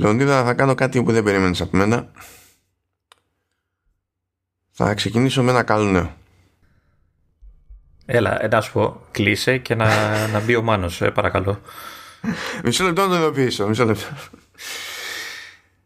Λεωνίδα, 0.00 0.44
θα 0.44 0.54
κάνω 0.54 0.74
κάτι 0.74 1.02
που 1.02 1.12
δεν 1.12 1.22
περίμενες 1.22 1.60
από 1.60 1.76
μένα. 1.76 2.10
Θα 4.70 4.94
ξεκινήσω 4.94 5.42
με 5.42 5.50
ένα 5.50 5.62
καλό 5.62 5.90
νέο. 5.90 6.16
Έλα, 8.06 8.48
να 8.50 8.60
σου 8.60 8.72
πω, 8.72 9.00
κλείσε 9.10 9.58
και 9.58 9.74
να, 9.74 9.88
να 10.28 10.40
μπει 10.40 10.56
ο 10.56 10.62
Μάνος, 10.62 11.00
ε, 11.02 11.10
παρακαλώ. 11.10 11.60
Μισό 12.64 12.84
λεπτό 12.84 13.02
να 13.02 13.08
το 13.08 13.14
ειδοποιήσω, 13.14 13.68
μισό 13.68 13.84
λεπτό. 13.84 14.06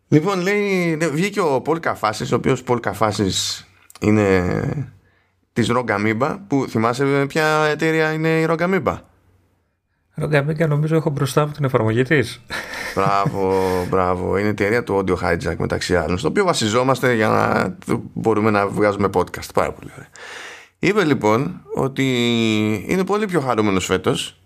Λοιπόν, 0.08 0.40
λέει, 0.40 0.96
ναι, 0.96 1.06
βγήκε 1.06 1.40
ο 1.40 1.60
Πολ 1.60 1.80
Καφάσης, 1.80 2.32
ο 2.32 2.36
οποίος 2.36 2.62
Πολ 2.62 2.80
Καφάσης 2.80 3.66
είναι 4.00 4.92
της 5.52 5.68
Ρογκαμίμπα, 5.68 6.38
που 6.38 6.66
θυμάσαι 6.68 7.26
ποια 7.28 7.64
εταιρεία 7.64 8.12
είναι 8.12 8.40
η 8.40 8.44
Ρογκαμίμπα. 8.44 9.00
Ρογκαμίμπα 10.14 10.66
νομίζω 10.66 10.96
έχω 10.96 11.10
μπροστά 11.10 11.46
μου 11.46 11.52
την 11.52 11.64
εφαρμογή 11.64 12.02
της. 12.02 12.42
Μπράβο, 12.94 13.60
μπράβο. 13.88 14.36
Είναι 14.36 14.46
η 14.46 14.50
εταιρεία 14.50 14.84
του 14.84 15.04
Audio 15.04 15.16
Hijack 15.16 15.56
μεταξύ 15.56 15.96
άλλων, 15.96 16.18
στο 16.18 16.28
οποίο 16.28 16.44
βασιζόμαστε 16.44 17.14
για 17.14 17.28
να 17.28 17.76
μπορούμε 18.12 18.50
να 18.50 18.68
βγάζουμε 18.68 19.08
podcast. 19.14 19.48
Πάρα 19.54 19.72
πολύ 19.72 19.90
ωραία. 19.96 20.08
Είπε 20.78 21.04
λοιπόν 21.04 21.60
ότι 21.74 22.04
είναι 22.88 23.04
πολύ 23.04 23.26
πιο 23.26 23.40
χαρούμενος 23.40 23.84
φέτος 23.84 24.38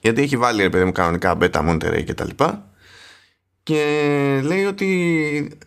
γιατί 0.00 0.22
έχει 0.22 0.36
βάλει 0.36 0.62
ρε 0.62 0.70
παιδί 0.70 0.84
μου 0.84 0.92
κανονικά 0.92 1.36
beta 1.40 1.68
Monterey 1.68 2.04
και 2.04 2.14
τα 2.14 2.24
λοιπά 2.24 2.66
και 3.62 4.40
λέει 4.42 4.64
ότι 4.64 5.58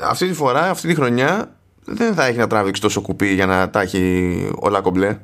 αυτή 0.00 0.28
τη 0.28 0.34
φορά, 0.34 0.70
αυτή 0.70 0.88
τη 0.88 0.94
χρονιά 0.94 1.56
δεν 1.84 2.14
θα 2.14 2.26
έχει 2.26 2.38
να 2.38 2.46
τραβήξει 2.46 2.82
τόσο 2.82 3.00
κουπί 3.00 3.26
για 3.26 3.46
να 3.46 3.70
τα 3.70 3.80
έχει 3.80 4.50
όλα 4.54 4.80
κομπλέ 4.80 5.18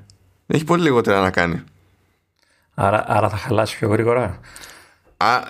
έχει 0.47 0.65
πολύ 0.65 0.83
λιγότερα 0.83 1.21
να 1.21 1.31
κάνει 1.31 1.63
Άρα, 2.79 3.05
άρα 3.07 3.29
θα 3.29 3.37
χαλάσει 3.37 3.77
πιο 3.77 3.89
γρήγορα; 3.89 4.41
Α, 5.17 5.41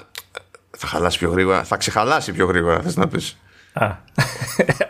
θα 0.76 0.86
χαλάσει 0.86 1.18
πιο 1.18 1.30
γρήγορα. 1.30 1.64
Θα 1.64 1.76
ξεχαλάσει 1.76 2.32
πιο 2.32 2.46
γρήγορα 2.46 2.80
θες 2.80 2.96
να 2.96 3.08
πεις. 3.08 3.36
Α, 3.78 3.96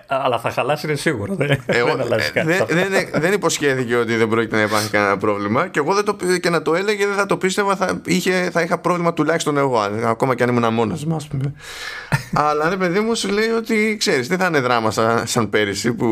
αλλά 0.24 0.38
θα 0.38 0.51
χαλάσει 0.51 0.87
είναι 0.87 0.96
σίγουρο. 0.96 1.34
Δεν, 1.34 1.62
εγώ, 1.66 1.87
δεν, 1.87 2.01
αλλάζει 2.01 2.30
κάτι. 2.30 2.46
δεν, 2.46 2.90
δεν, 2.90 3.09
δεν 3.12 3.32
υποσχέθηκε 3.32 3.96
ότι 3.96 4.16
δεν 4.16 4.28
πρόκειται 4.28 4.56
να 4.56 4.62
υπάρχει 4.62 4.90
κανένα 4.90 5.16
πρόβλημα 5.16 5.68
και 5.68 5.78
εγώ 5.78 5.95
δεν 5.95 6.04
το, 6.04 6.16
και 6.40 6.51
να 6.51 6.62
το 6.62 6.74
έλεγε 6.74 7.06
δεν 7.06 7.15
θα 7.15 7.26
το 7.26 7.37
πίστευα 7.37 7.76
θα, 7.76 8.01
είχε, 8.04 8.51
θα 8.51 8.62
είχα 8.62 8.78
πρόβλημα 8.78 9.12
τουλάχιστον 9.12 9.56
εγώ 9.56 9.78
ακόμα 10.04 10.34
και 10.34 10.43
αν 10.43 10.48
ήμουν 10.48 10.73
μόνος 10.74 11.04
μου 11.04 11.16
αλλά 12.32 12.68
ναι 12.68 12.76
παιδί 12.76 13.00
μου 13.00 13.15
σου 13.15 13.28
λέει 13.28 13.48
ότι 13.48 13.96
ξέρεις 13.98 14.28
δεν 14.28 14.38
θα 14.38 14.46
είναι 14.46 14.60
δράμα 14.60 14.90
σαν, 14.90 15.26
σαν 15.26 15.50
πέρυσι 15.50 15.93
που 15.93 16.09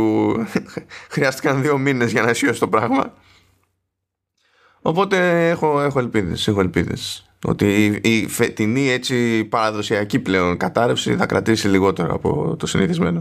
χρειάστηκαν 1.15 1.63
δύο 1.63 1.79
μήνες 1.79 2.11
για 2.11 2.23
να 2.23 2.31
αισιώσει 2.31 2.61
το 2.61 2.69
πράγμα. 2.69 3.13
Οπότε 4.83 5.49
έχω, 5.49 5.81
έχω 5.81 5.99
ελπίδες 5.99 6.49
έχω 6.49 6.61
ελπίδες 6.61 7.29
ότι 7.47 8.01
η 8.03 8.29
φετινή 8.29 8.91
έτσι 8.91 9.45
παραδοσιακή 9.45 10.19
πλέον 10.19 10.57
κατάρρευση 10.57 11.17
θα 11.17 11.27
κρατήσει 11.27 11.69
λιγότερο 11.69 12.15
από 12.15 12.57
το 12.59 12.67
συνηθισμένο. 12.67 13.21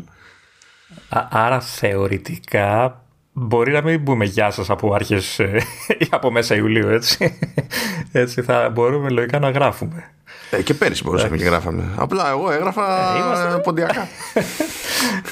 άρα 1.30 1.60
θεωρητικά 1.60 3.02
μπορεί 3.34 3.72
να 3.72 3.82
μην 3.82 4.02
μπούμε 4.02 4.26
γεια 4.26 4.52
σας 4.52 4.70
από 4.70 4.94
άρχες 4.94 5.40
ε, 5.40 5.62
ή 5.98 6.08
από 6.10 6.32
μέσα 6.32 6.56
Ιουλίου 6.56 6.88
έτσι. 6.88 7.38
έτσι 8.12 8.42
θα 8.42 8.70
μπορούμε 8.70 9.10
λογικά 9.10 9.40
να 9.40 9.50
γράφουμε. 9.50 10.12
Ε, 10.50 10.62
και 10.62 10.74
πέρυσι 10.74 11.04
μπορούσαμε 11.04 11.38
και 11.38 11.44
γράφαμε. 11.44 11.84
Απλά 11.96 12.30
εγώ 12.30 12.52
έγραφα 12.52 13.16
ε, 13.16 13.20
είμαστε... 13.20 13.62
ποντιακά. 13.64 14.08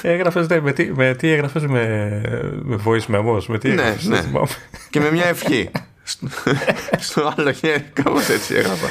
έγραφες, 0.02 0.48
ναι, 0.48 0.60
με 0.60 0.72
τι, 0.72 0.92
με 0.94 1.14
τι 1.14 1.28
έγραφες 1.28 1.66
με, 1.66 2.20
με 2.62 2.80
voice 2.84 3.14
memos, 3.14 3.44
με 3.48 3.58
τι 3.58 3.68
ναι, 3.68 3.96
ναι. 4.02 4.20
και 4.90 5.00
με 5.00 5.10
μια 5.10 5.26
ευχή 5.26 5.70
στο 6.98 7.32
άλλο 7.36 7.52
χέρι, 7.52 7.90
κάπως 7.92 8.28
έτσι 8.28 8.54
έγραφα. 8.54 8.86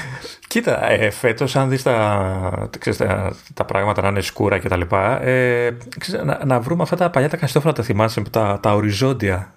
Κοίτα, 0.47 0.89
ε, 0.89 1.09
φέτος, 1.09 1.55
αν 1.55 1.69
δεις 1.69 1.83
τα, 1.83 2.69
τα, 2.97 3.35
τα, 3.53 3.65
πράγματα 3.65 4.01
να 4.01 4.07
είναι 4.07 4.21
σκούρα 4.21 4.57
και 4.57 4.67
τα 4.67 4.77
λοιπά, 4.77 5.21
ε, 5.23 5.77
ξέρεις, 5.97 6.25
να, 6.25 6.45
να, 6.45 6.59
βρούμε 6.59 6.83
αυτά 6.83 6.95
τα 6.95 7.09
παλιά 7.09 7.29
τα 7.29 7.37
καστόφωνα, 7.37 7.73
τα 7.73 7.83
θυμάσαι, 7.83 8.21
τα, 8.29 8.59
τα 8.61 8.73
οριζόντια. 8.73 9.53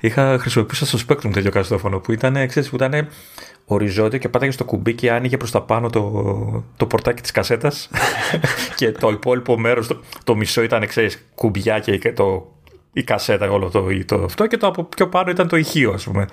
Είχα 0.00 0.38
χρησιμοποιήσει 0.40 0.86
στο 0.86 0.98
Spectrum 1.08 1.32
τέτοιο 1.32 1.50
καστόφωνο 1.50 1.98
που 1.98 2.12
ήταν, 2.12 2.48
ξέρεις, 2.48 2.68
που 2.68 2.76
ήταν 2.76 3.08
οριζόντιο 3.64 4.18
και 4.18 4.28
πάταγε 4.28 4.50
στο 4.50 4.64
κουμπί 4.64 4.94
και 4.94 5.10
άνοιγε 5.10 5.36
προς 5.36 5.50
τα 5.50 5.62
πάνω 5.62 5.90
το, 5.90 6.64
το 6.76 6.86
πορτάκι 6.86 7.22
της 7.22 7.30
κασέτας. 7.30 7.90
και 8.76 8.92
το 8.92 9.08
υπόλοιπο 9.08 9.58
μέρος, 9.58 9.86
το, 9.86 10.00
το 10.24 10.36
μισό 10.36 10.62
ήταν, 10.62 10.86
ξέρεις, 10.86 11.26
κουμπιά 11.34 11.78
και 11.78 12.12
το 12.12 12.54
η 12.92 13.04
κασέτα 13.04 13.50
όλο 13.50 13.70
το, 13.70 14.04
το 14.06 14.24
αυτό 14.24 14.46
και 14.46 14.56
το 14.56 14.66
από 14.66 14.84
πιο 14.84 15.08
πάνω 15.08 15.30
ήταν 15.30 15.48
το 15.48 15.56
ηχείο 15.56 15.92
ας 15.92 16.04
πούμε. 16.04 16.26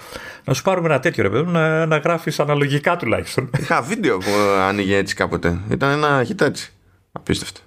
Να 0.44 0.53
σου 0.53 0.63
πάρουμε 0.63 0.88
ένα 0.88 1.00
τέτοιο 1.00 1.23
ρε 1.23 1.29
παιδί 1.29 1.51
να, 1.51 1.85
να 1.85 1.97
γράφεις 1.97 2.40
αναλογικά 2.40 2.95
τουλάχιστον. 2.95 3.50
Είχα 3.59 3.81
βίντεο 3.81 4.18
που 4.18 4.31
άνοιγε 4.59 4.97
έτσι 4.97 5.16
κάποτε. 5.16 5.59
Ήταν 5.69 5.91
ένα 5.91 6.23
χιτάτσι. 6.23 6.72
Απίστευτο. 7.12 7.59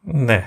Ναι. 0.00 0.44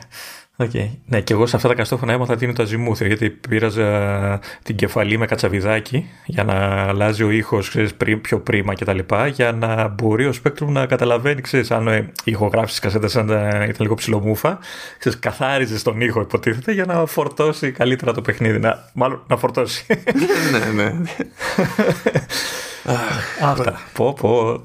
Okay. 0.62 0.90
Ναι, 1.06 1.22
και 1.22 1.34
εγώ 1.34 1.46
σε 1.46 1.56
αυτά 1.56 1.68
τα 1.68 1.74
καστόφωνα 1.74 2.14
έμαθα 2.14 2.36
τι 2.36 2.46
είναι 2.46 2.54
το 2.54 2.64
αζιμούθ, 2.64 3.02
γιατί 3.02 3.30
πήραζα 3.30 4.40
την 4.64 4.76
κεφαλή 4.76 5.18
με 5.18 5.26
κατσαβιδάκι 5.26 6.10
για 6.26 6.44
να 6.44 6.54
αλλάζει 6.88 7.24
ο 7.24 7.30
ήχος 7.32 7.76
πιο 8.22 8.40
πρίμα 8.40 8.74
κτλ. 8.74 9.00
Για 9.34 9.52
να 9.52 9.88
μπορεί 9.88 10.26
ο 10.26 10.34
Spectrum 10.44 10.68
να 10.68 10.86
καταλαβαίνει, 10.86 11.42
ξέρεις, 11.42 11.72
αν 11.72 11.88
η 11.88 12.12
ηχογράφηση 12.24 12.82
τη 12.82 12.88
κασέτα 12.88 13.08
ήταν 13.68 13.76
λίγο 13.78 13.96
ψηλομούφα, 13.96 14.60
ξέρεις, 14.98 15.20
καθάριζες 15.20 15.84
τον 15.84 16.02
ήχο, 16.02 16.22
υποτίθεται, 16.22 16.72
για 16.72 16.86
να 16.86 17.06
φορτώσει 17.06 17.72
καλύτερα 17.72 18.14
το 18.14 18.22
παιχνίδι. 18.22 18.60
Να, 18.60 18.90
μάλλον 18.94 19.24
να 19.28 19.38
φορτώσει. 19.38 19.86
ναι, 20.52 20.84
ναι. 20.84 20.94
Αυτά. 23.52 23.82
Πω, 23.94 24.14
πω. 24.14 24.64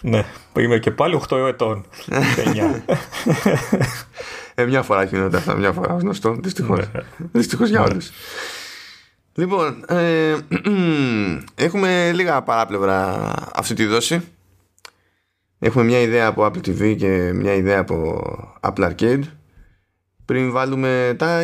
Ναι, 0.00 0.24
είμαι 0.58 0.78
και 0.78 0.90
πάλι 0.90 1.20
8 1.28 1.36
ετών. 1.48 1.84
9. 2.86 2.94
Ε, 4.58 4.66
μια 4.66 4.82
φορά 4.82 5.04
γίνονται 5.04 5.36
αυτά, 5.36 5.54
μια 5.54 5.72
φορά 5.72 5.96
γνωστό. 6.00 6.36
Δυστυχώς. 6.42 6.78
Ναι. 6.92 7.02
Δυστυχώς 7.32 7.68
για 7.68 7.82
όλους. 7.82 8.10
Λοιπόν, 9.34 9.84
ε, 9.88 10.36
έχουμε 11.64 12.12
λίγα 12.12 12.42
παράπλευρα 12.42 13.32
αυτή 13.54 13.74
τη 13.74 13.84
δόση. 13.84 14.20
Έχουμε 15.58 15.84
μια 15.84 16.00
ιδέα 16.00 16.26
από 16.26 16.44
Apple 16.44 16.68
TV 16.68 16.96
και 16.96 17.32
μια 17.34 17.54
ιδέα 17.54 17.78
από 17.80 18.22
Apple 18.60 18.90
Arcade. 18.90 19.22
Πριν 20.24 20.50
βάλουμε 20.50 21.14
τα. 21.18 21.40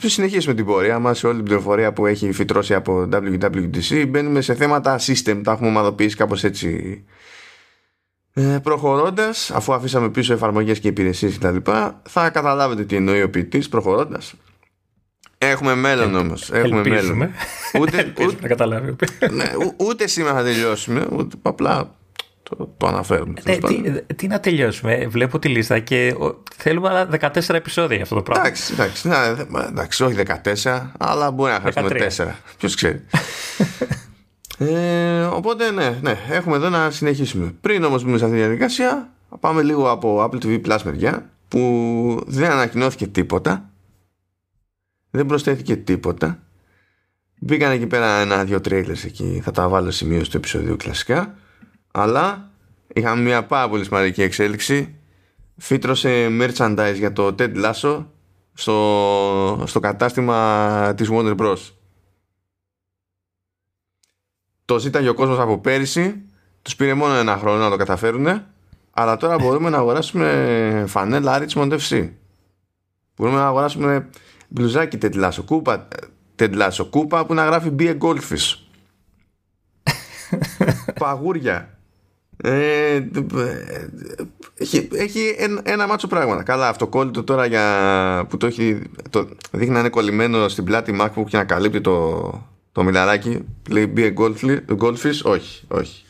συνεχίσουμε 0.00 0.54
την 0.54 0.64
πορεία 0.64 0.98
μας 0.98 1.18
σε 1.18 1.26
όλη 1.26 1.36
την 1.36 1.44
πληροφορία 1.44 1.92
που 1.92 2.06
έχει 2.06 2.32
φυτρώσει 2.32 2.74
από 2.74 3.08
WWDC. 3.12 4.06
Μπαίνουμε 4.08 4.40
σε 4.40 4.54
θέματα 4.54 4.98
system. 4.98 5.40
Τα 5.44 5.52
έχουμε 5.52 5.68
ομαδοποιήσει 5.68 6.16
κάπως 6.16 6.44
έτσι 6.44 7.04
ε, 8.34 8.58
Προχωρώντας, 8.62 9.50
αφού 9.50 9.72
αφήσαμε 9.72 10.10
πίσω 10.10 10.32
εφαρμογές 10.32 10.78
και 10.78 10.88
υπηρεσίες 10.88 11.38
κτλ., 11.38 11.56
θα 12.08 12.30
καταλάβετε 12.30 12.84
τι 12.84 12.96
εννοεί 12.96 13.22
ο 13.22 13.30
ποιητής 13.30 13.68
προχωρώντας. 13.68 14.34
Έχουμε 15.38 15.74
μέλλον 15.74 16.14
όμως. 16.14 16.50
Έχουμε 16.50 16.82
μέλλον. 16.88 17.30
Ούτε, 17.80 18.12
ούτε, 18.26 18.36
να 18.40 18.48
καταλάβει. 18.48 18.96
ναι, 19.30 19.44
ούτε 19.76 20.06
σήμερα 20.06 20.36
θα 20.36 20.42
τελειώσουμε, 20.42 21.06
ούτε 21.12 21.36
απλά 21.42 21.94
το, 22.42 22.74
το 22.76 22.86
αναφέρουμε. 22.86 23.34
Ε, 23.44 23.56
τι, 23.56 23.82
τι, 24.14 24.26
να 24.26 24.40
τελειώσουμε. 24.40 25.06
Βλέπω 25.06 25.38
τη 25.38 25.48
λίστα 25.48 25.78
και 25.78 26.14
θέλουμε 26.56 26.88
άλλα 26.88 27.08
14 27.20 27.54
επεισόδια 27.54 27.94
για 27.94 28.04
αυτό 28.04 28.14
το 28.14 28.22
πράγμα. 28.22 28.46
Εντάξει, 28.46 28.72
εντάξει, 28.72 29.08
ναι, 29.08 29.16
εντάξει 29.68 30.04
όχι 30.04 30.16
14, 30.62 30.80
αλλά 30.98 31.30
μπορεί 31.30 31.52
να 31.52 31.60
χάσουμε 31.60 32.10
4. 32.16 32.26
Ποιος 32.58 32.74
ξέρει. 32.74 33.04
Ε, 34.58 35.22
οπότε 35.22 35.70
ναι, 35.70 35.98
ναι, 36.02 36.18
έχουμε 36.30 36.56
εδώ 36.56 36.68
να 36.68 36.90
συνεχίσουμε. 36.90 37.54
Πριν 37.60 37.84
όμως 37.84 38.04
μπούμε 38.04 38.18
σε 38.18 38.24
αυτή 38.24 38.36
τη 38.36 38.42
διαδικασία, 38.42 39.12
πάμε 39.40 39.62
λίγο 39.62 39.90
από 39.90 40.24
Apple 40.24 40.44
TV 40.44 40.60
Plus 40.66 40.78
μεριά, 40.84 41.30
που 41.48 42.22
δεν 42.26 42.50
ανακοινώθηκε 42.50 43.06
τίποτα, 43.06 43.70
δεν 45.10 45.26
προσθέθηκε 45.26 45.76
τίποτα. 45.76 46.38
Μπήκαν 47.40 47.70
εκεί 47.70 47.86
πέρα 47.86 48.20
ένα-δυο 48.20 48.60
τρέιλερς 48.60 49.04
εκεί, 49.04 49.40
θα 49.44 49.50
τα 49.50 49.68
βάλω 49.68 49.90
σημείο 49.90 50.24
στο 50.24 50.36
επεισόδιο 50.36 50.76
κλασικά, 50.76 51.34
αλλά 51.92 52.50
είχαμε 52.94 53.22
μια 53.22 53.44
πάρα 53.44 53.68
πολύ 53.68 53.84
σημαντική 53.84 54.22
εξέλιξη. 54.22 54.94
Φύτρωσε 55.56 56.28
merchandise 56.40 56.94
για 56.96 57.12
το 57.12 57.34
Ted 57.38 57.54
Lasso 57.64 58.04
στο, 58.52 59.62
στο 59.66 59.80
κατάστημα 59.80 60.94
της 60.96 61.08
Warner 61.12 61.36
Bros 61.36 61.56
το 64.72 64.78
ζήταγε 64.78 65.08
ο 65.08 65.14
κόσμος 65.14 65.38
από 65.38 65.58
πέρυσι. 65.58 66.22
Τους 66.62 66.76
πήρε 66.76 66.94
μόνο 66.94 67.14
ένα 67.14 67.36
χρόνο 67.36 67.58
να 67.58 67.70
το 67.70 67.76
καταφέρουν 67.76 68.26
αλλά 68.94 69.16
τώρα 69.16 69.36
μπορούμε 69.38 69.70
να 69.70 69.78
αγοράσουμε 69.78 70.84
φανέλα 70.86 71.44
Richmond 71.44 71.78
FC 71.78 72.10
μπορούμε 73.16 73.38
να 73.38 73.46
αγοράσουμε 73.46 74.08
μπλουζάκι 74.48 74.98
τετλάσο 74.98 75.42
κούπα 75.42 75.88
τετλάσο 76.34 76.84
κούπα 76.84 77.26
που 77.26 77.34
να 77.34 77.44
γράφει 77.44 77.72
Be 77.78 77.82
a 77.82 77.98
Goldfish. 77.98 78.56
Παγούρια. 81.00 81.78
Ε, 82.36 83.00
έχει, 84.54 84.88
έχει 84.92 85.36
ένα, 85.62 85.86
μάτσο 85.86 86.06
πράγματα. 86.06 86.42
Καλά, 86.42 86.68
αυτοκόλλητο 86.68 87.24
τώρα 87.24 87.46
για, 87.46 88.26
που 88.28 88.36
το 88.36 88.46
έχει 88.46 88.82
το, 89.10 89.28
δείχνει 89.50 89.74
να 89.74 89.78
είναι 89.80 89.88
κολλημένο 89.88 90.48
στην 90.48 90.64
πλάτη 90.64 90.96
MacBook 91.00 91.24
και 91.26 91.36
να 91.36 91.44
καλύπτει 91.44 91.80
το, 91.80 92.51
το 92.72 92.82
μιλαράκι 92.82 93.44
λέει 93.70 93.92
be 93.96 94.14
a 94.14 94.14
goldfish, 94.78 95.22
όχι, 95.22 95.64
όχι. 95.68 96.04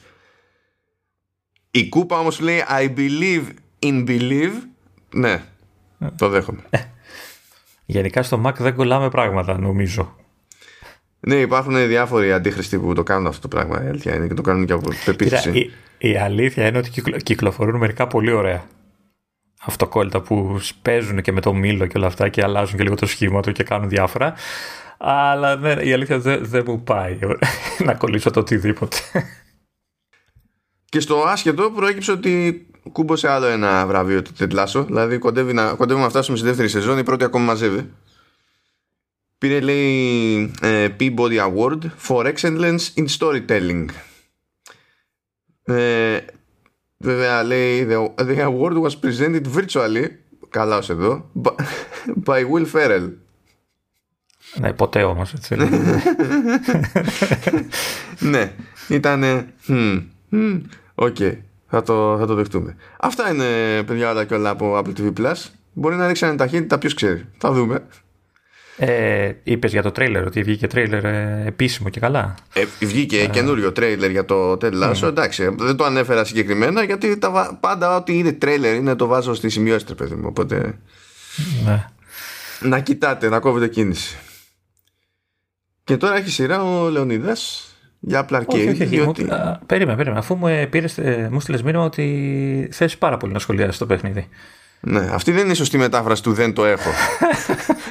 Η 1.70 1.88
κούπα 1.88 2.18
όμως 2.18 2.40
λέει 2.40 2.64
I 2.68 2.94
believe 2.96 3.44
in 3.78 4.08
believe. 4.08 4.52
Ναι, 5.14 5.42
το 6.16 6.28
δέχομαι. 6.28 6.62
Γενικά 7.84 8.22
στο 8.22 8.42
Mac 8.46 8.54
δεν 8.58 8.74
κολλάμε 8.74 9.08
πράγματα 9.08 9.58
νομίζω. 9.58 10.16
Ναι, 11.20 11.34
υπάρχουν 11.34 11.86
διάφοροι 11.86 12.32
αντίχρηστοι 12.32 12.78
που 12.78 12.94
το 12.94 13.02
κάνουν 13.02 13.26
αυτό 13.26 13.40
το 13.40 13.48
πράγμα. 13.48 13.84
Η 13.84 13.88
αλήθεια 13.88 14.14
είναι 14.14 14.26
και 14.26 14.34
το 14.34 14.42
κάνουν 14.42 14.66
και 14.66 14.72
από 14.72 14.90
πεποίθηση. 15.04 15.58
Η, 15.98 16.08
η 16.08 16.16
αλήθεια 16.16 16.66
είναι 16.66 16.78
ότι 16.78 17.02
κυκλοφορούν 17.22 17.76
μερικά 17.76 18.06
πολύ 18.06 18.32
ωραία 18.32 18.64
αυτοκόλλητα 19.64 20.20
που 20.20 20.60
παίζουν 20.82 21.22
και 21.22 21.32
με 21.32 21.40
το 21.40 21.54
μήλο 21.54 21.86
και 21.86 21.98
όλα 21.98 22.06
αυτά 22.06 22.28
και 22.28 22.42
αλλάζουν 22.42 22.76
και 22.76 22.82
λίγο 22.82 22.94
το 22.94 23.06
σχήμα 23.06 23.42
του 23.42 23.52
και 23.52 23.62
κάνουν 23.62 23.88
διάφορα. 23.88 24.34
Αλλά 25.04 25.56
ναι, 25.56 25.72
η 25.72 25.92
αλήθεια 25.92 26.18
δεν, 26.18 26.44
δεν 26.44 26.62
μου 26.66 26.82
πάει 26.82 27.18
να 27.86 27.94
κολλήσω 27.94 28.30
το 28.30 28.40
οτιδήποτε. 28.40 28.96
Και 30.84 31.00
στο 31.00 31.22
άσχετο 31.22 31.70
προέκυψε 31.70 32.12
ότι 32.12 32.66
κούμποσε 32.92 33.28
άλλο 33.28 33.46
ένα 33.46 33.86
βραβείο 33.86 34.22
του 34.22 34.32
Τετλάσο. 34.32 34.84
Δηλαδή 34.84 35.18
κοντεύει 35.18 35.52
να, 35.52 35.74
κοντεύουμε 35.74 36.04
να 36.04 36.10
φτάσουμε 36.10 36.36
στη 36.36 36.46
δεύτερη 36.46 36.68
σεζόν. 36.68 36.98
Η 36.98 37.02
πρώτη 37.02 37.24
ακόμα 37.24 37.44
μαζεύει. 37.44 37.90
Πήρε 39.38 39.60
λέει 39.60 40.50
ε, 40.60 40.88
Peabody 41.00 41.38
Award 41.38 41.78
for 42.08 42.32
Excellence 42.34 42.80
in 42.94 43.06
Storytelling. 43.18 43.86
Ε, 45.64 46.18
βέβαια 46.96 47.42
λέει 47.42 47.86
the, 47.90 48.14
the 48.16 48.36
award 48.36 48.82
was 48.82 48.92
presented 49.02 49.42
virtually 49.56 50.06
καλά 50.48 50.76
ως 50.76 50.90
εδώ 50.90 51.30
by 52.24 52.44
Will 52.50 52.66
Ferrell. 52.72 53.10
Ναι, 54.54 54.72
ποτέ 54.72 55.02
όμως 55.02 55.32
έτσι. 55.32 55.56
ναι, 58.32 58.52
ήτανε 58.88 59.46
OK, 60.94 61.16
okay, 61.18 61.36
θα, 61.68 61.82
το, 61.82 62.16
θα 62.18 62.26
το 62.26 62.34
δεχτούμε. 62.34 62.76
Αυτά 63.00 63.32
είναι 63.32 63.82
παιδιά 63.82 64.10
όλα 64.10 64.24
και 64.24 64.34
όλα 64.34 64.50
από 64.50 64.78
Apple 64.78 65.00
TV 65.00 65.12
Plus. 65.20 65.36
Μπορεί 65.72 65.96
να 65.96 66.06
ρίξει 66.06 66.34
ταχύτητα, 66.34 66.78
ποιος 66.78 66.94
ξέρει. 66.94 67.24
Θα 67.38 67.52
δούμε. 67.52 67.86
Ε, 68.76 69.32
Είπες 69.42 69.72
για 69.72 69.82
το 69.82 69.90
τρέιλερ 69.90 70.26
ότι 70.26 70.42
βγήκε 70.42 70.66
τρέιλερ 70.66 71.04
ε, 71.04 71.42
επίσημο 71.46 71.88
και 71.88 72.00
καλά. 72.00 72.34
Ε, 72.52 72.64
βγήκε 72.80 73.20
ε. 73.20 73.26
καινούριο 73.26 73.72
τρέιλερ 73.72 74.10
για 74.10 74.24
το 74.24 74.52
Ted 74.52 74.82
Lasso. 74.82 75.02
Εντάξει, 75.02 75.54
δεν 75.58 75.76
το 75.76 75.84
ανέφερα 75.84 76.24
συγκεκριμένα 76.24 76.82
γιατί 76.82 77.18
τα, 77.18 77.58
πάντα 77.60 77.96
ό,τι 77.96 78.18
είναι 78.18 78.32
τρέιλερ 78.32 78.74
είναι 78.74 78.94
το 78.94 79.06
βάζω 79.06 79.34
στη 79.34 79.48
σημείωση, 79.48 79.94
παιδί 79.94 80.14
μου. 80.14 80.26
Οπότε. 80.26 80.78
Ναι. 81.64 81.86
Να 82.60 82.80
κοιτάτε, 82.80 83.28
να 83.28 83.38
κόβετε 83.38 83.68
κίνηση. 83.68 84.18
Και 85.84 85.96
τώρα 85.96 86.16
έχει 86.16 86.30
σειρά 86.30 86.62
ο 86.62 86.88
Λεωνίδας 86.88 87.66
για 88.00 88.26
Apple 88.26 88.36
Arcade. 88.36 88.44
Όχι, 88.48 88.68
όχι, 88.68 88.84
διότι... 88.84 89.28
περίμενε, 89.66 89.96
περίμενε. 89.96 90.18
Αφού 90.18 90.34
μου, 90.34 90.46
ε, 90.46 90.66
πήρες, 90.66 90.98
ε, 90.98 91.28
μου 91.32 91.40
στείλες 91.40 91.62
μήνυμα 91.62 91.84
ότι 91.84 92.68
θες 92.72 92.98
πάρα 92.98 93.16
πολύ 93.16 93.32
να 93.32 93.38
σχολιάσεις 93.38 93.78
το 93.78 93.86
παιχνίδι. 93.86 94.28
Ναι, 94.80 95.08
αυτή 95.12 95.32
δεν 95.32 95.42
είναι 95.42 95.52
η 95.52 95.54
σωστή 95.54 95.78
μετάφραση 95.78 96.22
του 96.22 96.32
δεν 96.32 96.54
το 96.54 96.64
έχω. 96.64 96.90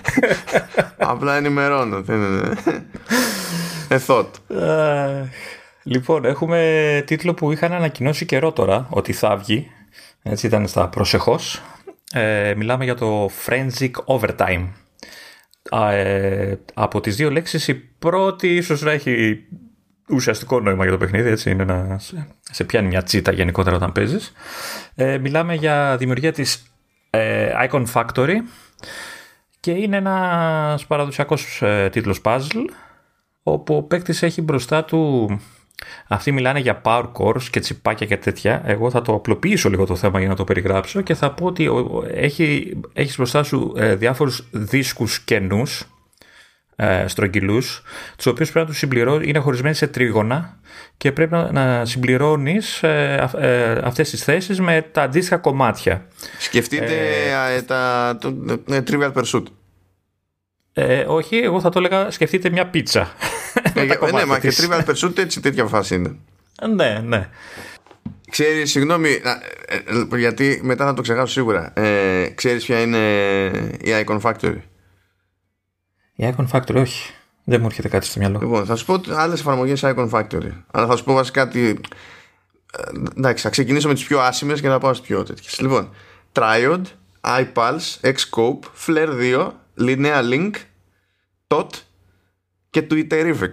Απλά 0.98 1.36
ενημερώνω. 1.36 2.02
Δεν 2.02 2.16
είναι. 2.16 2.58
Εθότ. 3.88 4.36
Λοιπόν, 5.84 6.26
έχουμε 6.26 7.04
τίτλο 7.06 7.34
που 7.34 7.52
είχαν 7.52 7.74
ανακοινώσει 7.74 8.26
καιρό 8.26 8.52
τώρα 8.52 8.88
ότι 8.90 9.14
θα 9.14 9.38
βγει. 9.38 9.72
Έτσι 10.24 10.48
ήταν 10.48 10.68
στα 10.68 10.88
προσεχώς. 10.88 11.62
Ε, 12.14 12.54
μιλάμε 12.58 12.84
για 12.84 12.96
το 12.96 13.30
Forensic 13.46 13.92
Overtime. 14.06 14.68
Ε, 15.70 16.56
από 16.74 17.02
τις 17.02 17.16
δύο 17.16 17.32
λέξεις 17.32 17.68
η 17.68 17.74
πρώτη 17.76 18.56
ίσως 18.56 18.82
να 18.82 18.92
έχει 18.92 19.44
ουσιαστικό 20.10 20.60
νόημα 20.60 20.84
για 20.84 20.92
το 20.92 20.98
παιχνίδι, 20.98 21.30
έτσι 21.30 21.52
είναι 21.52 21.64
να 21.64 22.00
σε 22.42 22.64
πιάνει 22.64 22.88
μια 22.88 23.04
τσίτα 23.04 23.32
γενικότερα 23.32 23.76
όταν 23.76 23.92
παίζεις. 23.92 24.34
Ε, 24.96 25.18
μιλάμε 25.18 25.56
για 25.56 25.96
δημιουργία 26.00 26.32
της 26.32 26.64
ε, 27.10 27.52
Icon 27.70 27.86
Factory 27.94 28.36
και 29.60 29.72
είναι 29.72 29.98
ένας 29.98 30.86
παραδοσιακός 30.86 31.62
ε, 31.62 31.90
τίτλος 31.92 32.22
puzzle 32.24 32.66
όπου 33.44 33.76
ο 33.76 33.84
παίκτης 33.84 34.24
έχει 34.24 34.42
μπροστά 34.42 34.84
του 34.84 35.30
αυτοί 36.08 36.32
μιλάνε 36.32 36.60
για 36.60 36.82
power 36.84 37.12
cores 37.12 37.44
και 37.44 37.60
τσιπάκια 37.60 38.06
και 38.06 38.18
τέτοια. 38.18 38.62
Εγώ 38.66 38.90
θα 38.90 39.02
το 39.02 39.14
απλοποιήσω 39.14 39.70
λίγο 39.70 39.86
το 39.86 39.96
θέμα 39.96 40.20
για 40.20 40.28
να 40.28 40.36
το 40.36 40.44
περιγράψω 40.44 41.02
και 41.02 41.14
θα 41.14 41.32
πω 41.32 41.46
ότι 41.46 41.70
έχει, 42.14 42.78
έχεις 42.94 43.16
μπροστά 43.16 43.44
σου 43.44 43.74
ε, 43.78 43.96
διάφορους 43.96 44.48
δίσκους 44.52 45.20
κενούς 45.20 45.86
ε, 46.76 47.08
στρογγυλούς, 47.08 47.84
τους 48.16 48.26
οποίους 48.26 48.52
πρέπει 48.52 48.66
να 48.66 48.72
τους 48.72 48.80
συμπληρώνει, 48.80 49.28
είναι 49.30 49.40
χωρισμένοι 49.40 49.76
σε 49.76 49.88
τρίγωνα 49.88 50.60
και 50.98 51.12
πρέπει 51.12 51.32
να, 51.32 51.52
να 51.52 51.86
συμπληρώνεις 51.86 52.84
ε, 52.84 53.30
ε, 53.38 53.72
αυτές 53.84 54.10
τις 54.10 54.24
θέσεις 54.24 54.60
με 54.60 54.82
τα 54.92 55.02
αντίστοιχα 55.02 55.38
κομμάτια. 55.38 56.06
Σκεφτείτε 56.40 56.96
ε, 57.56 57.62
τα, 57.62 58.18
το, 58.22 58.36
Trivial 58.68 59.14
Pursuit. 59.14 59.44
Ε, 60.74 61.04
όχι, 61.08 61.38
εγώ 61.38 61.62
θα 61.62 61.70
το 61.70 61.80
έλεγα 61.80 62.12
σκεφτείτε 62.12 62.50
μια 62.50 62.68
πίτσα. 62.68 63.12
Ε, 63.74 63.84
ναι, 64.12 64.26
μα 64.26 64.40
και 64.40 64.54
Trivial 64.58 64.86
Pursuit 64.86 65.18
έτσι 65.18 65.40
τέτοια 65.40 65.66
φάση 65.66 65.96
είναι. 65.96 66.16
Ναι, 66.76 67.00
ναι. 67.00 67.30
Ξέρεις, 68.30 68.72
συγγνώμη, 68.72 69.22
γιατί 70.18 70.60
μετά 70.64 70.86
θα 70.86 70.94
το 70.94 71.02
ξεχάσω 71.02 71.32
σίγουρα. 71.32 71.74
Ε, 71.74 72.28
ξέρεις 72.36 72.66
ποια 72.66 72.82
είναι 72.82 72.98
η 73.82 74.06
Icon 74.06 74.22
Factory; 74.22 74.58
Η 76.16 76.34
Icon 76.36 76.48
Factory, 76.52 76.76
όχι. 76.76 77.14
Δεν 77.44 77.60
μου 77.60 77.66
έρχεται 77.66 77.88
κάτι 77.88 78.06
στο 78.06 78.20
μυαλό. 78.20 78.40
Λοιπόν, 78.40 78.66
θα 78.66 78.76
σου 78.76 78.86
πω 78.86 79.02
άλλες 79.16 79.40
εφαρμογές 79.40 79.82
Icon 79.84 80.10
Factory. 80.10 80.52
Αλλά 80.72 80.88
θα 80.88 80.96
σου 80.96 81.04
πω 81.04 81.14
βασικά 81.14 81.44
κάτι. 81.44 81.80
Ε, 82.78 82.82
εντάξει, 83.18 83.44
θα 83.44 83.50
ξεκινήσω 83.50 83.88
με 83.88 83.94
τις 83.94 84.04
πιο 84.04 84.20
άσημες 84.20 84.62
και 84.62 84.68
θα 84.68 84.80
πάω 84.80 84.94
στις 84.94 85.08
πιο 85.08 85.24
τέτοιες. 85.24 85.60
Λοιπόν, 85.60 85.90
Triod, 86.34 86.82
iPulse, 87.22 88.00
Xscope, 88.02 88.60
Flare 88.86 89.10
2, 89.36 89.52
Linear 89.80 90.24
Link, 90.32 90.52
TOT 91.48 91.70
και 92.72 92.88
Twitterific. 92.90 93.52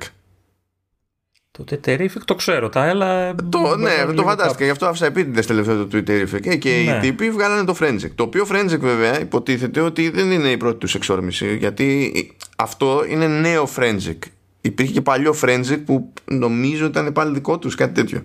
Το 1.51 1.65
Twitterific 1.71 2.23
το 2.25 2.35
ξέρω, 2.35 2.69
τα 2.69 2.87
έλα. 2.87 3.35
Το, 3.35 3.77
ναι, 3.77 4.13
το 4.15 4.23
φαντάστηκα. 4.23 4.65
Γι' 4.65 4.71
αυτό 4.71 4.87
άφησα 4.87 5.07
επίτηδες 5.07 5.47
τελευταίο 5.47 5.87
το 5.87 5.99
Twitterific. 5.99 6.47
Ε, 6.47 6.57
και 6.57 6.71
ναι. 6.71 6.97
οι 6.97 7.01
τύποι 7.01 7.31
βγάλανε 7.31 7.65
το 7.65 7.77
Frenzic. 7.81 8.11
Το 8.15 8.23
οποίο 8.23 8.47
Frenzic 8.51 8.79
βέβαια 8.79 9.21
υποτίθεται 9.21 9.81
ότι 9.81 10.11
δεν 10.11 10.31
είναι 10.31 10.49
η 10.49 10.57
πρώτη 10.57 10.79
τους 10.79 10.95
εξόρμηση. 10.95 11.57
Γιατί 11.57 12.13
αυτό 12.57 13.05
είναι 13.09 13.27
νέο 13.27 13.69
Frenzic. 13.77 14.19
Υπήρχε 14.61 14.93
και 14.93 15.01
παλιό 15.01 15.35
Frenzic 15.43 15.83
που 15.85 16.13
νομίζω 16.25 16.87
ήταν 16.87 17.13
πάλι 17.13 17.35
δικό 17.35 17.59
τους, 17.59 17.75
κάτι 17.75 17.93
τέτοιο. 17.93 18.23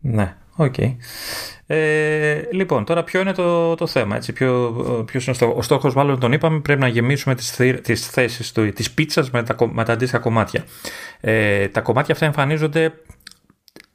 Ναι, 0.00 0.36
OK. 0.56 0.74
Okay. 0.76 0.96
Ε, 1.66 2.48
λοιπόν, 2.52 2.84
τώρα 2.84 3.04
ποιο 3.04 3.20
είναι 3.20 3.32
το, 3.32 3.74
το 3.74 3.86
θέμα, 3.86 4.16
έτσι, 4.16 4.32
ποιο, 4.32 4.72
ποιος 5.06 5.26
είναι 5.26 5.52
ο 5.54 5.62
στόχος, 5.62 5.94
μάλλον 5.94 6.20
τον 6.20 6.32
είπαμε, 6.32 6.60
πρέπει 6.60 6.80
να 6.80 6.88
γεμίσουμε 6.88 7.34
τις, 7.34 7.60
τις 7.82 8.06
θέσεις 8.06 8.52
του, 8.52 8.72
της 8.72 8.90
πίτσας 8.90 9.30
με 9.30 9.42
τα, 9.42 9.56
με 9.72 9.84
τα 9.84 9.92
αντίστοιχα 9.92 10.22
κομμάτια. 10.22 10.64
Ε, 11.20 11.68
τα 11.68 11.80
κομμάτια 11.80 12.14
αυτά 12.14 12.26
εμφανίζονται 12.26 12.92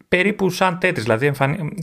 περίπου 0.09 0.49
σαν 0.49 0.77
τέτοις, 0.79 1.03
δηλαδή 1.03 1.31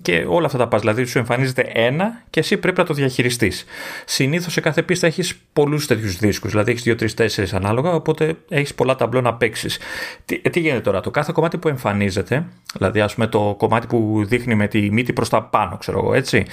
και 0.03 0.25
όλα 0.29 0.47
αυτά 0.47 0.59
τα 0.59 0.69
πας, 0.69 0.81
δηλαδή 0.81 1.05
σου 1.05 1.19
εμφανίζεται 1.19 1.71
ένα 1.75 2.23
και 2.31 2.41
εσύ 2.41 2.57
πρέπει 2.57 2.79
να 2.79 2.85
το 2.85 2.95
διαχειριστείς. 2.95 3.65
Συνήθως 4.05 4.53
σε 4.53 4.61
κάθε 4.61 4.83
πίστα 4.83 5.07
έχεις 5.07 5.35
πολλούς 5.53 5.87
τέτοιους 5.87 6.17
δίσκους, 6.17 6.51
δηλαδή 6.51 6.71
έχεις 6.71 6.83
δύο, 6.83 6.95
τρεις, 6.95 7.15
τέσσερις 7.15 7.55
ανάλογα, 7.55 7.95
οπότε 7.95 8.35
έχεις 8.49 8.75
πολλά 8.75 8.97
ταμπλό 8.97 9.21
να 9.21 9.35
παίξεις. 9.35 9.79
Τι, 10.25 10.39
τι 10.39 10.61
γίνεται 10.61 10.81
τώρα, 10.81 11.01
το 11.01 11.11
κάθε 11.11 11.33
κομμάτι 11.35 11.59
που 11.59 11.69
εμφανίζεται, 11.69 12.47
δηλαδή 12.75 13.01
ας 13.01 13.15
πούμε 13.15 13.27
το 13.27 13.55
κομμάτι 13.59 13.87
που 13.87 14.23
δείχνει 14.27 14.55
με 14.55 14.69
τη 14.69 14.91
μύτη 14.91 15.13
προς 15.13 15.29
τα 15.29 15.43
πάνω, 15.43 15.77
ξέρω 15.77 15.99
εγώ, 15.99 16.15
έτσι, 16.15 16.47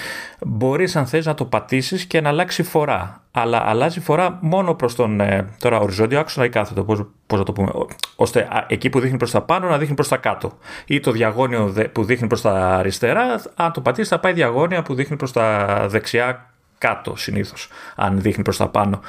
μπορείς 0.46 0.96
αν 0.96 1.08
θες 1.08 1.26
να 1.26 1.34
το 1.34 1.46
πατήσεις 1.46 2.06
και 2.06 2.22
να 2.22 2.30
αλλάξει 2.30 2.64
φορά 2.64 3.24
αλλά 3.32 3.70
αλλάζει 3.70 4.00
φορά 4.00 4.38
μόνο 4.42 4.74
προς 4.74 4.96
τον 4.96 5.20
ε, 5.20 5.50
τώρα 5.60 5.80
οριζόντιο 5.80 6.20
άξονα 6.20 6.46
ή 6.46 6.50
κάθετο, 6.50 6.84
πώς, 6.84 7.06
πώς 7.28 7.40
να 7.40 7.46
το 7.46 7.52
πούμε, 7.52 7.72
ώστε 8.16 8.48
εκεί 8.68 8.90
που 8.90 9.00
δείχνει 9.00 9.18
προς 9.18 9.32
τα 9.32 9.42
πάνω 9.42 9.68
να 9.68 9.78
δείχνει 9.78 9.96
προς 9.96 10.08
τα 10.08 10.18
κάτω. 10.18 10.52
Ή 10.86 11.00
το 11.00 11.12
διαγώνιο 11.12 11.74
που 11.92 12.04
δείχνει 12.04 12.28
προς 12.28 12.42
τα 12.42 12.76
αριστερά, 12.78 13.42
αν 13.56 13.72
το 13.72 13.82
πατήσεις 13.82 14.10
θα 14.10 14.20
πάει 14.20 14.34
διαγώνια 14.34 14.82
που 14.82 14.94
δείχνει 14.94 15.18
προς 15.18 15.32
τα 15.32 15.68
δεξιά 15.88 16.51
κάτω 16.82 17.16
συνήθως, 17.16 17.68
αν 17.96 18.22
δείχνει 18.22 18.44
προς 18.44 18.58
τα 18.58 18.68
πάνω. 18.68 19.00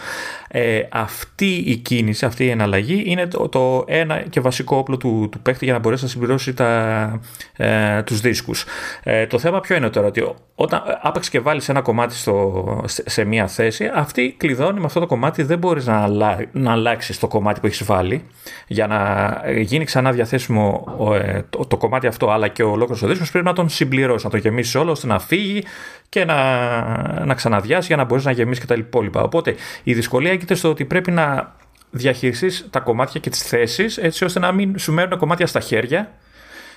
Ε, 0.49 0.83
αυτή 0.91 1.55
η 1.55 1.76
κίνηση, 1.76 2.25
αυτή 2.25 2.45
η 2.45 2.49
εναλλαγή 2.49 3.02
είναι 3.07 3.26
το, 3.26 3.49
το 3.49 3.85
ένα 3.87 4.21
και 4.21 4.41
βασικό 4.41 4.76
όπλο 4.76 4.97
του, 4.97 5.29
του 5.31 5.41
παίχτη 5.41 5.64
για 5.64 5.75
να 5.75 5.81
μπορέσει 5.81 6.02
να 6.02 6.09
συμπληρώσει 6.09 6.55
τα, 6.55 7.21
ε, 7.57 8.02
τους 8.02 8.21
δίσκους. 8.21 8.64
Ε, 9.02 9.26
το 9.26 9.38
θέμα 9.38 9.61
ποιο 9.61 9.76
είναι 9.76 9.91
τώρα, 9.91 10.07
ότι 10.07 10.35
όταν 10.55 10.83
άπαξ 11.02 11.29
και 11.29 11.41
βάλεις 11.41 11.69
ένα 11.69 11.81
κομμάτι 11.81 12.14
στο, 12.14 12.85
σε 12.87 13.25
μία 13.25 13.47
θέση, 13.47 13.91
αυτή 13.95 14.35
κλειδώνει 14.38 14.81
με 14.81 14.87
αυτό 14.87 15.00
το 15.00 15.07
κομμάτι, 15.07 15.43
δεν 15.43 15.59
μπορείς 15.59 15.87
να, 15.87 16.02
αλλα, 16.02 16.45
να 16.52 16.73
αλλάξεις 16.73 17.19
το 17.19 17.29
κομμάτι 17.29 17.61
που 17.61 17.67
έχεις 17.67 17.85
βάλει 17.85 18.25
για 18.67 18.87
να 18.87 19.41
γίνει 19.61 19.85
ξανά 19.85 20.12
διαθέσιμο 20.12 20.85
ε, 21.23 21.41
το, 21.50 21.67
το, 21.67 21.76
κομμάτι 21.76 22.07
αυτό 22.07 22.31
αλλά 22.31 22.49
και 22.49 22.62
ο 22.62 22.71
ολόκληρος 22.71 23.02
ο 23.02 23.07
δίσκος 23.07 23.31
πρέπει 23.31 23.47
να 23.47 23.52
τον 23.52 23.69
συμπληρώσεις, 23.69 24.25
να 24.25 24.31
το 24.31 24.37
γεμίσεις 24.37 24.75
όλο 24.75 24.91
ώστε 24.91 25.07
να 25.07 25.19
φύγει 25.19 25.64
και 26.12 26.25
να, 26.25 27.25
να 27.25 27.35
ξαναδιάσει 27.35 27.87
για 27.87 27.97
να 27.97 28.04
μπορείς 28.04 28.25
να 28.25 28.31
γεμίσεις 28.31 28.61
και 28.61 28.66
τα 28.66 28.75
υπόλοιπα. 28.75 29.23
Οπότε 29.23 29.54
η 29.83 29.95
δυσκολία 29.95 30.31
έγκυται 30.31 30.54
στο 30.54 30.69
ότι 30.69 30.85
πρέπει 30.85 31.11
να 31.11 31.54
διαχειριστείς 31.90 32.66
τα 32.71 32.81
κομμάτια 32.81 33.21
και 33.21 33.31
τις 33.31 33.42
θέσεις 33.42 33.97
έτσι 33.97 34.25
ώστε 34.25 34.38
να 34.38 34.52
μην 34.52 34.78
σου 34.78 34.92
μένουν 34.92 35.19
κομμάτια 35.19 35.47
στα 35.47 35.61
χέρια 35.61 36.12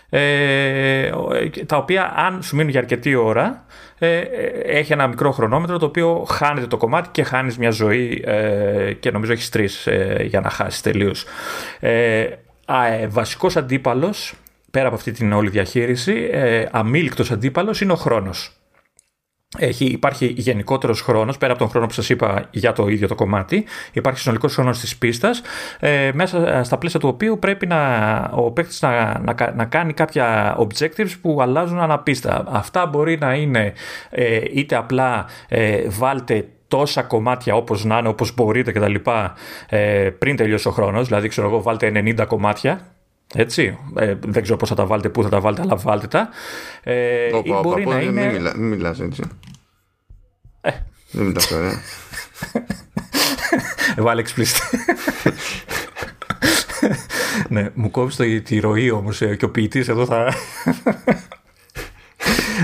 ε, 0.09 1.09
τα 1.65 1.77
οποία 1.77 2.13
αν 2.15 2.43
σου 2.43 2.55
μείνουν 2.55 2.71
για 2.71 2.79
αρκετή 2.79 3.15
ώρα 3.15 3.65
ε, 3.97 4.19
έχει 4.65 4.93
ένα 4.93 5.07
μικρό 5.07 5.31
χρονόμετρο 5.31 5.77
το 5.77 5.85
οποίο 5.85 6.25
χάνεται 6.29 6.67
το 6.67 6.77
κομμάτι 6.77 7.09
και 7.11 7.23
χάνεις 7.23 7.57
μια 7.57 7.69
ζωή 7.69 8.23
ε, 8.25 8.93
και 8.93 9.11
νομίζω 9.11 9.31
έχεις 9.31 9.49
τρεις 9.49 9.87
ε, 9.87 10.25
για 10.27 10.39
να 10.39 10.49
χάσεις 10.49 10.81
τελείως. 10.81 11.25
Ε, 11.79 12.27
βασικός 13.07 13.57
αντίπαλος 13.57 14.33
πέρα 14.71 14.87
από 14.87 14.95
αυτή 14.95 15.11
την 15.11 15.33
όλη 15.33 15.49
διαχείριση, 15.49 16.29
ε, 16.31 16.65
αμήλικτος 16.71 17.31
αντίπαλος 17.31 17.81
είναι 17.81 17.91
ο 17.91 17.95
χρόνος. 17.95 18.54
Έχει, 19.57 19.85
υπάρχει 19.85 20.33
γενικότερος 20.37 21.01
χρόνος, 21.01 21.37
πέρα 21.37 21.51
από 21.51 21.61
τον 21.61 21.69
χρόνο 21.69 21.87
που 21.87 21.93
σας 21.93 22.09
είπα 22.09 22.47
για 22.51 22.73
το 22.73 22.87
ίδιο 22.87 23.07
το 23.07 23.15
κομμάτι. 23.15 23.65
Υπάρχει 23.91 24.19
συνολικός 24.19 24.53
χρόνος 24.53 24.79
της 24.79 24.97
πίστας, 24.97 25.41
ε, 25.79 26.11
μέσα 26.13 26.63
στα 26.63 26.77
πλαίσια 26.77 26.99
του 26.99 27.07
οποίου 27.07 27.39
πρέπει 27.39 27.67
να, 27.67 28.19
ο 28.33 28.51
παίκτης 28.51 28.81
να, 28.81 29.19
να, 29.19 29.53
να, 29.55 29.65
κάνει 29.65 29.93
κάποια 29.93 30.57
objectives 30.59 31.11
που 31.21 31.41
αλλάζουν 31.41 31.79
αναπίστα. 31.79 32.43
Αυτά 32.47 32.85
μπορεί 32.85 33.17
να 33.17 33.33
είναι 33.33 33.73
ε, 34.09 34.39
είτε 34.53 34.75
απλά 34.75 35.25
ε, 35.47 35.89
βάλτε 35.89 36.47
τόσα 36.67 37.01
κομμάτια 37.01 37.55
όπως 37.55 37.85
να 37.85 37.97
είναι, 37.97 38.07
όπως 38.07 38.33
μπορείτε 38.33 38.71
κτλ. 38.71 38.95
Ε, 39.69 40.09
πριν 40.09 40.35
τελειώσει 40.35 40.67
ο 40.67 40.71
χρόνος, 40.71 41.07
δηλαδή 41.07 41.27
ξέρω 41.27 41.47
εγώ 41.47 41.61
βάλτε 41.61 41.91
90 41.95 42.25
κομμάτια 42.27 42.94
έτσι. 43.35 43.77
Ε, 43.95 44.15
δεν 44.25 44.43
ξέρω 44.43 44.57
πώς 44.57 44.69
θα 44.69 44.75
τα 44.75 44.85
βάλετε, 44.85 45.09
πού 45.09 45.23
θα 45.23 45.29
τα 45.29 45.39
βάλετε, 45.39 45.61
αλλά 45.61 45.75
βάλτε 45.75 46.07
τα. 46.07 46.29
Ε, 46.83 47.27
ή 47.43 47.53
μπορεί 47.61 47.85
να 47.85 48.01
είναι. 48.01 48.25
Μην, 48.25 48.33
μιλά, 48.33 48.57
μην 48.57 48.67
μιλάς 48.67 48.99
έτσι. 48.99 49.23
Ε. 50.61 50.71
Δεν 51.11 51.25
μιλάς 51.25 51.51
ωραία. 51.51 51.81
Βάλε 53.97 54.23
explicit. 54.25 54.79
ναι, 57.49 57.69
μου 57.73 57.91
κόβεις 57.91 58.43
τη 58.43 58.59
ροή 58.59 58.91
όμως 58.91 59.21
ε, 59.21 59.35
και 59.35 59.45
ο 59.45 59.49
ποιητής 59.49 59.87
εδώ 59.87 60.05
θα. 60.05 60.33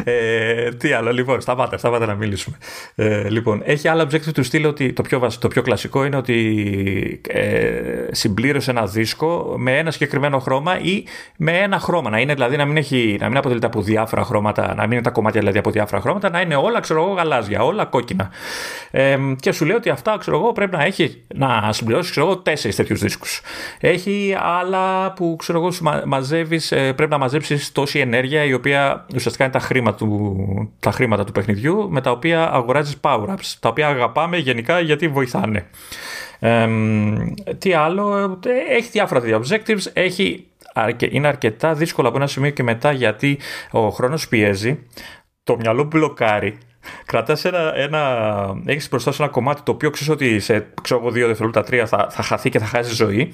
Ε, 0.04 0.72
τι 0.72 0.92
άλλο, 0.92 1.12
λοιπόν, 1.12 1.42
σταμάτα, 1.42 1.78
σταμάτα 1.78 2.06
να 2.06 2.16
μιλήσουμε. 2.16 2.58
Ε, 2.96 3.30
λοιπόν, 3.30 3.62
έχει 3.66 3.88
άλλα 3.88 4.08
objective 4.08 4.32
του 4.34 4.44
στείλω 4.44 4.70
ότι 4.70 4.94
το 4.94 5.02
πιο, 5.02 5.32
το 5.40 5.48
πιο 5.48 5.62
κλασικό 5.62 6.06
είναι 6.06 6.16
ότι 6.16 7.22
ε, 7.28 7.72
συμπλήρωσε 8.12 8.72
ένα 8.72 8.86
δίσκο 8.86 9.56
με 9.58 9.78
ένα 9.78 9.92
συγκεκριμένο 9.92 10.40
χρώμα 10.40 10.80
ή 10.80 11.04
με 11.38 11.58
ένα 11.58 11.80
χρώμα. 11.80 12.10
Να 12.10 12.20
είναι 12.20 12.34
δηλαδή 12.34 12.58
να 12.58 12.66
μην, 12.66 12.78
έχει, 12.78 13.18
να 13.20 13.28
μην 13.28 13.38
αποτελείται 13.38 13.66
από 13.66 13.82
διάφορα 13.82 14.24
χρώματα, 14.24 14.74
να 14.76 14.82
μην 14.82 14.92
είναι 14.92 15.02
τα 15.02 15.10
κομμάτια 15.10 15.40
δηλαδή 15.40 15.58
από 15.58 15.72
διάφορα 15.72 16.02
χρώματα, 16.02 16.30
να 16.30 16.42
είναι 16.42 16.56
όλα 16.56 16.80
ξέρω 16.80 17.04
εγώ 17.04 17.14
γαλάζια, 17.14 17.64
όλα 17.64 17.86
κόκκινα. 17.86 18.30
Ε, 18.92 19.18
και 19.40 19.52
σου 19.52 19.66
λέει 19.66 19.76
ότι 19.76 19.90
αυτά 19.90 20.18
ξέρω 20.20 20.38
εγώ 20.38 20.52
πρέπει 20.52 20.76
να 20.76 20.84
έχει 20.84 21.24
να 21.36 21.74
συμπληρώσει 21.74 22.12
ξέρω 22.12 22.26
εγώ 22.26 22.38
τέσσερις 22.38 22.76
τέτοιους 22.76 23.00
δίσκους. 23.00 23.42
Έχει 23.80 24.36
άλλα 24.40 25.14
που 25.14 25.36
ξέρω 25.40 25.60
εγώ 25.60 25.72
μαζεύεις, 26.06 26.72
ε, 26.72 26.94
πρέπει 26.94 27.12
να 27.12 27.18
μαζέψεις 27.18 27.72
τόση 27.72 28.00
ενέργεια 28.00 28.44
η 28.44 28.54
οποία 28.54 29.06
ουσιαστικά 29.16 29.44
είναι 29.44 29.54
τα 29.54 29.60
χρήματα 29.60 29.81
του, 29.96 30.36
τα 30.80 30.92
χρήματα 30.92 31.24
του 31.24 31.32
παιχνιδιού 31.32 31.88
με 31.90 32.02
τα 32.02 32.12
οποία 32.12 32.52
αγοράζεις 32.52 32.98
power-ups, 33.02 33.54
τα 33.60 33.70
οποία 33.70 33.88
αγαπάμε 33.88 34.38
γενικά 34.38 34.80
γιατί 34.80 35.08
βοηθάνε. 35.08 35.66
τι 37.58 37.74
άλλο, 37.74 38.40
ε, 38.46 38.76
έχει 38.76 38.90
διάφορα 38.90 39.22
τέτοια 39.22 39.40
objectives, 39.40 39.92
έχει, 39.94 40.48
είναι 41.10 41.28
αρκετά 41.28 41.74
δύσκολο 41.74 42.08
από 42.08 42.18
ένα 42.18 42.28
σημείο 42.28 42.50
και 42.50 42.64
μετά 42.64 42.92
γιατί 42.92 43.40
ο 43.72 43.90
χρόνος 43.90 44.28
πιέζει, 44.28 44.80
το 45.44 45.58
μυαλό 45.58 45.84
μπλοκάρει 45.84 46.58
Κρατάς 47.06 47.46
ένα, 47.46 47.76
ένα. 47.76 48.62
Έχεις 48.66 48.90
μπροστά 48.90 49.12
σου 49.12 49.22
ένα 49.22 49.32
κομμάτι 49.32 49.62
το 49.62 49.72
οποίο 49.72 49.90
ξέρεις 49.90 50.14
ότι 50.14 50.40
σε 50.40 50.68
ξέρω, 50.82 51.12
δύο 51.12 51.28
δευτερόλεπτα, 51.28 51.64
τρία 51.64 51.86
θα, 51.86 52.08
θα 52.10 52.24
χαθεί 52.24 52.50
και 52.50 52.60
θα 52.60 52.66
χάσει 52.66 52.94
ζωή. 52.94 53.34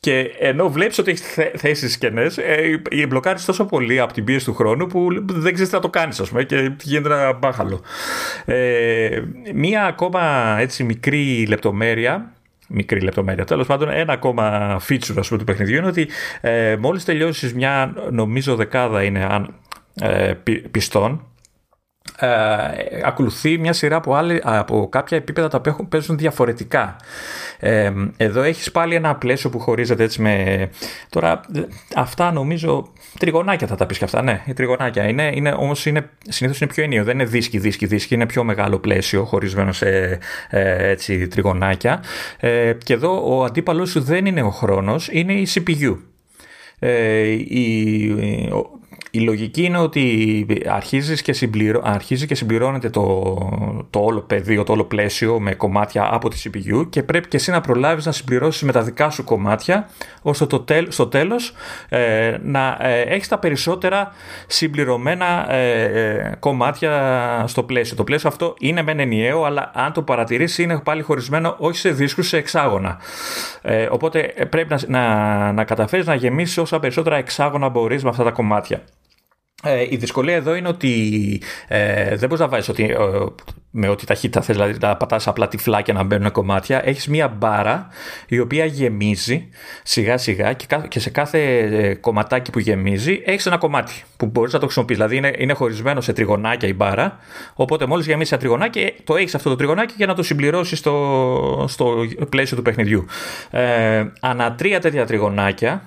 Και 0.00 0.20
ενώ 0.38 0.70
βλέπεις 0.70 0.98
ότι 0.98 1.10
έχεις 1.10 1.38
θέσεις 1.54 1.98
κενές, 1.98 2.38
ε, 2.38 2.80
μπλοκάρεις 3.08 3.44
τόσο 3.44 3.64
πολύ 3.64 4.00
από 4.00 4.12
την 4.12 4.24
πίεση 4.24 4.44
του 4.44 4.54
χρόνου 4.54 4.86
που 4.86 5.08
δεν 5.26 5.52
ξέρεις 5.52 5.70
τι 5.70 5.74
θα 5.74 5.80
το 5.80 5.90
κάνεις, 5.90 6.20
ας 6.20 6.28
πούμε, 6.28 6.44
και 6.44 6.72
γίνεται 6.82 7.14
ένα 7.14 7.32
μπάχαλο. 7.32 7.80
Ε, 8.44 9.22
μία 9.54 9.84
ακόμα 9.84 10.56
έτσι 10.58 10.84
μικρή 10.84 11.46
λεπτομέρεια 11.48 12.30
μικρή 12.68 13.00
λεπτομέρεια. 13.00 13.44
Τέλος 13.44 13.66
πάντων, 13.66 13.88
ένα 13.88 14.12
ακόμα 14.12 14.76
feature 14.88 15.14
ας 15.18 15.28
πούμε, 15.28 15.38
του 15.38 15.44
παιχνιδιού 15.44 15.76
είναι 15.76 15.86
ότι 15.86 16.08
ε, 16.40 16.76
μόλις 16.76 17.04
τελειώσεις 17.04 17.54
μια, 17.54 17.94
νομίζω, 18.10 18.56
δεκάδα 18.56 19.02
είναι 19.02 19.24
αν, 19.24 19.54
ε, 20.00 20.32
πιστών, 20.70 21.12
ε, 21.12 21.18
ακολουθεί 23.04 23.58
μια 23.58 23.72
σειρά 23.72 23.96
από, 23.96 24.14
άλλη, 24.14 24.40
από 24.44 24.88
κάποια 24.90 25.16
επίπεδα 25.16 25.48
τα 25.48 25.58
οποία 25.58 25.76
παίζουν 25.88 26.18
διαφορετικά. 26.18 26.96
Ε, 27.58 27.92
εδώ 28.16 28.42
έχεις 28.42 28.70
πάλι 28.70 28.94
ένα 28.94 29.14
πλαίσιο 29.14 29.50
που 29.50 29.58
χωρίζεται 29.58 30.04
έτσι 30.04 30.22
με... 30.22 30.68
Τώρα 31.08 31.40
αυτά 31.94 32.32
νομίζω 32.32 32.92
τριγωνάκια 33.18 33.66
θα 33.66 33.76
τα 33.76 33.86
πεις 33.86 33.98
και 33.98 34.04
αυτά, 34.04 34.22
ναι, 34.22 34.42
οι 34.46 34.52
τριγωνάκια 34.52 35.08
είναι, 35.08 35.30
είναι 35.34 35.50
όμως 35.50 35.86
είναι, 35.86 36.10
συνήθως 36.28 36.60
είναι 36.60 36.70
πιο 36.70 36.82
ενίο, 36.84 37.04
δεν 37.04 37.14
είναι 37.14 37.28
δίσκη, 37.28 37.58
δίσκη, 37.58 37.86
δίσκη, 37.86 38.14
είναι 38.14 38.26
πιο 38.26 38.44
μεγάλο 38.44 38.78
πλαίσιο 38.78 39.24
χωρισμένο 39.24 39.72
σε 39.72 40.18
ε, 40.50 40.88
έτσι, 40.88 41.28
τριγωνάκια 41.28 42.02
ε, 42.40 42.72
και 42.84 42.92
εδώ 42.92 43.36
ο 43.36 43.44
αντίπαλος 43.44 43.90
σου 43.90 44.00
δεν 44.00 44.26
είναι 44.26 44.42
ο 44.42 44.50
χρόνος, 44.50 45.08
είναι 45.12 45.32
η 45.32 45.48
CPU. 45.54 45.96
Ε, 46.78 47.28
η, 47.28 48.50
η 49.16 49.20
λογική 49.20 49.62
είναι 49.64 49.78
ότι 49.78 50.46
αρχίζεις 50.68 51.22
και 51.22 51.32
συμπληρώ, 51.32 51.80
αρχίζει 51.84 52.26
και 52.26 52.34
συμπληρώνεται 52.34 52.90
το, 52.90 53.34
το 53.90 53.98
όλο 53.98 54.20
πεδίο, 54.20 54.62
το 54.62 54.72
όλο 54.72 54.84
πλαίσιο 54.84 55.40
με 55.40 55.54
κομμάτια 55.54 56.08
από 56.12 56.28
τη 56.28 56.42
CPU 56.44 56.86
και 56.90 57.02
πρέπει 57.02 57.28
και 57.28 57.36
εσύ 57.36 57.50
να 57.50 57.60
προλάβεις 57.60 58.06
να 58.06 58.12
συμπληρώσεις 58.12 58.62
με 58.62 58.72
τα 58.72 58.82
δικά 58.82 59.10
σου 59.10 59.24
κομμάτια 59.24 59.88
ώστε 60.22 60.46
το 60.46 60.60
τέλ, 60.60 60.86
στο 60.90 61.06
τέλος 61.06 61.52
ε, 61.88 62.36
να 62.42 62.78
ε, 62.80 63.00
έχεις 63.00 63.28
τα 63.28 63.38
περισσότερα 63.38 64.12
συμπληρωμένα 64.46 65.52
ε, 65.52 65.82
ε, 65.82 66.36
κομμάτια 66.38 67.44
στο 67.46 67.62
πλαίσιο. 67.62 67.96
Το 67.96 68.04
πλαίσιο 68.04 68.28
αυτό 68.28 68.54
είναι 68.60 68.82
μεν 68.82 69.00
ενιαίο 69.00 69.44
αλλά 69.44 69.70
αν 69.74 69.92
το 69.92 70.02
παρατηρήσει 70.02 70.62
είναι 70.62 70.80
πάλι 70.80 71.02
χωρισμένο 71.02 71.54
όχι 71.58 71.78
σε 71.78 71.90
δίσκους, 71.90 72.28
σε 72.28 72.36
εξάγωνα. 72.36 72.98
Ε, 73.62 73.88
οπότε 73.90 74.34
πρέπει 74.48 74.74
να, 74.74 74.78
να, 74.86 75.52
να 75.52 75.64
καταφέρεις 75.64 76.06
να 76.06 76.14
γεμίσεις 76.14 76.58
όσα 76.58 76.78
περισσότερα 76.78 77.16
εξάγωνα 77.16 77.68
μπορείς 77.68 78.02
με 78.02 78.08
αυτά 78.08 78.24
τα 78.24 78.30
κομμάτια. 78.30 78.82
Ε, 79.62 79.86
η 79.90 79.96
δυσκολία 79.96 80.34
εδώ 80.34 80.54
είναι 80.54 80.68
ότι 80.68 81.42
ε, 81.68 82.16
δεν 82.16 82.28
μπορείς 82.28 82.40
να 82.40 82.48
βάζεις 82.48 82.68
ότι, 82.68 82.84
ε, 82.84 82.96
με 83.70 83.88
ό,τι 83.88 84.06
ταχύτητα 84.06 84.40
θες, 84.40 84.56
δηλαδή 84.56 84.78
να 84.80 84.96
πατάς 84.96 85.26
απλά 85.26 85.48
τυφλά 85.48 85.82
και 85.82 85.92
να 85.92 86.02
μπαίνουν 86.02 86.30
κομμάτια. 86.30 86.80
Έχεις 86.84 87.08
μία 87.08 87.28
μπάρα 87.28 87.88
η 88.28 88.38
οποία 88.38 88.64
γεμίζει 88.64 89.48
σιγά 89.82 90.18
σιγά 90.18 90.52
και, 90.52 90.66
και 90.88 91.00
σε 91.00 91.10
κάθε 91.10 91.58
ε, 91.58 91.94
κομματάκι 91.94 92.50
που 92.50 92.58
γεμίζει 92.58 93.22
έχεις 93.24 93.46
ένα 93.46 93.58
κομμάτι 93.58 94.02
που 94.16 94.26
μπορείς 94.26 94.52
να 94.52 94.58
το 94.58 94.64
χρησιμοποιήσει. 94.64 95.00
Δηλαδή 95.00 95.16
είναι, 95.16 95.32
είναι 95.38 95.52
χωρισμένο 95.52 96.00
σε 96.00 96.12
τριγωνάκια 96.12 96.68
η 96.68 96.74
μπάρα. 96.74 97.18
Οπότε 97.54 97.86
μόλις 97.86 98.06
γεμίσει 98.06 98.30
ένα 98.32 98.40
τριγωνάκι, 98.40 98.92
το 99.04 99.16
έχεις 99.16 99.34
αυτό 99.34 99.48
το 99.48 99.56
τριγωνάκι 99.56 99.94
για 99.96 100.06
να 100.06 100.14
το 100.14 100.22
συμπληρώσεις 100.22 100.78
στο, 100.78 101.64
στο 101.68 102.06
πλαίσιο 102.28 102.56
του 102.56 102.62
παιχνιδιού. 102.62 103.04
Ε, 103.50 104.04
ανά 104.20 104.54
τρία 104.54 104.80
τέτοια 104.80 105.06
τριγωνάκια 105.06 105.82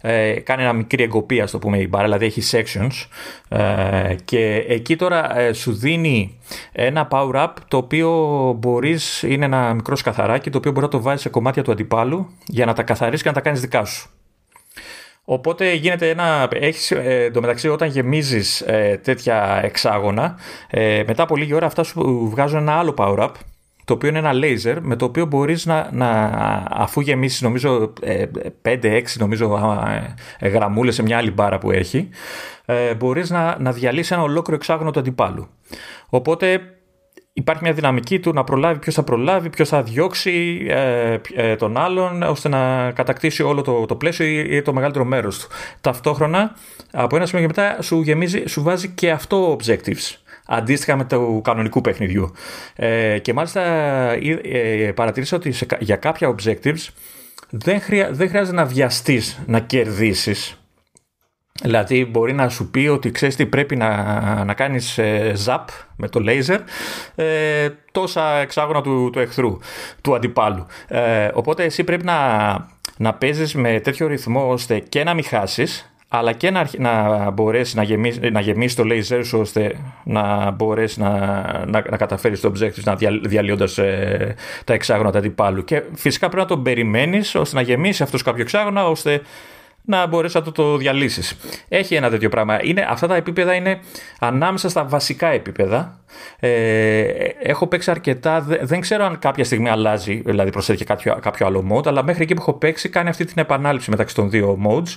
ε, 0.00 0.32
κάνει 0.32 0.62
ένα 0.62 0.72
μικρή 0.72 1.02
εγκοπή, 1.02 1.40
ας 1.40 1.50
το 1.50 1.58
πούμε, 1.58 1.78
η 1.78 1.86
μπάρα, 1.90 2.04
δηλαδή 2.04 2.24
έχει 2.24 2.42
sections. 2.50 3.08
Ε, 3.48 4.14
και 4.24 4.64
εκεί 4.68 4.96
τώρα 4.96 5.38
ε, 5.38 5.52
σου 5.52 5.72
δίνει 5.72 6.38
ένα 6.72 7.08
power-up 7.10 7.52
το 7.68 7.76
οποίο 7.76 8.10
μπορείς, 8.58 9.22
είναι 9.22 9.44
ένα 9.44 9.74
μικρό 9.74 9.96
σκαθαράκι, 9.96 10.50
το 10.50 10.58
οποίο 10.58 10.70
μπορεί 10.70 10.84
να 10.84 10.90
το 10.90 11.00
βάζεις 11.00 11.22
σε 11.22 11.28
κομμάτια 11.28 11.62
του 11.62 11.72
αντιπάλου 11.72 12.28
για 12.46 12.66
να 12.66 12.72
τα 12.72 12.82
καθαρίσει 12.82 13.22
και 13.22 13.28
να 13.28 13.34
τα 13.34 13.40
κάνεις 13.40 13.60
δικά 13.60 13.84
σου. 13.84 14.10
Οπότε 15.24 15.72
γίνεται 15.72 16.08
ένα. 16.08 16.48
Έχεις, 16.52 16.90
ε, 16.90 17.22
εντωμεταξύ, 17.24 17.68
όταν 17.68 17.88
γεμίζεις 17.88 18.60
ε, 18.60 19.00
τέτοια 19.02 19.60
εξάγωνα, 19.62 20.38
ε, 20.70 21.02
μετά 21.06 21.22
από 21.22 21.36
λίγη 21.36 21.54
ώρα 21.54 21.66
αυτά 21.66 21.82
σου 21.82 22.28
βγάζουν 22.30 22.58
ένα 22.58 22.72
άλλο 22.72 22.94
power-up 22.96 23.30
το 23.90 23.96
οποίο 23.96 24.08
είναι 24.08 24.18
ένα 24.18 24.32
laser 24.34 24.76
με 24.80 24.96
το 24.96 25.04
οποίο 25.04 25.26
μπορείς 25.26 25.66
να, 25.66 25.88
να 25.92 26.10
αφού 26.70 27.00
γεμίσεις 27.00 27.40
νομίζω 27.40 27.92
5-6 28.62 28.82
ε, 28.82 29.02
νομίζω 29.18 29.76
ε, 30.38 30.48
γραμμούλες 30.48 30.94
σε 30.94 31.02
μια 31.02 31.16
άλλη 31.16 31.30
μπάρα 31.30 31.58
που 31.58 31.70
έχει 31.70 32.08
ε, 32.64 32.94
μπορείς 32.94 33.30
να, 33.30 33.56
να 33.60 33.72
διαλύσεις 33.72 34.10
ένα 34.10 34.22
ολόκληρο 34.22 34.56
εξάγωνο 34.56 34.90
του 34.90 34.98
αντιπάλου. 34.98 35.48
Οπότε 36.08 36.60
υπάρχει 37.32 37.62
μια 37.62 37.72
δυναμική 37.72 38.20
του 38.20 38.32
να 38.32 38.44
προλάβει 38.44 38.78
ποιος 38.78 38.94
θα 38.94 39.02
προλάβει, 39.02 39.50
ποιος 39.50 39.68
θα 39.68 39.82
διώξει 39.82 40.66
τον 41.58 41.76
άλλον 41.76 42.22
ώστε 42.22 42.48
να 42.48 42.90
κατακτήσει 42.90 43.42
όλο 43.42 43.62
το, 43.62 43.86
το 43.86 43.96
πλαίσιο 43.96 44.26
ή, 44.26 44.62
το 44.62 44.72
μεγαλύτερο 44.72 45.04
μέρος 45.04 45.38
του. 45.38 45.48
Ταυτόχρονα 45.80 46.56
από 46.92 47.16
ένα 47.16 47.26
σημείο 47.26 47.46
και 47.46 47.52
μετά 47.56 47.82
σου, 47.82 48.00
γεμίζει, 48.00 48.42
σου 48.46 48.62
βάζει 48.62 48.88
και 48.88 49.10
αυτό 49.10 49.56
objectives 49.56 50.29
αντίστοιχα 50.50 50.96
με 50.96 51.04
το 51.04 51.40
κανονικού 51.44 51.80
παιχνιδιού. 51.80 52.32
Ε, 52.76 53.18
και 53.18 53.32
μάλιστα 53.32 53.62
ε, 53.62 54.40
ε, 54.42 54.92
παρατηρήσα 54.92 55.36
ότι 55.36 55.52
σε, 55.52 55.66
για 55.78 55.96
κάποια 55.96 56.34
objectives 56.34 56.88
δεν, 57.50 57.80
χρειά, 57.80 58.10
δεν 58.12 58.28
χρειάζεται 58.28 58.56
να 58.56 58.64
βιαστείς 58.64 59.38
να 59.46 59.60
κερδίσεις. 59.60 60.60
Δηλαδή 61.62 62.04
μπορεί 62.04 62.32
να 62.32 62.48
σου 62.48 62.70
πει 62.70 62.86
ότι 62.86 63.10
ξέρεις 63.10 63.36
τι 63.36 63.46
πρέπει 63.46 63.76
να, 63.76 64.44
να 64.44 64.54
κάνεις 64.54 64.98
ε, 64.98 65.32
zap 65.46 65.64
με 65.96 66.08
το 66.08 66.20
laser 66.26 66.58
ε, 67.14 67.68
τόσα 67.92 68.36
εξάγωνα 68.36 68.82
του, 68.82 69.10
του 69.12 69.18
εχθρού, 69.18 69.58
του 70.02 70.14
αντιπάλου. 70.14 70.66
Ε, 70.88 71.30
οπότε 71.34 71.64
εσύ 71.64 71.84
πρέπει 71.84 72.04
να, 72.04 72.48
να 72.96 73.14
παίζεις 73.14 73.54
με 73.54 73.80
τέτοιο 73.80 74.06
ρυθμό 74.06 74.50
ώστε 74.50 74.78
και 74.78 75.04
να 75.04 75.14
μην 75.14 75.24
χάσεις 75.24 75.89
αλλά 76.12 76.32
και 76.32 76.50
να, 76.50 76.68
να 76.78 77.30
μπορέσει 77.30 77.76
να 77.76 77.82
γεμίσει, 77.82 78.20
να 78.20 78.40
γεμίσει 78.40 78.76
το 78.76 78.82
laser 78.86 79.20
σου 79.24 79.38
ώστε 79.38 79.74
να 80.04 80.50
μπορέσει 80.50 81.00
να, 81.00 81.10
να, 81.66 81.84
να 81.90 81.96
καταφέρεις 81.96 82.40
το 82.40 82.52
objective 82.54 82.82
να 82.84 82.94
δια, 82.94 83.20
διαλύοντας 83.22 83.78
ε, 83.78 84.34
τα 84.64 84.72
εξάγωνα 84.72 85.12
του 85.12 85.18
αντιπάλου. 85.18 85.64
Και 85.64 85.82
φυσικά 85.94 86.28
πρέπει 86.28 86.42
να 86.42 86.54
τον 86.54 86.62
περιμένεις 86.62 87.34
ώστε 87.34 87.56
να 87.56 87.62
γεμίσει 87.62 88.02
αυτό 88.02 88.18
κάποιο 88.18 88.42
εξάγωνα 88.42 88.86
ώστε 88.88 89.22
να 89.84 90.06
μπορέσει 90.06 90.36
να 90.36 90.42
το, 90.42 90.52
το 90.52 90.76
διαλύσεις. 90.76 91.36
Έχει 91.68 91.94
ένα 91.94 92.10
τέτοιο 92.10 92.28
πράγμα. 92.28 92.58
Είναι, 92.62 92.86
αυτά 92.88 93.06
τα 93.06 93.16
επίπεδα 93.16 93.54
είναι 93.54 93.80
ανάμεσα 94.18 94.68
στα 94.68 94.84
βασικά 94.84 95.28
επίπεδα. 95.28 96.00
Ε, 96.40 96.48
έχω 97.42 97.66
παίξει 97.66 97.90
αρκετά. 97.90 98.40
Δεν 98.40 98.80
ξέρω 98.80 99.04
αν 99.04 99.18
κάποια 99.18 99.44
στιγμή 99.44 99.68
αλλάζει, 99.68 100.22
δηλαδή 100.24 100.50
προσθέτει 100.50 100.84
κάποιο, 100.84 101.18
κάποιο 101.22 101.46
άλλο 101.46 101.64
mode, 101.72 101.86
αλλά 101.86 102.04
μέχρι 102.04 102.22
εκεί 102.22 102.34
που 102.34 102.40
έχω 102.40 102.52
παίξει 102.52 102.88
κάνει 102.88 103.08
αυτή 103.08 103.24
την 103.24 103.38
επανάληψη 103.38 103.90
μεταξύ 103.90 104.14
των 104.14 104.30
δύο 104.30 104.58
modes. 104.68 104.96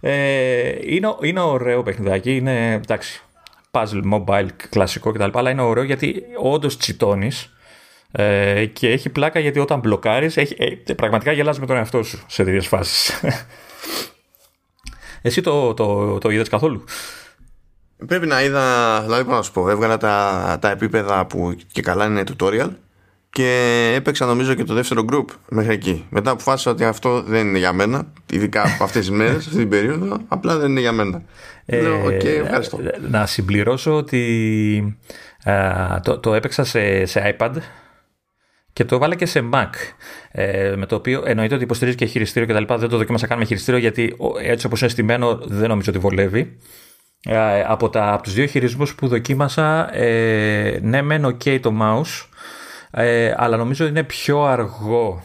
Ε, 0.00 0.72
είναι, 0.84 1.14
είναι 1.22 1.40
ωραίο 1.40 1.82
παιχνιδάκι. 1.82 2.36
Είναι 2.36 2.72
εντάξει, 2.72 3.22
puzzle, 3.70 4.12
mobile, 4.12 4.48
κλασικό 4.70 5.12
κτλ. 5.12 5.30
Αλλά 5.32 5.50
είναι 5.50 5.62
ωραίο 5.62 5.82
γιατί 5.82 6.22
όντως 6.42 6.76
τσιτώνεις. 6.76 7.48
Ε, 8.16 8.66
και 8.66 8.88
έχει 8.88 9.08
πλάκα 9.08 9.38
γιατί 9.38 9.58
όταν 9.58 9.80
μπλοκάρεις, 9.80 10.36
ε, 10.36 10.46
πραγματικά 10.96 11.32
γελάς 11.32 11.58
με 11.60 11.66
τον 11.66 11.76
εαυτό 11.76 12.02
σου 12.02 12.24
σε 12.26 12.44
τέτοιες 12.44 12.66
φάσεις. 12.66 13.20
Εσύ 15.26 15.40
το, 15.40 15.74
το, 15.74 16.18
το 16.18 16.30
είδες 16.30 16.48
καθόλου; 16.48 16.84
Πρέπει 18.06 18.26
να 18.26 18.42
είδα, 18.42 19.00
δηλαδή 19.02 19.30
να 19.30 19.42
σου 19.42 19.52
πω, 19.52 19.70
έβγαλα 19.70 19.96
τα, 19.96 20.58
τα 20.60 20.70
επίπεδα 20.70 21.26
που 21.26 21.56
και 21.72 21.82
καλά 21.82 22.04
είναι 22.06 22.22
tutorial 22.26 22.68
και 23.30 23.92
έπαιξα 23.94 24.26
νομίζω 24.26 24.54
και 24.54 24.64
το 24.64 24.74
δεύτερο 24.74 25.04
group 25.12 25.24
μέχρι 25.48 25.72
εκεί. 25.72 26.06
Μετά 26.10 26.30
αποφάσισα 26.30 26.70
ότι 26.70 26.84
αυτό 26.84 27.22
δεν 27.22 27.46
είναι 27.46 27.58
για 27.58 27.72
μένα, 27.72 28.12
ειδικά 28.32 28.62
από 28.62 28.84
αυτές 28.84 29.00
τις 29.00 29.10
μέρες, 29.10 29.36
αυτή 29.36 29.56
την 29.56 29.68
περίοδο, 29.68 30.16
απλά 30.28 30.56
δεν 30.58 30.70
είναι 30.70 30.80
για 30.80 30.92
μένα. 30.92 31.22
Ε, 31.66 31.80
Λέω, 31.80 32.06
okay, 32.06 32.24
ευχαριστώ. 32.24 32.78
Να 33.10 33.26
συμπληρώσω 33.26 33.96
ότι 33.96 34.98
το, 36.02 36.18
το 36.18 36.34
έπαιξα 36.34 36.64
σε, 36.64 37.04
σε 37.04 37.36
iPad 37.38 37.52
και 38.74 38.84
το 38.84 38.94
έβαλα 38.94 39.14
και 39.14 39.26
σε 39.26 39.48
Mac. 39.52 39.70
Ε, 40.30 40.74
με 40.76 40.86
το 40.86 40.94
οποίο 40.94 41.22
εννοείται 41.26 41.54
ότι 41.54 41.64
υποστηρίζει 41.64 41.96
και 41.96 42.04
χειριστήριο 42.04 42.54
κτλ. 42.54 42.74
Δεν 42.74 42.88
το 42.88 42.96
δοκίμασα 42.96 43.26
καν 43.26 43.38
με 43.38 43.44
χειριστήριο 43.44 43.80
γιατί 43.80 44.16
έτσι 44.42 44.66
όπως 44.66 44.80
είναι 44.80 44.90
στημένο 44.90 45.38
δεν 45.44 45.68
νομίζω 45.68 45.90
ότι 45.90 45.98
βολεύει. 45.98 46.56
Ε, 47.26 47.62
από, 47.66 47.90
τα, 47.90 48.12
από 48.12 48.22
τους 48.22 48.32
δύο 48.32 48.46
χειρισμούς 48.46 48.94
που 48.94 49.08
δοκίμασα, 49.08 49.96
ε, 49.96 50.78
ναι 50.82 51.02
μεν 51.02 51.26
ok 51.26 51.60
το 51.60 51.72
mouse, 51.80 52.26
ε, 52.90 53.34
αλλά 53.36 53.56
νομίζω 53.56 53.84
ότι 53.84 53.92
είναι 53.92 54.02
πιο 54.02 54.42
αργό 54.42 55.22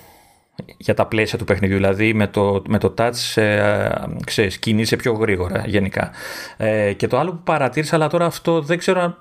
για 0.78 0.94
τα 0.94 1.06
πλαίσια 1.06 1.38
του 1.38 1.44
παιχνιδιού. 1.44 1.76
Δηλαδή 1.76 2.14
με 2.14 2.28
το, 2.28 2.62
με 2.68 2.78
το 2.78 2.94
touch 2.98 3.42
ε, 3.42 3.90
ξέρεις, 4.26 4.58
κινείσαι 4.58 4.96
πιο 4.96 5.14
γρήγορα 5.14 5.64
γενικά. 5.66 6.12
Ε, 6.58 6.94
και 6.94 7.08
το 7.08 7.18
άλλο 7.18 7.32
που 7.32 7.44
παρατήρησα, 7.44 7.96
αλλά 7.96 8.08
τώρα 8.08 8.26
αυτό 8.26 8.62
δεν 8.62 8.78
ξέρω 8.78 9.02
αν 9.02 9.18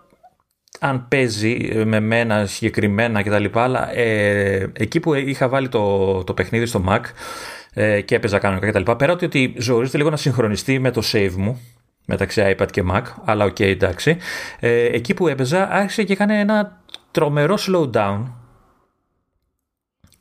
αν 0.79 1.09
παίζει 1.09 1.83
με 1.85 2.01
μένα 2.01 2.47
συγκεκριμένα 2.47 3.23
κτλ. 3.23 3.45
Αλλά 3.53 3.97
ε, 3.97 4.71
εκεί 4.73 5.01
που 5.01 5.15
είχα 5.15 5.49
βάλει 5.49 5.69
το, 5.69 6.25
το 6.25 6.35
παιχνίδι 6.35 6.67
στο 6.67 6.85
Mac 6.89 7.01
ε, 7.75 8.01
και 8.01 8.15
έπαιζα 8.15 8.39
κανονικά 8.39 8.71
κτλ. 8.71 8.93
Πέρα 8.93 9.13
ότι, 9.13 9.25
ότι 9.25 9.55
ζορίζεται 9.59 9.99
λίγο 9.99 10.11
να 10.11 10.17
συγχρονιστεί 10.17 10.79
με 10.79 10.91
το 10.91 11.03
save 11.13 11.35
μου 11.37 11.61
μεταξύ 12.07 12.57
iPad 12.59 12.71
και 12.71 12.85
Mac, 12.91 13.03
αλλά 13.25 13.45
OK, 13.45 13.57
okay, 13.59 13.67
εντάξει. 13.67 14.17
Ε, 14.61 14.85
εκεί 14.85 15.15
που 15.15 15.29
έπαιζα 15.29 15.71
άρχισε 15.71 16.03
και 16.03 16.13
έκανε 16.13 16.41
ένα 16.41 16.83
τρομερό 17.11 17.59
slowdown. 17.59 18.19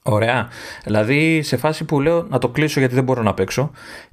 Ωραία. 0.03 0.47
Δηλαδή 0.83 1.41
σε 1.41 1.57
φάση 1.57 1.85
που 1.85 2.01
λέω 2.01 2.23
να 2.29 2.37
το 2.37 2.49
κλείσω 2.49 2.79
γιατί 2.79 2.95
δεν 2.95 3.03
μπορώ 3.03 3.21
να 3.21 3.33
παίξω. 3.33 3.71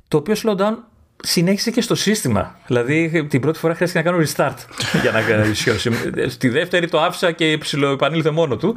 Το 0.08 0.16
οποίο 0.16 0.34
slowdown 0.42 0.74
συνέχισε 1.22 1.70
και 1.70 1.80
στο 1.80 1.94
σύστημα. 1.94 2.58
Δηλαδή 2.66 3.26
την 3.26 3.40
πρώτη 3.40 3.58
φορά 3.58 3.74
χρειάστηκε 3.74 4.04
να 4.04 4.10
κάνω 4.10 4.24
restart 4.24 4.56
για 5.02 5.36
να 5.36 5.44
ισιώσει. 5.44 5.90
Στη 6.28 6.48
δεύτερη 6.48 6.88
το 6.88 7.00
άφησα 7.00 7.32
και 7.32 7.58
ψηλοεπανήλθε 7.58 8.30
μόνο 8.30 8.56
του. 8.56 8.76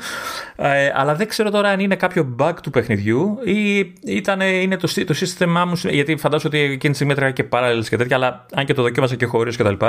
Ε, 0.56 0.92
αλλά 0.94 1.16
δεν 1.16 1.28
ξέρω 1.28 1.50
τώρα 1.50 1.70
αν 1.70 1.80
είναι 1.80 1.96
κάποιο 1.96 2.36
bug 2.40 2.54
του 2.64 2.70
παιχνιδιού 2.70 3.40
ή 3.44 3.78
ήταν, 4.06 4.42
είναι 4.42 4.78
το, 4.78 5.04
το 5.06 5.14
σύστημά 5.14 5.66
μου. 5.66 5.74
Γιατί 5.84 6.18
φαντάζομαι 6.18 6.58
ότι 6.58 6.72
εκείνη 6.72 6.90
τη 6.90 6.94
στιγμή 6.94 7.12
έτρεγα 7.12 7.32
και 7.32 7.44
παράλληλε 7.44 7.84
και 7.84 7.98
τέτοια, 7.98 8.16
αλλά 8.16 8.46
αν 8.54 8.66
και 8.66 8.74
το 8.74 8.82
δοκίμασα 8.82 9.16
και 9.16 9.26
χωρίς 9.26 9.58
κτλ. 9.58 9.86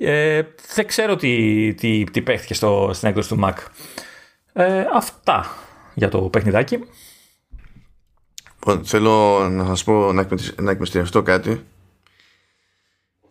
Ε, 0.00 0.42
δεν 0.74 0.86
ξέρω 0.86 1.16
τι, 1.16 1.74
τι, 1.74 2.04
τι 2.12 2.22
παίχθηκε 2.22 2.54
στο, 2.54 2.90
στην 2.92 3.08
έκδοση 3.08 3.28
του 3.28 3.40
Mac. 3.44 3.54
Ε, 4.52 4.84
αυτά 4.94 5.56
για 5.94 6.08
το 6.08 6.18
παιχνιδάκι. 6.18 6.78
Λοιπόν, 8.66 8.84
θέλω 8.84 9.48
να 9.48 9.64
σας 9.64 9.84
πω 9.84 10.12
να, 10.56 10.70
εκμεστηρευτώ 10.70 11.22
κάτι. 11.22 11.64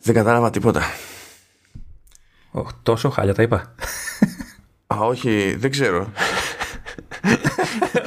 Δεν 0.01 0.15
κατάλαβα 0.15 0.49
τίποτα. 0.49 0.81
τόσο 2.83 3.09
χάλια 3.09 3.33
τα 3.33 3.41
είπα. 3.41 3.75
Α, 4.93 4.97
όχι, 4.99 5.55
δεν 5.59 5.71
ξέρω. 5.71 6.11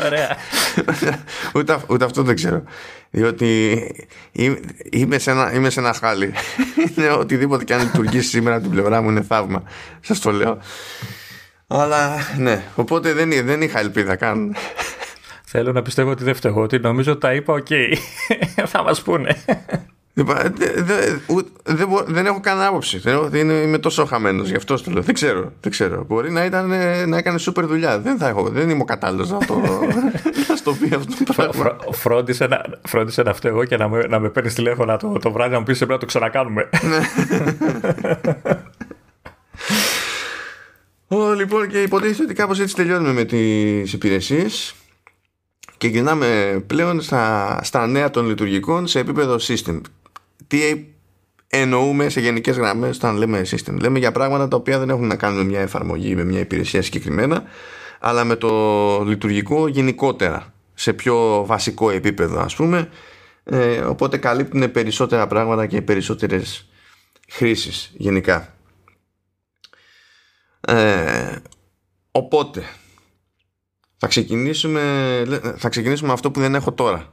Ωραία. 0.04 0.36
ούτε, 1.54 1.80
ούτε 1.88 2.04
αυτό 2.04 2.22
δεν 2.22 2.34
ξέρω. 2.34 2.62
Διότι 3.10 3.78
είμαι 4.90 5.18
σε 5.18 5.30
ένα, 5.30 5.52
είμαι 5.52 5.70
σε 5.70 5.80
ένα 5.80 5.92
χάλι. 5.92 6.34
είναι 6.96 7.10
οτιδήποτε 7.10 7.64
και 7.64 7.74
αν 7.74 7.80
λειτουργήσει 7.82 8.28
σήμερα 8.28 8.60
την 8.60 8.70
πλευρά 8.70 9.00
μου 9.00 9.10
είναι 9.10 9.22
θαύμα. 9.22 9.62
Σας 10.00 10.20
το 10.20 10.30
λέω. 10.30 10.58
Αλλά 11.66 12.16
ναι, 12.38 12.64
οπότε 12.74 13.12
δεν, 13.12 13.46
δεν 13.46 13.62
είχα 13.62 13.78
ελπίδα 13.78 14.16
καν. 14.16 14.56
Θέλω 15.56 15.72
να 15.72 15.82
πιστεύω 15.82 16.10
ότι 16.10 16.24
δεν 16.24 16.34
φταίω, 16.34 16.54
ότι 16.54 16.78
νομίζω 16.78 17.10
ότι 17.12 17.20
τα 17.20 17.34
είπα 17.34 17.52
οκ. 17.52 17.66
Θα 18.72 18.82
μας 18.82 19.02
πούνε. 19.02 19.36
Δεν 22.06 22.26
έχω 22.26 22.40
κανένα 22.40 22.66
άποψη. 22.66 23.02
Είμαι 23.34 23.78
τόσο 23.78 24.04
χαμένος 24.04 24.48
γι' 24.48 24.56
αυτό 24.56 24.82
το 24.82 24.90
λέω. 24.90 25.02
Δεν 25.02 25.14
ξέρω. 25.14 25.52
Δεν 25.60 25.70
ξέρω. 25.72 26.04
Μπορεί 26.04 26.30
να, 26.30 26.44
ήταν, 26.44 26.72
να 27.08 27.16
έκανε 27.16 27.38
σούπερ 27.38 27.66
δουλειά. 27.66 28.00
Δεν, 28.00 28.18
θα 28.18 28.28
έχω, 28.28 28.48
δεν 28.48 28.70
είμαι 28.70 28.82
ο 28.82 28.84
κατάλληλος 28.84 29.30
να 29.30 29.38
το 29.38 29.60
να 30.48 30.56
στο 30.56 30.72
πει 30.72 30.94
αυτό 30.94 31.24
το 31.24 31.32
πράγμα. 31.32 31.76
Φρόντισε 31.90 32.46
να, 32.46 32.64
φρόντισε 32.82 33.22
να 33.22 33.34
φταίω 33.34 33.64
και 33.64 33.76
να 33.76 33.88
με, 33.88 34.06
να 34.08 34.18
με 34.18 34.28
παίρνεις 34.28 34.54
τηλέφωνα 34.54 34.96
το, 34.96 35.18
το 35.22 35.32
βράδυ 35.32 35.52
να 35.52 35.58
μου 35.58 35.64
πεις 35.64 35.76
πρέπει 35.76 35.92
να 35.92 35.98
το 35.98 36.06
ξανακάνουμε. 36.06 36.68
λοιπόν, 41.36 41.68
και 41.68 41.82
υποτίθεται 41.82 42.22
ότι 42.22 42.34
κάπως 42.34 42.60
έτσι 42.60 42.74
τελειώνουμε 42.74 43.12
με 43.12 43.24
τις 43.24 43.92
υπηρεσίες 43.92 44.74
και 45.84 45.90
γυρνάμε 45.90 46.62
πλέον 46.66 47.00
στα, 47.00 47.58
στα 47.62 47.86
νέα 47.86 48.10
των 48.10 48.26
λειτουργικών 48.26 48.86
σε 48.86 48.98
επίπεδο 48.98 49.36
system. 49.40 49.80
Τι 50.46 50.86
εννοούμε 51.48 52.08
σε 52.08 52.20
γενικές 52.20 52.56
γραμμές 52.56 52.96
όταν 52.96 53.16
λέμε 53.16 53.42
system. 53.50 53.80
Λέμε 53.80 53.98
για 53.98 54.12
πράγματα 54.12 54.48
τα 54.48 54.56
οποία 54.56 54.78
δεν 54.78 54.90
έχουν 54.90 55.06
να 55.06 55.16
κάνουν 55.16 55.38
με 55.38 55.44
μια 55.44 55.60
εφαρμογή, 55.60 56.14
με 56.14 56.24
μια 56.24 56.40
υπηρεσία 56.40 56.82
συγκεκριμένα, 56.82 57.42
αλλά 58.00 58.24
με 58.24 58.36
το 58.36 59.02
λειτουργικό 59.06 59.68
γενικότερα, 59.68 60.54
σε 60.74 60.92
πιο 60.92 61.44
βασικό 61.46 61.90
επίπεδο 61.90 62.40
ας 62.40 62.54
πούμε. 62.56 62.88
Ε, 63.44 63.78
οπότε 63.78 64.16
καλύπτουν 64.16 64.70
περισσότερα 64.70 65.26
πράγματα 65.26 65.66
και 65.66 65.82
περισσότερες 65.82 66.68
χρήσεις 67.28 67.92
γενικά. 67.94 68.54
Ε, 70.60 71.36
οπότε 72.10 72.62
θα 73.96 74.06
ξεκινήσουμε, 74.06 75.24
θα 75.56 75.68
ξεκινήσουμε 75.68 76.12
αυτό 76.12 76.30
που 76.30 76.40
δεν 76.40 76.54
έχω 76.54 76.72
τώρα. 76.72 77.12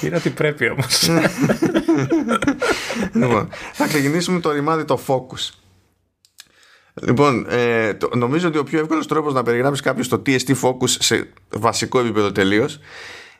Είναι 0.00 0.16
ότι 0.16 0.30
πρέπει 0.30 0.70
όμως. 0.70 1.08
λοιπόν, 3.12 3.48
θα 3.72 3.86
ξεκινήσουμε 3.86 4.40
το 4.40 4.50
ρημάδι 4.50 4.84
το 4.84 5.00
focus. 5.06 5.50
Λοιπόν, 7.02 7.46
ε, 7.48 7.94
το, 7.94 8.10
νομίζω 8.16 8.48
ότι 8.48 8.58
ο 8.58 8.64
πιο 8.64 8.80
εύκολος 8.80 9.06
τρόπος 9.06 9.32
να 9.32 9.42
περιγράψεις 9.42 9.84
κάποιος 9.84 10.08
το 10.08 10.22
TST 10.26 10.54
focus 10.60 10.88
σε 10.88 11.32
βασικό 11.48 12.00
επίπεδο 12.00 12.32
τελείως 12.32 12.78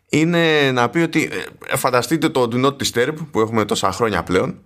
είναι 0.08 0.70
να 0.72 0.90
πει 0.90 0.98
ότι 0.98 1.30
ε, 1.66 1.76
φανταστείτε 1.76 2.28
το 2.28 2.48
do 2.52 2.64
not 2.64 2.76
disturb 2.76 3.14
που 3.30 3.40
έχουμε 3.40 3.64
τόσα 3.64 3.92
χρόνια 3.92 4.22
πλέον 4.22 4.58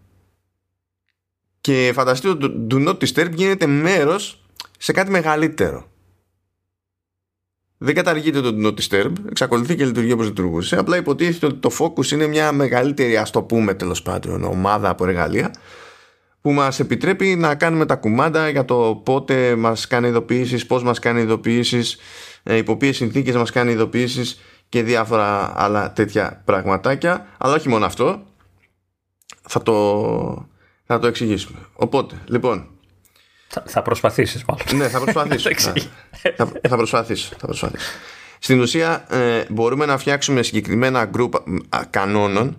και 1.61 1.91
φανταστείτε 1.95 2.29
ότι 2.29 2.67
το 2.67 2.67
do 2.71 2.89
not 2.89 2.99
disturb 2.99 3.31
γίνεται 3.33 3.67
μέρος 3.67 4.45
σε 4.79 4.93
κάτι 4.93 5.11
μεγαλύτερο 5.11 5.89
δεν 7.85 7.95
καταργείται 7.95 8.41
το 8.41 8.55
not 8.65 8.75
disturb, 8.81 9.13
εξακολουθεί 9.31 9.77
και 9.77 9.85
λειτουργεί 9.85 10.13
όπως 10.13 10.27
λειτουργούσε. 10.27 10.77
Απλά 10.77 10.97
υποτίθεται 10.97 11.47
ότι 11.47 11.57
το 11.57 11.71
focus 11.79 12.11
είναι 12.11 12.27
μια 12.27 12.53
μεγαλύτερη, 12.53 13.17
ας 13.17 13.31
το 13.31 13.43
πούμε 13.43 13.75
τέλος 13.75 14.03
πάντων, 14.03 14.45
ομάδα 14.45 14.89
από 14.89 15.07
εργαλεία 15.07 15.55
που 16.41 16.53
μας 16.53 16.81
επιτρέπει 16.81 17.27
να 17.27 17.55
κάνουμε 17.55 17.87
τα 17.87 17.97
κουμάντα 17.97 18.49
για 18.49 18.65
το 18.65 19.01
πότε 19.05 19.57
μας 19.57 19.87
κάνει 19.87 20.09
ειδοποιήσεις, 20.09 20.67
πώς 20.67 20.83
μας 20.83 20.99
κάνει 20.99 21.21
ειδοποιήσεις, 21.21 21.97
ε, 22.43 22.57
υπό 22.57 22.77
ποιες 22.77 22.97
συνθήκες 22.97 23.35
μας 23.35 23.51
κάνει 23.51 23.73
ειδοποιήσεις 23.73 24.41
και 24.69 24.83
διάφορα 24.83 25.53
άλλα 25.57 25.93
τέτοια 25.93 26.43
πραγματάκια. 26.45 27.27
Αλλά 27.39 27.55
όχι 27.55 27.69
μόνο 27.69 27.85
αυτό, 27.85 28.23
θα 29.49 29.63
το, 29.63 30.49
θα 30.85 30.99
το 30.99 31.07
εξηγήσουμε. 31.07 31.59
Οπότε, 31.73 32.15
λοιπόν, 32.29 32.74
θα, 33.55 33.63
θα 33.67 33.83
προσπαθήσεις 33.83 34.45
μάλλον. 34.45 34.67
Ναι, 34.77 34.89
θα 34.89 35.01
προσπαθήσω. 35.01 35.51
θα, 36.37 36.53
θα, 36.69 36.77
προσπαθήσω, 36.77 37.35
θα 37.39 37.47
προσπαθήσω. 37.47 37.87
Στην 38.39 38.61
ουσία 38.61 39.05
ε, 39.11 39.45
μπορούμε 39.49 39.87
να 39.87 39.99
φτιάξουμε 39.99 40.43
συγκεκριμένα 40.43 41.11
group 41.17 41.29
κανόνων 41.91 42.57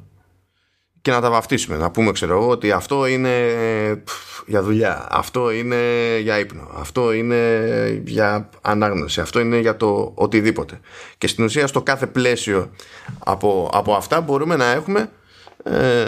και 1.02 1.12
να 1.12 1.22
τα 1.22 1.30
βαφτίσουμε. 1.30 1.78
Να 1.78 1.92
πούμε, 1.92 2.12
ξέρω 2.12 2.36
εγώ, 2.36 2.50
ότι 2.50 2.72
αυτό 2.72 3.06
είναι 3.06 3.34
για 4.46 4.64
δουλειά, 4.64 5.08
αυτό 5.10 5.52
είναι 5.52 5.78
για 6.22 6.40
ύπνο, 6.40 6.70
αυτό 6.76 7.14
είναι 7.14 8.02
για 8.06 8.50
ανάγνωση, 8.62 9.22
αυτό 9.22 9.40
είναι 9.40 9.60
για 9.60 9.78
το 9.78 10.12
οτιδήποτε. 10.16 10.80
Και 11.18 11.28
στην 11.28 11.44
ουσία 11.44 11.68
στο 11.68 11.82
κάθε 11.82 12.08
πλαίσιο 12.08 12.72
από, 13.20 13.70
από 13.74 13.94
αυτά 13.94 14.22
μπορούμε 14.22 14.56
να 14.56 14.72
έχουμε 14.72 15.10
ε, 15.64 16.06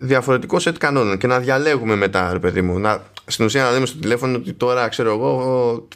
διαφορετικό 0.00 0.58
σετ 0.58 0.76
κανόνων 0.78 1.18
και 1.18 1.26
να 1.26 1.38
διαλέγουμε 1.38 1.94
μετά, 1.94 2.32
ρε 2.32 2.38
παιδί 2.38 2.62
μου. 2.62 2.78
Να, 2.78 3.02
στην 3.28 3.44
ουσία 3.44 3.62
να 3.62 3.70
λέμε 3.70 3.86
στο 3.86 3.98
τηλέφωνο 3.98 4.36
ότι 4.36 4.52
τώρα, 4.52 4.88
ξέρω 4.88 5.12
εγώ, 5.12 5.88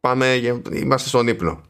πάμε, 0.00 0.34
είμαστε 0.72 1.08
στον 1.08 1.28
ύπνο. 1.28 1.60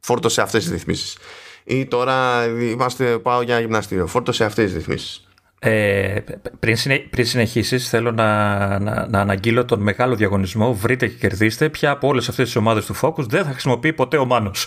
Φόρτωσε 0.00 0.42
αυτές 0.42 0.62
τις 0.62 0.72
ρυθμίσεις. 0.72 1.18
Ή 1.64 1.86
τώρα 1.86 2.46
είμαστε, 2.46 3.18
πάω 3.18 3.42
για 3.42 3.60
γυμναστήριο. 3.60 4.06
Φόρτωσε 4.06 4.44
αυτές 4.44 4.64
τις 4.64 4.74
ρυθμίσεις. 4.74 5.28
Ε, 5.60 6.20
πριν, 6.58 6.76
συνε, 6.76 6.98
πριν 6.98 7.26
συνεχίσεις 7.26 7.88
θέλω 7.88 8.12
να, 8.12 8.78
να, 8.78 9.06
να 9.08 9.20
αναγγείλω 9.20 9.64
τον 9.64 9.80
μεγάλο 9.80 10.14
διαγωνισμό 10.14 10.74
βρείτε 10.74 11.06
και 11.06 11.14
κερδίστε 11.14 11.68
ποια 11.68 11.90
από 11.90 12.08
όλες 12.08 12.28
αυτές 12.28 12.44
τις 12.44 12.56
ομάδες 12.56 12.86
του 12.86 12.96
Focus 13.00 13.24
δεν 13.28 13.44
θα 13.44 13.50
χρησιμοποιεί 13.50 13.92
ποτέ 13.92 14.16
ο 14.16 14.24
Μάνος 14.24 14.66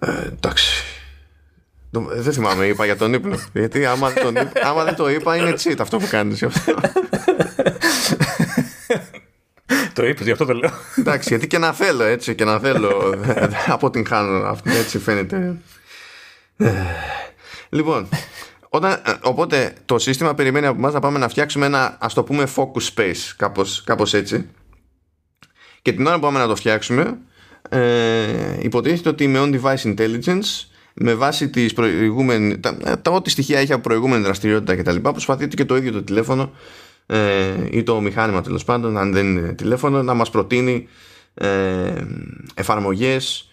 ε, 0.00 0.26
εντάξει 0.26 0.97
δεν 1.90 2.32
θυμάμαι, 2.32 2.66
είπα 2.66 2.84
για 2.84 2.96
τον 2.96 3.12
ύπνο. 3.12 3.36
Γιατί 3.60 3.84
άμα, 3.84 4.12
τον, 4.12 4.36
άμα 4.62 4.84
δεν 4.84 4.94
το 4.94 5.10
είπα, 5.10 5.36
είναι 5.36 5.54
cheat 5.64 5.76
αυτό 5.78 5.98
που 5.98 6.06
κάνεις. 6.10 6.38
το 9.92 10.06
είπες, 10.06 10.24
γι' 10.26 10.30
αυτό 10.30 10.44
το 10.44 10.52
λέω. 10.52 10.70
Εντάξει, 10.98 11.28
γιατί 11.28 11.46
και 11.46 11.58
να 11.58 11.72
θέλω 11.72 12.04
έτσι, 12.04 12.34
και 12.34 12.44
να 12.44 12.58
θέλω. 12.58 13.14
από 13.66 13.90
την 13.90 14.06
χάνω. 14.06 14.58
Έτσι 14.64 14.98
φαίνεται. 14.98 15.56
Λοιπόν, 17.68 18.08
όταν, 18.68 19.02
οπότε 19.22 19.72
το 19.84 19.98
σύστημα 19.98 20.34
περιμένει 20.34 20.66
από 20.66 20.78
εμάς 20.78 20.92
να 20.92 21.00
πάμε 21.00 21.18
να 21.18 21.28
φτιάξουμε 21.28 21.66
ένα 21.66 21.96
ας 22.00 22.14
το 22.14 22.22
πούμε 22.22 22.46
focus 22.56 22.94
space 22.94 23.32
κάπως, 23.36 23.82
κάπως 23.84 24.14
έτσι 24.14 24.48
και 25.82 25.92
την 25.92 26.06
ώρα 26.06 26.14
που 26.14 26.20
πάμε 26.20 26.38
να 26.38 26.46
το 26.46 26.56
φτιάξουμε 26.56 27.18
ε, 27.68 28.58
υποτίθεται 28.60 29.08
ότι 29.08 29.28
με 29.28 29.40
on-device 29.42 29.94
intelligence 29.94 30.67
με 31.00 31.14
βάση 31.14 31.48
τις 31.48 31.72
προηγούμενες, 31.72 32.56
τα, 32.60 33.00
τα 33.02 33.10
ό,τι 33.10 33.30
στοιχεία 33.30 33.58
έχει 33.58 33.72
από 33.72 33.82
προηγούμενη 33.82 34.22
δραστηριότητα 34.22 34.76
και 34.76 34.82
τα 34.82 34.92
λοιπά 34.92 35.12
προσπαθείτε 35.12 35.56
και 35.56 35.64
το 35.64 35.76
ίδιο 35.76 35.92
το 35.92 36.02
τηλέφωνο 36.02 36.50
ε, 37.06 37.18
ή 37.70 37.82
το 37.82 38.00
μηχάνημα 38.00 38.40
τέλος 38.42 38.64
πάντων 38.64 38.98
αν 38.98 39.12
δεν 39.12 39.26
είναι 39.26 39.52
τηλέφωνο 39.52 40.02
να 40.02 40.14
μας 40.14 40.30
προτείνει 40.30 40.88
ε, 41.34 41.92
εφαρμογές 42.54 43.48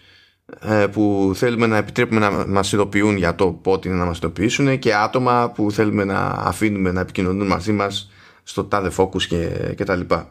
ε, 0.60 0.86
που 0.86 1.32
θέλουμε 1.34 1.66
να 1.66 1.76
επιτρέπουμε 1.76 2.20
να 2.20 2.30
μας 2.30 2.72
ειδοποιούν 2.72 3.16
για 3.16 3.34
το 3.34 3.50
πότε 3.50 3.88
είναι 3.88 3.98
να 3.98 4.04
μας 4.04 4.16
ειδοποιήσουν 4.16 4.78
και 4.78 4.94
άτομα 4.94 5.52
που 5.54 5.70
θέλουμε 5.70 6.04
να 6.04 6.18
αφήνουμε 6.20 6.92
να 6.92 7.00
επικοινωνούν 7.00 7.46
μαζί 7.46 7.72
μας 7.72 8.10
στο 8.42 8.64
τάδε 8.64 8.90
focus 8.96 9.22
και, 9.22 9.48
και 9.76 9.84
τα 9.84 9.96
λοιπά. 9.96 10.30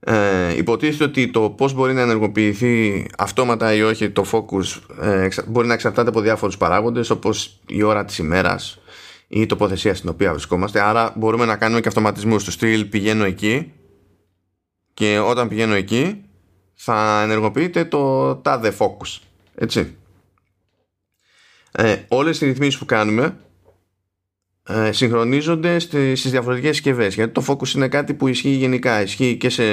Ε, 0.00 0.56
υποτίθεται 0.56 1.04
ότι 1.04 1.30
το 1.30 1.50
πώς 1.50 1.72
μπορεί 1.72 1.92
να 1.92 2.00
ενεργοποιηθεί 2.00 3.06
αυτόματα 3.18 3.74
ή 3.74 3.82
όχι 3.82 4.10
το 4.10 4.24
focus 4.32 4.80
ε, 5.04 5.28
μπορεί 5.46 5.66
να 5.66 5.74
εξαρτάται 5.74 6.08
από 6.08 6.20
διάφορους 6.20 6.56
παράγοντες 6.56 7.10
όπως 7.10 7.60
η 7.66 7.82
ώρα 7.82 8.04
της 8.04 8.18
ημέρας 8.18 8.78
ή 9.28 9.40
η 9.40 9.46
τοποθεσία 9.46 9.94
στην 9.94 10.08
οποία 10.08 10.30
βρισκόμαστε. 10.30 10.80
Άρα 10.80 11.12
μπορούμε 11.16 11.44
να 11.44 11.56
κάνουμε 11.56 11.80
και 11.80 11.88
αυτοματισμούς 11.88 12.42
στο 12.42 12.50
στυλ 12.50 12.84
πηγαίνω 12.84 13.24
εκεί 13.24 13.72
και 14.94 15.18
όταν 15.18 15.48
πηγαίνω 15.48 15.74
εκεί 15.74 16.24
θα 16.74 17.22
ενεργοποιείται 17.22 17.84
το 17.84 18.34
τάδε 18.36 18.74
focus 18.78 19.18
έτσι. 19.54 19.96
Ε, 21.72 21.96
όλες 22.08 22.40
οι 22.40 22.44
ρυθμίσεις 22.44 22.78
που 22.78 22.84
κάνουμε 22.84 23.36
ε, 24.70 24.92
συγχρονίζονται 24.92 25.78
στις 25.78 26.30
διαφορετικές 26.30 26.74
συσκευές. 26.74 27.14
γιατί 27.14 27.32
το 27.32 27.44
focus 27.46 27.74
είναι 27.74 27.88
κάτι 27.88 28.14
που 28.14 28.28
ισχύει 28.28 28.48
γενικά 28.48 29.02
ισχύει 29.02 29.36
και 29.36 29.48
σε, 29.50 29.64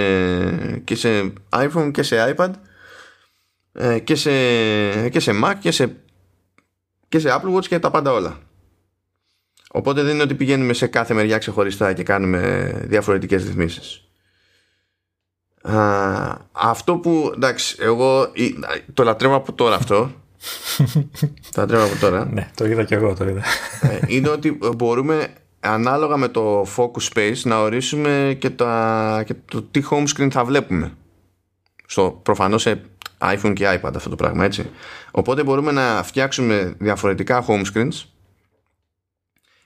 και 0.84 0.95
σε 0.95 1.34
iPhone 1.49 1.91
και 1.93 2.03
σε 2.03 2.36
iPad 2.38 2.51
ε, 3.71 3.99
και, 3.99 4.15
σε, 4.15 4.29
και 5.10 5.19
σε 5.19 5.31
Mac 5.43 5.53
και 5.60 5.71
σε, 5.71 5.95
και 7.08 7.19
σε 7.19 7.29
Apple 7.31 7.55
Watch 7.55 7.65
και 7.65 7.79
τα 7.79 7.91
πάντα 7.91 8.12
όλα 8.12 8.39
οπότε 9.71 10.03
δεν 10.03 10.13
είναι 10.13 10.23
ότι 10.23 10.36
πηγαίνουμε 10.36 10.73
σε 10.73 10.88
κάθε 10.88 11.13
μεριά 11.13 11.38
ξεχωριστά 11.38 11.93
και 11.93 12.03
κάνουμε 12.03 12.71
διαφορετικές 12.86 13.43
ρυθμίσεις 13.43 13.99
αυτό 16.51 16.97
που 16.97 17.31
εντάξει 17.36 17.75
εγώ 17.79 18.31
το 18.93 19.03
λατρεύω 19.03 19.36
από 19.36 19.53
τώρα 19.53 19.75
αυτό 19.75 20.12
το 21.51 21.62
λατρεύω 21.62 21.84
από 21.84 21.95
τώρα. 21.99 22.29
Ναι 22.31 22.51
το 22.55 22.65
είδα 22.65 22.84
και 22.84 22.95
εγώ 22.95 23.13
το 23.13 23.27
είδα. 23.27 23.43
Ε, 23.81 23.99
είναι 24.08 24.29
ότι 24.29 24.58
μπορούμε 24.75 25.27
ανάλογα 25.60 26.17
με 26.17 26.27
το 26.27 26.65
focus 26.75 27.13
space 27.13 27.38
να 27.43 27.62
ορίσουμε 27.62 28.36
και, 28.39 28.49
τα, 28.49 29.23
και 29.25 29.36
το 29.45 29.62
τι 29.62 29.81
home 29.89 30.05
screen 30.15 30.29
θα 30.31 30.43
βλέπουμε. 30.43 30.93
Στο 31.86 32.19
προφανώς 32.23 32.62
σε 32.62 32.81
iPhone 33.17 33.53
και 33.55 33.79
iPad 33.81 33.91
αυτό 33.95 34.10
το 34.10 34.15
πράγμα 34.15 34.45
έτσι. 34.45 34.69
Οπότε 35.12 35.43
μπορούμε 35.43 35.71
να 35.71 36.03
φτιάξουμε 36.03 36.75
διαφορετικά 36.79 37.45
home 37.47 37.63
screens 37.73 38.03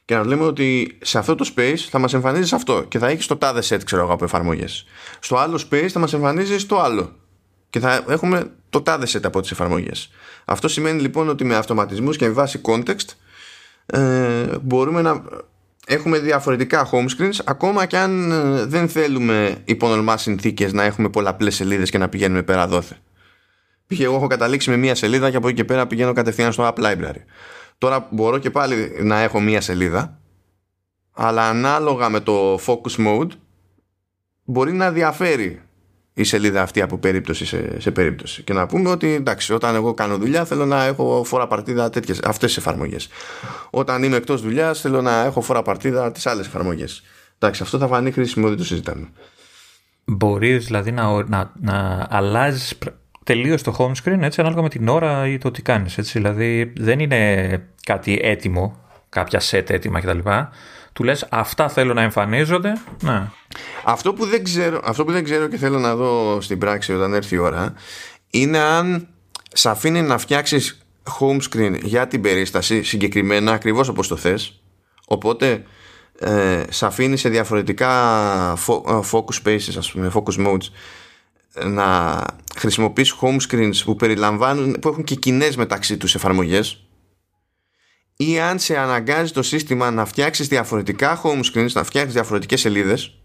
και 0.06 0.15
να 0.15 0.26
λέμε 0.26 0.44
ότι 0.44 0.98
σε 1.02 1.18
αυτό 1.18 1.36
το 1.36 1.52
space 1.56 1.78
θα 1.89 2.00
μας 2.00 2.13
εμφανίζεις 2.13 2.54
αυτό 2.54 2.84
και 2.84 3.00
θα 3.00 3.08
έχεις 3.08 3.28
το 3.28 3.38
τάδε 3.38 3.62
set 3.70 3.84
ξέρω 3.86 4.02
εγώ 4.02 4.13
από 4.13 4.24
εφαρμογές. 4.24 4.86
Στο 5.20 5.38
άλλο 5.38 5.62
space 5.70 5.88
θα 5.88 6.00
μας 6.00 6.13
εμφανίζεις 6.13 6.65
το 6.65 6.80
άλλο 6.80 7.18
και 7.69 7.79
θα 7.79 8.03
έχουμε 8.08 8.51
το 8.69 8.82
τάδε 8.82 9.05
set 9.10 9.23
από 9.23 9.41
τις 9.41 9.51
εφαρμογές. 9.51 10.10
Αυτό 10.45 10.67
σημαίνει 10.67 11.01
λοιπόν 11.01 11.29
ότι 11.29 11.43
με 11.43 11.55
αυτοματισμούς 11.55 12.17
και 12.17 12.25
με 12.25 12.32
βάση 12.32 12.62
context 12.63 13.08
ε, 13.86 14.58
μπορούμε 14.62 15.01
να 15.01 15.23
έχουμε 15.88 16.19
διαφορετικά 16.19 16.89
home 16.91 17.08
screens 17.17 17.39
ακόμα 17.45 17.86
και 17.86 17.97
αν 17.97 18.32
ε, 18.32 18.65
δεν 18.65 18.89
θέλουμε 18.89 19.62
υπονομάς 19.65 20.21
συνθήκες 20.21 20.73
να 20.73 20.84
έχουμε 20.84 21.10
πολλαπλές 21.10 21.55
σελίδες 21.55 21.89
και 21.89 21.97
να 21.97 22.10
πηγαίνουμε 22.10 22.43
πέρα 22.43 22.67
δόθε. 22.67 22.97
Πήγε 23.88 24.03
εγώ 24.03 24.15
έχω 24.15 24.27
καταλήξει 24.27 24.69
με 24.69 24.77
μία 24.77 24.95
σελίδα 24.95 25.29
και 25.29 25.38
από 25.38 25.47
εκεί 25.47 25.55
και 25.55 25.65
πέρα 25.65 25.88
πηγαίνω 25.88 26.13
κατευθείαν 26.13 26.51
στο 26.51 26.73
App 26.75 26.84
Library. 26.84 27.23
Τώρα 27.77 28.08
μπορώ 28.12 28.38
και 28.38 28.49
πάλι 28.49 28.95
να 29.01 29.19
έχω 29.19 29.39
μία 29.39 29.62
σελίδα 29.62 30.19
αλλά 31.21 31.49
ανάλογα 31.49 32.10
με 32.10 32.19
το 32.19 32.55
focus 32.55 33.08
mode 33.08 33.29
μπορεί 34.43 34.73
να 34.73 34.91
διαφέρει 34.91 35.62
η 36.19 36.23
σελίδα 36.23 36.62
αυτή 36.62 36.82
από 36.82 36.97
περίπτωση 36.97 37.45
σε, 37.45 37.82
σε 37.82 37.91
περίπτωση. 37.91 38.43
Και 38.43 38.53
να 38.53 38.65
πούμε 38.65 38.89
ότι 38.89 39.13
εντάξει 39.13 39.53
όταν 39.53 39.75
εγώ 39.75 39.93
κάνω 39.93 40.17
δουλειά 40.17 40.45
θέλω 40.45 40.65
να 40.65 40.84
έχω 40.84 41.23
φορά 41.25 41.47
παρτίδα 41.47 41.89
τέτοιες, 41.89 42.19
αυτές 42.23 42.47
τις 42.47 42.58
εφαρμογές. 42.58 43.08
Όταν 43.69 44.03
είμαι 44.03 44.15
εκτός 44.15 44.41
δουλειάς 44.41 44.82
θέλω 44.82 45.01
να 45.01 45.23
έχω 45.23 45.41
φορά 45.41 45.62
παρτίδα 45.62 46.12
τις 46.12 46.25
άλλες 46.25 46.45
εφαρμογές. 46.45 47.03
Εντάξει 47.38 47.63
αυτό 47.63 47.77
θα 47.77 47.88
φανεί 47.88 48.12
χρήσιμο 48.12 48.47
δεν 48.47 48.58
το 48.58 48.63
συζητάμε. 48.63 49.08
Μπορείς 50.05 50.65
δηλαδή 50.65 50.91
να, 50.91 51.23
να, 51.23 51.51
να 51.62 52.08
αλλάζεις 52.10 52.77
τελείως 53.23 53.63
το 53.63 53.75
home 53.77 53.91
screen 54.03 54.21
έτσι 54.21 54.41
ανάλογα 54.41 54.62
με 54.62 54.69
την 54.69 54.88
ώρα 54.88 55.27
ή 55.27 55.38
το 55.38 55.51
τι 55.51 55.62
κάνεις 55.62 55.97
έτσι. 55.97 56.12
Δηλαδή 56.17 56.73
δεν 56.77 56.99
είναι 56.99 57.67
κάτι 57.84 58.19
έτοιμο 58.21 58.79
κάποια 59.10 59.41
set 59.41 59.69
έτοιμα 59.69 59.99
κτλ 59.99 60.29
του 60.93 61.04
λες 61.04 61.28
αυτά 61.30 61.69
θέλω 61.69 61.93
να 61.93 62.02
εμφανίζονται 62.02 62.73
ναι. 63.04 63.30
αυτό, 63.84 64.13
που 64.13 64.25
δεν 64.25 64.43
ξέρω, 64.43 64.82
αυτό 64.84 65.06
που 65.06 65.12
δεν 65.12 65.23
ξέρω 65.23 65.47
και 65.47 65.58
θέλω 65.58 65.80
να 65.80 65.95
δω 65.95 66.41
στην 66.41 66.58
πράξη 66.58 66.93
όταν 66.93 67.13
έρθει 67.13 67.36
η 67.36 67.38
ώρα 67.38 67.73
είναι 68.30 68.58
αν 68.58 69.08
σε 69.54 69.69
αφήνει 69.69 70.02
να 70.02 70.17
φτιάξεις 70.17 70.82
home 71.19 71.39
screen 71.49 71.80
για 71.84 72.08
την 72.08 72.21
περίσταση 72.21 72.84
συγκεκριμένα 72.84 73.52
ακριβώς 73.52 73.88
όπως 73.88 74.08
το 74.08 74.15
θες. 74.15 74.62
Οπότε 75.08 75.63
ε, 76.19 76.63
σε 76.69 76.86
αφήνει 76.86 77.17
σε 77.17 77.30
διαφορετικά 77.30 77.91
ε, 78.67 78.99
focus 79.12 79.43
spaces 79.43 79.78
ας 79.78 79.91
πούμε 79.91 80.12
focus 80.13 80.47
modes 80.47 80.67
να 81.65 82.21
χρησιμοποιείς 82.56 83.15
home 83.21 83.38
screens 83.49 83.75
που 83.86 83.95
περιλαμβάνουν 83.95 84.80
που 84.82 84.88
έχουν 84.88 85.04
και 85.04 85.15
κοινές 85.15 85.56
μεταξύ 85.56 85.97
τους 85.97 86.15
εφαρμογές 86.15 86.84
ή 88.21 88.39
αν 88.39 88.60
σε 88.60 88.77
αναγκάζει 88.77 89.32
το 89.32 89.43
σύστημα 89.43 89.91
να 89.91 90.05
φτιάξεις 90.05 90.47
διαφορετικά 90.47 91.21
home 91.23 91.41
screens, 91.53 91.71
να 91.71 91.84
φτιάξεις 91.84 92.13
διαφορετικές 92.13 92.60
σελίδες 92.60 93.19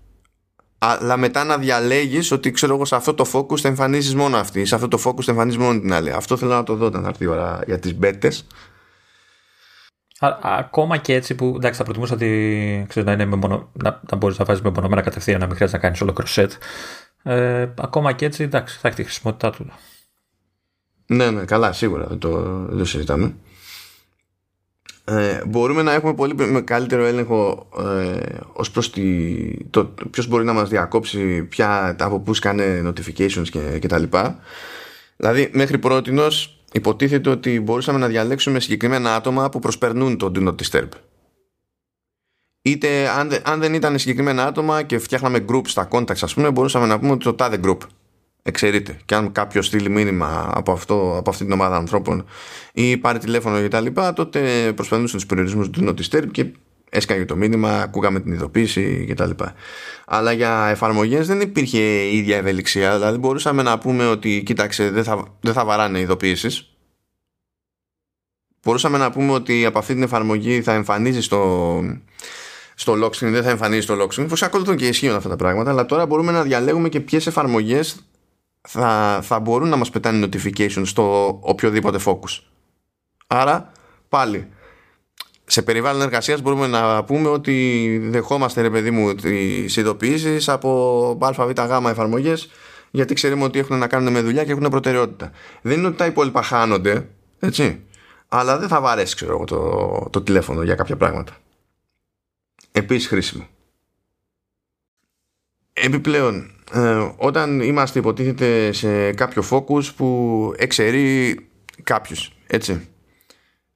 αλλά 0.78 1.16
μετά 1.16 1.44
να 1.44 1.58
διαλέγεις 1.58 2.30
ότι 2.30 2.50
ξέρω 2.50 2.74
εγώ 2.74 2.84
σε 2.84 2.96
αυτό 2.96 3.14
το 3.14 3.26
focus 3.32 3.58
θα 3.58 3.68
εμφανίζεις 3.68 4.14
μόνο 4.14 4.36
αυτή 4.36 4.64
σε 4.64 4.74
αυτό 4.74 4.88
το 4.88 5.02
focus 5.04 5.22
θα 5.22 5.30
εμφανίζεις 5.30 5.60
μόνο 5.60 5.80
την 5.80 5.92
άλλη. 5.92 6.10
Αυτό 6.10 6.36
θέλω 6.36 6.54
να 6.54 6.62
το 6.62 6.74
δω 6.74 6.86
όταν 6.86 7.02
θα 7.02 7.08
έρθει 7.08 7.24
η 7.24 7.26
ώρα 7.26 7.60
για 7.66 7.78
τις 7.78 7.94
μπέτες. 7.94 8.46
Ακόμα 10.42 10.96
και 10.96 11.14
έτσι 11.14 11.34
που 11.34 11.52
εντάξει 11.56 11.78
θα 11.78 11.84
προτιμούσα 11.84 12.14
ότι 12.14 12.84
ξέρω, 12.88 13.06
να, 13.06 13.12
είναι 13.12 13.24
με 13.24 13.36
μονο, 13.36 13.70
να, 13.72 14.00
να 14.10 14.16
μπορείς 14.16 14.38
να 14.38 14.44
βάζεις 14.44 14.62
με 14.62 14.70
μονομένα 14.70 15.02
κατευθείαν 15.02 15.40
να 15.40 15.46
μην 15.46 15.54
χρειάζεται 15.54 15.78
να 15.78 15.84
κάνεις 15.84 16.00
όλο 16.00 16.12
κροσέτ 16.12 16.52
ε, 17.22 17.68
ακόμα 17.80 18.12
και 18.12 18.24
έτσι 18.24 18.42
εντάξει 18.42 18.78
θα 18.78 18.88
έχει 18.88 18.96
τη 18.96 19.02
χρησιμότητά 19.02 19.50
του. 19.50 19.72
Ναι 21.06 21.30
ναι 21.30 21.44
καλά 21.44 21.72
σίγουρα 21.72 22.06
δεν 22.06 22.18
το, 22.18 22.40
δεν 22.68 22.78
το 22.78 22.84
συζητάμε 22.84 23.34
ε, 25.06 25.40
μπορούμε 25.46 25.82
να 25.82 25.92
έχουμε 25.92 26.14
πολύ 26.14 26.34
με 26.34 26.60
καλύτερο 26.60 27.04
έλεγχο 27.04 27.68
ε, 27.78 28.36
ως 28.52 28.70
προς 28.70 28.90
τη, 28.90 29.04
το 29.70 29.84
ποιος 30.10 30.26
μπορεί 30.26 30.44
να 30.44 30.52
μας 30.52 30.68
διακόψει 30.68 31.42
ποια, 31.42 31.96
από 31.98 32.20
πούς 32.20 32.36
σκάνε 32.36 32.82
notifications 32.86 33.48
και, 33.50 33.78
και 33.78 33.88
τα 33.88 33.98
λοιπά 33.98 34.38
δηλαδή 35.16 35.50
μέχρι 35.52 35.78
πρότινος 35.78 36.62
υποτίθεται 36.72 37.30
ότι 37.30 37.60
μπορούσαμε 37.60 37.98
να 37.98 38.06
διαλέξουμε 38.06 38.60
συγκεκριμένα 38.60 39.14
άτομα 39.14 39.48
που 39.48 39.58
προσπερνούν 39.58 40.16
το 40.16 40.32
Do 40.34 40.48
Not 40.48 40.54
Disturb. 40.54 40.88
Είτε 42.62 43.08
αν, 43.08 43.30
αν 43.44 43.60
δεν 43.60 43.74
ήταν 43.74 43.98
συγκεκριμένα 43.98 44.46
άτομα 44.46 44.82
και 44.82 44.98
φτιάχναμε 44.98 45.44
group 45.48 45.62
στα 45.64 45.88
contacts, 45.90 46.22
ας 46.22 46.34
πούμε, 46.34 46.50
μπορούσαμε 46.50 46.86
να 46.86 46.98
πούμε 46.98 47.12
ότι 47.12 47.24
το 47.24 47.34
τάδε 47.34 47.60
group 47.64 47.78
εξαιρείται. 48.46 48.98
Και 49.04 49.14
αν 49.14 49.32
κάποιος 49.32 49.66
στείλει 49.66 49.88
μήνυμα 49.88 50.50
από, 50.54 50.72
αυτό, 50.72 51.16
από 51.18 51.30
αυτή 51.30 51.44
την 51.44 51.52
ομάδα 51.52 51.76
ανθρώπων 51.76 52.24
ή 52.72 52.96
πάρει 52.96 53.18
τηλέφωνο 53.18 53.60
και 53.60 53.68
τα 53.68 53.80
λοιπά, 53.80 54.12
τότε 54.12 54.72
προσπαθούσαν 54.74 55.16
τους 55.16 55.26
περιορισμούς 55.26 55.70
του 55.70 55.84
Not 55.84 56.00
Disturb 56.00 56.30
και 56.30 56.46
έσκαγε 56.90 57.24
το 57.24 57.36
μήνυμα, 57.36 57.80
ακούγαμε 57.80 58.20
την 58.20 58.32
ειδοποίηση 58.32 59.06
κτλ. 59.10 59.30
Αλλά 60.06 60.32
για 60.32 60.66
εφαρμογές 60.68 61.26
δεν 61.26 61.40
υπήρχε 61.40 61.78
η 61.78 62.16
ίδια 62.16 62.36
ευελιξία. 62.36 62.94
Δηλαδή 62.94 63.18
μπορούσαμε 63.18 63.62
να 63.62 63.78
πούμε 63.78 64.06
ότι 64.06 64.42
κοίταξε, 64.46 64.90
δεν 64.90 65.04
θα, 65.04 65.36
δεν 65.40 65.52
θα 65.52 65.64
βαράνε 65.64 66.00
ειδοποιήσεις. 66.00 66.68
Μπορούσαμε 68.62 68.98
να 68.98 69.10
πούμε 69.10 69.32
ότι 69.32 69.64
από 69.64 69.78
αυτή 69.78 69.92
την 69.92 70.02
εφαρμογή 70.02 70.62
θα 70.62 70.72
εμφανίζει 70.72 71.20
στο, 71.20 71.80
στο 72.74 72.92
lock 72.92 73.10
screen, 73.10 73.30
δεν 73.30 73.42
θα 73.42 73.50
εμφανίζει 73.50 73.80
στο 73.80 73.96
lock 74.00 74.20
screen. 74.20 74.26
ακολουθούν 74.40 74.76
και 74.76 74.86
ισχύουν 74.86 75.14
αυτά 75.14 75.28
τα 75.28 75.36
πράγματα. 75.36 75.70
Αλλά 75.70 75.86
τώρα 75.86 76.06
μπορούμε 76.06 76.32
να 76.32 76.42
διαλέγουμε 76.42 76.88
και 76.88 77.00
ποιες 77.00 77.26
εφαρμογές 77.26 78.04
θα, 78.68 79.20
θα 79.22 79.40
μπορούν 79.40 79.68
να 79.68 79.76
μας 79.76 79.90
πετάνε 79.90 80.26
notification 80.26 80.82
στο 80.84 81.38
οποιοδήποτε 81.40 81.98
focus. 82.04 82.40
Άρα 83.26 83.72
πάλι 84.08 84.48
σε 85.44 85.62
περιβάλλον 85.62 86.02
εργασίας 86.02 86.40
μπορούμε 86.40 86.66
να 86.66 87.04
πούμε 87.04 87.28
ότι 87.28 87.98
δεχόμαστε 88.02 88.60
ρε 88.60 88.70
παιδί 88.70 88.90
μου 88.90 89.14
τις 89.14 89.76
ειδοποιήσεις 89.76 90.48
από 90.48 91.18
αβ 91.20 91.50
γ 91.50 91.88
εφαρμογές 91.88 92.48
γιατί 92.90 93.14
ξέρουμε 93.14 93.44
ότι 93.44 93.58
έχουν 93.58 93.78
να 93.78 93.86
κάνουν 93.86 94.12
με 94.12 94.20
δουλειά 94.20 94.44
και 94.44 94.50
έχουν 94.50 94.68
προτεραιότητα. 94.68 95.30
Δεν 95.62 95.78
είναι 95.78 95.86
ότι 95.86 95.96
τα 95.96 96.06
υπόλοιπα 96.06 96.42
χάνονται, 96.42 97.08
έτσι, 97.38 97.82
αλλά 98.28 98.58
δεν 98.58 98.68
θα 98.68 98.80
βαρέσει 98.80 99.14
ξέρω, 99.14 99.44
το, 99.44 100.08
το 100.10 100.22
τηλέφωνο 100.22 100.62
για 100.62 100.74
κάποια 100.74 100.96
πράγματα. 100.96 101.36
Επίσης 102.72 103.08
χρήσιμο. 103.08 103.46
Επιπλέον, 105.72 106.53
ε, 106.72 107.10
όταν 107.16 107.60
είμαστε 107.60 107.98
υποτίθεται 107.98 108.72
σε 108.72 109.12
κάποιο 109.12 109.42
focus 109.50 109.94
που 109.96 110.52
εξαιρεί 110.56 111.36
κάποιους, 111.82 112.36
έτσι. 112.46 112.88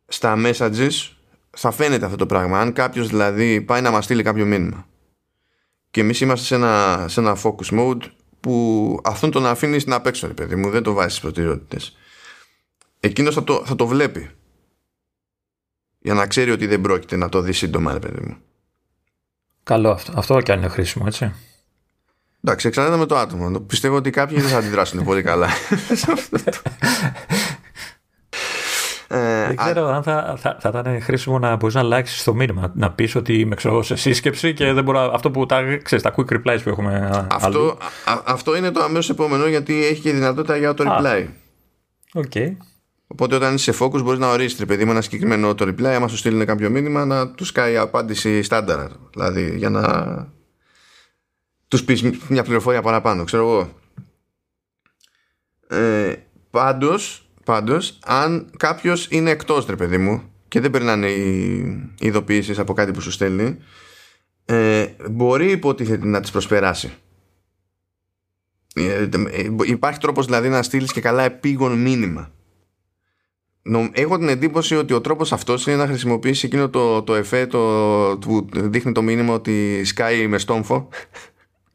Στα 0.07 0.35
messages 0.37 1.11
θα 1.51 1.71
φαίνεται 1.71 2.05
αυτό 2.05 2.17
το 2.17 2.27
πράγμα. 2.27 2.61
Αν 2.61 2.73
κάποιος 2.73 3.09
δηλαδή 3.09 3.61
πάει 3.61 3.81
να 3.81 3.91
μας 3.91 4.05
στείλει 4.05 4.23
κάποιο 4.23 4.45
μήνυμα 4.45 4.87
και 5.91 6.01
εμείς 6.01 6.21
είμαστε 6.21 6.47
σε 6.47 6.55
ένα, 6.55 7.05
σε 7.09 7.21
ένα 7.21 7.37
focus 7.43 7.79
mode 7.79 8.03
που 8.41 9.01
αυτόν 9.05 9.31
τον 9.31 9.47
αφήνεις 9.47 9.87
να 9.87 10.01
παίξω, 10.01 10.27
ρε 10.27 10.33
παιδί 10.33 10.57
μου, 10.57 10.71
δεν 10.71 10.83
το 10.83 10.93
βάζει 10.93 11.09
στις 11.09 11.21
προτεραιότητες. 11.21 11.97
Εκείνος 13.01 13.35
θα 13.35 13.45
το, 13.45 13.63
θα 13.67 13.77
το 13.77 13.87
βλέπει 13.87 14.31
για 15.99 16.15
να 16.15 16.27
ξέρει 16.27 16.51
ότι 16.51 16.67
δεν 16.67 16.81
πρόκειται 16.81 17.17
να 17.17 17.29
το 17.29 17.41
δει 17.41 17.53
σύντομα, 17.53 17.93
ρε 17.93 17.99
παιδί 17.99 18.21
μου. 18.21 18.37
Καλό 19.63 19.91
αυτό. 19.91 20.13
Αυτό 20.17 20.41
και 20.41 20.53
αν 20.53 20.59
είναι 20.59 20.69
χρήσιμο, 20.69 21.05
έτσι. 21.07 21.35
Εντάξει, 22.49 22.67
εξαρτάται 22.67 22.97
με 22.97 23.07
το 23.07 23.17
άτομο. 23.17 23.61
Πιστεύω 23.61 23.97
ότι 23.97 24.11
κάποιοι 24.11 24.41
δεν 24.41 24.49
θα 24.49 24.59
αντιδράσουν 24.59 25.05
πολύ 25.05 25.23
καλά. 25.23 25.49
Ε, 29.11 29.47
δεν 29.47 29.57
ξέρω 29.57 29.87
αν 29.87 30.03
θα, 30.03 30.35
θα, 30.39 30.57
θα 30.61 30.69
ήταν 30.69 31.03
χρήσιμο 31.03 31.39
να 31.39 31.57
μπορείς 31.57 31.75
να 31.75 31.81
αλλάξεις 31.81 32.25
το 32.25 32.35
μήνυμα. 32.35 32.73
Να 32.75 32.91
πεις 32.91 33.15
ότι 33.15 33.39
είμαι 33.39 33.55
ξέρω, 33.55 33.83
σε 33.83 33.97
σύσκεψη 33.97 34.55
και 34.55 34.73
δεν 34.73 34.85
μπορώ. 34.85 34.99
Αυτό 34.99 35.31
που 35.31 35.47
τα, 35.47 35.63
ξέρεις, 35.83 36.05
τα 36.05 36.15
quick 36.17 36.33
replies 36.33 36.59
που 36.63 36.69
έχουμε. 36.69 37.27
Αυτό, 37.31 37.79
α, 38.05 38.21
αυτό 38.25 38.57
είναι 38.57 38.71
το 38.71 38.83
αμέσως 38.83 39.11
επόμενο 39.11 39.47
γιατί 39.47 39.85
έχει 39.85 40.01
και 40.01 40.13
δυνατότητα 40.13 40.57
για 40.57 40.75
auto 40.75 40.85
reply. 40.87 41.27
OK. 42.13 42.25
Okay. 42.35 42.57
Οπότε 43.07 43.35
όταν 43.35 43.55
είσαι 43.55 43.73
σε 43.73 43.85
focus 43.85 44.03
μπορείς 44.03 44.19
να 44.19 44.31
ορίσεις 44.31 44.65
παιδί 44.65 44.85
μου 44.85 44.91
ένα 44.91 45.01
συγκεκριμένο 45.01 45.55
auto 45.55 45.65
reply. 45.69 45.85
Άμα 45.85 46.09
σου 46.09 46.17
στείλουν 46.17 46.47
κάποιο 46.47 46.71
μήνυμα 46.71 47.05
να 47.05 47.29
τους 47.29 47.53
κάνει 47.53 47.77
απάντηση 47.77 48.43
στάνταρ. 48.43 48.81
Δηλαδή 49.13 49.55
για 49.57 49.71
να 49.71 49.83
τους 51.69 51.85
πεις 51.85 52.03
μια 52.29 52.43
πληροφορία 52.43 52.83
παραπάνω, 52.83 53.25
ξέρω 53.25 53.43
εγώ. 53.43 53.73
Ε, 55.69 56.15
πάντως, 56.51 57.29
πάντως, 57.45 57.99
αν 58.05 58.51
κάποιος 58.57 59.07
είναι 59.11 59.31
εκτός, 59.31 59.67
ρε 59.67 59.77
παιδί 59.77 59.99
μου, 59.99 60.33
και 60.49 60.61
δεν 60.61 60.71
περνάνε 60.71 61.09
οι 61.09 61.95
ειδοποιήσεις 62.01 62.59
από 62.59 62.73
κάτι 62.73 62.93
που 62.93 63.01
σου 63.01 63.11
στέλνει, 63.11 63.59
ε, 64.45 64.87
μπορεί 65.11 65.51
υποτίθεται 65.51 66.07
να 66.07 66.21
τις 66.21 66.31
προσπεράσει. 66.31 66.93
Ε, 68.75 69.09
ε, 69.31 69.51
υπάρχει 69.65 69.99
τρόπος 69.99 70.27
δηλαδή 70.27 70.49
να 70.49 70.63
στείλεις 70.63 70.93
και 70.93 71.01
καλά 71.01 71.23
επίγον 71.23 71.79
μήνυμα. 71.79 72.33
Έχω 73.93 74.19
την 74.19 74.29
εντύπωση 74.29 74.77
ότι 74.77 74.93
ο 74.93 75.01
τρόπος 75.01 75.33
αυτός 75.33 75.67
είναι 75.67 75.77
να 75.77 75.87
χρησιμοποιήσει 75.87 76.47
εκείνο 76.47 76.69
το, 76.69 77.03
το 77.03 77.15
εφέ 77.15 77.47
το, 77.47 77.59
που 78.21 78.49
δείχνει 78.53 78.93
το 78.93 79.03
μήνυμα 79.03 79.35
ότι 79.35 79.85
σκάει 79.85 80.27
με 80.27 80.39
στόμφο 80.39 80.89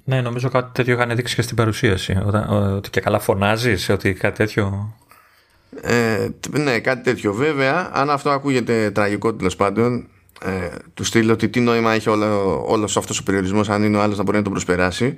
ναι, 0.03 0.21
νομίζω 0.21 0.49
κάτι 0.49 0.71
τέτοιο 0.73 0.93
είχαν 0.93 1.15
δείξει 1.15 1.35
και 1.35 1.41
στην 1.41 1.55
παρουσίαση. 1.55 2.17
Ότι 2.49 2.89
και 2.89 3.01
καλά 3.01 3.19
φωνάζεις, 3.19 3.89
ότι 3.89 4.13
κάτι 4.13 4.37
τέτοιο. 4.37 4.95
Ε, 5.81 6.27
ναι, 6.49 6.79
κάτι 6.79 7.03
τέτοιο. 7.03 7.33
Βέβαια, 7.33 7.89
αν 7.93 8.09
αυτό 8.09 8.29
ακούγεται 8.29 8.91
τραγικό 8.91 9.33
τέλος 9.33 9.55
πάντων, 9.55 10.07
ε, 10.41 10.69
του 10.93 11.03
στείλω 11.03 11.33
ότι 11.33 11.49
τι 11.49 11.59
νόημα 11.59 11.93
έχει 11.93 12.09
όλο, 12.09 12.63
όλος 12.67 12.97
αυτός 12.97 13.19
ο 13.19 13.23
περιορισμός 13.23 13.69
αν 13.69 13.83
είναι 13.83 13.97
ο 13.97 14.01
άλλος 14.01 14.17
να 14.17 14.23
μπορεί 14.23 14.37
να 14.37 14.43
τον 14.43 14.51
προσπεράσει 14.51 15.17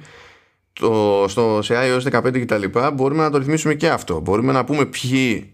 το, 0.74 1.26
στο, 1.28 1.60
σε 1.62 1.74
iOS 1.78 2.22
15 2.22 2.32
και 2.32 2.46
τα 2.46 2.58
λοιπά 2.58 2.92
μπορούμε 2.92 3.24
να 3.24 3.30
το 3.30 3.38
ρυθμίσουμε 3.38 3.74
και 3.74 3.90
αυτό 3.90 4.20
μπορούμε 4.20 4.52
να 4.52 4.64
πούμε 4.64 4.86
ποιοι 4.86 5.54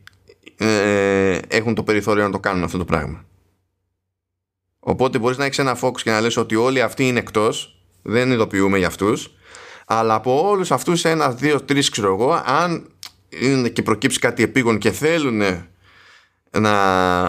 ε, 0.58 1.38
έχουν 1.48 1.76
το 1.76 1.84
περιθώριο 1.84 2.24
να 2.24 2.30
το 2.30 2.40
κάνουν 2.40 2.64
αυτό 2.64 2.78
το 2.78 2.86
πράγμα 2.86 3.26
οπότε 4.80 5.20
μπορείς 5.20 5.38
να 5.38 5.46
έχεις 5.46 5.60
ένα 5.60 5.78
focus 5.82 6.02
και 6.04 6.12
να 6.12 6.22
λες 6.22 6.38
ότι 6.38 6.56
όλοι 6.56 6.82
αυτοί 6.82 7.08
είναι 7.08 7.20
εκτός 7.20 7.81
δεν 8.02 8.32
ειδοποιούμε 8.32 8.78
για 8.78 8.88
αυτούς. 8.88 9.34
Αλλά 9.86 10.14
από 10.14 10.50
όλους 10.50 10.72
αυτούς 10.72 11.06
ένα, 11.06 11.32
δύο, 11.32 11.62
τρεις 11.62 11.90
ξέρω 11.90 12.14
εγώ 12.14 12.44
αν 12.46 12.90
είναι 13.30 13.70
και 13.70 13.82
προκύψει 13.82 14.20
κάτι 14.20 14.44
επείγον 14.44 14.78
και 14.78 14.92
θέλουν 14.92 15.42
να, 16.52 17.24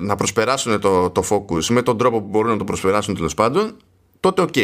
να 0.00 0.16
προσπεράσουν 0.16 0.80
το, 0.80 1.10
το 1.10 1.24
focus 1.30 1.64
με 1.64 1.82
τον 1.82 1.98
τρόπο 1.98 2.20
που 2.20 2.28
μπορούν 2.28 2.50
να 2.50 2.56
το 2.56 2.64
προσπεράσουν 2.64 3.14
τέλος 3.14 3.34
πάντων 3.34 3.76
τότε 4.20 4.42
οκ 4.42 4.54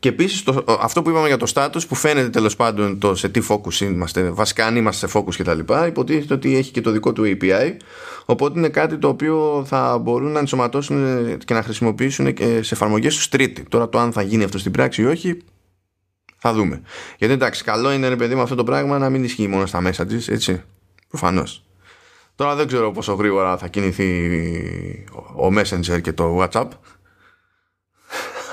και 0.00 0.08
επίσης 0.08 0.44
αυτό 0.80 1.02
που 1.02 1.10
είπαμε 1.10 1.26
για 1.26 1.36
το 1.36 1.52
status 1.54 1.80
που 1.88 1.94
φαίνεται 1.94 2.28
τέλος 2.28 2.56
πάντων 2.56 2.98
το 2.98 3.14
σε 3.14 3.28
τι 3.28 3.40
focus 3.48 3.80
είμαστε, 3.80 4.30
βασικά 4.30 4.66
αν 4.66 4.76
είμαστε 4.76 5.08
σε 5.08 5.18
focus 5.18 5.34
κτλ. 5.34 5.58
Υποτίθεται 5.86 6.34
ότι 6.34 6.56
έχει 6.56 6.70
και 6.70 6.80
το 6.80 6.90
δικό 6.90 7.12
του 7.12 7.22
API. 7.24 7.76
Οπότε 8.24 8.58
είναι 8.58 8.68
κάτι 8.68 8.98
το 8.98 9.08
οποίο 9.08 9.64
θα 9.66 9.98
μπορούν 9.98 10.32
να 10.32 10.38
ενσωματώσουν 10.38 11.38
και 11.38 11.54
να 11.54 11.62
χρησιμοποιήσουν 11.62 12.34
και 12.34 12.62
σε 12.62 12.74
εφαρμογές 12.74 13.16
του 13.16 13.28
τρίτη. 13.28 13.62
Τώρα 13.62 13.88
το 13.88 13.98
αν 13.98 14.12
θα 14.12 14.22
γίνει 14.22 14.44
αυτό 14.44 14.58
στην 14.58 14.72
πράξη 14.72 15.02
ή 15.02 15.04
όχι, 15.04 15.42
θα 16.36 16.52
δούμε. 16.52 16.82
Γιατί 17.18 17.34
εντάξει, 17.34 17.64
καλό 17.64 17.92
είναι 17.92 18.08
ρε 18.08 18.16
παιδί 18.16 18.34
με 18.34 18.42
αυτό 18.42 18.54
το 18.54 18.64
πράγμα 18.64 18.98
να 18.98 19.10
μην 19.10 19.24
ισχύει 19.24 19.48
μόνο 19.48 19.66
στα 19.66 19.80
μέσα 19.80 20.06
της, 20.06 20.28
έτσι. 20.28 20.62
Προφανώς. 21.08 21.64
Τώρα 22.34 22.54
δεν 22.54 22.66
ξέρω 22.66 22.92
πόσο 22.92 23.12
γρήγορα 23.12 23.56
θα 23.56 23.68
κινηθεί 23.68 24.30
ο 25.36 25.46
Messenger 25.46 26.00
και 26.02 26.12
το 26.12 26.42
WhatsApp. 26.42 26.68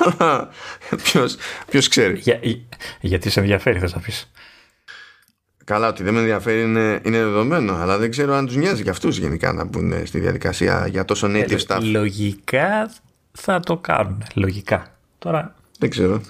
ποιος, 1.04 1.36
ποιος 1.70 1.88
ξέρει; 1.88 2.20
Για, 2.20 2.40
γιατί 3.00 3.30
σε 3.30 3.40
ενδιαφέρει 3.40 3.80
θες 3.80 3.94
να 3.94 4.00
πεις; 4.00 4.32
Καλά, 5.64 5.88
ότι 5.88 6.04
δεν 6.04 6.14
με 6.14 6.20
ενδιαφέρει 6.20 6.62
είναι, 6.62 7.02
είναι 7.04 7.18
δεδομένο, 7.18 7.74
αλλά 7.74 7.98
δεν 7.98 8.12
ξέρω 8.12 8.34
αν 8.34 8.46
τους 8.46 8.56
νοιάζει 8.56 8.82
για 8.82 8.92
αυτούς 8.92 9.18
γενικά 9.18 9.54
να 9.54 9.64
μπουν 9.64 10.06
στη 10.06 10.20
διαδικασία 10.20 10.88
για 10.88 11.06
τόσο 11.06 11.28
native 11.28 11.52
ε, 11.52 11.58
stuff. 11.68 11.80
Λογικά 11.82 12.94
θα 13.32 13.60
το 13.60 13.78
κάνουν. 13.78 14.24
Λογικά. 14.34 14.98
Τώρα... 15.20 15.56
Δεν 15.80 15.90
ξέρω. 15.90 16.22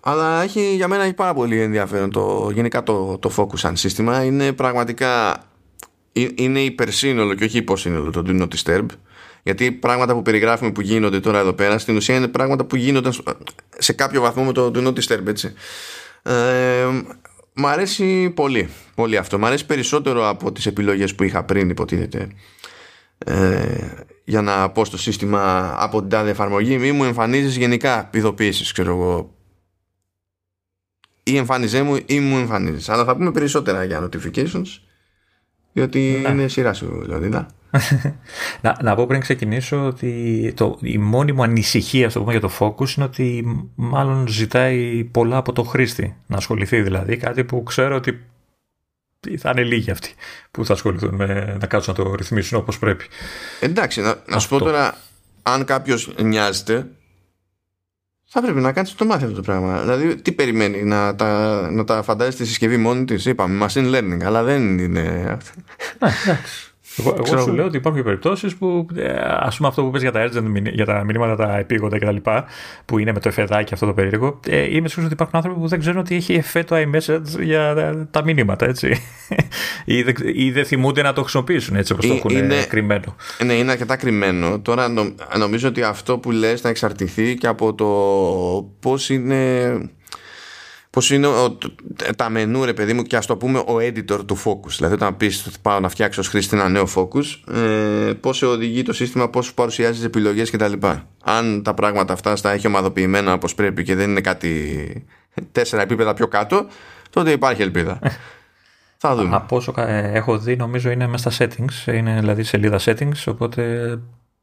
Αλλά 0.00 0.42
έχει, 0.42 0.74
για 0.74 0.88
μένα 0.88 1.02
έχει 1.02 1.14
πάρα 1.14 1.34
πολύ 1.34 1.60
ενδιαφέρον 1.60 2.10
το, 2.10 2.50
γενικά 2.54 2.82
το, 2.82 3.18
το 3.18 3.32
focus 3.36 3.58
σαν 3.58 3.76
σύστημα. 3.76 4.24
Είναι 4.24 4.52
πραγματικά 4.52 5.42
είναι 6.34 6.60
υπερσύνολο 6.60 7.34
και 7.34 7.44
όχι 7.44 7.58
υποσύνολο 7.58 8.10
το 8.10 8.22
Do 8.26 8.40
Not 8.40 8.48
Disturb. 8.56 8.86
Γιατί 9.44 9.72
πράγματα 9.72 10.14
που 10.14 10.22
περιγράφουμε 10.22 10.72
που 10.72 10.80
γίνονται 10.80 11.20
τώρα 11.20 11.38
εδώ 11.38 11.52
πέρα 11.52 11.78
στην 11.78 11.96
ουσία 11.96 12.16
είναι 12.16 12.28
πράγματα 12.28 12.64
που 12.64 12.76
γίνονται 12.76 13.10
σε 13.78 13.92
κάποιο 13.92 14.20
βαθμό 14.20 14.44
με 14.44 14.52
το 14.52 14.70
Do 14.74 14.86
Not 14.86 14.92
Disturb, 14.92 15.26
έτσι. 15.26 15.52
Ε, 16.22 16.86
μ' 17.52 17.66
αρέσει 17.66 18.30
πολύ, 18.30 18.68
πολύ 18.94 19.16
αυτό. 19.16 19.38
Μ' 19.38 19.44
αρέσει 19.44 19.66
περισσότερο 19.66 20.28
από 20.28 20.52
τις 20.52 20.66
επιλογές 20.66 21.14
που 21.14 21.22
είχα 21.22 21.44
πριν 21.44 21.70
υποτίθεται. 21.70 22.28
Ε, 23.18 24.04
για 24.24 24.42
να 24.42 24.70
πω 24.70 24.84
στο 24.84 24.98
σύστημα 24.98 25.74
από 25.78 26.00
την 26.00 26.08
τάδε 26.08 26.30
εφαρμογή 26.30 26.78
μη 26.78 26.92
μου 26.92 27.04
εμφανίζεις 27.04 27.56
γενικά 27.56 28.10
ειδοποιήσεις 28.12 28.72
ξέρω 28.72 28.90
εγώ 28.90 29.34
ή 31.22 31.36
εμφάνιζέ 31.36 31.82
μου 31.82 31.98
ή 32.06 32.20
μου 32.20 32.36
εμφανίζεις 32.36 32.88
αλλά 32.88 33.04
θα 33.04 33.16
πούμε 33.16 33.30
περισσότερα 33.30 33.84
για 33.84 34.08
notifications 34.08 34.80
διότι 35.72 36.20
ναι. 36.22 36.28
είναι 36.28 36.48
σειρά 36.48 36.72
σου 36.72 37.04
Λεωνίδα 37.06 37.46
να, 38.60 38.76
να 38.82 38.94
πω 38.94 39.06
πριν 39.06 39.20
ξεκινήσω 39.20 39.86
ότι 39.86 40.52
το, 40.56 40.78
η 40.80 40.98
μόνη 40.98 41.32
μου 41.32 41.42
ανησυχία 41.42 42.10
στο 42.10 42.20
πούμε, 42.20 42.32
για 42.32 42.40
το 42.40 42.50
focus 42.58 42.96
είναι 42.96 43.06
ότι 43.06 43.44
μάλλον 43.74 44.28
ζητάει 44.28 45.04
πολλά 45.04 45.36
από 45.36 45.52
το 45.52 45.62
χρήστη 45.62 46.16
να 46.26 46.36
ασχοληθεί 46.36 46.82
δηλαδή 46.82 47.16
κάτι 47.16 47.44
που 47.44 47.62
ξέρω 47.62 47.96
ότι 47.96 48.24
θα 49.38 49.50
είναι 49.50 49.62
λίγοι 49.62 49.90
αυτοί 49.90 50.10
που 50.50 50.64
θα 50.64 50.72
ασχοληθούν 50.72 51.14
με 51.14 51.56
να 51.60 51.66
κάτσουν 51.66 51.94
να 51.96 52.04
το 52.04 52.14
ρυθμίσουν 52.14 52.58
όπως 52.58 52.78
πρέπει. 52.78 53.04
Εντάξει, 53.60 54.00
να, 54.00 54.22
να 54.26 54.38
σου 54.38 54.48
πω 54.48 54.58
τώρα, 54.58 54.94
αν 55.42 55.64
κάποιος 55.64 56.14
νοιάζεται, 56.22 56.86
θα 58.24 58.42
πρέπει 58.42 58.60
να 58.60 58.72
κάνει 58.72 58.88
το 58.96 59.04
μάθει 59.04 59.24
αυτό 59.24 59.36
το 59.36 59.42
πράγμα. 59.42 59.80
Δηλαδή, 59.80 60.16
τι 60.16 60.32
περιμένει, 60.32 60.82
να 60.82 61.14
τα, 61.14 61.60
να 61.70 61.84
τα 61.84 62.02
φαντάζει 62.02 62.30
στη 62.30 62.46
συσκευή 62.46 62.76
μόνη 62.76 63.04
της; 63.04 63.24
Είπαμε, 63.24 63.66
machine 63.66 63.94
learning, 63.94 64.22
αλλά 64.24 64.42
δεν 64.42 64.78
είναι. 64.78 65.38
Ναι, 66.96 67.08
εντάξει. 67.10 67.32
Εγώ, 67.32 67.40
εγώ 67.40 67.48
σου 67.48 67.54
λέω 67.54 67.64
ότι 67.64 67.76
υπάρχουν 67.76 68.02
περιπτώσεις 68.02 68.56
που, 68.56 68.86
ε, 68.96 69.14
ας 69.20 69.56
πούμε, 69.56 69.68
αυτό 69.68 69.82
που 69.82 69.90
πες 69.90 70.02
για 70.02 70.12
τα 70.12 70.28
urgent, 70.28 70.72
για 70.72 70.84
τα 70.84 71.04
μηνύματα 71.04 71.36
τα 71.36 71.56
επίγοντα 71.56 71.98
κτλ., 71.98 72.16
που 72.84 72.98
είναι 72.98 73.12
με 73.12 73.20
το 73.20 73.28
εφεδάκι 73.28 73.74
αυτό 73.74 73.86
το 73.86 73.92
περίεργο, 73.92 74.40
ε, 74.48 74.56
είμαι 74.56 74.88
σίγουρος 74.88 75.04
ότι 75.04 75.12
υπάρχουν 75.12 75.36
άνθρωποι 75.36 75.60
που 75.60 75.68
δεν 75.68 75.78
ξέρουν 75.78 76.00
ότι 76.00 76.14
έχει 76.14 76.34
εφέ 76.34 76.62
το 76.62 76.76
iMessage 76.76 77.42
για 77.42 77.74
τα 78.10 78.24
μηνύματα, 78.24 78.66
έτσι. 78.66 79.00
ή, 79.84 80.02
δεν, 80.02 80.14
ή 80.34 80.50
δεν 80.50 80.64
θυμούνται 80.64 81.02
να 81.02 81.12
το 81.12 81.20
χρησιμοποιήσουν 81.20 81.76
έτσι 81.76 81.92
όπως 81.92 82.06
το 82.06 82.14
έχουν 82.14 82.30
είναι, 82.36 82.64
κρυμμένο. 82.68 83.16
Ναι, 83.44 83.52
είναι 83.52 83.70
αρκετά 83.70 83.96
κρυμμένο. 83.96 84.60
Τώρα 84.60 84.88
νομίζω 85.38 85.68
ότι 85.68 85.82
αυτό 85.82 86.18
που 86.18 86.30
λες 86.30 86.60
θα 86.60 86.68
εξαρτηθεί 86.68 87.34
και 87.34 87.46
από 87.46 87.74
το 87.74 87.86
πώς 88.80 89.10
είναι 89.10 89.72
Πώς 90.94 91.10
είναι 91.10 91.26
ο, 91.26 91.58
τα 92.16 92.28
μενού, 92.30 92.64
ρε 92.64 92.72
παιδί 92.72 92.92
μου, 92.92 93.02
και 93.02 93.16
ας 93.16 93.26
το 93.26 93.36
πούμε 93.36 93.58
ο 93.58 93.76
editor 93.78 94.26
του 94.26 94.36
focus. 94.44 94.70
Δηλαδή, 94.76 94.94
όταν 94.94 95.16
πεις 95.16 95.50
πάω 95.62 95.80
να 95.80 95.88
φτιάξω 95.88 96.20
ως 96.20 96.28
χρήστη 96.28 96.56
ένα 96.56 96.68
νέο 96.68 96.88
focus, 96.94 97.54
ε, 97.54 98.12
πώς 98.12 98.36
σε 98.36 98.46
οδηγεί 98.46 98.82
το 98.82 98.92
σύστημα, 98.92 99.28
πώς 99.28 99.46
σου 99.46 99.54
παρουσιάζει 99.54 99.92
τις 99.92 100.04
επιλογές 100.04 100.50
κτλ. 100.50 100.72
Αν 101.24 101.62
τα 101.62 101.74
πράγματα 101.74 102.12
αυτά 102.12 102.36
στα 102.36 102.50
έχει 102.52 102.66
ομαδοποιημένα 102.66 103.32
όπως 103.32 103.54
πρέπει 103.54 103.82
και 103.82 103.94
δεν 103.94 104.10
είναι 104.10 104.20
κάτι 104.20 105.06
τέσσερα 105.52 105.82
επίπεδα 105.82 106.14
πιο 106.14 106.28
κάτω, 106.28 106.66
τότε 107.10 107.30
υπάρχει 107.30 107.62
ελπίδα. 107.62 107.98
Θα 108.96 109.14
δούμε. 109.14 109.36
Από 109.36 109.56
όσο 109.56 109.74
ε, 109.76 110.10
έχω 110.12 110.38
δει, 110.38 110.56
νομίζω 110.56 110.90
είναι 110.90 111.06
μέσα 111.06 111.30
στα 111.30 111.46
settings, 111.46 111.92
είναι 111.92 112.20
δηλαδή 112.20 112.42
σελίδα 112.42 112.78
settings, 112.84 113.24
οπότε 113.26 113.94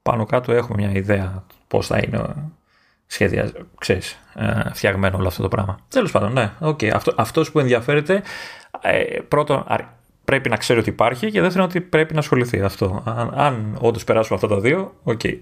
πάνω 0.01 0.25
κάτω 0.25 0.51
έχουμε 0.51 0.83
μια 0.85 0.91
ιδέα 0.97 1.43
πώς 1.67 1.87
θα 1.87 1.97
είναι 1.97 2.35
σχέδια, 3.11 3.51
ξέρεις, 3.77 4.19
ε, 4.35 4.73
φτιαγμένο 4.73 5.17
όλο 5.17 5.27
αυτό 5.27 5.41
το 5.41 5.47
πράγμα. 5.47 5.79
Τέλος 5.87 6.11
πάντων, 6.11 6.33
ναι, 6.33 6.51
okay. 6.59 6.87
αυτό, 6.87 7.13
αυτός 7.17 7.51
που 7.51 7.59
ενδιαφέρεται, 7.59 8.23
ε, 8.81 9.19
πρώτον 9.27 9.65
πρέπει 10.25 10.49
να 10.49 10.55
ξέρει 10.55 10.79
ότι 10.79 10.89
υπάρχει 10.89 11.31
και 11.31 11.41
δεύτερον 11.41 11.67
ότι 11.67 11.81
πρέπει 11.81 12.13
να 12.13 12.19
ασχοληθεί 12.19 12.61
αυτό. 12.61 13.03
Αν, 13.05 13.31
αν 13.35 13.77
όντως 13.79 14.03
περάσουμε 14.03 14.35
αυτά 14.35 14.47
τα 14.55 14.59
δύο, 14.59 14.93
OK. 15.03 15.19
Okay. 15.23 15.37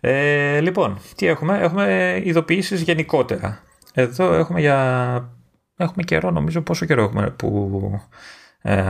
Ε, 0.00 0.60
λοιπόν, 0.60 0.98
τι 1.16 1.26
έχουμε, 1.26 1.58
έχουμε 1.58 2.20
ειδοποιήσεις 2.24 2.80
γενικότερα. 2.80 3.62
Εδώ 3.94 4.32
έχουμε 4.32 4.60
για... 4.60 5.28
Έχουμε 5.76 6.02
καιρό, 6.02 6.30
νομίζω 6.30 6.60
πόσο 6.60 6.86
καιρό 6.86 7.02
έχουμε 7.02 7.30
που, 7.30 8.00
ε, 8.62 8.82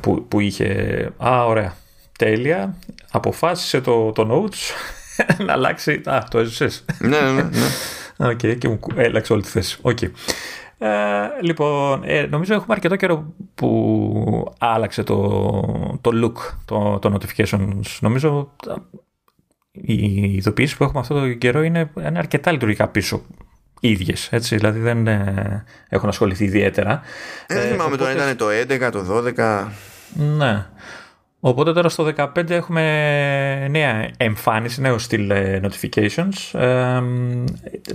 που, 0.00 0.26
που 0.28 0.40
είχε... 0.40 0.68
Α, 1.24 1.44
ωραία. 1.44 1.74
Τέλεια. 2.18 2.76
Αποφάσισε 3.10 3.80
το, 3.80 4.12
το 4.12 4.28
Notes 4.30 4.72
να 5.46 5.52
αλλάξει. 5.52 6.00
Α, 6.04 6.24
το 6.30 6.38
έζησες. 6.38 6.84
ναι, 6.98 7.20
ναι, 7.20 7.42
ναι. 7.42 7.50
OK, 8.30 8.38
okay, 8.42 8.58
και 8.58 8.68
μου 8.68 8.78
άλλαξε 8.96 9.32
όλη 9.32 9.42
τη 9.42 9.48
θέση. 9.48 9.78
Okay. 9.82 10.10
Ε, 10.78 10.88
λοιπόν, 11.40 12.02
ε, 12.04 12.22
νομίζω 12.22 12.54
έχουμε 12.54 12.74
αρκετό 12.74 12.96
καιρό 12.96 13.34
που 13.54 14.54
άλλαξε 14.58 15.02
το, 15.02 15.18
το 16.00 16.10
look 16.14 16.54
το, 16.64 16.98
το 16.98 17.18
notifications. 17.18 17.98
Νομίζω 18.00 18.56
οι 19.72 20.34
ειδοποιήσεις 20.34 20.76
που 20.76 20.84
έχουμε 20.84 21.00
αυτό 21.00 21.20
το 21.20 21.32
καιρό 21.32 21.62
είναι, 21.62 21.90
είναι 21.96 22.18
αρκετά 22.18 22.52
λειτουργικά 22.52 22.88
πίσω 22.88 23.22
ίδιες. 23.80 24.28
Δηλαδή 24.32 24.78
δεν 24.78 25.06
ε, 25.06 25.64
έχουν 25.88 26.08
ασχοληθεί 26.08 26.44
ιδιαίτερα. 26.44 27.00
Ε, 27.46 27.54
δεν 27.54 27.70
θυμάμαι 27.70 27.96
τώρα, 27.96 28.12
ήταν 28.12 28.36
το 28.36 28.46
11, 28.86 28.90
το 28.92 29.22
12. 29.36 29.66
Ναι. 30.12 30.66
Οπότε 31.44 31.72
τώρα 31.72 31.88
στο 31.88 32.12
15 32.16 32.50
έχουμε 32.50 32.82
νέα 33.68 34.10
εμφάνιση, 34.16 34.80
νέο 34.80 34.98
στυλ 34.98 35.30
ε, 35.30 35.60
notifications, 35.62 36.60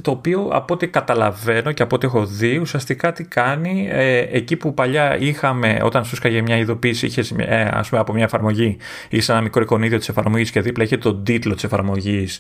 το 0.02 0.12
οποίο 0.12 0.50
από 0.52 0.74
ό,τι 0.74 0.88
καταλαβαίνω 0.88 1.72
και 1.72 1.84
από 1.84 1.96
ό,τι 1.96 2.06
έχω 2.06 2.26
δει, 2.26 2.58
ουσιαστικά 2.58 3.12
τι 3.12 3.24
κάνει, 3.24 3.88
ε, 3.92 4.18
εκεί 4.18 4.56
που 4.56 4.74
παλιά 4.74 5.18
είχαμε, 5.18 5.80
όταν 5.84 6.06
σου 6.06 6.16
σκάγε 6.16 6.42
μια 6.42 6.58
ειδοποίηση, 6.58 7.06
είχες 7.06 7.34
ε, 7.38 7.70
ας 7.74 7.90
πούμε 7.90 8.02
από 8.02 8.14
μια 8.14 8.24
εφαρμογή, 8.24 8.78
είχε 9.10 9.32
ένα 9.32 9.42
μικρό 9.42 9.62
εικονίδιο 9.62 9.98
της 9.98 10.10
εφαρμογής 10.10 10.52
και 10.52 10.62
δίπλα 10.62 10.84
είχε 10.84 10.98
τον 10.98 11.24
τίτλο 11.24 11.54
της 11.54 11.64
εφαρμογής 11.64 12.40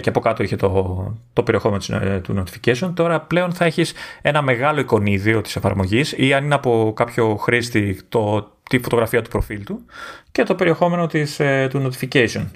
και 0.00 0.08
από 0.08 0.20
κάτω 0.20 0.42
είχε 0.42 0.56
το, 0.56 1.14
το 1.32 1.42
περιεχόμενο 1.42 1.82
του 2.22 2.44
notification, 2.44 2.90
τώρα 2.94 3.20
πλέον 3.20 3.52
θα 3.52 3.64
έχεις 3.64 3.92
ένα 4.22 4.42
μεγάλο 4.42 4.80
εικονίδιο 4.80 5.40
της 5.40 5.56
εφαρμογής 5.56 6.14
ή 6.16 6.32
αν 6.32 6.44
είναι 6.44 6.54
από 6.54 6.92
κάποιο 6.96 7.36
χρήστη 7.36 8.00
το 8.08 8.52
τη 8.68 8.78
φωτογραφία 8.78 9.22
του 9.22 9.30
προφίλ 9.30 9.64
του 9.64 9.84
και 10.32 10.42
το 10.42 10.54
περιεχόμενο 10.54 11.06
της, 11.06 11.40
ε, 11.40 11.68
του 11.70 11.90
notification. 11.90 12.46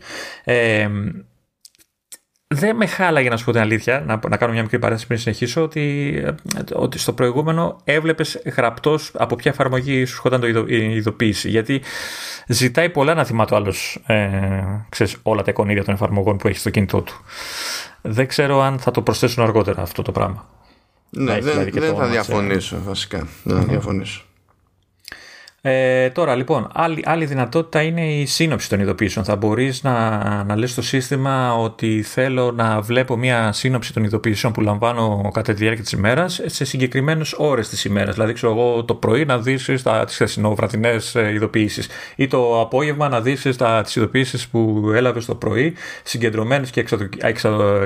Ε, 0.44 0.88
δεν 2.54 2.76
με 2.76 2.86
χάλαγε 2.86 3.28
να 3.28 3.36
σου 3.36 3.44
πω 3.44 3.52
την 3.52 3.60
αλήθεια, 3.60 4.00
να, 4.06 4.20
να 4.28 4.36
κάνω 4.36 4.52
μια 4.52 4.62
μικρή 4.62 4.78
παρένθεση 4.78 5.06
πριν 5.06 5.18
συνεχίσω, 5.18 5.62
ότι, 5.62 6.14
ε, 6.24 6.34
ότι 6.74 6.98
στο 6.98 7.12
προηγούμενο 7.12 7.80
έβλεπες 7.84 8.42
γραπτός 8.56 9.12
από 9.14 9.36
ποια 9.36 9.50
εφαρμογή 9.50 10.04
σου 10.04 10.14
σχόταν 10.14 10.40
το 10.40 10.64
η 10.66 10.94
ειδοποίηση. 10.94 11.48
Γιατί 11.48 11.82
ζητάει 12.46 12.90
πολλά 12.90 13.14
να 13.14 13.24
θυμάται 13.24 13.54
ο 13.54 13.56
άλλος 13.56 14.02
ε, 14.06 15.16
όλα 15.22 15.42
τα 15.42 15.50
εικονίδια 15.50 15.84
των 15.84 15.94
εφαρμογών 15.94 16.36
που 16.36 16.48
έχει 16.48 16.58
στο 16.58 16.70
κινητό 16.70 17.00
του. 17.00 17.14
Δεν 18.02 18.26
ξέρω 18.26 18.60
αν 18.60 18.78
θα 18.78 18.90
το 18.90 19.02
προσθέσουν 19.02 19.42
αργότερα 19.42 19.82
αυτό 19.82 20.02
το 20.02 20.12
πράγμα. 20.12 20.48
Ναι, 21.10 21.32
δεν, 21.32 21.42
δηλαδή 21.42 21.70
δεν 21.70 21.94
θα 21.94 22.06
διαφωνήσω 22.06 22.82
βασικά. 22.84 23.26
Δεν 23.42 23.56
θα 23.56 23.64
διαφωνήσω. 23.64 24.24
Ε, 25.64 26.10
τώρα 26.10 26.34
λοιπόν, 26.34 26.68
άλλη, 26.72 27.02
άλλη 27.06 27.24
δυνατότητα 27.24 27.82
είναι 27.82 28.12
η 28.12 28.26
σύνοψη 28.26 28.68
των 28.68 28.80
ειδοποιήσεων. 28.80 29.24
Θα 29.24 29.36
μπορείς 29.36 29.82
να, 29.82 30.44
να 30.44 30.56
λες 30.56 30.70
στο 30.70 30.82
σύστημα 30.82 31.54
ότι 31.54 32.02
θέλω 32.02 32.52
να 32.52 32.80
βλέπω 32.80 33.16
μια 33.16 33.52
σύνοψη 33.52 33.92
των 33.92 34.04
ειδοποιήσεων 34.04 34.52
που 34.52 34.60
λαμβάνω 34.60 35.30
κατά 35.32 35.52
τη 35.52 35.58
διάρκεια 35.58 35.82
της 35.82 35.92
ημέρας 35.92 36.40
σε 36.44 36.64
συγκεκριμένες 36.64 37.34
ώρες 37.36 37.68
της 37.68 37.84
ημέρας. 37.84 38.14
Δηλαδή 38.14 38.32
ξέρω 38.32 38.52
εγώ 38.52 38.84
το 38.84 38.94
πρωί 38.94 39.24
να 39.24 39.38
δεις 39.38 39.82
τα, 39.82 40.04
τις 40.04 40.14
χθεσινοβραδινές 40.14 41.14
ε, 41.14 41.32
ειδοποιήσεις 41.32 41.88
ή 42.16 42.26
το 42.26 42.60
απόγευμα 42.60 43.08
να 43.08 43.20
δεις 43.20 43.56
τα, 43.56 43.82
τις 43.82 43.96
ειδοποιήσεις 43.96 44.48
που 44.48 44.90
έλαβες 44.94 45.24
το 45.24 45.34
πρωί 45.34 45.74
συγκεντρωμένες 46.02 46.70
και 46.70 46.84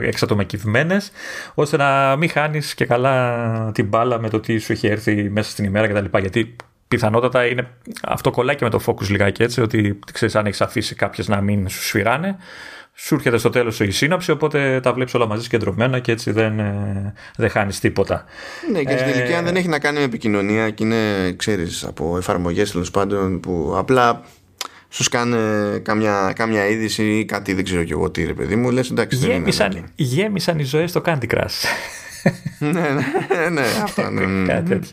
εξατομικευμένες 0.02 1.10
ώστε 1.54 1.76
να 1.76 2.16
μην 2.16 2.30
χάνεις 2.30 2.74
και 2.74 2.84
καλά 2.84 3.70
την 3.74 3.86
μπάλα 3.86 4.20
με 4.20 4.28
το 4.28 4.40
τι 4.40 4.58
σου 4.58 4.72
έχει 4.72 4.86
έρθει 4.86 5.30
μέσα 5.30 5.50
στην 5.50 5.64
ημέρα 5.64 5.88
κτλ. 5.88 6.18
Γιατί 6.18 6.56
πιθανότατα 6.88 7.46
είναι 7.46 7.68
αυτό 8.02 8.30
κολλάει 8.30 8.56
και 8.56 8.64
με 8.64 8.70
το 8.70 8.80
focus 8.86 9.08
λιγάκι 9.08 9.42
έτσι, 9.42 9.60
ότι 9.60 9.98
ξέρεις 10.12 10.36
αν 10.36 10.46
έχεις 10.46 10.60
αφήσει 10.60 10.94
κάποιες 10.94 11.28
να 11.28 11.40
μην 11.40 11.68
σου 11.68 11.82
σφυράνε, 11.82 12.36
σου 12.94 13.14
έρχεται 13.14 13.38
στο 13.38 13.50
τέλος 13.50 13.80
η 13.80 13.90
σύνοψη, 13.90 14.30
οπότε 14.30 14.80
τα 14.82 14.92
βλέπεις 14.92 15.14
όλα 15.14 15.26
μαζί 15.26 15.42
συγκεντρωμένα 15.42 15.98
και 15.98 16.12
έτσι 16.12 16.30
δεν, 16.30 16.58
ε, 16.58 17.14
δεν 17.36 17.50
χάνεις 17.50 17.80
τίποτα. 17.80 18.24
Ναι, 18.72 18.82
και 18.82 18.96
στην 18.96 19.08
ε... 19.08 19.12
τελική, 19.12 19.32
αν 19.32 19.44
δεν 19.44 19.56
έχει 19.56 19.68
να 19.68 19.78
κάνει 19.78 19.98
με 19.98 20.04
επικοινωνία 20.04 20.70
και 20.70 20.84
είναι, 20.84 21.32
ξέρεις, 21.32 21.84
από 21.84 22.16
εφαρμογές 22.16 22.70
τέλος 22.70 22.90
πάντων 22.90 23.40
που 23.40 23.74
απλά 23.76 24.22
σου 24.88 25.02
σκάνε 25.02 25.38
κάμια, 25.78 26.32
κάμια 26.34 26.66
είδηση 26.66 27.18
ή 27.18 27.24
κάτι, 27.24 27.54
δεν 27.54 27.64
ξέρω 27.64 27.84
κι 27.84 27.92
εγώ 27.92 28.10
τι, 28.10 28.24
ρε 28.24 28.34
παιδί 28.34 28.56
μου, 28.56 28.70
λες 28.70 28.90
εντάξει. 28.90 29.18
Γέμισαν, 29.18 29.70
δεν 29.70 29.78
είναι 29.78 29.90
γέμισαν 29.96 30.58
οι 30.58 30.64
ζωές 30.64 30.90
στο 30.90 31.02
Candy 31.04 31.26
Crush. 31.30 31.64
ναι, 32.58 32.70
ναι, 32.70 33.48
ναι, 33.50 33.66
αυτό 33.82 34.10
ναι. 34.10 34.52
Κάτι 34.52 34.68
τέτοιο. 34.68 34.90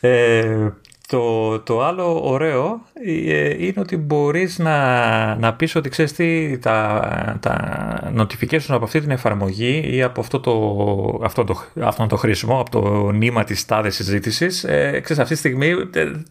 Ε, 0.00 0.68
το, 1.10 1.58
το 1.60 1.82
άλλο 1.82 2.20
ωραίο 2.28 2.80
ε, 3.06 3.64
είναι 3.64 3.74
ότι 3.76 3.96
μπορείς 3.96 4.58
να, 4.58 5.36
να 5.36 5.54
πεις 5.54 5.74
ότι 5.74 5.88
ξέρεις 5.88 6.12
τι, 6.12 6.58
τα, 6.58 7.38
τα 7.40 8.12
notification 8.16 8.68
από 8.68 8.84
αυτή 8.84 9.00
την 9.00 9.10
εφαρμογή 9.10 9.82
ή 9.84 10.02
από 10.02 10.20
αυτό 10.20 10.40
το, 10.40 11.20
αυτό 11.24 11.44
το, 11.44 11.64
αυτό 11.80 12.06
το 12.06 12.16
χρήσιμο, 12.16 12.60
από 12.60 12.70
το 12.70 13.10
νήμα 13.10 13.44
της 13.44 13.64
τάδες 13.66 13.94
συζήτησης. 13.94 14.64
Ε, 14.64 15.00
ξέρεις, 15.02 15.22
αυτή 15.22 15.34
τη 15.34 15.38
στιγμή 15.38 15.72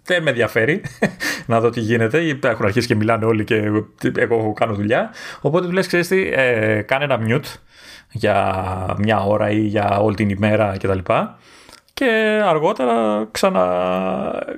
δεν 0.03 0.23
με 0.23 0.29
ενδιαφέρει 0.29 0.81
να 1.47 1.59
δω 1.59 1.69
τι 1.69 1.79
γίνεται. 1.79 2.39
Έχουν 2.43 2.65
αρχίσει 2.65 2.87
και 2.87 2.95
μιλάνε 2.95 3.25
όλοι 3.25 3.43
και 3.43 3.71
εγώ 4.15 4.53
κάνω 4.53 4.73
δουλειά. 4.73 5.09
Οπότε 5.41 5.65
του 5.65 5.73
λες, 5.73 5.87
ξέρεις 5.87 6.07
τι, 6.07 6.29
ε, 6.33 6.81
κάνε 6.81 7.03
ένα 7.03 7.19
mute 7.27 7.55
για 8.11 8.65
μια 8.97 9.19
ώρα 9.19 9.49
ή 9.49 9.59
για 9.59 9.99
όλη 9.99 10.15
την 10.15 10.29
ημέρα 10.29 10.77
κτλ 10.79 10.99
και 11.93 12.41
αργότερα 12.45 13.27
ξανα 13.31 13.63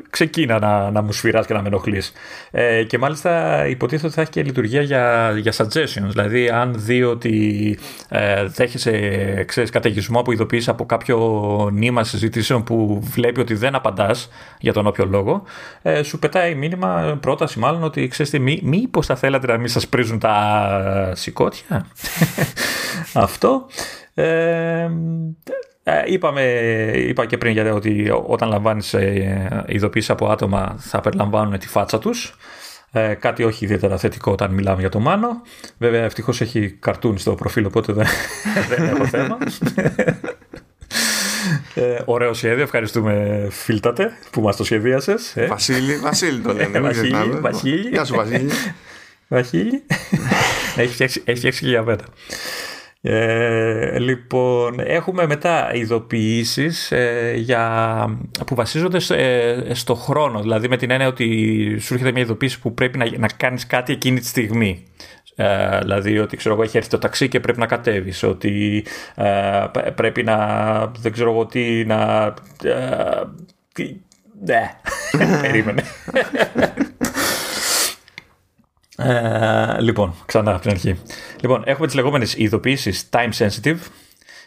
ξεκίνα 0.10 0.60
να, 0.60 0.92
να 0.92 1.02
μου 1.02 1.12
σφυράς 1.12 1.46
και 1.46 1.54
να 1.54 1.62
με 1.62 1.68
ενοχλείς. 1.68 2.12
Ε, 2.52 2.84
και 2.84 2.98
μάλιστα 2.98 3.66
υποτίθεται 3.68 4.08
ότι 4.08 4.16
θα 4.16 4.22
έχει 4.22 4.32
και 4.32 4.44
λειτουργία 4.44 4.82
για, 4.82 5.34
για 5.38 5.54
suggestions, 5.58 6.10
δηλαδή 6.10 6.50
αν 6.50 6.74
δει 6.78 7.04
ότι 7.04 7.78
ε, 8.10 8.46
δέχεσαι 8.46 9.44
ξέρεις, 9.48 9.70
καταιγισμό 9.70 10.20
από 10.20 10.32
ειδοποίηση 10.32 10.70
από 10.70 10.86
κάποιο 10.86 11.70
νήμα 11.74 12.04
συζητήσεων 12.04 12.64
που 12.64 13.00
βλέπει 13.04 13.40
ότι 13.40 13.54
δεν 13.54 13.76
απαντάς 13.76 14.30
για 14.60 14.74
τον 14.74 14.88
όποιο 14.88 15.06
λόγο, 15.06 15.44
ε, 15.82 16.04
σου 16.04 16.20
πετάει 16.20 16.56
μήνυμα, 16.56 17.18
πρόταση 17.22 17.60
μάλλον 17.60 17.84
ότι 17.84 18.08
ξέρεις 18.08 18.32
τι, 18.32 18.40
μή, 18.40 18.60
μήπως 18.64 19.06
θα 19.06 19.16
θέλατε 19.16 19.48
να 19.48 19.58
μην 19.58 19.68
σας 19.68 19.88
πρίζουν 19.88 20.20
τα 20.20 21.12
σηκώτια. 21.16 21.86
Αυτό. 23.14 23.66
Ε, 24.14 24.90
Ε, 25.84 26.04
είπαμε, 26.06 26.44
είπα 26.96 27.26
και 27.26 27.38
πριν 27.38 27.52
γιατί 27.52 27.70
ότι 27.70 28.12
όταν 28.26 28.50
λαμβάνεις 28.50 28.94
ε, 28.94 29.66
ειδοποίηση 29.68 30.12
από 30.12 30.30
άτομα 30.30 30.76
θα 30.80 31.02
περιλαμβάνουν 31.02 31.60
τη 31.60 31.68
φάτσα 31.68 32.00
τους. 32.00 32.36
Ε, 32.92 33.14
κάτι 33.14 33.44
όχι 33.44 33.66
ιδιαίτερα 33.66 33.98
θετικό 33.98 34.32
όταν 34.32 34.54
μιλάμε 34.54 34.80
για 34.80 34.90
το 34.90 35.00
Μάνο. 35.00 35.42
Βέβαια 35.78 36.04
ευτυχώς 36.04 36.42
έχει 36.42 36.70
καρτούν 36.70 37.18
στο 37.18 37.36
προφίλ 37.36 37.66
οπότε 37.66 37.94
δεν, 37.94 38.08
δεν 38.70 38.88
έχω 38.88 39.06
θέμα. 39.06 39.38
Ε, 41.76 42.02
ωραίο 42.06 42.34
σχέδιο, 42.34 42.64
ευχαριστούμε 42.64 43.48
Φίλτατε 43.50 44.12
που 44.32 44.42
μας 44.42 44.56
το 44.56 44.64
σχεδίασες. 44.64 45.36
Ε. 45.36 45.46
Βασίλη, 45.46 45.96
Βασίλη 45.96 46.40
το 46.40 46.54
λέμε. 46.54 46.80
Βασίλη, 46.80 47.40
Βασίλη. 47.42 47.90
Γεια 47.90 48.06
σου 48.06 48.16
Βασίλη. 48.16 48.52
Βασίλη. 49.28 49.84
έχει, 50.82 50.94
φτιάξει, 50.94 51.22
έχει 51.26 51.38
φτιάξει 51.38 51.62
και 51.62 51.70
για 51.70 51.84
μένα. 51.84 52.04
Ε, 53.04 54.00
λοιπόν, 54.00 54.80
έχουμε 54.80 55.26
μετά 55.26 55.74
ειδοποιήσεις 55.74 56.92
ε, 56.92 57.34
για, 57.38 58.06
που 58.46 58.56
βασίζονται 58.56 59.00
ε, 59.10 59.74
στο 59.74 59.96
χρόνο, 59.96 60.42
δηλαδή 60.42 60.68
με 60.68 60.78
την 60.78 60.92
έννοια 60.92 61.08
ότι 61.08 61.26
σου 61.80 61.94
έρχεται 61.94 62.12
μια 62.12 62.22
ειδοποίηση 62.22 62.60
που 62.60 62.74
πρέπει 62.74 62.98
να, 62.98 63.18
να 63.18 63.28
κάνεις 63.28 63.68
κάτι 63.68 63.94
εκείνη 63.94 64.20
τη 64.20 64.26
στιγμή. 64.26 64.84
Ε, 65.36 65.80
δηλαδή 65.80 66.20
ότι 66.20 66.38
ξέρω 66.38 66.54
εγώ 66.54 66.64
έχει 66.64 66.78
έρθει 66.78 66.90
το 66.90 66.98
ταξί 66.98 67.28
και 67.28 67.40
πρέπει 67.40 67.60
να 67.60 67.66
κατέβεις. 67.66 68.24
Ότι 68.24 68.86
ε, 69.16 69.66
πρέπει 69.96 70.24
να 70.24 70.38
δεν 71.00 71.12
ξέρω 71.12 71.32
εγώ 71.32 71.46
τι 71.46 71.86
να 71.86 72.34
ε, 72.64 73.24
ναι. 74.46 74.72
Περίμενε 75.42 75.84
ε, 78.98 79.82
λοιπόν, 79.82 80.14
ξανά 80.26 80.52
από 80.52 80.62
την 80.62 80.72
αρχή. 80.72 81.00
Λοιπόν, 81.42 81.62
έχουμε 81.66 81.86
τις 81.86 81.96
λεγόμενες 81.96 82.36
ειδοποιήσεις 82.38 83.10
time 83.12 83.30
sensitive, 83.38 83.78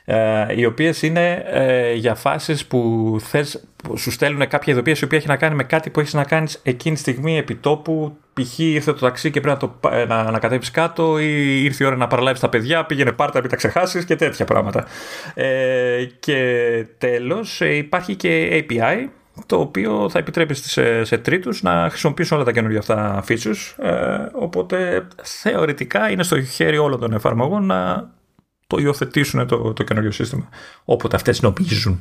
ε, 0.05 0.55
οι 0.57 0.65
οποίες 0.65 1.03
είναι 1.03 1.45
ε, 1.47 1.93
για 1.93 2.15
φάσεις 2.15 2.67
που, 2.67 3.17
θες, 3.21 3.65
που 3.77 3.97
σου 3.97 4.11
στέλνουν 4.11 4.49
κάποια 4.49 4.73
ειδοποίηση 4.73 5.01
η 5.03 5.05
οποία 5.05 5.19
έχει 5.19 5.27
να 5.27 5.37
κάνει 5.37 5.55
με 5.55 5.65
κάτι 5.65 5.91
που 5.91 6.01
έχεις 6.01 6.15
να 6.15 6.25
κάνεις 6.25 6.61
εκείνη 6.63 6.95
τη 6.95 7.01
στιγμή 7.01 7.39
επί 7.39 7.55
τόπου 7.55 8.17
π.χ. 8.33 8.59
ήρθε 8.59 8.93
το 8.93 8.99
ταξί 8.99 9.31
και 9.31 9.41
πρέπει 9.41 9.59
να, 9.63 9.69
το, 9.69 10.07
να, 10.07 10.31
να 10.31 10.39
κατέβεις 10.39 10.71
κάτω 10.71 11.19
ή 11.19 11.63
ήρθε 11.65 11.85
η 11.85 11.87
ώρα 11.87 11.97
να 11.97 12.07
παραλάβεις 12.07 12.41
τα 12.41 12.49
παιδιά, 12.49 12.85
πήγαινε 12.85 13.13
πάρτα, 13.13 13.41
μην 13.41 13.51
τα 13.51 13.57
ξεχάσεις 13.57 14.05
και 14.05 14.17
τέτοια 14.17 14.45
πράγματα. 14.45 14.87
Ε, 15.35 16.05
και 16.21 16.87
τέλος 16.99 17.61
υπάρχει 17.61 18.17
και 18.17 18.65
API 18.69 19.09
το 19.47 19.61
οποίο 19.61 20.09
θα 20.11 20.19
επιτρέπει 20.19 20.55
σε, 20.55 21.05
σε 21.05 21.19
τρίτους 21.19 21.63
να 21.63 21.87
χρησιμοποιήσουν 21.91 22.37
όλα 22.37 22.47
τα 22.47 22.53
καινούργια 22.53 22.79
αυτά 22.79 23.25
features 23.29 23.85
ε, 23.85 24.29
οπότε 24.33 25.07
θεωρητικά 25.23 26.11
είναι 26.11 26.23
στο 26.23 26.43
χέρι 26.43 26.79
όλων 26.79 27.01
των 27.01 27.13
εφαρμογών 27.13 27.67
να 27.67 28.11
το 28.67 28.77
υιοθετήσουν 28.79 29.47
το, 29.47 29.73
το 29.73 29.83
καινούριο 29.83 30.11
σύστημα 30.11 30.49
όποτε 30.85 31.17
αυτές 31.17 31.43
νομίζουν 31.43 32.01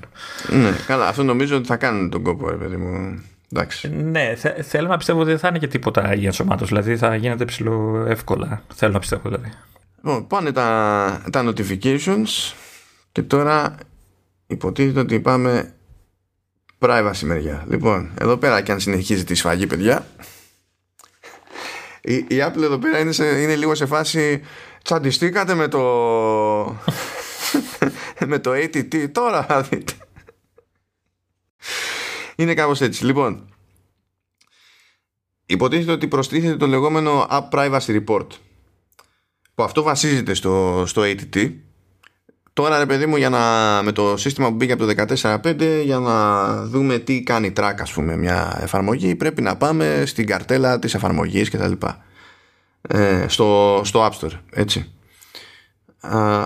Ναι, 0.49 0.71
καλά, 0.87 1.07
αυτό 1.07 1.23
νομίζω 1.23 1.57
ότι 1.57 1.67
θα 1.67 1.77
κάνουν 1.77 2.09
τον 2.09 2.23
κόπο 2.23 2.49
ρε 2.49 2.55
παιδί 2.55 2.75
μου 2.75 3.23
Εντάξει. 3.55 3.89
Ναι, 3.89 4.35
θε, 4.35 4.61
θέλω 4.61 4.87
να 4.87 4.97
πιστεύω 4.97 5.19
ότι 5.19 5.29
δεν 5.29 5.39
θα 5.39 5.47
είναι 5.47 5.59
και 5.59 5.67
τίποτα 5.67 6.15
η 6.15 6.25
ενσωμάτωση. 6.25 6.69
Δηλαδή 6.69 6.97
θα 6.97 7.15
γίνεται 7.15 7.45
ψηλό 7.45 8.05
εύκολα. 8.07 8.63
Θέλω 8.73 8.91
να 8.91 8.99
πιστεύω 8.99 9.29
δηλαδή. 9.29 9.51
Λοιπόν, 9.95 10.27
πάνε 10.27 10.51
τα, 10.51 11.21
τα 11.31 11.45
notifications 11.45 12.53
και 13.11 13.21
τώρα 13.21 13.75
υποτίθεται 14.47 14.99
ότι 14.99 15.19
πάμε 15.19 15.73
privacy 16.83 17.21
μεριά. 17.21 17.65
Λοιπόν, 17.69 18.11
εδώ 18.19 18.37
πέρα 18.37 18.61
και 18.61 18.71
αν 18.71 18.79
συνεχίζει 18.79 19.23
τη 19.23 19.35
σφαγή, 19.35 19.67
παιδιά, 19.67 20.07
η, 22.01 22.15
η 22.15 22.27
Apple 22.29 22.61
εδώ 22.61 22.77
πέρα 22.77 22.99
είναι, 22.99 23.11
σε, 23.11 23.41
είναι 23.41 23.55
λίγο 23.55 23.75
σε 23.75 23.85
φάση 23.85 24.41
τσαντιστήκατε 24.83 25.53
με 25.53 25.67
το 25.67 25.79
με 28.27 28.39
το 28.39 28.51
ATT 28.51 29.09
τώρα 29.11 29.43
θα 29.43 29.61
δείτε. 29.61 29.93
Είναι 32.35 32.53
κάπως 32.53 32.81
έτσι. 32.81 33.05
Λοιπόν, 33.05 33.55
υποτίθεται 35.45 35.91
ότι 35.91 36.07
προστίθεται 36.07 36.55
το 36.55 36.67
λεγόμενο 36.67 37.27
App 37.29 37.49
Privacy 37.49 38.03
Report 38.03 38.27
που 39.55 39.63
αυτό 39.63 39.83
βασίζεται 39.83 40.33
στο, 40.33 40.83
στο 40.87 41.01
ATT 41.05 41.53
Τώρα 42.53 42.77
ρε 42.77 42.85
παιδί 42.85 43.05
μου 43.05 43.15
για 43.15 43.29
να, 43.29 43.39
με 43.83 43.91
το 43.91 44.17
σύστημα 44.17 44.47
που 44.47 44.55
μπήκε 44.55 44.73
από 44.73 44.85
το 44.85 45.05
14.5 45.21 45.81
για 45.83 45.99
να 45.99 46.55
δούμε 46.65 46.97
τι 46.97 47.23
κάνει 47.23 47.53
track 47.57 47.75
ας 47.79 47.93
πούμε 47.93 48.17
μια 48.17 48.59
εφαρμογή 48.61 49.15
πρέπει 49.15 49.41
να 49.41 49.55
πάμε 49.57 50.03
στην 50.05 50.27
καρτέλα 50.27 50.79
της 50.79 50.93
εφαρμογής 50.93 51.49
και 51.49 51.57
τα 51.57 51.67
λοιπά. 51.67 52.03
Ε, 52.81 53.25
στο, 53.27 53.81
στο 53.83 54.09
App 54.09 54.25
Store 54.25 54.39
έτσι. 54.51 54.91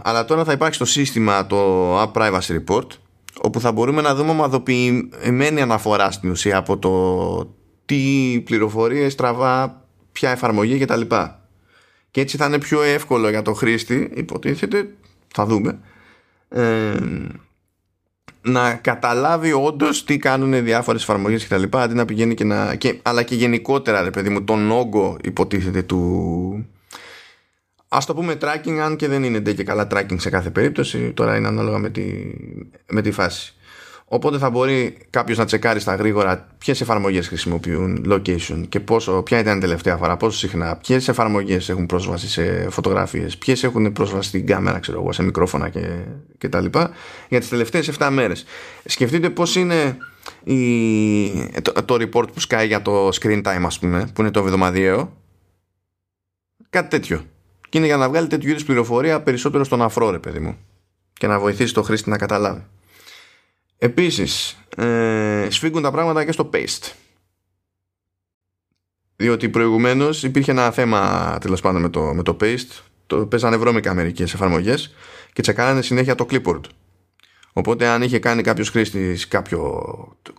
Αλλά 0.03 0.25
τώρα 0.25 0.43
θα 0.43 0.51
υπάρχει 0.51 0.75
στο 0.75 0.85
σύστημα 0.85 1.47
το 1.47 2.01
App 2.01 2.11
Privacy 2.11 2.59
Report 2.59 2.87
όπου 3.41 3.59
θα 3.59 3.71
μπορούμε 3.71 4.01
να 4.01 4.15
δούμε 4.15 4.29
ομαδοποιημένη 4.29 5.61
αναφορά 5.61 6.11
στην 6.11 6.29
ουσία 6.29 6.57
από 6.57 6.77
το 6.77 7.55
τι 7.85 8.41
πληροφορίες 8.45 9.15
τραβά 9.15 9.83
ποια 10.11 10.29
εφαρμογή 10.31 10.77
και 10.77 10.85
τα 10.85 10.95
λοιπά. 10.95 11.41
Και 12.11 12.21
έτσι 12.21 12.37
θα 12.37 12.45
είναι 12.45 12.59
πιο 12.59 12.81
εύκολο 12.81 13.29
για 13.29 13.41
το 13.41 13.53
χρήστη 13.53 14.11
υποτίθεται 14.13 14.89
θα 15.33 15.45
δούμε 15.45 15.79
να 18.41 18.73
καταλάβει 18.73 19.51
όντως 19.53 20.03
τι 20.03 20.17
κάνουν 20.17 20.63
διάφορες 20.63 21.01
εφαρμογές 21.01 21.43
και 21.43 21.49
τα 21.49 21.57
λοιπά, 21.57 21.81
αντί 21.81 21.93
να 21.93 22.05
πηγαίνει 22.05 22.33
και 22.33 22.43
να. 22.43 22.75
Και, 22.75 22.99
αλλά 23.01 23.23
και 23.23 23.35
γενικότερα, 23.35 24.01
ρε 24.01 24.09
παιδί 24.09 24.29
μου, 24.29 24.43
τον 24.43 24.71
όγκο 24.71 25.17
υποτίθεται 25.23 25.81
του. 25.81 26.65
Α 27.87 27.97
το 28.05 28.13
πούμε 28.13 28.37
tracking, 28.41 28.77
αν 28.77 28.95
και 28.95 29.07
δεν 29.07 29.23
είναι 29.23 29.39
και 29.39 29.63
καλά 29.63 29.87
tracking 29.91 30.19
σε 30.19 30.29
κάθε 30.29 30.49
περίπτωση. 30.49 31.11
Τώρα 31.11 31.35
είναι 31.35 31.47
ανάλογα 31.47 31.77
με 31.77 31.89
τη, 31.89 32.03
με 32.89 33.01
τη 33.01 33.11
φάση. 33.11 33.55
Οπότε 34.09 34.37
θα 34.37 34.49
μπορεί 34.49 34.97
κάποιος 35.09 35.37
να 35.37 35.45
τσεκάρει 35.45 35.79
στα 35.79 35.95
γρήγορα 35.95 36.47
ποιες 36.57 36.81
εφαρμογές 36.81 37.27
χρησιμοποιούν 37.27 38.05
location 38.09 38.63
και 38.69 38.79
πόσο, 38.79 39.21
ποια 39.21 39.39
ήταν 39.39 39.57
η 39.57 39.59
τελευταία 39.59 39.97
φορά, 39.97 40.17
πόσο 40.17 40.37
συχνά, 40.37 40.75
ποιες 40.77 41.07
εφαρμογές 41.07 41.69
έχουν 41.69 41.85
πρόσβαση 41.85 42.29
σε 42.29 42.69
φωτογραφίες, 42.69 43.37
ποιες 43.37 43.63
έχουν 43.63 43.93
πρόσβαση 43.93 44.27
στην 44.27 44.45
κάμερα, 44.45 44.79
ξέρω 44.79 45.01
εγώ, 45.01 45.11
σε 45.11 45.23
μικρόφωνα 45.23 45.69
και, 45.69 45.89
και 46.37 46.49
τα 46.49 46.61
λοιπά, 46.61 46.91
για 47.29 47.39
τις 47.39 47.49
τελευταίες 47.49 47.91
7 47.99 48.09
μέρες. 48.11 48.45
Σκεφτείτε 48.85 49.29
πώς 49.29 49.55
είναι 49.55 49.97
η, 50.43 51.61
το, 51.61 51.71
το, 51.85 51.95
report 51.95 52.33
που 52.33 52.39
σκάει 52.39 52.67
για 52.67 52.81
το 52.81 53.07
screen 53.07 53.41
time, 53.43 53.63
ας 53.65 53.79
πούμε, 53.79 54.09
που 54.13 54.21
είναι 54.21 54.31
το 54.31 54.39
εβδομαδιαίο. 54.39 55.17
Κάτι 56.69 56.89
τέτοιο. 56.89 57.25
Και 57.69 57.77
είναι 57.77 57.87
για 57.87 57.97
να 57.97 58.09
βγάλει 58.09 58.27
τέτοιου 58.27 58.49
είδους 58.49 58.63
πληροφορία 58.63 59.21
περισσότερο 59.21 59.63
στον 59.63 59.81
αφρό, 59.81 60.09
ρε 60.09 60.19
παιδί 60.19 60.39
μου. 60.39 60.57
Και 61.13 61.27
να 61.27 61.39
βοηθήσει 61.39 61.73
το 61.73 61.83
χρήστη 61.83 62.09
να 62.09 62.17
καταλάβει. 62.17 62.63
Επίσης, 63.77 64.57
ε, 64.77 65.47
σφίγγουν 65.49 65.81
τα 65.81 65.91
πράγματα 65.91 66.25
και 66.25 66.31
στο 66.31 66.49
paste. 66.53 66.91
Διότι 69.15 69.49
προηγουμένως 69.49 70.23
υπήρχε 70.23 70.51
ένα 70.51 70.71
θέμα 70.71 71.37
τέλος 71.41 71.61
πάντων 71.61 71.81
με 71.81 71.89
το, 71.89 72.01
με 72.01 72.23
το 72.23 72.37
paste. 72.41 72.81
Το 73.07 73.25
παίζανε 73.25 73.57
βρώμικα 73.57 73.93
μερικές 73.93 74.33
εφαρμογές 74.33 74.93
και 75.33 75.41
τσεκάρανε 75.41 75.81
συνέχεια 75.81 76.15
το 76.15 76.25
clipboard. 76.29 76.61
Οπότε 77.53 77.87
αν 77.87 78.01
είχε 78.01 78.19
κάνει 78.19 78.41
κάποιος 78.41 78.69
χρήστης 78.69 79.27
κάποιο 79.27 79.83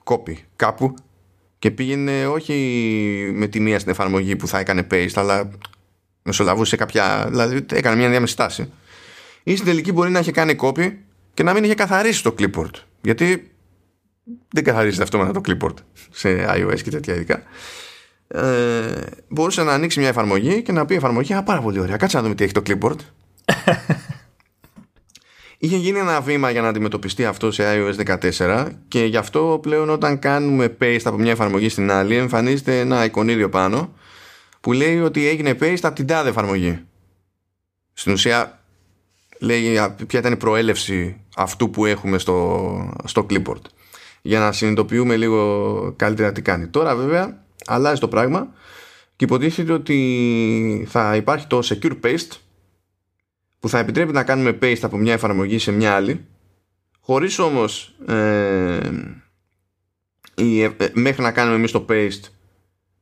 copy 0.05 0.35
κάπου 0.57 0.95
και 1.59 1.71
πήγαινε 1.71 2.27
όχι 2.27 2.55
με 3.35 3.47
τη 3.47 3.61
μία 3.61 3.79
στην 3.79 3.91
εφαρμογή 3.91 4.37
που 4.37 4.49
θα 4.49 4.59
έκανε 4.59 4.87
paste, 4.91 5.13
αλλά 5.15 5.51
μεσολαβούσε 6.23 6.77
κάποια. 6.77 7.27
δηλαδή 7.29 7.67
έκανε 7.73 7.97
μια 7.97 8.09
διάμεση 8.09 8.33
στάση. 8.33 8.73
Ή 9.43 9.55
στην 9.55 9.67
τελική 9.67 9.93
μπορεί 9.93 10.11
να 10.11 10.19
είχε 10.19 10.31
κάνει 10.31 10.57
copy 10.61 10.93
και 11.35 11.43
να 11.43 11.53
μην 11.53 11.65
είχε 11.65 11.75
καθαρίσει 11.75 12.23
το 12.23 12.35
clipboard. 12.39 12.88
Γιατί 13.01 13.51
δεν 14.49 14.65
καθαρίζεται 14.65 15.03
αυτό 15.03 15.19
με 15.19 15.33
το 15.33 15.41
clipboard 15.49 15.75
σε 16.11 16.47
iOS 16.49 16.81
και 16.83 16.91
τέτοια 16.91 17.15
ειδικά. 17.15 17.43
Ε, 18.29 19.03
μπορούσε 19.29 19.63
να 19.63 19.73
ανοίξει 19.73 20.01
μια 20.01 20.09
εφαρμογή 20.09 20.63
και 20.63 20.73
να 20.73 20.85
πει 20.85 20.95
εφαρμογή 20.95 21.35
Α, 21.35 21.43
πάρα 21.43 21.61
πολύ 21.61 21.81
ωραία. 21.81 21.97
Κάτσε 21.97 22.17
να 22.17 22.23
δούμε 22.23 22.35
τι 22.35 22.45
έχει 22.45 22.53
το 22.53 22.63
clipboard. 22.67 22.99
Είχε 25.61 25.77
γίνει 25.77 25.99
ένα 25.99 26.21
βήμα 26.21 26.51
για 26.51 26.63
να 26.63 26.69
αντιμετωπιστεί 26.69 27.25
αυτό 27.25 27.51
σε 27.51 27.65
iOS 27.67 28.19
14 28.39 28.67
και 28.89 29.05
γι' 29.05 29.17
αυτό 29.17 29.59
πλέον 29.63 29.91
όταν 29.91 30.19
κάνουμε 30.19 30.77
paste 30.81 31.01
από 31.05 31.19
μια 31.19 31.31
εφαρμογή 31.31 31.69
στην 31.69 31.91
άλλη 31.91 32.17
εμφανίζεται 32.17 32.81
ένα 32.81 33.05
εικονίδιο 33.05 33.49
πάνω 33.49 33.95
που 34.61 34.73
λέει 34.73 35.01
ότι 35.01 35.29
έγινε 35.29 35.57
paste 35.61 35.79
από 35.83 35.95
την 35.95 36.07
τάδε 36.07 36.29
εφαρμογή. 36.29 36.81
Στην 37.93 38.13
ουσία 38.13 38.63
λέει 39.39 39.81
ποια 40.07 40.19
ήταν 40.19 40.33
η 40.33 40.37
προέλευση 40.37 41.21
αυτού 41.39 41.71
που 41.71 41.85
έχουμε 41.85 42.19
στο, 42.19 42.93
στο 43.05 43.27
clipboard 43.31 43.63
για 44.23 44.39
να 44.39 44.53
συνειδητοποιούμε 44.53 45.17
λίγο 45.17 45.93
καλύτερα 45.97 46.33
τι 46.33 46.43
κάνει. 46.43 46.67
Τώρα 46.67 46.97
βέβαια 46.97 47.45
αλλάζει 47.67 48.01
το 48.01 48.09
πράγμα 48.09 48.49
και 49.17 49.25
υποτίθεται 49.25 49.73
ότι 49.73 50.87
θα 50.89 51.17
υπάρχει 51.17 51.47
το 51.47 51.59
secure 51.63 52.01
paste 52.05 52.37
που 53.59 53.69
θα 53.69 53.79
επιτρέπει 53.79 54.13
να 54.13 54.25
κάνουμε 54.25 54.59
paste 54.63 54.83
από 54.83 54.97
μια 54.97 55.13
εφαρμογή 55.13 55.59
σε 55.59 55.71
μια 55.71 55.95
άλλη 55.95 56.27
χωρίς 57.01 57.39
όμως 57.39 57.95
ε, 58.07 58.91
η, 60.35 60.63
ε, 60.63 60.71
μέχρι 60.93 61.23
να 61.23 61.33
κάνουμε 61.33 61.57
εμείς 61.57 61.71
το 61.71 61.87
paste 61.89 62.23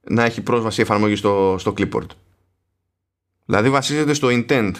να 0.00 0.24
έχει 0.24 0.40
πρόσβαση 0.40 0.80
η 0.80 0.82
εφαρμογή 0.82 1.16
στο, 1.16 1.56
στο 1.58 1.74
clipboard. 1.78 2.06
Δηλαδή 3.44 3.70
βασίζεται 3.70 4.14
στο 4.14 4.28
intent 4.30 4.72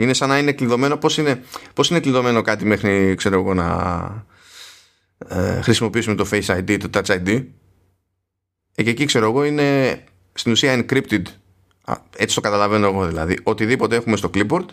Είναι 0.00 0.12
σαν 0.12 0.28
να 0.28 0.38
είναι 0.38 0.52
κλειδωμένο. 0.52 0.96
Πώς 0.96 1.18
είναι, 1.18 1.42
πώς 1.74 1.90
είναι 1.90 2.00
κλειδωμένο 2.00 2.42
κάτι 2.42 2.64
μέχρι 2.64 3.14
ξέρω 3.14 3.40
εγώ, 3.40 3.54
να 3.54 4.26
ε, 5.28 5.60
χρησιμοποιήσουμε 5.60 6.14
το 6.16 6.28
Face 6.30 6.44
ID, 6.44 6.76
το 6.78 6.88
Touch 6.94 7.18
ID. 7.18 7.44
Ε, 8.74 8.82
και 8.82 8.90
εκεί 8.90 9.04
ξέρω 9.04 9.26
εγώ 9.26 9.44
είναι 9.44 9.98
στην 10.32 10.52
ουσία 10.52 10.74
encrypted. 10.74 11.22
Έτσι 12.16 12.34
το 12.34 12.40
καταλαβαίνω 12.40 12.86
εγώ 12.86 13.06
δηλαδή. 13.06 13.38
Οτιδήποτε 13.42 13.96
έχουμε 13.96 14.16
στο 14.16 14.30
clipboard 14.34 14.66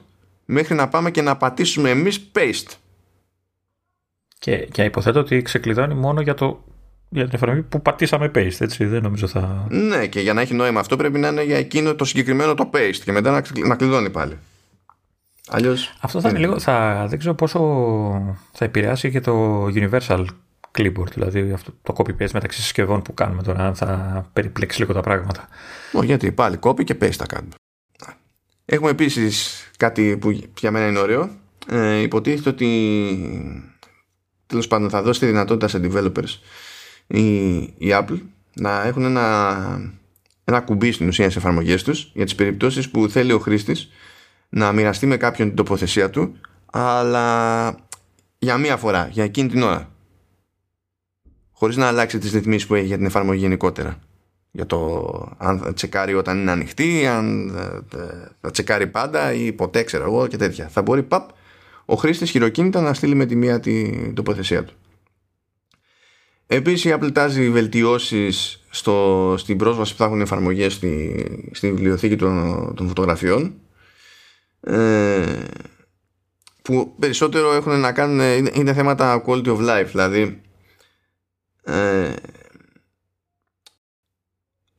μέχρι 0.46 0.76
να 0.76 0.88
πάμε 0.88 1.12
και 1.12 1.22
να 1.22 1.38
πατήσουμε 1.38 1.90
εμείς 1.90 2.32
paste. 2.36 2.72
Και, 4.40 4.58
και 4.58 4.84
υποθέτω 4.84 5.20
ότι 5.20 5.42
ξεκλειδώνει 5.42 5.94
μόνο 5.94 6.22
για 6.22 6.34
το 6.34 6.64
για 7.10 7.24
την 7.24 7.34
εφαρμογή 7.36 7.62
που 7.62 7.82
πατήσαμε 7.82 8.32
paste, 8.36 8.60
έτσι. 8.60 8.86
Δεν 8.86 9.02
νομίζω 9.02 9.28
θα. 9.28 9.68
Ναι, 9.70 10.08
και 10.08 10.20
για 10.20 10.34
να 10.34 10.42
έχει 10.42 10.54
νόημα 10.54 10.80
αυτό 10.80 10.96
πρέπει 10.96 11.20
να 11.20 11.28
είναι 11.28 11.44
για 11.44 11.58
εκείνο 11.58 11.96
το 11.96 12.06
συγκεκριμένο 12.06 12.54
το 12.54 12.70
paste 12.74 13.00
και 13.04 13.12
μετά 13.12 13.32
να, 13.32 13.68
να 13.68 13.76
κλειδώνει 13.76 14.10
πάλι. 14.10 14.38
Αλλιώς, 15.48 15.94
αυτό 16.02 16.22
θα 16.22 16.30
είναι 16.30 16.40
λίγο. 16.40 16.60
Θα, 16.60 17.06
δεν 17.10 17.20
ξέρω 17.20 17.34
πόσο 17.36 17.60
θα 18.52 18.66
επηρεάσει 18.66 19.12
και 19.12 19.20
το 19.20 19.66
Universal 19.66 20.26
Clipboard, 20.78 21.12
δηλαδή 21.14 21.52
αυτό 21.52 21.74
το 21.84 21.94
copy-paste 21.98 22.32
μεταξύ 22.34 22.62
συσκευών 22.62 23.02
που 23.02 23.14
κάνουμε 23.14 23.44
τώρα, 23.44 23.66
αν 23.68 23.76
θα 23.76 24.26
περιπλέξει 24.34 24.80
λίγο 24.80 24.94
τα 24.94 25.02
πράγματα. 25.02 25.48
Όχι, 25.92 26.06
γιατί 26.06 26.32
πάλι 26.32 26.58
copy 26.62 26.84
και 26.84 26.96
paste 27.02 27.12
θα 27.12 27.26
κάνουμε. 27.26 27.54
Έχουμε 28.66 28.90
επίσης 28.90 29.70
κάτι 29.78 30.18
που 30.18 30.30
για 30.60 30.72
μένα 30.72 30.88
είναι 30.88 31.00
ωραίο. 31.00 31.30
Ε, 31.70 32.02
υποτίθεται 32.02 32.50
ότι 32.50 33.70
τέλος 34.46 34.68
πάντων 34.68 34.90
θα 34.90 35.02
δώσει 35.02 35.20
τη 35.20 35.26
δυνατότητα 35.26 35.68
σε 35.68 35.82
developers 35.84 36.40
η, 37.08 37.56
η 37.58 37.90
Apple 37.90 38.20
να 38.54 38.84
έχουν 38.84 39.04
ένα, 39.04 39.92
ένα 40.44 40.62
κουμπί 40.62 40.92
στην 40.92 41.08
ουσία 41.08 41.30
σε 41.30 41.38
εφαρμογές 41.38 41.84
τους 41.84 42.12
για 42.14 42.24
τις 42.26 42.36
περιπτώσεις 42.36 42.90
που 42.90 43.10
θέλει 43.10 43.32
ο 43.32 43.40
χρήστης 43.40 43.90
να 44.50 44.72
μοιραστεί 44.72 45.06
με 45.06 45.18
κάποιον 45.18 45.48
την 45.48 45.58
τοποθεσία 45.58 46.10
του 46.10 46.36
αλλά 46.72 47.76
για 48.40 48.58
μία 48.58 48.78
φορά, 48.78 49.08
για 49.12 49.24
εκείνη 49.24 49.50
την 49.50 49.62
ώρα. 49.62 49.92
Χωρίς 51.52 51.78
να 51.78 51.88
αλλάξει 51.88 52.18
τις 52.18 52.32
ρυθμίσεις 52.32 52.68
που 52.68 52.76
έχει 52.76 52.86
για 52.86 52.98
την 52.98 53.06
εφαρμογή 53.06 53.40
γενικότερα. 53.40 54.00
Για 54.52 54.66
το 54.66 55.36
αν 55.38 55.60
θα 55.60 55.74
τσεκάρει 55.74 56.14
όταν 56.14 56.38
είναι 56.40 56.52
ανοιχτή 56.52 57.08
αν 57.08 57.52
θα 58.42 58.52
τσεκάρει 58.52 58.88
πάντα 58.88 59.34
ή 59.34 59.52
ποτέ 59.52 59.84
ξέρω 59.84 60.04
εγώ 60.04 60.28
και 60.28 60.38
τέτοια. 60.38 60.68
Θα 60.68 60.82
μπορεί 60.82 61.04
παπ 61.04 61.30
ο 61.86 61.96
χρήστης 61.96 62.30
χειροκίνητα 62.30 62.82
να 62.82 62.94
στείλει 62.94 63.16
με 63.16 63.26
τη 63.26 63.36
μία 63.36 63.60
την 63.60 64.14
τοποθεσία 64.14 64.64
του. 64.64 64.74
Επίσης 66.48 66.92
η 66.92 66.98
Apple 67.00 67.14
τάζει 67.14 67.50
βελτιώσεις 67.50 68.64
στο, 68.70 69.36
στην 69.38 69.58
πρόσβαση 69.58 69.92
που 69.92 69.98
θα 69.98 70.06
έχουν 70.06 70.22
εφαρμογές 70.22 70.74
στη, 70.74 71.50
στη 71.52 71.72
βιβλιοθήκη 71.72 72.16
των, 72.16 72.74
των 72.76 72.88
φωτογραφιών 72.88 73.54
ε, 74.68 75.44
που 76.62 76.96
περισσότερο 77.00 77.54
έχουν 77.54 77.80
να 77.80 77.92
κάνουν 77.92 78.20
είναι, 78.20 78.52
είναι 78.54 78.74
θέματα 78.74 79.24
quality 79.26 79.48
of 79.48 79.60
life 79.70 79.86
δηλαδή 79.86 80.42
ε, 81.64 82.14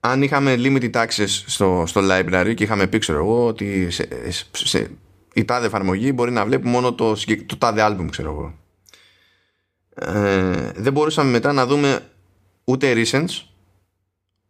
αν 0.01 0.23
είχαμε 0.23 0.55
limited 0.59 0.93
access 0.93 1.29
στο, 1.47 1.85
στο 1.87 2.01
library 2.05 2.53
και 2.55 2.65
είχαμε 2.65 2.87
πει 2.87 2.99
ξέρω 2.99 3.19
εγώ 3.19 3.47
ότι 3.47 3.91
σε, 3.91 4.09
σε, 4.53 4.91
η 5.35 5.45
τάδε 5.45 5.67
εφαρμογή 5.67 6.13
μπορεί 6.15 6.31
να 6.31 6.45
βλέπει 6.45 6.67
μόνο 6.67 6.95
το, 6.95 7.17
το 7.47 7.57
τάδε 7.57 7.87
album 7.89 8.07
ξέρω 8.11 8.31
εγώ. 8.31 8.55
Ε, 9.95 10.71
δεν 10.75 10.93
μπορούσαμε 10.93 11.31
μετά 11.31 11.53
να 11.53 11.67
δούμε 11.67 12.01
ούτε 12.65 12.93
recents 12.97 13.43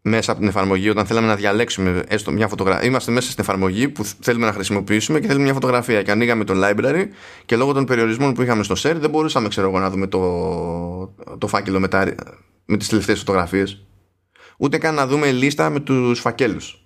μέσα 0.09 0.31
από 0.31 0.41
την 0.41 0.49
εφαρμογή 0.49 0.89
όταν 0.89 1.07
θέλαμε 1.07 1.27
να 1.27 1.37
διαλέξουμε 1.37 2.03
έστω 2.09 2.31
μια 2.31 2.49
φωτογραφία. 2.49 2.87
Είμαστε 2.87 3.13
μέσα 3.13 3.31
στην 3.31 3.45
εφαρμογή 3.45 3.89
που 3.89 4.05
θέλουμε 4.21 4.47
να 4.47 4.53
χρησιμοποιήσουμε 4.53 5.21
και 5.21 5.27
θέλουμε 5.27 5.45
μια 5.45 5.55
φωτογραφία. 5.55 6.03
Και 6.03 6.11
ανοίγαμε 6.11 6.45
το 6.45 6.55
library 6.57 7.05
και 7.45 7.57
λόγω 7.57 7.73
των 7.73 7.85
περιορισμών 7.85 8.35
που 8.35 8.43
είχαμε 8.43 8.63
στο 8.63 8.75
share 8.79 8.97
δεν 8.97 9.11
μπορούσαμε 9.11 9.49
ξέρω 9.49 9.69
εγώ, 9.69 9.79
να 9.79 9.91
δούμε 9.91 10.07
το, 10.07 11.15
το 11.39 11.47
φάκελο 11.47 11.81
μετά, 11.81 12.15
με 12.65 12.77
τις 12.77 12.89
τελευταίες 12.89 13.19
φωτογραφίες. 13.19 13.83
Ούτε 14.59 14.79
καν 14.79 14.95
να 14.95 15.07
δούμε 15.07 15.31
λίστα 15.31 15.71
με 15.71 15.81
τους 15.81 16.21
φακέλους. 16.21 16.83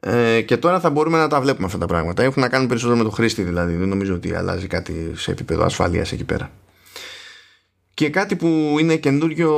Ε, 0.00 0.40
και 0.40 0.56
τώρα 0.56 0.80
θα 0.80 0.90
μπορούμε 0.90 1.18
να 1.18 1.28
τα 1.28 1.40
βλέπουμε 1.40 1.66
αυτά 1.66 1.78
τα 1.78 1.86
πράγματα. 1.86 2.22
Έχουν 2.22 2.42
να 2.42 2.48
κάνουν 2.48 2.68
περισσότερο 2.68 2.98
με 2.98 3.04
το 3.04 3.10
χρήστη 3.10 3.42
δηλαδή. 3.42 3.74
Δεν 3.74 3.88
νομίζω 3.88 4.14
ότι 4.14 4.34
αλλάζει 4.34 4.66
κάτι 4.66 5.12
σε 5.14 5.30
επίπεδο 5.30 5.64
ασφαλείας 5.64 6.12
εκεί 6.12 6.24
πέρα. 6.24 6.50
Και 7.96 8.10
κάτι 8.10 8.36
που 8.36 8.76
είναι 8.80 8.96
καινούριο 8.96 9.52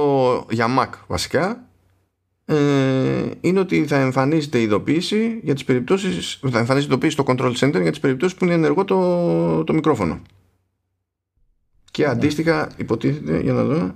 για 0.51 0.66
Mac 0.78 0.89
βασικά 1.07 1.64
ε, 2.45 3.30
είναι 3.41 3.61
ότι 3.61 3.86
θα 3.86 3.97
εμφανίζεται 3.97 4.61
ειδοποίηση 4.61 5.41
για 5.43 5.55
τις 5.55 5.64
περιπτώσεις 5.64 6.41
θα 6.51 6.59
εμφανίζεται 6.59 6.93
ειδοποίηση 6.93 7.12
στο 7.12 7.24
Control 7.26 7.53
Center 7.53 7.82
για 7.82 7.91
τις 7.91 8.01
περιπτώσεις 8.01 8.36
που 8.39 8.45
είναι 8.45 8.55
ενεργό 8.55 8.84
το, 8.84 9.64
το 9.64 9.72
μικρόφωνο. 9.72 10.22
Και 11.91 12.05
ναι. 12.05 12.11
αντίστοιχα 12.11 12.70
υποτίθεται 12.76 13.41
για 13.41 13.53
να 13.53 13.64
δω 13.64 13.95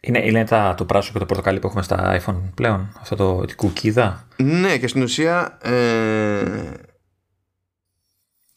είναι, 0.00 0.26
είναι 0.26 0.44
τα, 0.44 0.74
το 0.76 0.84
πράσινο 0.84 1.12
και 1.12 1.18
το 1.18 1.26
πορτοκαλί 1.26 1.58
που 1.58 1.66
έχουμε 1.66 1.82
στα 1.82 2.20
iPhone 2.20 2.40
πλέον, 2.54 2.92
αυτό 3.00 3.16
το 3.16 3.44
τη 3.44 3.54
κουκίδα; 3.54 4.26
Ναι, 4.36 4.78
και 4.78 4.88
στην 4.88 5.02
ουσία. 5.02 5.58
Ε... 5.62 6.72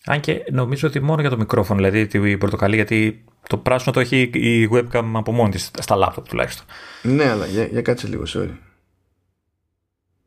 Αν 0.06 0.20
και 0.20 0.46
νομίζω 0.52 0.88
ότι 0.88 1.00
μόνο 1.00 1.22
για 1.22 1.30
το 1.30 1.38
μικρόφωνο, 1.38 1.82
δηλαδή 1.82 2.08
τη 2.08 2.38
πορτοκαλί, 2.38 2.76
γιατί 2.76 3.24
το 3.48 3.58
πράσινο 3.58 3.94
το 3.94 4.00
έχει 4.00 4.22
η 4.22 4.70
webcam 4.72 5.12
από 5.14 5.32
μόνη 5.32 5.52
της, 5.52 5.72
στα 5.80 5.96
laptop 5.98 6.24
τουλάχιστον. 6.30 6.66
Ναι, 7.02 7.30
αλλά 7.30 7.46
για, 7.46 7.66
για 7.66 7.82
κάτσε 7.82 8.08
λίγο, 8.08 8.24
sorry. 8.28 8.50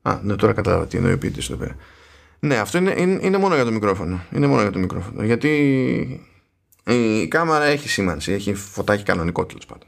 Α, 0.02 0.20
ναι, 0.22 0.36
τώρα 0.36 0.52
κατάλαβα 0.52 0.86
τι 0.86 0.96
εννοεί 0.96 1.12
ο 1.12 1.18
ποιητής 1.18 1.50
εδώ 1.50 1.58
πέρα. 1.58 1.76
Ναι, 2.40 2.56
αυτό 2.56 2.78
είναι, 2.78 2.94
είναι, 2.96 3.18
είναι, 3.22 3.38
μόνο 3.38 3.54
για 3.54 3.64
το 3.64 3.70
μικρόφωνο. 3.70 4.20
Είναι 4.32 4.46
μόνο 4.46 4.62
για 4.62 4.70
το 4.70 4.78
μικρόφωνο. 4.78 5.22
Γιατί 5.24 6.26
η 6.84 7.28
κάμερα 7.28 7.64
έχει 7.64 7.88
σήμανση, 7.88 8.32
έχει 8.32 8.54
φωτάκι 8.54 9.02
κανονικό 9.02 9.46
τέλος 9.46 9.66
πάντων. 9.66 9.87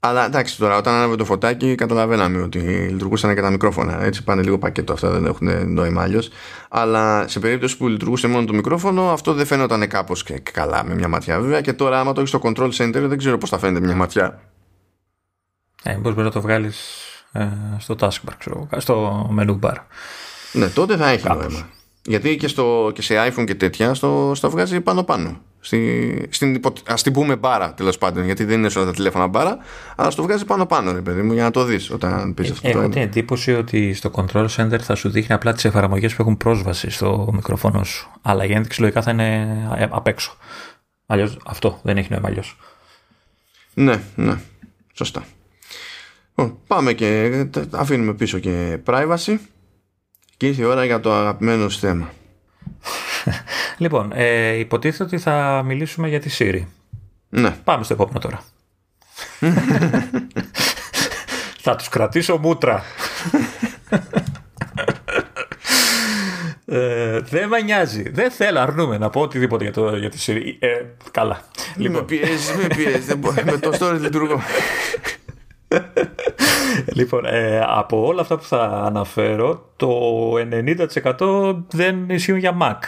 Αλλά 0.00 0.24
εντάξει 0.24 0.58
τώρα, 0.58 0.76
όταν 0.76 0.94
άναβε 0.94 1.16
το 1.16 1.24
φωτάκι, 1.24 1.74
καταλαβαίναμε 1.74 2.42
ότι 2.42 2.58
λειτουργούσαν 2.58 3.34
και 3.34 3.40
τα 3.40 3.50
μικρόφωνα. 3.50 4.02
Έτσι 4.02 4.24
πάνε 4.24 4.42
λίγο 4.42 4.58
πακέτο, 4.58 4.92
αυτά 4.92 5.10
δεν 5.10 5.26
έχουν 5.26 5.72
νόημα 5.72 6.02
αλλιώς. 6.02 6.30
Αλλά 6.68 7.28
σε 7.28 7.40
περίπτωση 7.40 7.76
που 7.76 7.88
λειτουργούσε 7.88 8.26
μόνο 8.26 8.46
το 8.46 8.52
μικρόφωνο, 8.52 9.10
αυτό 9.10 9.32
δεν 9.32 9.46
φαίνονταν 9.46 9.88
κάπως 9.88 10.22
και 10.22 10.38
καλά 10.38 10.84
με 10.84 10.94
μια 10.94 11.08
ματιά. 11.08 11.40
Βέβαια 11.40 11.60
και 11.60 11.72
τώρα, 11.72 12.00
άμα 12.00 12.12
το 12.12 12.20
έχεις 12.20 12.32
στο 12.32 12.40
control 12.42 12.70
center, 12.72 13.04
δεν 13.06 13.18
ξέρω 13.18 13.38
πώς 13.38 13.50
θα 13.50 13.58
φαίνεται 13.58 13.86
μια 13.86 13.94
ματιά. 13.94 14.40
Ε, 15.82 15.94
μπορείς 15.94 16.24
να 16.24 16.30
το 16.30 16.40
βγάλεις 16.40 17.02
ε, 17.32 17.48
στο 17.78 17.96
taskbar, 18.00 18.32
ξέρω, 18.38 18.68
στο 18.76 19.26
menu 19.38 19.58
bar. 19.60 19.76
Ναι, 20.52 20.68
τότε 20.68 20.96
θα 20.96 21.08
έχει 21.08 21.28
νόημα. 21.28 21.68
Γιατί 22.02 22.36
και, 22.36 22.48
στο, 22.48 22.90
και 22.94 23.02
σε 23.02 23.14
iPhone 23.28 23.44
και 23.46 23.54
τέτοια 23.54 23.94
στο, 23.94 24.32
στο 24.34 24.50
βγάζει 24.50 24.80
πάνω-πάνω. 24.80 25.40
Στη, 25.68 26.26
στην, 26.30 26.60
ας 26.86 27.02
την 27.02 27.12
πούμε 27.12 27.36
μπάρα 27.36 27.74
τέλος 27.74 27.98
πάντων, 27.98 28.24
γιατί 28.24 28.44
δεν 28.44 28.58
είναι 28.58 28.68
σε 28.68 28.78
όλα 28.78 28.86
τα 28.86 28.92
τηλέφωνα 28.92 29.26
μπάρα, 29.26 29.58
αλλά 29.96 30.10
στο 30.10 30.22
βγάζει 30.22 30.44
πάνω-πάνω, 30.44 30.92
ρε 30.92 31.00
παιδί 31.00 31.22
μου, 31.22 31.32
για 31.32 31.42
να 31.42 31.50
το 31.50 31.64
δεις 31.64 31.90
όταν 31.90 32.34
πεις 32.34 32.50
αυτό. 32.50 32.68
Έχω 32.68 32.88
την 32.88 33.02
εντύπωση 33.02 33.54
ότι 33.54 33.94
στο 33.94 34.10
Control 34.14 34.46
Center 34.56 34.78
θα 34.78 34.94
σου 34.94 35.08
δείχνει 35.08 35.34
απλά 35.34 35.52
τις 35.52 35.64
εφαρμογές 35.64 36.14
που 36.14 36.22
έχουν 36.22 36.36
πρόσβαση 36.36 36.90
στο 36.90 37.30
μικρόφωνο 37.32 37.84
σου. 37.84 38.10
Αλλά 38.22 38.44
η 38.44 38.52
ένδειξη 38.52 38.80
λογικά 38.80 39.02
θα 39.02 39.10
είναι 39.10 39.58
ε, 39.76 39.86
απ' 39.90 40.06
έξω. 40.06 40.36
Αλλιώς 41.06 41.38
αυτό 41.46 41.80
δεν 41.82 41.96
έχει 41.96 42.08
νόημα 42.10 42.28
αλλιώς. 42.28 42.56
Ναι, 43.74 44.00
ναι. 44.14 44.38
Σωστά. 44.92 45.24
Πάμε 46.66 46.92
και 46.92 47.46
αφήνουμε 47.70 48.14
πίσω 48.14 48.38
και 48.38 48.78
privacy. 48.86 49.36
Και 50.36 50.46
ήρθε 50.46 50.62
η 50.62 50.64
ώρα 50.64 50.84
για 50.84 51.00
το 51.00 51.12
αγαπημένο 51.12 51.68
θέμα. 51.68 52.10
λοιπόν, 53.78 54.12
ε, 54.14 54.52
υποτίθεται 54.52 55.04
ότι 55.04 55.18
θα 55.18 55.62
μιλήσουμε 55.64 56.08
για 56.08 56.20
τη 56.20 56.30
Siri. 56.38 56.62
Ναι. 57.28 57.50
Πάμε 57.64 57.84
στο 57.84 57.92
επόμενο 57.92 58.18
τώρα. 58.18 58.42
θα 61.64 61.76
τους 61.76 61.88
κρατήσω 61.88 62.38
μούτρα. 62.38 62.82
Ε, 66.70 67.20
δεν 67.20 67.48
με 67.48 67.60
νοιάζει. 67.60 68.10
Δεν 68.10 68.30
θέλω, 68.30 68.60
αρνούμε 68.60 68.98
να 68.98 69.10
πω 69.10 69.20
οτιδήποτε 69.20 69.64
για, 69.64 69.72
το, 69.72 69.96
για 69.96 70.10
τη 70.10 70.18
Siri. 70.26 70.56
Ε, 70.58 70.68
καλά. 71.10 71.40
Λοιπόν. 71.76 71.96
Με 71.96 72.02
πιέζει, 72.02 72.56
με 72.56 72.66
πιέζει. 72.66 73.16
με 73.44 73.58
το 73.58 73.76
story 73.78 73.98
λειτουργώ 74.00 74.40
λοιπόν, 76.86 77.24
ε, 77.24 77.64
από 77.66 78.06
όλα 78.06 78.20
αυτά 78.20 78.36
που 78.36 78.44
θα 78.44 78.62
αναφέρω, 78.62 79.72
το 79.76 80.32
90% 81.18 81.56
δεν 81.70 82.08
ισχύουν 82.08 82.38
για 82.38 82.56
Mac. 82.60 82.78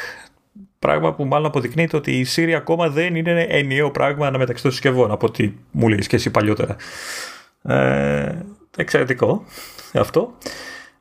Πράγμα 0.80 1.14
που 1.14 1.24
μάλλον 1.24 1.46
αποδεικνύεται 1.46 1.96
ότι 1.96 2.18
η 2.18 2.26
Siri 2.36 2.50
ακόμα 2.50 2.88
δεν 2.88 3.14
είναι 3.14 3.46
ενιαίο 3.48 3.90
πράγμα 3.90 4.30
μεταξύ 4.30 4.62
των 4.62 4.72
συσκευών, 4.72 5.10
από 5.10 5.26
ό,τι 5.26 5.52
μου 5.70 5.88
λέει 5.88 5.98
και 5.98 6.16
εσύ 6.16 6.30
παλιότερα. 6.30 6.76
Ε, 7.62 8.38
εξαιρετικό 8.76 9.44
αυτό. 9.94 10.34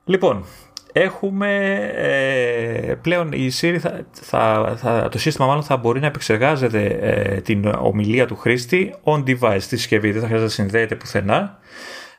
Λοιπόν, 0.05 0.45
έχουμε 0.91 1.75
ε, 1.95 2.95
πλέον 3.01 3.32
η 3.32 3.51
Siri 3.61 3.77
θα, 3.80 4.05
θα, 4.11 4.73
θα, 4.77 5.09
το 5.11 5.19
σύστημα 5.19 5.47
μάλλον 5.47 5.63
θα 5.63 5.77
μπορεί 5.77 5.99
να 5.99 6.07
επεξεργάζεται 6.07 6.86
ε, 7.01 7.41
την 7.41 7.65
ομιλία 7.65 8.25
του 8.25 8.36
χρήστη 8.36 8.95
on 9.03 9.23
device 9.23 9.59
στη 9.59 9.77
συσκευή 9.77 10.11
δεν 10.11 10.21
θα 10.21 10.27
χρειάζεται 10.27 10.49
να 10.49 10.63
συνδέεται 10.63 10.95
πουθενά 10.95 11.59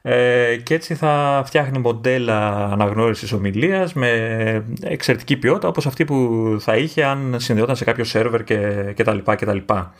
ε, 0.03 0.57
και 0.63 0.75
έτσι 0.75 0.95
θα 0.95 1.43
φτιάχνει 1.47 1.79
μοντέλα 1.79 2.65
αναγνώρισης 2.65 3.33
ομιλίας 3.33 3.93
με 3.93 4.65
εξαιρετική 4.83 5.37
ποιότητα 5.37 5.69
όπως 5.69 5.87
αυτή 5.87 6.05
που 6.05 6.57
θα 6.61 6.77
είχε 6.77 7.05
αν 7.05 7.37
συνδεόταν 7.39 7.77
σε 7.77 7.85
κάποιο 7.85 8.05
σερβερ 8.05 8.45
και, 8.45 8.93
και 8.97 9.05
τα 9.05 9.15
λοιπά 9.15 9.35
και 9.37 9.45
τα 9.45 9.55
λοιπά. 9.55 9.95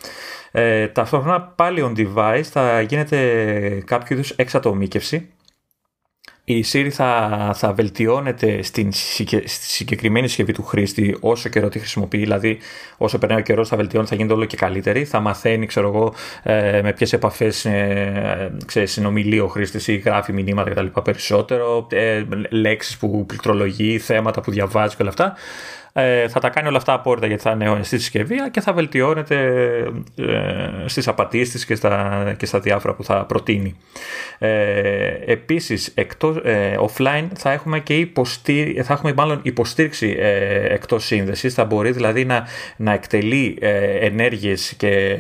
Ε, 0.51 0.89
ταυτόχρονα 0.89 1.41
πάλι 1.41 1.85
on 1.89 1.99
device 1.99 2.43
θα 2.43 2.81
γίνεται 2.81 3.19
κάποιο 3.87 4.17
είδους 4.17 4.31
εξατομίκευση 4.31 5.29
η 6.45 6.65
Siri 6.73 6.89
θα, 6.91 7.51
θα 7.55 7.73
βελτιώνεται 7.73 8.63
στην 8.63 8.93
στη 8.93 9.45
συγκεκριμένη 9.45 10.27
συσκευή 10.27 10.53
του 10.53 10.63
χρήστη 10.63 11.17
όσο 11.21 11.49
καιρό 11.49 11.69
τη 11.69 11.79
χρησιμοποιεί, 11.79 12.19
δηλαδή 12.19 12.59
όσο 12.97 13.19
περνάει 13.19 13.39
ο 13.39 13.43
καιρός 13.43 13.69
θα 13.69 13.77
βελτιώνεται, 13.77 14.11
θα 14.11 14.17
γίνεται 14.17 14.37
όλο 14.37 14.45
και 14.45 14.57
καλύτερη. 14.57 15.05
Θα 15.05 15.21
μαθαίνει, 15.21 15.67
ξέρω 15.67 15.89
εγώ, 15.89 16.15
ε, 16.43 16.81
με 16.83 16.93
ποιες 16.93 17.13
επαφές 17.13 17.65
ε, 17.65 18.53
συνομιλεί 18.85 19.41
ο 19.41 19.47
χρήστης 19.47 19.89
ή 19.89 19.97
γράφει 19.97 20.33
μηνύματα 20.33 20.71
κτλ. 20.71 21.01
περισσότερο, 21.03 21.87
ε, 21.91 22.23
λέξεις 22.49 22.97
που 22.97 23.27
πληκτρολογεί, 23.27 23.99
θέματα 23.99 24.41
που 24.41 24.51
διαβάζει 24.51 24.97
και 24.97 25.03
όλα 25.03 25.11
αυτά. 25.11 25.35
Ε, 25.93 26.29
θα 26.29 26.41
τα 26.41 26.49
κάνει 26.49 26.69
όλα 26.69 26.77
αυτά 26.77 26.93
απόρριτα 26.93 27.27
γιατί 27.27 27.43
θα 27.43 27.51
είναι 27.51 27.83
στη 27.83 27.99
συσκευή 27.99 28.51
και 28.51 28.61
θα 28.61 28.73
βελτιώνεται 28.73 29.37
ε, 30.17 30.87
στις 30.87 31.09
απαντήσεις 31.09 31.65
και 31.65 31.75
στα, 31.75 32.35
και 32.39 32.47
στα 32.47 32.61
διάφορα 32.61 32.95
που 32.95 33.05
θα 33.05 33.25
προτείνει. 33.25 33.77
Ε, 34.39 35.33
επίσης, 35.33 35.93
εκτός, 35.95 36.37
ε, 36.37 36.79
offline 36.89 37.27
θα 37.35 37.53
έχουμε 37.53 37.81
και 37.81 37.97
υποστή, 37.97 38.83
θα 38.85 38.93
έχουμε 38.93 39.13
μάλλον 39.13 39.41
υποστήριξη 39.43 40.17
ε, 40.19 40.75
εκτός 40.75 41.05
σύνδεσης. 41.05 41.55
Θα 41.55 41.65
μπορεί 41.65 41.91
δηλαδή 41.91 42.25
να, 42.25 42.47
να 42.77 42.93
εκτελεί 42.93 43.59
ε, 43.61 44.07
ενέργειες 44.07 44.75
και 44.77 45.17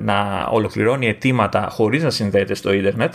να 0.00 0.46
ολοκληρώνει 0.50 1.08
αιτήματα 1.08 1.68
χωρίς 1.70 2.02
να 2.02 2.10
συνδέεται 2.10 2.54
στο 2.54 2.72
ίντερνετ. 2.72 3.12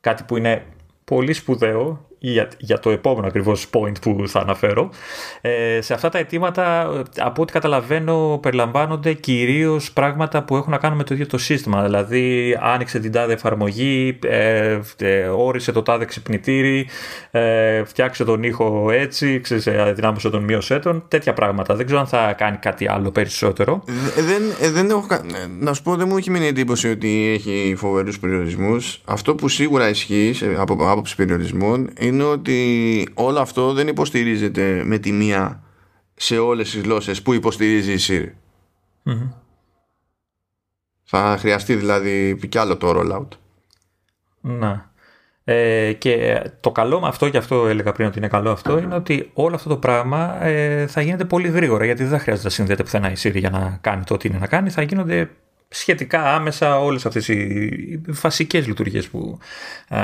Κάτι 0.00 0.22
που 0.22 0.36
είναι 0.36 0.62
πολύ 1.04 1.32
σπουδαίο 1.32 2.08
για, 2.30 2.48
για 2.58 2.78
το 2.78 2.90
επόμενο 2.90 3.26
ακριβώς 3.26 3.66
point 3.70 4.00
που 4.00 4.24
θα 4.26 4.40
αναφέρω. 4.40 4.90
Ε, 5.40 5.80
σε 5.80 5.94
αυτά 5.94 6.08
τα 6.08 6.18
αιτήματα, 6.18 6.90
από 7.18 7.42
ό,τι 7.42 7.52
καταλαβαίνω, 7.52 8.38
περιλαμβάνονται 8.42 9.12
κυρίως 9.12 9.92
πράγματα 9.92 10.42
που 10.42 10.56
έχουν 10.56 10.70
να 10.70 10.78
κάνουν 10.78 10.96
με 10.96 11.04
το 11.04 11.14
ίδιο 11.14 11.26
το 11.26 11.38
σύστημα. 11.38 11.82
Δηλαδή, 11.82 12.56
άνοιξε 12.60 12.98
την 12.98 13.12
τάδε 13.12 13.32
εφαρμογή, 13.32 14.18
ε, 14.24 14.78
ε, 14.98 15.26
όρισε 15.26 15.72
το 15.72 15.82
τάδε 15.82 16.04
ξυπνητήρι, 16.04 16.86
ε, 17.30 17.84
φτιάξε 17.84 18.24
τον 18.24 18.42
ήχο 18.42 18.90
έτσι, 18.90 19.40
ξέρεις, 19.40 19.66
ε, 19.66 19.80
αδυνάμωσε 19.80 20.30
τον 20.30 20.44
μείωσέ 20.44 20.78
τον, 20.78 21.04
τέτοια 21.08 21.32
πράγματα. 21.32 21.74
Δεν 21.74 21.84
ξέρω 21.84 22.00
αν 22.00 22.06
θα 22.06 22.34
κάνει 22.36 22.56
κάτι 22.56 22.88
άλλο 22.88 23.10
περισσότερο. 23.10 23.84
Δεν, 24.14 24.72
δεν 24.72 24.90
έχω, 24.90 25.06
να 25.60 25.74
σου 25.74 25.82
πω, 25.82 25.96
δεν 25.96 26.06
μου 26.10 26.16
έχει 26.16 26.30
μείνει 26.30 26.46
εντύπωση 26.46 26.90
ότι 26.90 27.32
έχει 27.34 27.74
φοβερούς 27.76 28.18
περιορισμούς. 28.18 29.00
Αυτό 29.04 29.34
που 29.34 29.48
σίγουρα 29.48 29.88
ισχύει 29.88 30.34
από 30.56 30.76
άποψη 30.90 31.16
περιορισμών 31.16 31.90
είναι 31.98 32.13
ότι 32.20 33.08
όλο 33.14 33.40
αυτό 33.40 33.72
δεν 33.72 33.88
υποστηρίζεται 33.88 34.82
με 34.84 34.98
τη 34.98 35.12
μία 35.12 35.62
σε 36.14 36.38
όλες 36.38 36.70
τις 36.70 36.80
γλώσσες 36.80 37.22
που 37.22 37.32
υποστηρίζει 37.32 37.92
η 37.92 37.98
Siri. 38.08 38.32
Θα 41.02 41.36
χρειαστεί 41.38 41.74
δηλαδή 41.74 42.38
κι 42.48 42.58
άλλο 42.58 42.76
το 42.76 42.90
rollout. 42.96 43.28
Να. 44.40 44.92
Ε, 45.44 45.92
και 45.92 46.42
το 46.60 46.70
καλό 46.70 47.00
με 47.00 47.08
αυτό, 47.08 47.28
και 47.28 47.36
αυτό 47.36 47.66
έλεγα 47.66 47.92
πριν 47.92 48.06
ότι 48.06 48.18
είναι 48.18 48.28
καλό 48.28 48.50
αυτό, 48.50 48.78
είναι 48.78 48.94
ότι 48.94 49.30
όλο 49.34 49.54
αυτό 49.54 49.68
το 49.68 49.76
πράγμα 49.76 50.44
ε, 50.44 50.86
θα 50.86 51.00
γίνεται 51.00 51.24
πολύ 51.24 51.48
γρήγορα 51.48 51.84
γιατί 51.84 52.02
δεν 52.02 52.12
θα 52.12 52.18
χρειάζεται 52.18 52.46
να 52.48 52.54
συνδέεται 52.54 52.82
πουθενά 52.82 53.10
η 53.10 53.14
Siri 53.18 53.36
για 53.36 53.50
να 53.50 53.78
κάνει 53.80 54.04
το 54.04 54.14
ό,τι 54.14 54.28
είναι 54.28 54.38
να 54.38 54.46
κάνει. 54.46 54.70
Θα 54.70 54.82
γίνονται 54.82 55.30
σχετικά 55.74 56.34
άμεσα 56.34 56.80
όλες 56.80 57.06
αυτές 57.06 57.28
οι 57.28 58.00
βασικές 58.06 58.66
λειτουργίες 58.66 59.08
που, 59.08 59.38
α, 59.88 60.00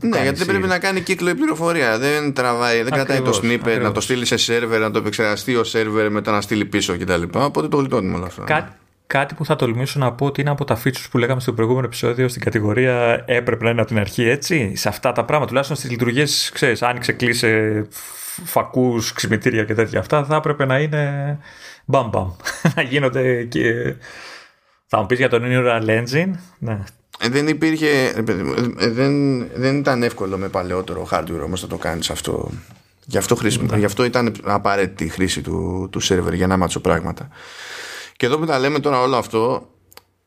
Ναι, 0.00 0.22
γιατί 0.22 0.38
δεν 0.38 0.46
πρέπει 0.46 0.66
να 0.66 0.78
κάνει 0.78 1.00
κύκλο 1.00 1.30
η 1.30 1.34
πληροφορία. 1.34 1.98
Δεν 1.98 2.32
τραβάει, 2.32 2.82
δεν 2.82 2.92
κρατάει 2.92 3.20
το 3.20 3.40
snippet, 3.42 3.78
να 3.80 3.92
το 3.92 4.00
στείλει 4.00 4.24
σε 4.24 4.36
σερβερ, 4.36 4.80
να 4.80 4.90
το 4.90 4.98
επεξεργαστεί 4.98 5.56
ο 5.56 5.64
σερβερ, 5.64 6.10
μετά 6.10 6.32
να 6.32 6.40
στείλει 6.40 6.64
πίσω 6.64 6.98
κτλ. 6.98 7.22
Οπότε 7.34 7.68
το 7.68 7.76
γλιτώνουμε 7.76 8.16
όλα 8.16 8.26
αυτά. 8.26 8.44
Κά, 8.44 8.76
κάτι 9.06 9.34
που 9.34 9.44
θα 9.44 9.56
τολμήσω 9.56 9.98
να 9.98 10.12
πω 10.12 10.26
ότι 10.26 10.40
είναι 10.40 10.50
από 10.50 10.64
τα 10.64 10.78
features 10.84 11.06
που 11.10 11.18
λέγαμε 11.18 11.40
στο 11.40 11.52
προηγούμενο 11.52 11.86
επεισόδιο 11.86 12.28
στην 12.28 12.42
κατηγορία 12.42 13.24
έπρεπε 13.26 13.64
να 13.64 13.70
είναι 13.70 13.80
από 13.80 13.88
την 13.88 13.98
αρχή 13.98 14.28
έτσι; 14.28 14.72
Σε 14.76 14.88
αυτά 14.88 15.12
τα 15.12 15.24
πράγματα, 15.24 15.46
τουλάχιστον 15.46 15.76
στις 15.76 15.90
λειτουργίες, 15.90 16.50
ξέρεις, 16.54 16.82
άνοιξε, 16.82 17.12
κλείσε 17.12 17.86
φακούς, 18.44 19.12
ξυπνητήρια 19.12 19.64
και 19.64 19.74
τέτοια. 19.74 19.98
Αυτά 19.98 20.24
θα 20.24 20.36
έπρεπε 20.36 20.64
να 20.64 20.78
είναι 20.78 21.38
μπαμ 21.84 22.08
μπαμ. 22.08 22.30
να 22.76 22.82
γίνονται 22.82 23.44
και 23.44 23.94
θα 24.90 24.98
μου 25.00 25.06
πεις 25.06 25.18
για 25.18 25.28
το 25.28 25.40
Neural 25.42 25.88
Engine. 25.88 26.30
Ναι. 26.58 26.78
Ε, 27.20 27.28
δεν 27.28 27.48
υπήρχε. 27.48 27.86
Ε, 27.86 28.24
ε, 28.78 28.90
δεν, 28.90 29.38
δεν 29.54 29.76
ήταν 29.76 30.02
εύκολο 30.02 30.38
με 30.38 30.48
παλαιότερο 30.48 31.08
hardware 31.10 31.40
όμως 31.44 31.62
να 31.62 31.68
το 31.68 31.76
κάνεις 31.76 32.10
αυτό. 32.10 32.50
Γι' 33.04 33.18
αυτό, 33.18 33.34
χρήσιμο, 33.34 33.66
ναι. 33.70 33.78
γι 33.78 33.84
αυτό 33.84 34.04
ήταν 34.04 34.34
απαραίτητη 34.44 35.04
η 35.04 35.08
χρήση 35.08 35.40
του, 35.40 35.88
του 35.92 36.02
server 36.02 36.32
για 36.32 36.46
να 36.46 36.56
μάτσω 36.56 36.80
πράγματα. 36.80 37.28
Και 38.16 38.26
εδώ 38.26 38.38
που 38.38 38.46
τα 38.46 38.58
λέμε 38.58 38.78
τώρα 38.78 39.00
όλο 39.00 39.16
αυτό, 39.16 39.68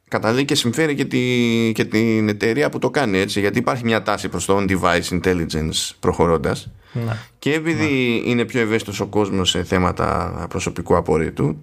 καταλήγει 0.07 0.45
και 0.45 0.55
συμφέρει 0.55 0.95
και, 0.95 1.05
τη, 1.05 1.71
και 1.73 1.85
την 1.85 2.29
εταιρεία 2.29 2.69
που 2.69 2.79
το 2.79 2.89
κάνει 2.89 3.17
έτσι. 3.17 3.39
Γιατί 3.39 3.59
υπάρχει 3.59 3.83
μια 3.83 4.01
τάση 4.01 4.29
προς 4.29 4.45
το 4.45 4.57
on-device 4.57 5.19
intelligence 5.21 5.89
προχωρώντας. 5.99 6.69
Ναι. 6.91 7.17
Και 7.39 7.53
επειδή 7.53 8.21
ναι. 8.23 8.29
είναι 8.29 8.45
πιο 8.45 8.61
ευαίσθητος 8.61 8.99
ο 8.99 9.07
κόσμος 9.07 9.49
σε 9.49 9.63
θέματα 9.63 10.45
προσωπικού 10.49 10.95
απορρίτου, 10.95 11.57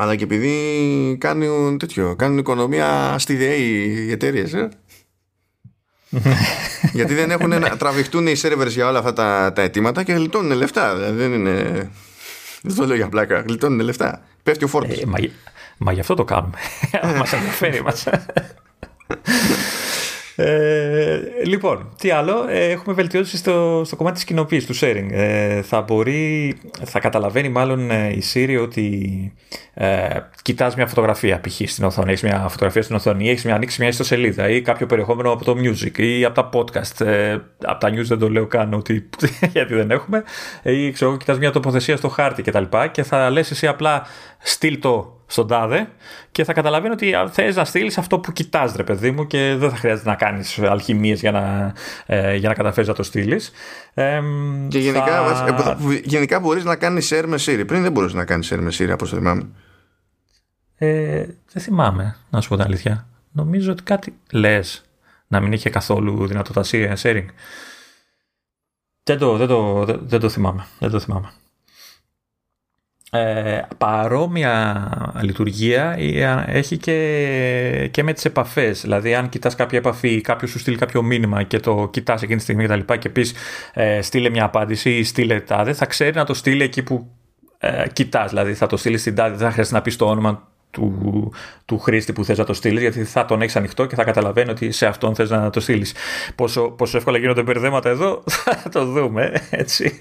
αλλά 0.00 0.16
και 0.16 0.24
επειδή 0.24 1.16
κάνουν 1.20 1.78
τέτοιο, 1.78 2.16
κάνουν 2.16 2.38
οικονομία 2.38 3.16
στη 3.18 3.36
ΔΕΗ 3.36 4.04
οι 4.06 4.10
εταιρείες. 4.10 4.52
Ε; 4.52 4.68
Γιατί 6.92 7.14
δεν 7.14 7.30
έχουν 7.30 7.48
να 7.48 7.76
τραβηχτούν 7.76 8.26
οι 8.26 8.34
servers 8.42 8.68
για 8.68 8.88
όλα 8.88 8.98
αυτά 8.98 9.12
τα, 9.12 9.52
τα 9.54 9.62
αιτήματα 9.62 10.02
και 10.02 10.12
γλιτώνουν 10.12 10.56
λεφτά. 10.56 10.94
Δεν 10.94 11.32
είναι. 11.32 11.52
Δεν 12.62 12.76
το 12.76 12.86
λέω 12.86 12.96
για 12.96 13.08
πλάκα. 13.08 13.40
Γλιτώνουν 13.40 13.80
λεφτά. 13.80 14.22
Πέφτει 14.42 14.64
ο 14.64 14.68
φόρτος. 14.68 14.98
Ε, 14.98 15.06
μα, 15.06 15.18
μα 15.78 15.92
γι' 15.92 16.00
αυτό 16.00 16.14
το 16.14 16.24
κάνουμε. 16.24 16.58
μας 17.18 17.32
ενδιαφέρει 17.32 17.82
μας. 17.82 18.06
Ε, 20.40 21.20
λοιπόν, 21.44 21.88
τι 21.98 22.10
άλλο, 22.10 22.46
ε, 22.48 22.70
έχουμε 22.70 22.94
βελτιώσει 22.94 23.36
στο, 23.36 23.82
στο 23.84 23.96
κομμάτι 23.96 24.14
της 24.14 24.24
κοινοποίησης, 24.24 24.68
του 24.68 24.86
sharing. 24.86 25.08
Ε, 25.10 25.62
θα 25.62 25.80
μπορεί, 25.80 26.54
θα 26.84 27.00
καταλαβαίνει 27.00 27.48
μάλλον 27.48 27.90
ε, 27.90 28.08
η 28.08 28.22
Siri 28.32 28.58
ότι 28.62 29.32
ε, 29.74 30.08
κοιτάς 30.42 30.76
μια 30.76 30.86
φωτογραφία 30.86 31.40
π.χ. 31.40 31.70
στην 31.70 31.84
οθόνη, 31.84 32.10
έχεις 32.10 32.22
μια 32.22 32.46
φωτογραφία 32.48 32.82
στην 32.82 32.96
οθόνη 32.96 33.24
ή 33.24 33.30
έχεις 33.30 33.44
μια, 33.44 33.54
ανοίξεις 33.54 33.78
μια 33.78 33.88
ιστοσελίδα 33.88 34.48
ή 34.48 34.62
κάποιο 34.62 34.86
περιεχόμενο 34.86 35.32
από 35.32 35.44
το 35.44 35.56
music 35.58 35.98
ή 35.98 36.24
από 36.24 36.34
τα 36.34 36.48
podcast. 36.52 37.06
Ε, 37.06 37.36
από 37.64 37.80
τα 37.80 37.88
news 37.88 38.04
δεν 38.04 38.18
το 38.18 38.30
λέω 38.30 38.46
καν 38.46 38.74
ότι, 38.74 39.08
γιατί 39.52 39.74
δεν 39.74 39.90
έχουμε. 39.90 40.22
Ή 40.62 40.90
ξέρω, 40.90 41.16
κοιτάς 41.16 41.38
μια 41.38 41.50
τοποθεσία 41.50 41.96
στο 41.96 42.08
χάρτη 42.08 42.42
κτλ. 42.42 42.62
Και, 42.62 42.88
και 42.92 43.02
θα 43.02 43.30
λες 43.30 43.50
εσύ 43.50 43.66
απλά 43.66 44.06
στείλ 44.38 44.78
το 44.78 45.17
στον 45.30 45.46
τάδε 45.46 45.88
και 46.32 46.44
θα 46.44 46.52
καταλαβαίνει 46.52 46.92
ότι 46.92 47.14
θες 47.30 47.56
να 47.56 47.64
στείλεις 47.64 47.98
αυτό 47.98 48.18
που 48.18 48.32
κοιτάς, 48.32 48.74
ρε 48.74 48.84
παιδί 48.84 49.10
μου, 49.10 49.26
και 49.26 49.54
δεν 49.58 49.70
θα 49.70 49.76
χρειάζεται 49.76 50.08
να 50.08 50.14
κάνεις 50.14 50.58
αλχημίες 50.58 51.20
για 51.20 51.30
να, 51.30 51.72
ε, 52.06 52.34
για 52.34 52.48
να 52.48 52.54
καταφέρεις 52.54 52.88
να 52.88 52.94
το 52.94 53.02
στείλεις. 53.02 53.52
Ε, 53.94 54.20
και 54.68 54.78
γενικά, 54.78 55.34
θα... 55.34 55.78
ε, 55.90 56.00
γενικά 56.04 56.40
μπορείς 56.40 56.64
να 56.64 56.76
κάνεις 56.76 57.12
share 57.12 57.24
με 57.26 57.36
Siri. 57.40 57.64
Πριν 57.66 57.82
δεν 57.82 57.92
μπορούσες 57.92 58.16
να 58.16 58.24
κάνεις 58.24 58.52
share 58.52 58.60
με 58.60 58.72
Siri, 58.78 58.90
όπως 58.92 59.10
το 59.10 59.16
θυμάμαι. 59.16 59.48
Ε, 60.76 61.26
δεν 61.52 61.62
θυμάμαι, 61.62 62.16
να 62.30 62.40
σου 62.40 62.48
πω 62.48 62.56
την 62.56 62.64
αλήθεια. 62.64 63.08
Νομίζω 63.32 63.72
ότι 63.72 63.82
κάτι 63.82 64.14
λες 64.32 64.84
να 65.26 65.40
μην 65.40 65.52
είχε 65.52 65.70
καθόλου 65.70 66.26
δυνατότητα 66.26 66.96
sharing. 67.02 67.26
Δεν 69.02 69.18
το, 69.18 69.36
δεν 69.36 69.46
το, 69.46 69.84
δεν 69.84 70.20
το 70.20 70.28
θυμάμαι. 70.28 70.66
Δεν 70.78 70.90
το 70.90 71.00
θυμάμαι 71.00 71.30
ε, 73.10 73.60
παρόμοια 73.78 74.88
λειτουργία 75.22 75.94
ε, 75.98 76.44
έχει 76.46 76.76
και, 76.76 77.88
και 77.90 78.02
με 78.02 78.12
τις 78.12 78.24
επαφές. 78.24 78.80
Δηλαδή 78.80 79.14
αν 79.14 79.28
κοιτάς 79.28 79.54
κάποια 79.54 79.78
επαφή, 79.78 80.20
κάποιος 80.20 80.50
σου 80.50 80.58
στείλει 80.58 80.76
κάποιο 80.76 81.02
μήνυμα 81.02 81.42
και 81.42 81.60
το 81.60 81.88
κοιτάς 81.92 82.22
εκείνη 82.22 82.36
τη 82.36 82.42
στιγμή 82.42 82.62
και 82.62 82.68
τα 82.68 82.76
λοιπά 82.76 82.96
και 82.96 83.08
πεις 83.08 83.34
ε, 83.72 84.02
στείλε 84.02 84.30
μια 84.30 84.44
απάντηση 84.44 84.90
ή 84.90 85.04
στείλε 85.04 85.40
τάδε, 85.40 85.72
θα 85.72 85.86
ξέρει 85.86 86.16
να 86.16 86.24
το 86.24 86.34
στείλει 86.34 86.62
εκεί 86.62 86.82
που 86.82 87.10
ε, 87.58 87.84
κοιτάς. 87.92 88.28
Δηλαδή 88.28 88.54
θα 88.54 88.66
το 88.66 88.76
στείλει 88.76 88.98
στην 88.98 89.14
τάδε, 89.14 89.36
δεν 89.36 89.46
θα 89.46 89.50
χρειάζεται 89.50 89.76
να 89.76 89.82
πεις 89.82 89.96
το 89.96 90.06
όνομα 90.06 90.48
του, 90.78 91.32
του 91.64 91.78
χρήστη 91.78 92.12
που 92.12 92.24
θες 92.24 92.38
να 92.38 92.44
το 92.44 92.52
στείλεις, 92.52 92.80
γιατί 92.80 93.04
θα 93.04 93.24
τον 93.24 93.42
έχεις 93.42 93.56
ανοιχτό 93.56 93.86
και 93.86 93.94
θα 93.94 94.04
καταλαβαίνει 94.04 94.50
ότι 94.50 94.70
σε 94.70 94.86
αυτόν 94.86 95.14
θες 95.14 95.30
να 95.30 95.50
το 95.50 95.60
στείλεις. 95.60 95.94
Πόσο, 96.34 96.70
πόσο 96.70 96.96
εύκολα 96.96 97.18
γίνονται 97.18 97.42
μπερδέματα 97.42 97.88
εδώ, 97.88 98.22
θα 98.62 98.68
το 98.72 98.84
δούμε, 98.84 99.32
έτσι, 99.50 100.00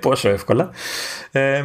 πόσο 0.00 0.28
εύκολα. 0.28 0.70
Ε, 1.30 1.62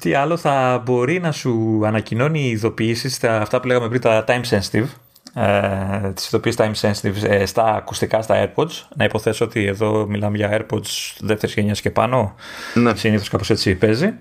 τι 0.00 0.14
άλλο, 0.14 0.36
θα 0.36 0.82
μπορεί 0.84 1.20
να 1.20 1.32
σου 1.32 1.80
ανακοινώνει 1.84 2.48
ειδοποιήσεις, 2.48 3.24
αυτά 3.24 3.60
που 3.60 3.66
λέγαμε 3.66 3.88
πριν, 3.88 4.00
τα 4.00 4.24
time 4.28 4.42
sensitive, 4.50 4.86
ε, 5.34 6.12
τις 6.12 6.26
ειδοποιήσεις 6.26 6.60
time 6.60 6.72
sensitive 6.80 7.30
ε, 7.30 7.46
στα 7.46 7.74
ακουστικά, 7.74 8.22
στα 8.22 8.44
AirPods. 8.44 8.86
Να 8.96 9.04
υποθέσω 9.04 9.44
ότι 9.44 9.66
εδώ 9.66 10.06
μιλάμε 10.08 10.36
για 10.36 10.58
AirPods 10.58 11.16
δεύτερης 11.20 11.54
γενιάς 11.54 11.80
και 11.80 11.90
πάνω. 11.90 12.34
Ναι. 12.74 12.94
Συνήθως 12.94 13.28
κάπως 13.28 13.50
έτσι 13.50 13.74
παίζει. 13.74 14.14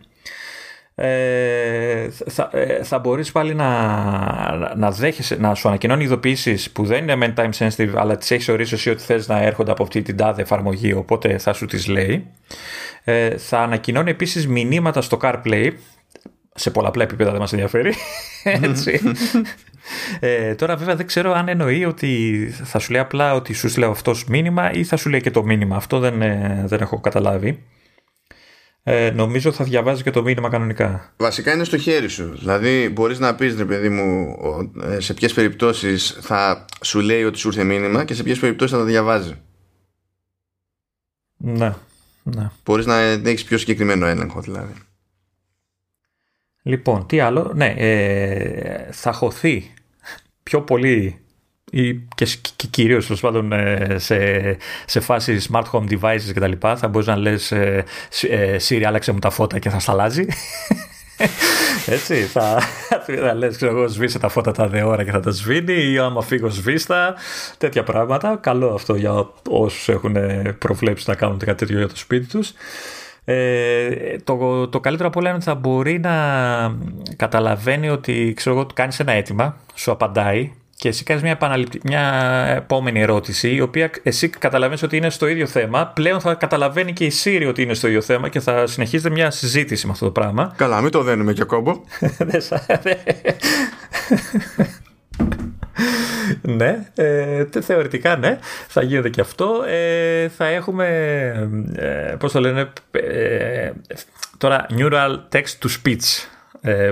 Ε, 1.04 2.10
θα, 2.28 2.50
ε, 2.54 2.84
θα 2.84 3.00
μπορείς 3.00 3.32
πάλι 3.32 3.54
να, 3.54 4.76
να, 4.76 4.92
δέχεσαι, 4.92 5.36
να 5.40 5.56
σου 5.56 5.68
ανακοινώνει 5.68 6.04
ειδοποιήσεις 6.04 6.72
που 6.72 6.86
δεν 6.86 7.08
είναι 7.08 7.34
main 7.36 7.40
time 7.40 7.50
sensitive 7.58 7.94
αλλά 7.96 8.18
τις 8.18 8.32
έχεις 8.32 8.50
ορίσει 8.50 8.74
εσύ 8.74 8.90
ότι 8.90 9.04
θες 9.04 9.28
να 9.28 9.42
έρχονται 9.42 9.72
από 9.72 9.84
αυτή 9.84 10.02
την 10.02 10.18
τάδε 10.18 10.42
εφαρμογή 10.42 10.94
οπότε 10.94 11.38
θα 11.38 11.54
σου 11.54 11.66
τις 11.66 11.88
λέει. 11.88 12.28
Ε, 13.04 13.38
θα 13.38 13.60
ανακοινώνει 13.60 14.10
επίσης 14.10 14.48
μηνύματα 14.48 15.02
στο 15.02 15.18
CarPlay 15.22 15.72
σε 16.56 16.72
πολλαπλά 16.72 17.04
επίπεδα 17.04 17.32
δεν 17.32 17.40
μας 17.40 17.52
ενδιαφέρει. 17.54 17.94
Έτσι. 18.44 19.02
ε, 20.20 20.56
τώρα 20.56 20.76
βέβαια 20.76 20.96
δεν 20.96 21.06
ξέρω 21.06 21.34
αν 21.34 21.48
εννοεί 21.48 21.86
ότι 21.86 22.48
θα 22.64 22.80
σου 22.80 22.92
λέει 22.92 23.02
απλά 23.02 23.34
ότι 23.34 23.54
σου 23.54 23.70
στείλε 23.70 23.86
αυτός 23.86 24.26
μήνυμα 24.26 24.72
ή 24.72 24.84
θα 24.84 24.98
σου 24.98 25.10
λέει 25.10 25.22
και 25.22 25.32
το 25.32 25.44
μήνυμα. 25.44 25.76
Αυτό 25.76 26.00
δεν, 26.00 26.22
ε, 26.22 26.64
δεν 26.66 26.82
έχω 26.82 27.00
καταλάβει. 27.00 27.64
Ε, 28.84 29.12
νομίζω 29.12 29.52
θα 29.52 29.64
διαβάζεις 29.64 30.04
και 30.04 30.12
το 30.12 30.22
μήνυμα 30.22 30.50
κανονικά. 30.50 31.14
Βασικά 31.18 31.54
είναι 31.54 31.64
στο 31.64 31.78
χέρι 31.78 32.08
σου. 32.08 32.38
Δηλαδή 32.38 32.90
μπορείς 32.90 33.20
να 33.20 33.36
πεις, 33.36 33.56
ρε 33.56 33.66
παιδί 33.66 33.90
μου, 33.90 34.38
ε, 34.84 35.00
σε 35.00 35.14
ποιες 35.14 35.34
περιπτώσεις 35.34 36.18
θα 36.22 36.66
σου 36.82 37.00
λέει 37.00 37.24
ότι 37.24 37.38
σου 37.38 37.48
ήρθε 37.48 37.64
μήνυμα 37.64 38.04
και 38.06 38.14
σε 38.14 38.24
ποιες 38.24 38.40
περιπτώσεις 38.40 38.72
θα 38.72 38.78
το 38.78 38.84
διαβάζει. 38.84 39.34
Ναι. 41.38 41.74
ναι. 42.24 42.50
Μπορείς 42.66 42.86
να 42.86 43.00
έχεις 43.00 43.44
πιο 43.44 43.58
συγκεκριμένο 43.58 44.06
έλεγχο 44.06 44.42
δηλαδή. 44.42 44.74
Λοιπόν, 46.64 47.08
τι 47.08 47.20
άλλο. 47.20 47.52
Ναι, 47.56 47.74
ε, 47.78 48.92
θα 48.92 49.14
χωθεί 49.14 49.74
πιο 50.44 50.62
πολύ 50.62 51.22
ή 51.74 51.94
και, 52.16 52.26
και 52.56 52.68
κυρίως 52.70 53.20
πάντων 53.20 53.52
ε, 53.52 53.96
σε, 53.98 54.18
σε 54.86 55.00
φάση 55.00 55.40
smart 55.52 55.64
home 55.72 55.90
devices 55.90 56.32
και 56.34 56.40
τα 56.40 56.48
λοιπά 56.48 56.78
θα 56.78 56.88
μπορείς 56.88 57.08
να 57.08 57.16
λες 57.16 57.52
ε, 57.52 57.86
ε, 58.22 58.56
Siri 58.68 58.84
άλλαξε 58.84 59.12
μου 59.12 59.20
τα 59.20 59.30
φώτα 59.30 59.60
και 59.60 59.70
θα 59.70 59.80
στα 59.80 59.92
αλλάζει. 59.92 60.26
Έτσι 61.86 62.16
θα, 62.16 62.60
θα 63.24 63.34
λες 63.34 63.56
ξέρω 63.56 63.72
εγώ 63.72 63.88
σβήσε 63.88 64.20
τα 64.20 64.30
φώτα 64.30 64.52
τα 64.52 64.68
δε 64.68 64.82
ώρα 64.84 65.04
και 65.04 65.12
θα 65.12 65.20
τα 65.20 65.32
σβήνει 65.32 65.92
ή 65.92 65.98
άμα 65.98 66.22
φύγω 66.22 66.50
σβήστα. 66.50 67.16
Τέτοια 67.58 67.84
πράγματα. 67.84 68.38
Καλό 68.42 68.74
αυτό 68.74 68.96
για 68.96 69.30
όσους 69.50 69.90
έχουν 69.90 70.16
προβλέψει 70.58 71.06
να 71.08 71.16
κάνουν 71.16 71.38
κάτι 71.38 71.58
τέτοιο 71.58 71.78
για 71.78 71.88
το 71.88 71.96
σπίτι 71.96 72.28
τους. 72.28 72.54
Ε, 73.26 74.18
το, 74.24 74.68
το 74.68 74.80
καλύτερο 74.80 75.08
από 75.08 75.20
όλα 75.20 75.30
είναι 75.30 75.38
ότι 75.38 75.48
θα 75.48 75.56
μπορεί 75.56 76.00
να 76.00 76.16
καταλαβαίνει 77.16 77.90
ότι 77.90 78.34
ξέρω 78.36 78.56
εγώ, 78.56 78.68
κάνεις 78.74 79.00
ένα 79.00 79.12
αίτημα, 79.12 79.58
σου 79.74 79.92
απαντάει 79.92 80.52
και 80.82 80.88
εσύ 80.88 81.04
κάνεις 81.04 81.24
μια, 81.24 81.38
μια 81.84 82.02
επόμενη 82.58 83.02
ερώτηση 83.02 83.56
η 83.56 83.62
οποία 83.62 83.92
εσύ 84.04 84.30
καταλαβαίνεις 84.30 84.84
ότι 84.84 84.98
είναι 84.98 85.10
στο 85.10 85.28
ίδιο 85.28 85.48
θέμα. 85.48 85.88
Πλέον 85.88 86.20
θα 86.20 86.34
καταλαβαίνει 86.34 86.94
και 86.94 87.06
η 87.06 87.12
Siri 87.24 87.46
ότι 87.48 87.62
είναι 87.62 87.74
στο 87.74 87.88
ίδιο 87.88 88.02
θέμα 88.02 88.30
και 88.30 88.40
θα 88.40 88.68
συνεχίζεται 88.68 89.10
μια 89.10 89.32
συζήτηση 89.32 89.86
με 89.86 89.92
αυτό 89.92 90.06
το 90.06 90.12
πράγμα. 90.12 90.54
Καλά 90.58 90.82
μην 90.82 90.92
το 90.92 91.04
δένουμε 91.04 91.34
και 91.34 91.44
κόμπο. 91.44 91.74
Ναι, 96.42 96.86
ε, 96.96 97.46
θεωρητικά 97.62 98.18
ναι, 98.18 98.40
θα 98.68 98.84
γίνεται 98.84 99.10
και 99.10 99.22
αυτό. 99.22 99.64
Ε, 99.68 100.28
θα 100.28 100.46
έχουμε, 100.46 100.88
ε, 101.76 102.16
πώς 102.20 102.32
το 102.32 102.40
λένε, 102.40 102.70
ε, 102.92 103.72
τώρα 104.38 104.66
neural 104.70 105.20
text 105.32 105.58
to 105.62 105.68
speech. 105.84 106.26
ε, 106.26 106.41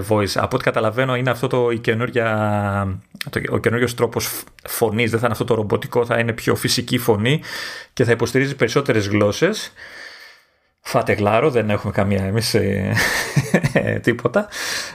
voice. 0.07 0.33
Από 0.35 0.55
ό,τι 0.55 0.63
καταλαβαίνω 0.63 1.15
είναι 1.15 1.29
αυτό 1.29 1.47
το, 1.47 1.71
η 1.71 1.79
καινούργια, 1.79 2.99
το, 3.29 3.41
ο 3.49 3.57
καινούργιος 3.57 3.95
τρόπος 3.95 4.43
φωνής, 4.63 5.09
δεν 5.09 5.19
θα 5.19 5.25
είναι 5.25 5.33
αυτό 5.33 5.45
το 5.45 5.55
ρομποτικό, 5.55 6.05
θα 6.05 6.19
είναι 6.19 6.33
πιο 6.33 6.55
φυσική 6.55 6.97
φωνή 6.97 7.41
και 7.93 8.03
θα 8.03 8.11
υποστηρίζει 8.11 8.55
περισσότερες 8.55 9.07
γλώσσες. 9.07 9.73
Φάτε 10.81 11.13
γλάρο, 11.13 11.49
δεν 11.49 11.69
έχουμε 11.69 11.93
καμία 11.93 12.23
εμείς 12.23 12.53
ε, 12.53 12.95
τίποτα. 14.01 14.47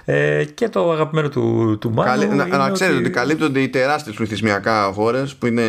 Ε, 0.04 0.44
και 0.44 0.68
το 0.68 0.90
αγαπημένο 0.90 1.28
του, 1.28 1.76
του 1.80 1.92
Μάνου 1.92 2.34
Να, 2.34 2.46
να 2.46 2.70
ξέρετε 2.70 2.96
ότι... 2.96 3.04
ότι 3.04 3.14
καλύπτονται 3.14 3.60
οι 3.60 3.68
τεράστιες 3.68 4.14
πληθυσμιακά 4.14 4.92
χώρες 4.92 5.34
που 5.34 5.46
είναι 5.46 5.62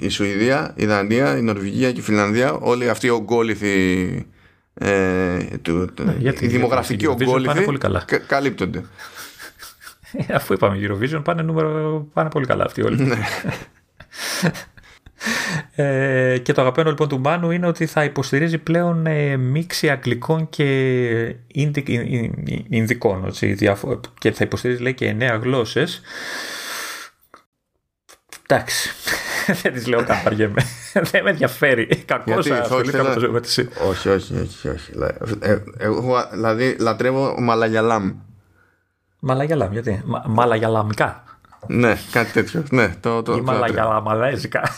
η 0.00 0.08
Σουηδία, 0.08 0.72
η 0.76 0.86
Δανία, 0.86 1.36
η 1.36 1.42
Νορβηγία 1.42 1.92
και 1.92 2.00
η 2.00 2.02
Φιλανδία. 2.02 2.52
Όλοι 2.52 2.88
αυτοί 2.88 3.06
οι 3.06 3.10
ογκόληθοι 3.10 4.26
ε, 4.74 5.38
του, 5.62 5.92
ναι, 6.04 6.14
γιατί, 6.18 6.44
οι 6.44 6.48
δημογραφικοί 6.48 7.06
ογκόληθοι 7.06 7.78
καλύπτονται. 8.26 8.84
Ε, 10.12 10.34
αφού 10.34 10.52
είπαμε 10.52 10.78
Eurovision 10.80 11.20
πάνε, 11.24 11.42
νούμερο, 11.42 12.06
πάνε 12.12 12.30
πολύ 12.30 12.46
καλά 12.46 12.64
αυτοί 12.64 12.82
όλοι. 12.82 13.02
Ναι. 13.02 13.16
ε, 15.84 16.38
και 16.38 16.52
το 16.52 16.60
αγαπημένο 16.60 16.90
λοιπόν 16.90 17.08
του 17.08 17.20
Μάνου 17.20 17.50
είναι 17.50 17.66
ότι 17.66 17.86
θα 17.86 18.04
υποστηρίζει 18.04 18.58
πλέον 18.58 19.06
ε, 19.06 19.36
μίξη 19.36 19.90
αγγλικών 19.90 20.48
και 20.48 21.36
ινδικών 22.68 23.32
και 24.18 24.32
θα 24.32 24.44
υποστηρίζει 24.44 24.82
λέει 24.82 24.94
και 24.94 25.06
εννέα 25.06 25.36
γλώσσες 25.36 26.00
εντάξει 28.46 28.90
δεν 29.62 29.72
τις 29.72 29.86
λέω 29.86 30.04
καν 30.04 30.16
βαριέμαι 30.24 30.62
δεν 31.10 31.22
με 31.22 31.30
ενδιαφέρει 31.30 31.86
κακό 31.86 32.32
ασχολήθηκα 32.32 33.02
με 33.02 33.14
το 33.14 33.28
όχι, 33.88 34.08
όχι, 34.08 34.34
όχι, 34.34 34.68
όχι. 34.68 34.92
Ε, 35.40 35.56
εγώ 35.78 36.28
δηλαδή 36.32 36.76
λατρεύω 36.78 37.40
μαλαγιαλάμ 37.40 38.12
Μαλαγιαλάμ 39.20 39.72
γιατί; 39.72 40.02
Μαλαγιαλαμικά 40.26 41.24
ναι, 41.66 41.96
κάτι 42.10 42.32
τέτοιο. 42.32 42.64
Ναι, 42.70 42.94
το, 43.00 43.22
το, 43.22 43.32
Ή 43.32 43.40
μαλαγιαλαμαλέζικα. 43.40 44.70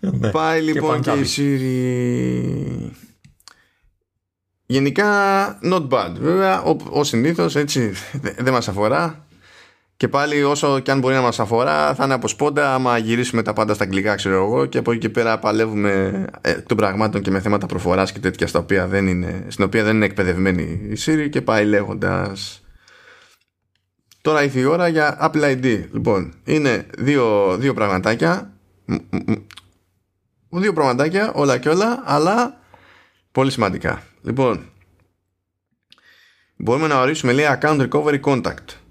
ναι. 0.00 0.30
Πάει 0.30 0.60
λοιπόν 0.60 1.00
και, 1.00 1.10
η 1.10 1.24
Siri. 1.36 2.90
Γενικά, 4.66 5.04
not 5.62 5.88
bad. 5.88 6.10
Βέβαια, 6.18 6.62
ο, 6.62 6.76
ο 6.90 7.04
συνήθως 7.04 7.56
έτσι 7.56 7.92
δεν 8.38 8.52
μας 8.52 8.68
αφορά. 8.68 9.26
Και 9.96 10.08
πάλι 10.08 10.42
όσο 10.42 10.78
και 10.78 10.90
αν 10.90 10.98
μπορεί 10.98 11.14
να 11.14 11.20
μας 11.20 11.40
αφορά 11.40 11.94
θα 11.94 12.04
είναι 12.04 12.14
από 12.14 12.28
σπόντα 12.28 12.74
άμα 12.74 12.98
γυρίσουμε 12.98 13.42
τα 13.42 13.52
πάντα 13.52 13.74
στα 13.74 13.84
αγγλικά 13.84 14.14
ξέρω 14.14 14.34
εγώ 14.34 14.66
και 14.66 14.78
από 14.78 14.90
εκεί 14.90 15.00
και 15.00 15.08
πέρα 15.08 15.38
παλεύουμε 15.38 16.24
ε, 16.40 16.52
των 16.52 16.76
πραγμάτων 16.76 17.20
και 17.22 17.30
με 17.30 17.40
θέματα 17.40 17.66
προφοράς 17.66 18.12
και 18.12 18.18
τέτοια 18.18 18.46
στα 18.46 18.58
οποία 18.58 18.86
δεν 18.86 19.06
είναι, 19.06 19.44
στην 19.48 19.64
οποία 19.64 19.84
δεν 19.84 19.94
είναι 19.96 20.04
εκπαιδευμένη 20.04 20.62
η 20.62 20.96
Siri 21.06 21.28
και 21.30 21.42
πάει 21.42 21.64
λέγοντας 21.64 22.64
Τώρα 24.24 24.42
ήρθε 24.42 24.60
η 24.60 24.64
ώρα 24.64 24.88
για 24.88 25.18
Apple 25.20 25.42
ID. 25.42 25.84
Λοιπόν, 25.92 26.34
είναι 26.44 26.86
δύο, 26.98 27.56
δύο 27.58 27.74
πραγματάκια. 27.74 28.52
Δύο 30.48 30.72
πραγματάκια, 30.72 31.32
όλα 31.32 31.58
και 31.58 31.68
όλα, 31.68 32.02
αλλά 32.04 32.60
πολύ 33.32 33.50
σημαντικά. 33.50 34.02
Λοιπόν, 34.22 34.64
μπορούμε 36.56 36.86
να 36.86 37.00
ορίσουμε 37.00 37.32
λέει 37.32 37.46
account 37.60 37.88
recovery 37.88 38.20
contact. 38.20 38.83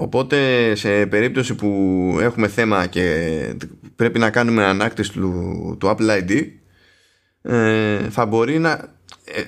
Οπότε 0.00 0.74
σε 0.74 1.06
περίπτωση 1.06 1.54
που 1.54 1.68
έχουμε 2.20 2.48
θέμα 2.48 2.86
και 2.86 3.54
πρέπει 3.96 4.18
να 4.18 4.30
κάνουμε 4.30 4.64
ανάκτηση 4.64 5.12
του, 5.12 5.76
του 5.80 5.96
Apple 5.96 6.22
ID 6.22 6.46
ε, 7.42 8.10
θα 8.10 8.26
μπορεί 8.26 8.58
να 8.58 8.70
ε, 9.24 9.44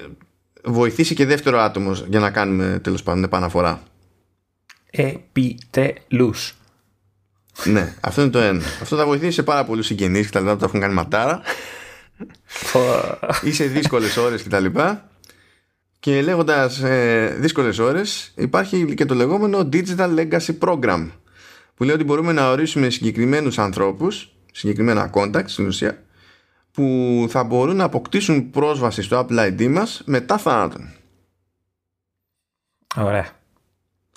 βοηθήσει 0.65 1.15
και 1.15 1.27
δεύτερο 1.27 1.59
άτομο 1.59 1.93
για 1.93 2.21
να 2.21 2.31
κάνουμε 2.31 2.79
τέλος 2.83 3.03
πάντων 3.03 3.25
επαναφορά. 3.25 3.83
Επιτελούς. 4.91 6.55
ναι, 7.65 7.95
αυτό 8.01 8.23
είναι 8.23 8.31
το 8.31 8.39
ένα. 8.39 8.65
Αυτό 8.83 8.97
θα 8.97 9.07
βοηθήσει 9.07 9.33
σε 9.33 9.43
πάρα 9.43 9.65
πολλούς 9.65 9.87
συγγενείς 9.87 10.27
και 10.27 10.33
τα 10.33 10.41
λοιπά 10.41 10.53
που 10.53 10.59
τα 10.59 10.67
έχουν 10.67 10.81
κάνει 10.81 10.95
ματάρα. 10.95 11.43
ή 13.45 13.53
σε 13.53 13.65
δύσκολες 13.65 14.17
ώρες 14.17 14.43
και 14.43 14.49
τα 14.49 14.61
λοιπά. 14.61 15.10
Και 16.01 16.23
λέγοντας 16.23 16.83
ε, 16.83 17.37
δύσκολες 17.39 17.79
ώρες, 17.79 18.33
υπάρχει 18.37 18.95
και 18.95 19.05
το 19.05 19.15
λεγόμενο 19.15 19.69
Digital 19.73 20.19
Legacy 20.19 20.59
Program. 20.59 21.11
Που 21.75 21.85
λέει 21.85 21.95
ότι 21.95 22.05
μπορούμε 22.05 22.33
να 22.33 22.51
ορίσουμε 22.51 22.91
συγκεκριμένους 22.91 23.59
ανθρώπους, 23.59 24.33
συγκεκριμένα 24.53 25.11
contacts 25.15 25.45
στην 25.47 25.67
ουσία, 25.67 26.03
που 26.73 27.27
θα 27.29 27.45
μπορούν 27.45 27.77
να 27.77 27.85
αποκτήσουν 27.85 28.51
πρόσβαση 28.51 29.03
στο 29.03 29.27
Apple 29.27 29.39
ID 29.39 29.69
μας 29.69 30.03
μετά 30.07 30.39
θάνατον. 30.39 30.93
Ωραία. 32.97 33.27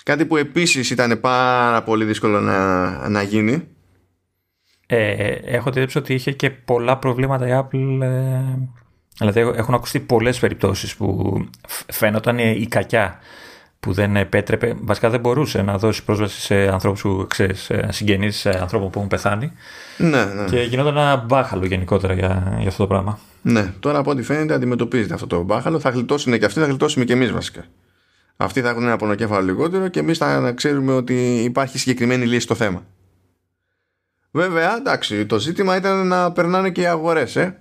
Κάτι 0.02 0.26
που 0.26 0.36
επίσης 0.36 0.90
ήταν 0.90 1.20
πάρα 1.20 1.82
πολύ 1.82 2.04
δύσκολο 2.04 2.40
να, 2.40 3.08
να 3.08 3.22
γίνει. 3.22 3.68
Ε, 4.86 5.32
έχω 5.32 5.70
τέψει 5.70 5.98
ότι 5.98 6.14
είχε 6.14 6.32
και 6.32 6.50
πολλά 6.50 6.98
προβλήματα 6.98 7.48
η 7.48 7.50
Apple. 7.62 7.98
Ε, 8.02 8.42
δηλαδή 9.18 9.40
έχουν 9.40 9.74
ακουστεί 9.74 10.00
πολλές 10.00 10.38
περιπτώσεις 10.38 10.96
που 10.96 11.36
φαίνονταν 11.92 12.38
η 12.38 12.66
κακιά 12.68 13.18
που 13.80 13.92
δεν 13.92 14.16
επέτρεπε, 14.16 14.74
βασικά 14.80 15.10
δεν 15.10 15.20
μπορούσε 15.20 15.62
να 15.62 15.78
δώσει 15.78 16.04
πρόσβαση 16.04 16.40
σε 16.40 16.54
ανθρώπους 16.54 17.02
που 17.02 17.26
ξέρεις, 17.28 17.70
συγγενείς 17.88 18.36
σε 18.36 18.48
ανθρώπων 18.48 18.90
που 18.90 18.98
έχουν 18.98 19.08
πεθάνει. 19.08 19.52
Ναι, 19.96 20.24
ναι. 20.24 20.44
Και 20.44 20.60
γινόταν 20.60 20.96
ένα 20.96 21.16
μπάχαλο 21.16 21.66
γενικότερα 21.66 22.14
για, 22.14 22.56
για 22.58 22.68
αυτό 22.68 22.82
το 22.82 22.88
πράγμα. 22.88 23.18
Ναι, 23.42 23.72
τώρα 23.80 23.98
από 23.98 24.10
ό,τι 24.10 24.22
φαίνεται 24.22 24.54
αντιμετωπίζεται 24.54 25.14
αυτό 25.14 25.26
το 25.26 25.42
μπάχαλο. 25.42 25.80
Θα 25.80 25.90
γλιτώσουν 25.90 26.38
και 26.38 26.44
αυτοί, 26.44 26.60
θα 26.60 26.66
γλιτώσουμε 26.66 27.04
και 27.04 27.12
εμείς 27.12 27.32
βασικά. 27.32 27.64
Αυτοί 28.36 28.60
θα 28.60 28.68
έχουν 28.68 28.82
ένα 28.82 28.96
πονοκέφαλο 28.96 29.44
λιγότερο 29.44 29.88
και 29.88 29.98
εμείς 29.98 30.18
θα 30.18 30.52
ξέρουμε 30.52 30.92
ότι 30.92 31.42
υπάρχει 31.42 31.78
συγκεκριμένη 31.78 32.26
λύση 32.26 32.40
στο 32.40 32.54
θέμα. 32.54 32.82
Βέβαια, 34.30 34.76
εντάξει, 34.76 35.26
το 35.26 35.38
ζήτημα 35.38 35.76
ήταν 35.76 36.06
να 36.06 36.32
περνάνε 36.32 36.70
και 36.70 36.80
οι 36.80 36.86
αγορές, 36.86 37.36
ε. 37.36 37.58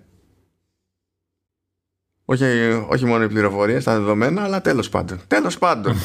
Όχι, 2.25 2.45
όχι 2.87 3.05
μόνο 3.05 3.23
οι 3.23 3.27
πληροφορίες, 3.27 3.83
τα 3.83 3.93
δεδομένα, 3.93 4.43
αλλά 4.43 4.61
τέλος 4.61 4.89
πάντων. 4.89 5.19
Τέλος 5.27 5.57
πάντων. 5.57 5.95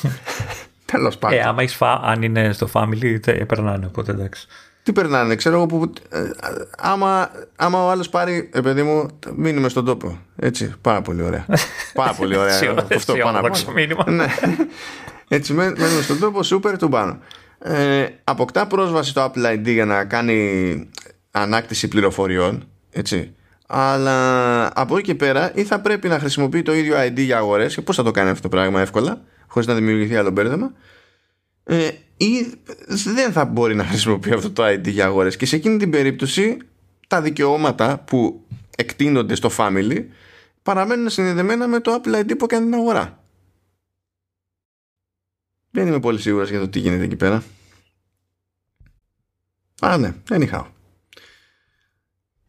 τέλος 0.92 1.18
πάντων. 1.18 1.38
Ε, 1.38 1.42
άμα 1.42 1.68
φα... 1.68 1.92
αν 1.92 2.22
είναι 2.22 2.52
στο 2.52 2.68
family, 2.72 3.20
τε, 3.20 3.32
περνάνε, 3.32 3.86
οπότε 3.86 4.12
εντάξει. 4.12 4.46
Τι 4.82 4.92
περνάνε, 4.92 5.34
ξέρω 5.34 5.56
εγώ 5.56 5.66
που. 5.66 5.92
Ε, 6.10 6.30
άμα, 6.78 7.30
άμα 7.56 7.84
ο 7.84 7.90
άλλος 7.90 8.08
πάρει, 8.08 8.50
ε, 8.52 8.60
παιδί 8.60 8.82
μου, 8.82 9.08
μείνουμε 9.36 9.68
στον 9.68 9.84
τόπο. 9.84 10.18
Έτσι, 10.36 10.74
πάρα 10.80 11.02
πολύ 11.02 11.22
ωραία. 11.22 11.46
πάρα 11.94 12.12
πολύ 12.12 12.36
ωραία. 12.36 12.84
αυτό 12.94 13.14
πάνω 13.14 13.38
από 13.38 13.72
μήνυμα. 13.74 14.10
ναι. 14.10 14.26
Έτσι, 15.28 15.52
μένουμε 15.52 16.02
στον 16.02 16.18
τόπο, 16.18 16.42
σούπερ 16.42 16.78
του 16.78 16.88
πάνω. 16.88 17.18
Ε, 17.58 18.06
αποκτά 18.24 18.66
πρόσβαση 18.66 19.10
στο 19.10 19.32
Apple 19.32 19.54
ID 19.54 19.72
για 19.72 19.84
να 19.84 20.04
κάνει 20.04 20.88
ανάκτηση 21.30 21.88
πληροφοριών. 21.88 22.68
Έτσι 22.90 23.34
αλλά 23.70 24.80
από 24.80 24.96
εκεί 24.96 25.06
και 25.06 25.14
πέρα 25.14 25.52
ή 25.54 25.64
θα 25.64 25.80
πρέπει 25.80 26.08
να 26.08 26.18
χρησιμοποιεί 26.18 26.62
το 26.62 26.74
ίδιο 26.74 26.96
ID 26.98 27.18
για 27.18 27.36
αγορές 27.36 27.74
και 27.74 27.82
πώς 27.82 27.96
θα 27.96 28.02
το 28.02 28.10
κάνει 28.10 28.30
αυτό 28.30 28.42
το 28.42 28.48
πράγμα 28.48 28.80
εύκολα 28.80 29.22
χωρίς 29.46 29.68
να 29.68 29.74
δημιουργηθεί 29.74 30.16
άλλο 30.16 30.30
μπέρδεμα 30.30 30.72
ε, 31.64 31.90
ή 32.16 32.58
δεν 32.86 33.32
θα 33.32 33.44
μπορεί 33.44 33.74
να 33.74 33.84
χρησιμοποιεί 33.84 34.32
αυτό 34.32 34.50
το 34.50 34.66
ID 34.66 34.88
για 34.88 35.04
αγορές. 35.04 35.36
Και 35.36 35.46
σε 35.46 35.56
εκείνη 35.56 35.76
την 35.76 35.90
περίπτωση 35.90 36.56
τα 37.06 37.22
δικαιώματα 37.22 37.98
που 37.98 38.46
εκτείνονται 38.76 39.34
στο 39.34 39.50
family 39.56 40.04
παραμένουν 40.62 41.08
συνδεδεμένα 41.08 41.66
με 41.66 41.80
το 41.80 42.00
Apple 42.02 42.20
ID 42.20 42.38
που 42.38 42.44
έκανε 42.44 42.64
την 42.64 42.74
αγορά. 42.74 43.22
Δεν 45.70 45.86
είμαι 45.86 46.00
πολύ 46.00 46.20
σίγουρος 46.20 46.50
για 46.50 46.60
το 46.60 46.68
τι 46.68 46.78
γίνεται 46.78 47.04
εκεί 47.04 47.16
πέρα. 47.16 47.42
Α 49.80 49.96
ναι, 49.98 50.14
anyhow 50.28 50.64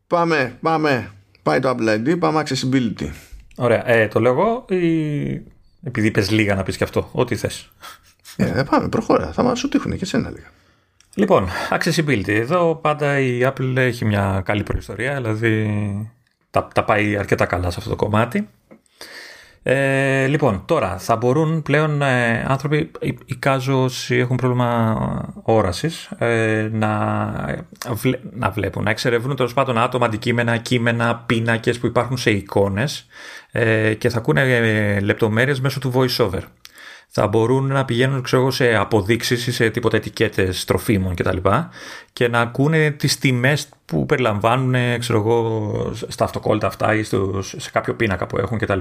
Πάμε, 0.10 0.58
πάμε. 0.62 1.12
Πάει 1.44 1.60
το 1.60 1.70
Apple 1.70 1.96
ID, 1.96 2.20
πάμε 2.20 2.44
accessibility. 2.46 3.10
Ωραία. 3.56 3.90
Ε, 3.90 4.08
το 4.08 4.20
λέω 4.20 4.32
εγώ 4.32 4.66
ή 4.70 5.42
επειδή 5.84 6.08
είπε 6.08 6.26
λίγα 6.30 6.56
να 6.56 6.64
πεις 6.64 6.78
και 6.78 6.84
αυτό. 6.84 7.10
Ό,τι 7.12 7.36
θες. 7.36 7.70
Ε, 8.36 8.64
πάμε, 8.70 8.90
προχώρα. 8.90 9.32
Θα 9.32 9.44
μας 9.44 9.60
σου 9.60 9.70
τύχουν 9.70 9.92
και 9.92 10.04
εσένα 10.04 10.30
λίγα. 10.30 10.48
Λοιπόν, 11.16 11.48
accessibility. 11.70 12.28
Εδώ 12.28 12.76
πάντα 12.76 13.20
η 13.20 13.40
Apple 13.44 13.76
έχει 13.76 14.06
μια 14.06 14.42
καλή 14.46 14.64
προϊστορία, 14.64 15.16
δηλαδή 15.16 16.12
τα, 16.50 16.68
τα 16.74 16.84
πάει 16.84 17.18
αρκετά 17.18 17.46
καλά 17.46 17.70
σε 17.72 17.76
αυτό 17.78 17.90
το 17.90 17.96
κομμάτι. 17.96 18.50
Ε, 19.72 20.28
λοιπόν, 20.28 20.62
τώρα 20.66 20.98
θα 20.98 21.16
μπορούν 21.16 21.62
πλέον 21.62 22.02
ε, 22.02 22.46
άνθρωποι, 22.48 22.92
οι 23.26 23.36
κάζος 23.40 23.84
όσοι 23.84 24.16
έχουν 24.16 24.36
πρόβλημα 24.36 25.34
όρασης, 25.44 26.10
ε, 26.18 26.70
να, 26.72 26.88
να 28.32 28.50
βλέπουν, 28.50 28.84
να 28.84 28.90
εξερευνούν 28.90 29.36
τέλος 29.36 29.54
πάντων 29.54 29.78
άτομα, 29.78 30.06
αντικείμενα, 30.06 30.58
κείμενα, 30.58 31.24
πίνακες 31.26 31.80
που 31.80 31.86
υπάρχουν 31.86 32.18
σε 32.18 32.32
εικόνες 32.32 33.08
ε, 33.52 33.94
και 33.94 34.10
θα 34.10 34.18
ακούνε 34.18 34.42
ε, 34.42 35.00
λεπτομέρειες 35.00 35.60
μέσω 35.60 35.80
του 35.80 35.94
voiceover 35.96 36.42
θα 37.12 37.28
μπορούν 37.28 37.66
να 37.66 37.86
πηγαίνουν 37.86 38.22
ξέρω, 38.22 38.52
σε 38.52 38.76
αποδείξεις 38.76 39.48
ή 39.48 39.52
σε 39.52 39.70
τίποτα 39.70 39.98
ετικέτες 39.98 40.66
τροφίμων 40.66 41.16
κτλ. 41.16 41.38
Και, 41.38 41.52
και 42.14 42.28
να 42.28 42.40
ακούνε 42.40 42.92
τις 42.92 43.18
τιμές 43.18 43.70
που 43.86 44.06
περιλαμβάνουν 44.06 45.00
ξέρω 45.00 45.20
εγώ, 45.20 45.92
στα 46.08 46.24
αυτοκόλλητα 46.24 46.68
αυτά 46.68 46.96
ή 46.96 47.04
σε 47.42 47.72
κάποιο 47.72 47.94
πίνακα 47.96 48.28
που 48.28 48.38
έχουν 48.38 48.58
κτλ. 48.58 48.80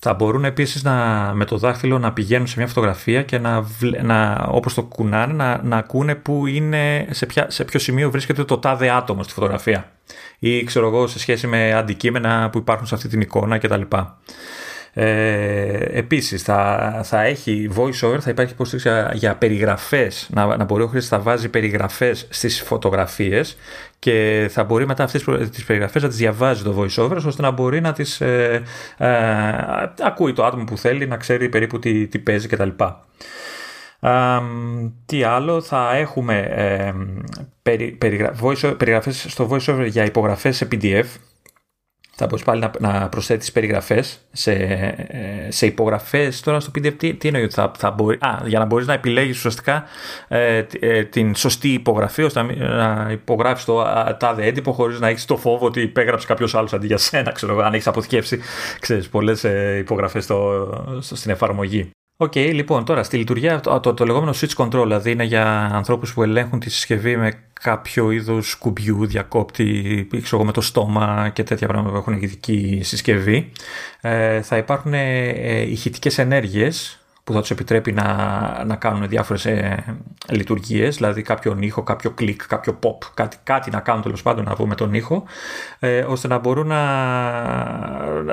Θα 0.00 0.14
μπορούν 0.14 0.44
επίσης 0.44 0.82
να, 0.82 1.30
με 1.34 1.44
το 1.44 1.58
δάχτυλο 1.58 1.98
να 1.98 2.12
πηγαίνουν 2.12 2.46
σε 2.46 2.54
μια 2.58 2.66
φωτογραφία 2.66 3.22
και 3.22 3.38
να, 3.38 3.64
να 4.02 4.46
όπως 4.50 4.74
το 4.74 4.82
κουνάνε 4.82 5.32
να, 5.32 5.62
να 5.62 5.76
ακούνε 5.76 6.14
που 6.14 6.46
είναι, 6.46 7.06
σε, 7.10 7.26
ποια, 7.26 7.50
σε 7.50 7.64
ποιο 7.64 7.78
σημείο 7.80 8.10
βρίσκεται 8.10 8.44
το 8.44 8.58
τάδε 8.58 8.90
άτομο 8.90 9.22
στη 9.22 9.32
φωτογραφία 9.32 9.92
ή 10.38 10.64
ξέρω 10.64 10.86
εγώ 10.86 11.06
σε 11.06 11.18
σχέση 11.18 11.46
με 11.46 11.72
αντικείμενα 11.74 12.50
που 12.50 12.58
υπάρχουν 12.58 12.86
σε 12.86 12.94
αυτή 12.94 13.08
την 13.08 13.20
εικόνα 13.20 13.58
κτλ. 13.58 13.82
Ε, 14.92 15.98
επίσης 15.98 16.42
θα, 16.42 17.00
θα 17.04 17.22
έχει 17.22 17.70
voice-over, 17.76 18.18
θα 18.20 18.30
υπάρχει 18.30 18.52
υποστήριξη 18.52 18.88
για, 18.88 19.10
για 19.14 19.36
περιγραφές, 19.36 20.28
να, 20.34 20.56
να 20.56 20.64
μπορεί 20.64 20.82
ο 20.82 20.86
χρήστης 20.86 21.10
να 21.10 21.18
βάζει 21.18 21.48
περιγραφές 21.48 22.26
στις 22.30 22.62
φωτογραφίες 22.62 23.56
και 23.98 24.48
θα 24.50 24.64
μπορεί 24.64 24.86
μετά 24.86 25.04
αυτές 25.04 25.24
τις 25.50 25.64
περιγραφές 25.64 26.02
να 26.02 26.08
τις 26.08 26.16
διαβάζει 26.16 26.62
το 26.62 26.82
voice-over 26.82 27.16
ώστε 27.26 27.42
να 27.42 27.50
μπορεί 27.50 27.80
να 27.80 27.92
τις 27.92 28.20
ε, 28.20 28.62
ε, 28.96 29.08
ακούει 30.02 30.32
το 30.32 30.44
άτομο 30.44 30.64
που 30.64 30.78
θέλει, 30.78 31.06
να 31.06 31.16
ξέρει 31.16 31.48
περίπου 31.48 31.78
τι, 31.78 32.06
τι 32.06 32.18
παίζει 32.18 32.48
κτλ. 32.48 32.68
Um, 34.00 34.90
τι 35.06 35.22
άλλο 35.22 35.60
θα 35.60 35.96
έχουμε 35.96 36.38
ε, 36.38 36.92
περι, 37.62 37.98
περιγραφές 38.76 39.26
στο 39.28 39.48
voiceover 39.50 39.86
για 39.88 40.04
υπογραφές 40.04 40.56
σε 40.56 40.68
PDF 40.72 41.04
θα 42.18 42.26
μπορείς 42.26 42.44
πάλι 42.44 42.60
να, 42.60 42.70
να 42.78 43.08
προσθέτει 43.08 43.52
περιγραφές 43.52 44.18
σε, 44.32 44.52
ε, 44.52 45.50
σε 45.50 45.66
υπογραφές. 45.66 46.40
Τώρα 46.40 46.60
στο 46.60 46.70
PDF, 46.74 46.94
τι, 46.96 47.14
τι 47.14 47.28
εννοείς 47.28 47.44
ότι 47.44 47.54
θα, 47.54 47.72
θα 47.78 47.90
μπορεί. 47.90 48.18
Α, 48.20 48.42
για 48.44 48.58
να 48.58 48.64
μπορείς 48.64 48.86
να 48.86 48.92
επιλέγεις 48.92 49.36
ουσιαστικά 49.36 49.84
ε, 50.28 50.64
ε, 50.80 51.04
την 51.04 51.34
σωστή 51.34 51.68
υπογραφή, 51.72 52.22
ώστε 52.22 52.42
να, 52.42 52.52
να 52.54 53.10
υπογράφεις 53.10 53.64
το 53.64 53.82
τάδε 54.18 54.46
έντυπο 54.46 54.72
χωρίς 54.72 55.00
να 55.00 55.08
έχεις 55.08 55.24
το 55.24 55.36
φόβο 55.36 55.66
ότι 55.66 55.80
υπέγραψε 55.80 56.26
κάποιος 56.26 56.54
άλλος 56.54 56.72
αντί 56.72 56.86
για 56.86 56.98
σένα. 56.98 57.32
Ξέρω, 57.32 57.58
αν 57.58 57.74
έχεις 57.74 57.86
αποθηκεύσει 57.86 58.40
πολλές 59.10 59.44
ε, 59.44 59.76
υπογραφές 59.78 60.28
στην 61.00 61.30
εφαρμογή. 61.30 61.90
OK, 62.20 62.32
okay, 62.34 62.50
λοιπόν, 62.54 62.84
τώρα 62.84 63.02
στη 63.02 63.16
λειτουργία 63.16 63.60
το, 63.60 63.80
το, 63.80 63.94
το, 63.94 64.04
λεγόμενο 64.04 64.32
switch 64.40 64.54
control, 64.56 64.82
δηλαδή 64.82 65.10
είναι 65.10 65.24
για 65.24 65.70
ανθρώπους 65.72 66.14
που 66.14 66.22
ελέγχουν 66.22 66.60
τη 66.60 66.70
συσκευή 66.70 67.16
με 67.16 67.32
κάποιο 67.60 68.10
είδους 68.10 68.54
κουμπιού, 68.54 69.06
διακόπτη, 69.06 70.08
ξέρω 70.22 70.44
με 70.44 70.52
το 70.52 70.60
στόμα 70.60 71.30
και 71.32 71.42
τέτοια 71.42 71.66
πράγματα 71.66 71.92
που 71.92 72.00
έχουν 72.00 72.22
ειδική 72.22 72.80
συσκευή. 72.82 73.52
Ε, 74.00 74.42
θα 74.42 74.56
υπάρχουν 74.56 74.94
ε, 74.94 75.28
ε 75.28 75.60
ηχητικές 75.60 76.18
ενέργειες 76.18 76.98
που 77.28 77.34
θα 77.34 77.40
τους 77.40 77.50
επιτρέπει 77.50 77.92
να, 77.92 78.64
να 78.66 78.76
κάνουν 78.76 79.08
διάφορες 79.08 79.46
ε, 79.46 79.84
λειτουργίες, 80.30 80.96
δηλαδή 80.96 81.22
κάποιο 81.22 81.56
ήχο, 81.60 81.82
κάποιο 81.82 82.10
κλικ, 82.10 82.46
κάποιο 82.46 82.78
pop, 82.82 83.10
κάτι, 83.14 83.36
κάτι 83.42 83.70
να 83.70 83.80
κάνουν 83.80 84.02
τέλος 84.02 84.22
πάντων 84.22 84.44
να 84.44 84.66
με 84.66 84.74
τον 84.74 84.94
ήχο, 84.94 85.24
ε, 85.78 86.00
ώστε 86.00 86.28
να 86.28 86.38
μπορούν 86.38 86.66
να, 86.66 86.82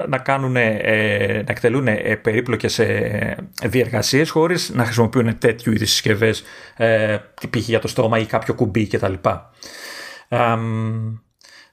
να, 0.08 0.18
κάνουν, 0.18 0.56
ε, 0.56 1.44
να 1.46 1.52
εκτελούν 1.52 1.88
ε, 1.88 2.16
περίπλοκες 2.16 2.80
ε, 2.80 3.38
διεργασίες 3.64 4.30
χωρίς 4.30 4.72
να 4.74 4.84
χρησιμοποιούν 4.84 5.38
τέτοιου 5.38 5.72
είδους 5.72 5.90
συσκευές, 5.90 6.44
ε, 6.76 7.18
π.χ. 7.50 7.68
για 7.68 7.80
το 7.80 7.88
στόμα 7.88 8.20
ή 8.20 8.26
κάποιο 8.26 8.54
κουμπί 8.54 8.88
κτλ 8.88 9.14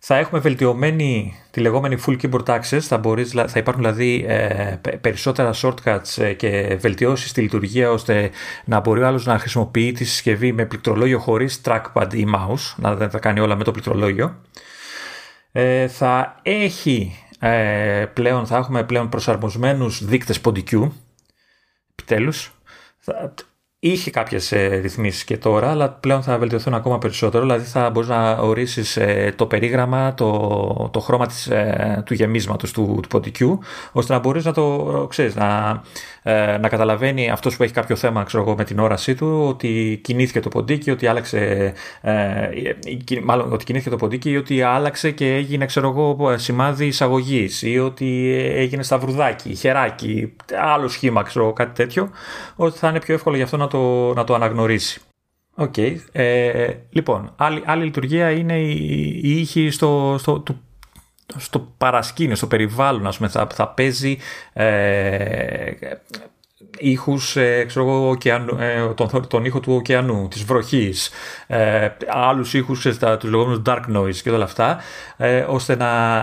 θα 0.04 0.16
έχουμε 0.16 0.40
βελτιωμένη 0.40 1.34
τη 1.50 1.60
λεγόμενη 1.60 2.02
full 2.06 2.16
keyboard 2.20 2.44
access, 2.44 2.78
θα, 2.78 2.98
μπορείς, 2.98 3.30
θα 3.30 3.58
υπάρχουν 3.58 3.82
δηλαδή 3.82 4.24
ε, 4.28 4.76
περισσότερα 5.00 5.54
shortcuts 5.54 6.22
ε, 6.22 6.32
και 6.32 6.76
βελτιώσεις 6.80 7.30
στη 7.30 7.40
λειτουργία 7.40 7.90
ώστε 7.90 8.30
να 8.64 8.80
μπορεί 8.80 9.00
ο 9.00 9.06
άλλος 9.06 9.26
να 9.26 9.38
χρησιμοποιεί 9.38 9.92
τη 9.92 10.04
συσκευή 10.04 10.52
με 10.52 10.66
πληκτρολόγιο 10.66 11.18
χωρίς 11.18 11.60
trackpad 11.64 12.14
ή 12.14 12.26
mouse, 12.34 12.74
να 12.76 13.08
τα 13.08 13.18
κάνει 13.18 13.40
όλα 13.40 13.56
με 13.56 13.64
το 13.64 13.70
πληκτρολόγιο. 13.70 14.40
Ε, 15.52 15.88
θα 15.88 16.40
έχει 16.42 17.18
ε, 17.38 18.06
πλέον, 18.12 18.46
θα 18.46 18.56
έχουμε 18.56 18.84
πλέον 18.84 19.08
προσαρμοσμένους 19.08 20.04
δείκτες 20.04 20.40
ποντικού, 20.40 20.92
επιτέλους. 21.90 22.52
Είχε 23.84 24.10
κάποιες 24.10 24.52
ε, 24.52 24.66
ρυθμίσεις 24.82 25.24
και 25.24 25.36
τώρα, 25.36 25.70
αλλά 25.70 25.90
πλέον 25.90 26.22
θα 26.22 26.38
βελτιωθούν 26.38 26.74
ακόμα 26.74 26.98
περισσότερο. 26.98 27.42
Δηλαδή 27.44 27.64
θα 27.64 27.90
μπορείς 27.90 28.08
να 28.08 28.32
ορίσεις 28.32 28.96
ε, 28.96 29.32
το 29.36 29.46
περίγραμμα, 29.46 30.14
το, 30.14 30.90
το 30.92 31.00
χρώμα 31.00 31.26
της, 31.26 31.46
ε, 31.46 32.02
του 32.06 32.14
γεμίσματος 32.14 32.72
του, 32.72 32.98
του 33.02 33.08
ποντικού, 33.08 33.58
ώστε 33.92 34.12
να 34.12 34.18
μπορείς 34.18 34.44
να 34.44 34.52
το 34.52 35.06
ξέρεις, 35.10 35.34
να, 35.34 35.80
ε, 36.21 36.21
να 36.60 36.68
καταλαβαίνει 36.68 37.30
αυτός 37.30 37.56
που 37.56 37.62
έχει 37.62 37.72
κάποιο 37.72 37.96
θέμα 37.96 38.22
ξέρω 38.22 38.42
εγώ, 38.42 38.54
με 38.56 38.64
την 38.64 38.78
όρασή 38.78 39.14
του, 39.14 39.44
ότι 39.48 40.00
κινήθηκε 40.04 40.40
το 40.40 40.48
ποντίκι, 40.48 40.90
ότι 40.90 41.06
άλλαξε. 41.06 41.72
Ε, 42.00 42.48
μάλλον 43.22 43.52
ότι 43.52 43.64
κινήθηκε 43.64 43.90
το 43.90 43.96
ποντίκι 43.96 44.30
ή 44.30 44.36
ότι 44.36 44.62
άλλαξε 44.62 45.10
και 45.10 45.34
έγινε 45.34 45.66
ξέρω 45.66 45.88
εγώ, 45.88 46.38
σημάδι 46.38 46.86
εισαγωγής 46.86 47.62
ή 47.62 47.78
ότι 47.78 48.34
έγινε 48.54 48.82
σταυρουδάκι, 48.82 49.54
χεράκι, 49.54 50.34
άλλο 50.60 50.88
σχήμα, 50.88 51.22
ξέρω 51.22 51.52
κάτι 51.52 51.74
τέτοιο, 51.74 52.10
ότι 52.56 52.78
θα 52.78 52.88
είναι 52.88 53.00
πιο 53.00 53.14
εύκολο 53.14 53.36
για 53.36 53.44
αυτό 53.44 53.56
να 53.56 53.68
το, 53.68 54.12
να 54.14 54.24
το 54.24 54.34
αναγνωρίσει. 54.34 55.00
OK. 55.54 55.74
Okay. 55.76 55.96
Ε, 56.12 56.68
λοιπόν, 56.90 57.32
άλλη, 57.36 57.62
άλλη 57.64 57.84
λειτουργία 57.84 58.30
είναι 58.30 58.60
οι, 58.60 59.20
οι 59.22 59.40
ήχοι 59.40 59.70
στο, 59.70 60.16
στο, 60.18 60.40
του, 60.40 60.60
στο 61.36 61.72
παρασκήνιο, 61.78 62.36
στο 62.36 62.46
περιβάλλον, 62.46 63.06
ας 63.06 63.16
πούμε, 63.16 63.28
θα, 63.28 63.46
θα 63.54 63.68
παίζει 63.68 64.18
ε, 64.52 65.70
ήχους, 66.78 67.36
ε, 67.36 67.64
ξέρω 67.64 67.84
εγώ, 67.86 68.08
ωκεανού, 68.08 68.56
ε, 68.60 68.92
τον, 68.94 69.26
τον 69.28 69.44
ήχο 69.44 69.60
του 69.60 69.74
ωκεανού, 69.74 70.28
της 70.28 70.44
βροχής, 70.44 71.10
ε, 71.46 71.88
άλλους 72.08 72.54
ήχους, 72.54 72.86
ε, 72.86 73.16
τους 73.18 73.30
λεγόμενους 73.30 73.62
dark 73.66 73.82
noise 73.96 74.16
και 74.16 74.30
όλα 74.30 74.44
αυτά, 74.44 74.78
ε, 75.16 75.40
ώστε 75.40 75.76
να... 75.76 76.20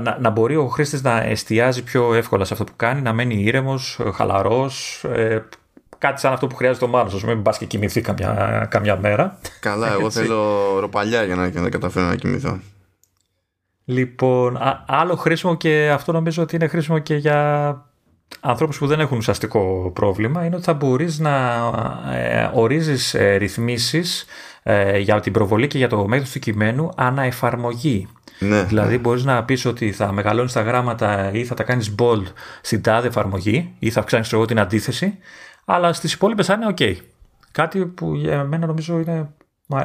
να, 0.00 0.18
να 0.20 0.30
μπορεί 0.30 0.56
ο 0.56 0.66
χρήστης 0.66 1.02
να 1.02 1.22
εστιάζει 1.22 1.82
πιο 1.82 2.14
εύκολα 2.14 2.44
σε 2.44 2.52
αυτό 2.52 2.64
που 2.64 2.72
κάνει, 2.76 3.00
να 3.00 3.12
μένει 3.12 3.42
ήρεμος, 3.42 4.00
χαλαρός, 4.14 5.04
ε, 5.04 5.42
κάτι 5.98 6.20
σαν 6.20 6.32
αυτό 6.32 6.46
που 6.46 6.54
χρειάζεται 6.54 6.84
ο 6.84 6.88
Μάνος, 6.88 7.14
ας 7.14 7.24
μην 7.24 7.42
πα 7.42 7.54
και 7.58 7.64
κοιμηθεί 7.64 8.00
καμιά, 8.00 8.66
καμιά 8.70 8.96
μέρα. 8.96 9.38
Καλά, 9.60 9.92
εγώ 9.92 10.10
θέλω 10.10 10.78
ροπαλιά 10.80 11.22
για 11.22 11.34
να, 11.34 11.46
για 11.46 11.60
να 11.60 11.68
καταφέρω 11.68 12.06
να 12.06 12.16
κοιμηθώ. 12.16 12.58
Λοιπόν, 13.84 14.58
άλλο 14.86 15.16
χρήσιμο 15.16 15.56
και 15.56 15.90
αυτό 15.92 16.12
νομίζω 16.12 16.42
ότι 16.42 16.56
είναι 16.56 16.66
χρήσιμο 16.66 16.98
και 16.98 17.14
για 17.14 17.78
ανθρώπους 18.40 18.78
που 18.78 18.86
δεν 18.86 19.00
έχουν 19.00 19.18
ουσιαστικό 19.18 19.90
πρόβλημα 19.94 20.44
είναι 20.44 20.54
ότι 20.54 20.64
θα 20.64 20.74
μπορείς 20.74 21.18
να 21.18 21.56
ε, 22.12 22.50
ορίζεις 22.54 23.14
ε, 23.14 23.34
ρυθμίσεις 23.34 24.26
ε, 24.62 24.98
για 24.98 25.20
την 25.20 25.32
προβολή 25.32 25.66
και 25.66 25.78
για 25.78 25.88
το 25.88 26.08
μέγεθος 26.08 26.32
του 26.32 26.38
κειμένου 26.38 26.90
αναεφαρμογή. 26.96 28.08
Ναι, 28.38 28.62
δηλαδή 28.62 28.94
ναι. 28.94 29.00
μπορείς 29.00 29.24
να 29.24 29.44
πεις 29.44 29.64
ότι 29.64 29.92
θα 29.92 30.12
μεγαλώνεις 30.12 30.52
τα 30.52 30.62
γράμματα 30.62 31.30
ή 31.32 31.44
θα 31.44 31.54
τα 31.54 31.62
κάνεις 31.62 31.94
bold 31.98 32.24
στην 32.60 32.82
τάδε 32.82 33.08
εφαρμογή 33.08 33.74
ή 33.78 33.90
θα 33.90 34.00
αυξάνεις 34.00 34.32
εγώ 34.32 34.44
την 34.44 34.60
αντίθεση 34.60 35.18
αλλά 35.64 35.92
στις 35.92 36.12
υπόλοιπες 36.12 36.46
θα 36.46 36.54
είναι 36.54 36.74
ok. 36.76 36.96
Κάτι 37.52 37.86
που 37.86 38.14
για 38.14 38.44
μένα 38.44 38.66
νομίζω 38.66 38.98
είναι 38.98 39.28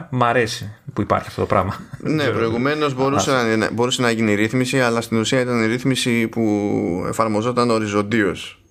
Μ' 0.10 0.24
αρέσει 0.24 0.76
που 0.94 1.02
υπάρχει 1.02 1.28
αυτό 1.28 1.42
το 1.42 1.48
πράγμα. 1.48 1.76
Ναι, 2.00 2.30
προηγουμένως 2.30 2.94
μπορούσε, 2.94 3.56
να, 3.56 3.72
μπορούσε 3.72 4.02
να 4.02 4.12
γίνει 4.12 4.34
ρύθμιση, 4.36 4.82
αλλά 4.82 5.02
στην 5.02 5.18
ουσία 5.18 5.40
ήταν 5.40 5.64
η 5.64 5.66
ρύθμιση 5.66 6.28
που 6.28 6.44
εφαρμοζόταν 7.08 7.70
οριζοντίως. 7.70 8.62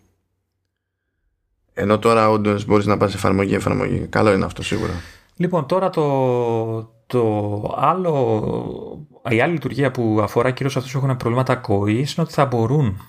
Ενώ 1.75 1.99
τώρα 1.99 2.31
όντως 2.31 2.65
μπορείς 2.65 2.87
να 2.87 2.97
πας 2.97 3.15
εφαρμογή 3.15 3.55
εφαρμογή. 3.55 4.07
Καλό 4.11 4.33
είναι 4.33 4.45
αυτό 4.45 4.63
σίγουρα. 4.63 4.93
Λοιπόν, 5.37 5.67
τώρα 5.67 5.91
το, 5.91 6.93
το 7.07 7.75
άλλο, 7.79 9.07
η 9.29 9.41
άλλη 9.41 9.53
λειτουργία 9.53 9.91
που 9.91 10.19
αφορά 10.23 10.51
κυρίως 10.51 10.77
αυτούς 10.77 10.93
που 10.93 10.99
έχουν 10.99 11.17
προβλήματα 11.17 11.53
ακοής 11.53 12.15
είναι 12.15 12.27
ότι 12.27 12.35
θα 12.35 12.47
μπορούν 12.47 13.01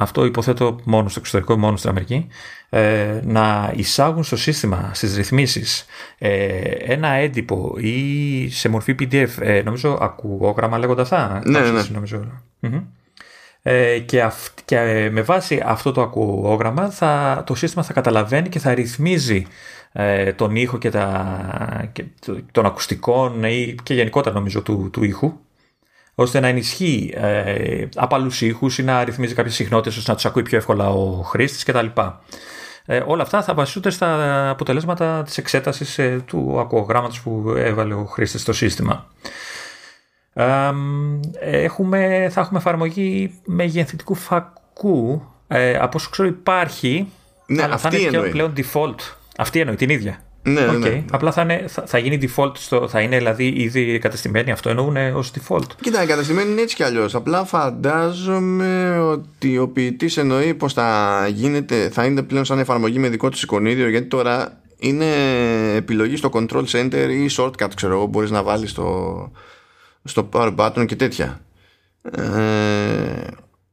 αυτό 0.00 0.24
υποθέτω 0.24 0.80
μόνο 0.84 1.08
στο 1.08 1.20
εξωτερικό, 1.20 1.56
μόνο 1.56 1.76
στην 1.76 1.90
Αμερική, 1.90 2.26
ε, 2.68 3.20
να 3.24 3.72
εισάγουν 3.76 4.24
στο 4.24 4.36
σύστημα, 4.36 4.90
στις 4.94 5.16
ρυθμίσεις, 5.16 5.86
ε, 6.18 6.58
ένα 6.92 7.08
έντυπο 7.08 7.74
ή 7.78 8.50
σε 8.50 8.68
μορφή 8.68 8.94
PDF, 8.98 9.28
ε, 9.40 9.62
νομίζω 9.62 9.98
ακουόγραμμα 10.00 10.78
λέγονται 10.78 11.02
αυτά. 11.02 11.42
Ναι, 11.44 11.60
ναι. 11.60 11.82
Νομίζω. 11.92 12.42
Ε, 13.62 13.98
και, 13.98 14.30
και 14.64 15.08
με 15.12 15.22
βάση 15.22 15.62
αυτό 15.64 15.92
το 15.92 16.02
ακουόγραμμα 16.02 16.90
θα, 16.90 17.42
το 17.46 17.54
σύστημα 17.54 17.82
θα 17.82 17.92
καταλαβαίνει 17.92 18.48
και 18.48 18.58
θα 18.58 18.74
ρυθμίζει 18.74 19.46
τον 20.36 20.56
ήχο 20.56 20.78
και, 20.78 20.90
τα, 20.90 21.90
και 21.92 22.04
των 22.52 22.66
ακουστικών 22.66 23.44
ή 23.44 23.74
και 23.82 23.94
γενικότερα 23.94 24.34
νομίζω 24.34 24.62
του, 24.62 24.90
του 24.92 25.04
ήχου 25.04 25.32
ώστε 26.20 26.40
να 26.40 26.46
ενισχύει 26.46 27.14
ε, 27.16 27.84
απαλούς 27.94 28.40
ήχους 28.40 28.78
ή 28.78 28.82
να 28.82 29.04
ρυθμίζει 29.04 29.34
κάποιες 29.34 29.54
συχνότητες 29.54 29.96
ώστε 29.96 30.10
να 30.10 30.16
τους 30.16 30.26
ακούει 30.26 30.42
πιο 30.42 30.58
εύκολα 30.58 30.90
ο 30.90 31.22
χρήστης 31.22 31.64
κτλ. 31.64 31.86
Ε, 32.86 33.02
όλα 33.06 33.22
αυτά 33.22 33.42
θα 33.42 33.54
βασίζονται 33.54 33.90
στα 33.90 34.50
αποτελέσματα 34.50 35.22
της 35.22 35.38
εξέτασης 35.38 35.98
ε, 35.98 36.22
του 36.26 36.60
ακουογράμματος 36.60 37.20
που 37.20 37.54
έβαλε 37.56 37.94
ο 37.94 38.04
χρήστης 38.04 38.40
στο 38.40 38.52
σύστημα. 38.52 39.06
έχουμε, 41.40 42.28
θα 42.30 42.40
έχουμε 42.40 42.58
εφαρμογή 42.58 43.40
μεγενθητικού 43.44 44.14
φακού. 44.14 45.22
Ε, 45.48 45.76
από 45.76 45.96
όσο 45.96 46.10
ξέρω 46.10 46.28
υπάρχει, 46.28 47.08
ναι, 47.46 47.62
αλλά 47.62 47.78
θα 47.78 47.90
είναι 47.96 48.18
πλέον 48.18 48.52
default. 48.56 48.98
Αυτή 49.36 49.60
εννοεί 49.60 49.76
την 49.76 49.90
ίδια. 49.90 50.22
Ναι, 50.42 50.68
okay. 50.70 50.78
ναι. 50.78 51.04
Απλά 51.10 51.32
θα, 51.32 51.42
είναι, 51.42 51.64
θα, 51.68 51.86
θα, 51.86 51.98
γίνει 51.98 52.18
default, 52.22 52.52
στο, 52.56 52.88
θα 52.88 53.00
είναι 53.00 53.16
δηλαδή 53.16 53.46
ήδη 53.46 53.94
εγκαταστημένη, 53.94 54.50
αυτό 54.50 54.68
εννοούν 54.68 54.96
ως 54.96 55.30
default. 55.30 55.64
Κοίτα, 55.80 56.00
εγκαταστημένη 56.00 56.50
είναι 56.50 56.60
έτσι 56.60 56.76
κι 56.76 56.82
αλλιώς. 56.82 57.14
Απλά 57.14 57.44
φαντάζομαι 57.44 58.98
ότι 58.98 59.58
ο 59.58 59.68
ποιητής 59.68 60.16
εννοεί 60.16 60.54
πως 60.54 60.72
θα, 60.72 61.26
γίνεται, 61.32 61.88
θα 61.90 62.04
είναι 62.04 62.22
πλέον 62.22 62.44
σαν 62.44 62.58
εφαρμογή 62.58 62.98
με 62.98 63.08
δικό 63.08 63.28
του 63.28 63.38
εικονίδιο, 63.42 63.88
γιατί 63.88 64.06
τώρα 64.06 64.60
είναι 64.78 65.06
επιλογή 65.74 66.16
στο 66.16 66.30
control 66.32 66.64
center 66.64 67.08
ή 67.10 67.26
shortcut, 67.36 67.74
ξέρω 67.74 67.94
εγώ, 67.94 68.06
μπορείς 68.06 68.30
να 68.30 68.42
βάλεις 68.42 68.70
στο, 68.70 69.30
στο 70.04 70.28
power 70.32 70.56
button 70.56 70.84
και 70.86 70.96
τέτοια. 70.96 71.40
Ε, 72.02 73.26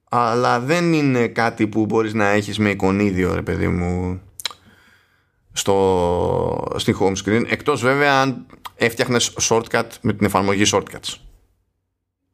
αλλά 0.10 0.60
δεν 0.60 0.94
είναι 0.94 1.28
κάτι 1.28 1.68
που 1.68 1.86
μπορείς 1.86 2.14
να 2.14 2.30
έχεις 2.30 2.60
με 2.60 2.70
εικονίδιο 2.70 3.36
ρε 3.36 3.42
παιδί 3.42 3.68
μου 3.68 4.22
στο, 5.58 6.74
στην 6.76 6.98
home 7.00 7.16
screen 7.24 7.44
εκτός 7.48 7.82
βέβαια 7.82 8.22
αν 8.22 8.46
έφτιαχνες 8.76 9.34
shortcut 9.42 9.88
με 10.02 10.14
την 10.14 10.26
εφαρμογή 10.26 10.64
shortcuts. 10.72 11.16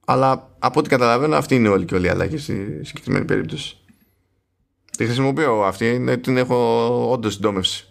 Αλλά 0.06 0.56
από 0.60 0.80
ό,τι 0.80 0.90
καταλαβαίνω 0.90 1.36
αυτή 1.36 1.56
είναι 1.56 1.70
όλη 1.70 1.86
και 1.86 1.96
όλη 1.96 2.06
η 2.06 2.10
αλλαγή 2.10 2.38
στη 2.38 2.80
συγκεκριμένη 2.84 3.26
περίπτωση. 3.26 3.78
Τη 4.98 5.06
χρησιμοποιώ 5.06 5.64
αυτή 5.64 6.18
την 6.18 6.38
έχω 6.38 6.56
όντως 7.12 7.34
συντόμευση. 7.34 7.88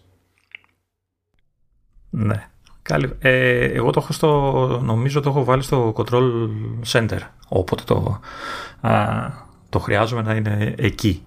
Ναι. 2.10 2.46
Καλή. 2.82 3.12
Ε, 3.18 3.64
εγώ 3.64 3.90
το 3.90 4.00
έχω 4.02 4.12
στο, 4.12 4.80
νομίζω 4.82 5.20
το 5.20 5.28
έχω 5.28 5.44
βάλει 5.44 5.62
στο 5.62 5.94
control 5.96 6.48
center 6.92 7.18
οπότε 7.48 7.82
το, 7.86 8.20
α, 8.80 9.28
το 9.68 9.78
χρειάζομαι 9.78 10.22
να 10.22 10.34
είναι 10.34 10.74
εκεί. 10.78 11.22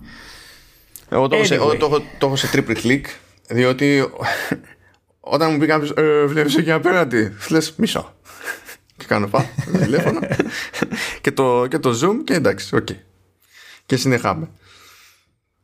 Εγώ 1.09 1.27
το, 1.27 1.35
anyway. 1.35 1.51
έχω, 1.51 1.71
σε, 1.71 1.77
το, 1.77 1.85
έχω, 1.85 1.99
το 2.17 2.25
έχω 2.25 2.35
σε 2.35 2.49
triple 2.53 2.77
click 2.83 3.03
διότι 3.47 4.09
όταν 5.19 5.51
μου 5.51 5.57
πει 5.57 5.65
κάποιος, 5.65 5.91
ε, 5.95 6.25
βλέπεις 6.25 6.57
εκεί 6.57 6.71
απέναντι, 6.71 7.33
λες 7.49 7.73
μισό. 7.77 8.13
και 8.97 9.05
κάνω 9.07 9.27
πά, 9.27 9.45
τηλέφωνο. 9.79 10.19
και, 11.21 11.31
το, 11.31 11.67
και 11.67 11.79
το 11.79 11.99
zoom 12.01 12.23
και 12.23 12.33
εντάξει, 12.33 12.75
OK. 12.75 12.87
Okay. 12.91 12.95
Και 13.85 13.95
συνεχάμε. 13.95 14.49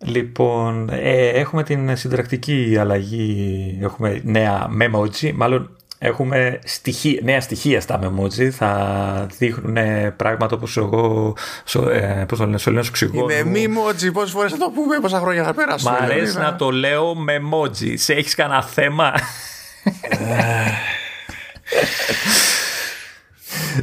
Λοιπόν, 0.06 0.90
ε, 0.92 1.28
έχουμε 1.28 1.64
την 1.64 1.98
συνταρακτική 1.98 2.78
αλλαγή, 2.80 3.80
έχουμε 3.82 4.22
νέα 4.24 4.70
memoji, 4.82 5.32
μάλλον 5.34 5.76
Έχουμε 6.04 6.60
στοιχεία, 6.64 7.20
νέα 7.24 7.42
στοιχεία 7.42 7.82
στα 7.82 8.00
memoji, 8.04 8.50
θα 8.50 9.28
δείχνουν 9.38 9.78
πράγματα 10.16 10.56
όπως 10.56 10.78
εγώ, 10.78 11.36
σο, 11.64 11.90
ε, 11.90 12.26
πώς 12.28 12.38
το 12.38 12.46
λένε, 12.46 12.58
στο 12.58 12.92
ξυγόνο. 12.92 13.34
Είναι 13.34 13.52
memoji, 13.54 14.12
πόσες 14.14 14.32
φορές 14.32 14.52
θα 14.52 14.58
το 14.58 14.72
πούμε, 14.74 15.00
πόσα 15.00 15.20
χρόνια 15.20 15.44
θα 15.44 15.54
πέρασουν. 15.54 15.92
Μ' 15.92 16.04
αρέσει 16.04 16.38
να 16.38 16.56
το 16.56 16.70
λέω 16.70 17.16
memoji. 17.30 17.94
Σε 17.94 18.14
έχεις 18.14 18.36
κανένα 18.36 18.64
θέμα; 18.64 19.14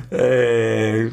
ε, 0.09 1.09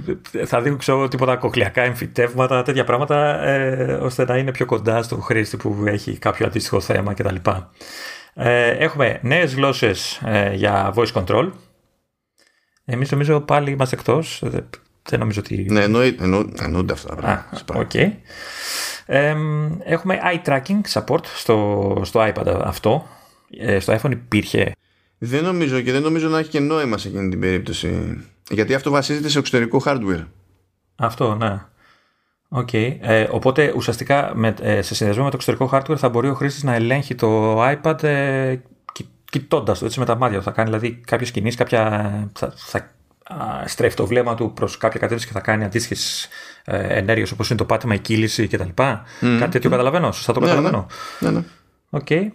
θα 0.46 0.62
δείχνω 0.62 0.78
ξέρω, 0.78 1.08
τίποτα 1.08 1.36
κοκλιακά 1.36 1.82
εμφυτεύματα, 1.82 2.62
τέτοια 2.64 2.84
πράγματα, 2.84 3.44
ε, 3.44 3.94
ώστε 3.94 4.26
να 4.26 4.38
είναι 4.38 4.52
πιο 4.52 4.66
κοντά 4.66 5.04
στο 5.04 5.16
χρήστη 5.16 5.58
που 5.58 5.84
έχει 5.86 6.18
κάποιο 6.18 6.46
αντίστοιχο 6.46 6.80
θέμα 6.80 7.14
κτλ. 7.14 7.36
Ε, 8.38 8.70
έχουμε 8.70 9.20
νέες 9.22 9.54
γλώσσες 9.54 10.22
ε, 10.26 10.54
για 10.54 10.94
voice 10.96 11.12
control. 11.14 11.52
Εμείς 12.86 13.12
νομίζω 13.12 13.40
πάλι 13.40 13.72
είμαστε 13.72 13.96
εκτός. 13.96 14.44
Δεν 15.10 15.20
νομίζω 15.20 15.40
ότι... 15.40 15.66
Ναι, 15.70 15.84
εννοούνται 16.60 16.94
αυτά 16.94 17.16
τα 17.16 17.16
πράγματα. 17.16 17.88
Okay. 17.92 18.12
Ε, 19.06 19.36
έχουμε 19.84 20.20
eye 20.24 20.48
tracking 20.50 20.82
support 20.94 21.26
στο, 21.36 22.02
στο 22.06 22.32
iPad 22.34 22.62
αυτό. 22.64 23.08
Ε, 23.60 23.80
στο 23.80 23.94
iPhone 23.94 24.12
υπήρχε. 24.12 24.72
Δεν 25.18 25.44
νομίζω 25.44 25.82
και 25.82 25.92
δεν 25.92 26.02
νομίζω 26.02 26.30
να 26.30 26.40
έχει 26.40 26.50
και 26.50 26.60
νόημα 26.60 26.98
σε 26.98 27.08
εκείνη 27.08 27.30
την 27.30 27.40
περίπτωση. 27.40 28.22
Γιατί 28.50 28.74
αυτό 28.74 28.92
βασίζεται 28.92 29.30
σε 29.30 29.40
εξωτερικό 29.40 29.82
hardware. 29.86 30.26
Αυτό, 30.96 31.36
ναι. 31.36 31.60
Okay. 32.58 32.98
Ε, 33.02 33.28
οπότε 33.32 33.74
ουσιαστικά 33.76 34.32
με, 34.36 34.54
ε, 34.62 34.82
σε 34.82 34.96
συνδυασμό 34.96 35.24
με 35.24 35.30
το 35.30 35.36
εξωτερικό 35.36 35.70
hardware 35.74 35.98
θα 35.98 36.10
μπορεί 36.10 36.30
ο 36.30 36.34
χρήστης 36.34 36.64
να 36.64 36.74
ελέγχει 36.74 37.16
το 37.16 37.62
iPad 37.64 38.04
ε, 38.04 38.56
κοιτώντας 39.30 39.80
το 39.80 39.86
έτσι 39.86 40.00
με 40.00 40.06
τα 40.06 40.16
μάτια. 40.16 40.42
Θα 40.42 40.52
κάνει 40.52 40.70
δηλαδή 40.70 41.02
κάποιες 41.06 41.32
κινήσεις, 41.32 41.58
κάποια, 41.58 42.30
θα, 42.34 42.54
θα 42.56 42.90
στρέφει 43.66 43.96
το 43.96 44.06
βλέμμα 44.06 44.36
του 44.36 44.54
προς 44.54 44.78
κάποια 44.78 45.00
κατεύθυνση 45.00 45.28
και 45.28 45.34
θα 45.34 45.40
κάνει 45.40 45.64
αντίστοιχες 45.64 46.28
ε, 46.66 46.98
ενέργειες 46.98 47.32
όπως 47.32 47.50
είναι 47.50 47.58
το 47.58 47.66
πάτημα, 47.66 47.94
η 47.94 48.00
κύληση 48.00 48.48
κτλ. 48.48 48.70
Mm. 48.76 49.38
Κάτι 49.40 49.52
τέτοιο 49.52 49.70
καταλαβαίνω. 49.70 50.12
Σωστά 50.12 50.34
το 50.34 50.40
ναι, 50.40 50.46
ναι. 50.46 50.52
καταλαβαίνω. 50.52 50.88
Ναι, 51.20 51.30
ναι. 51.30 51.44
Okay 51.92 52.28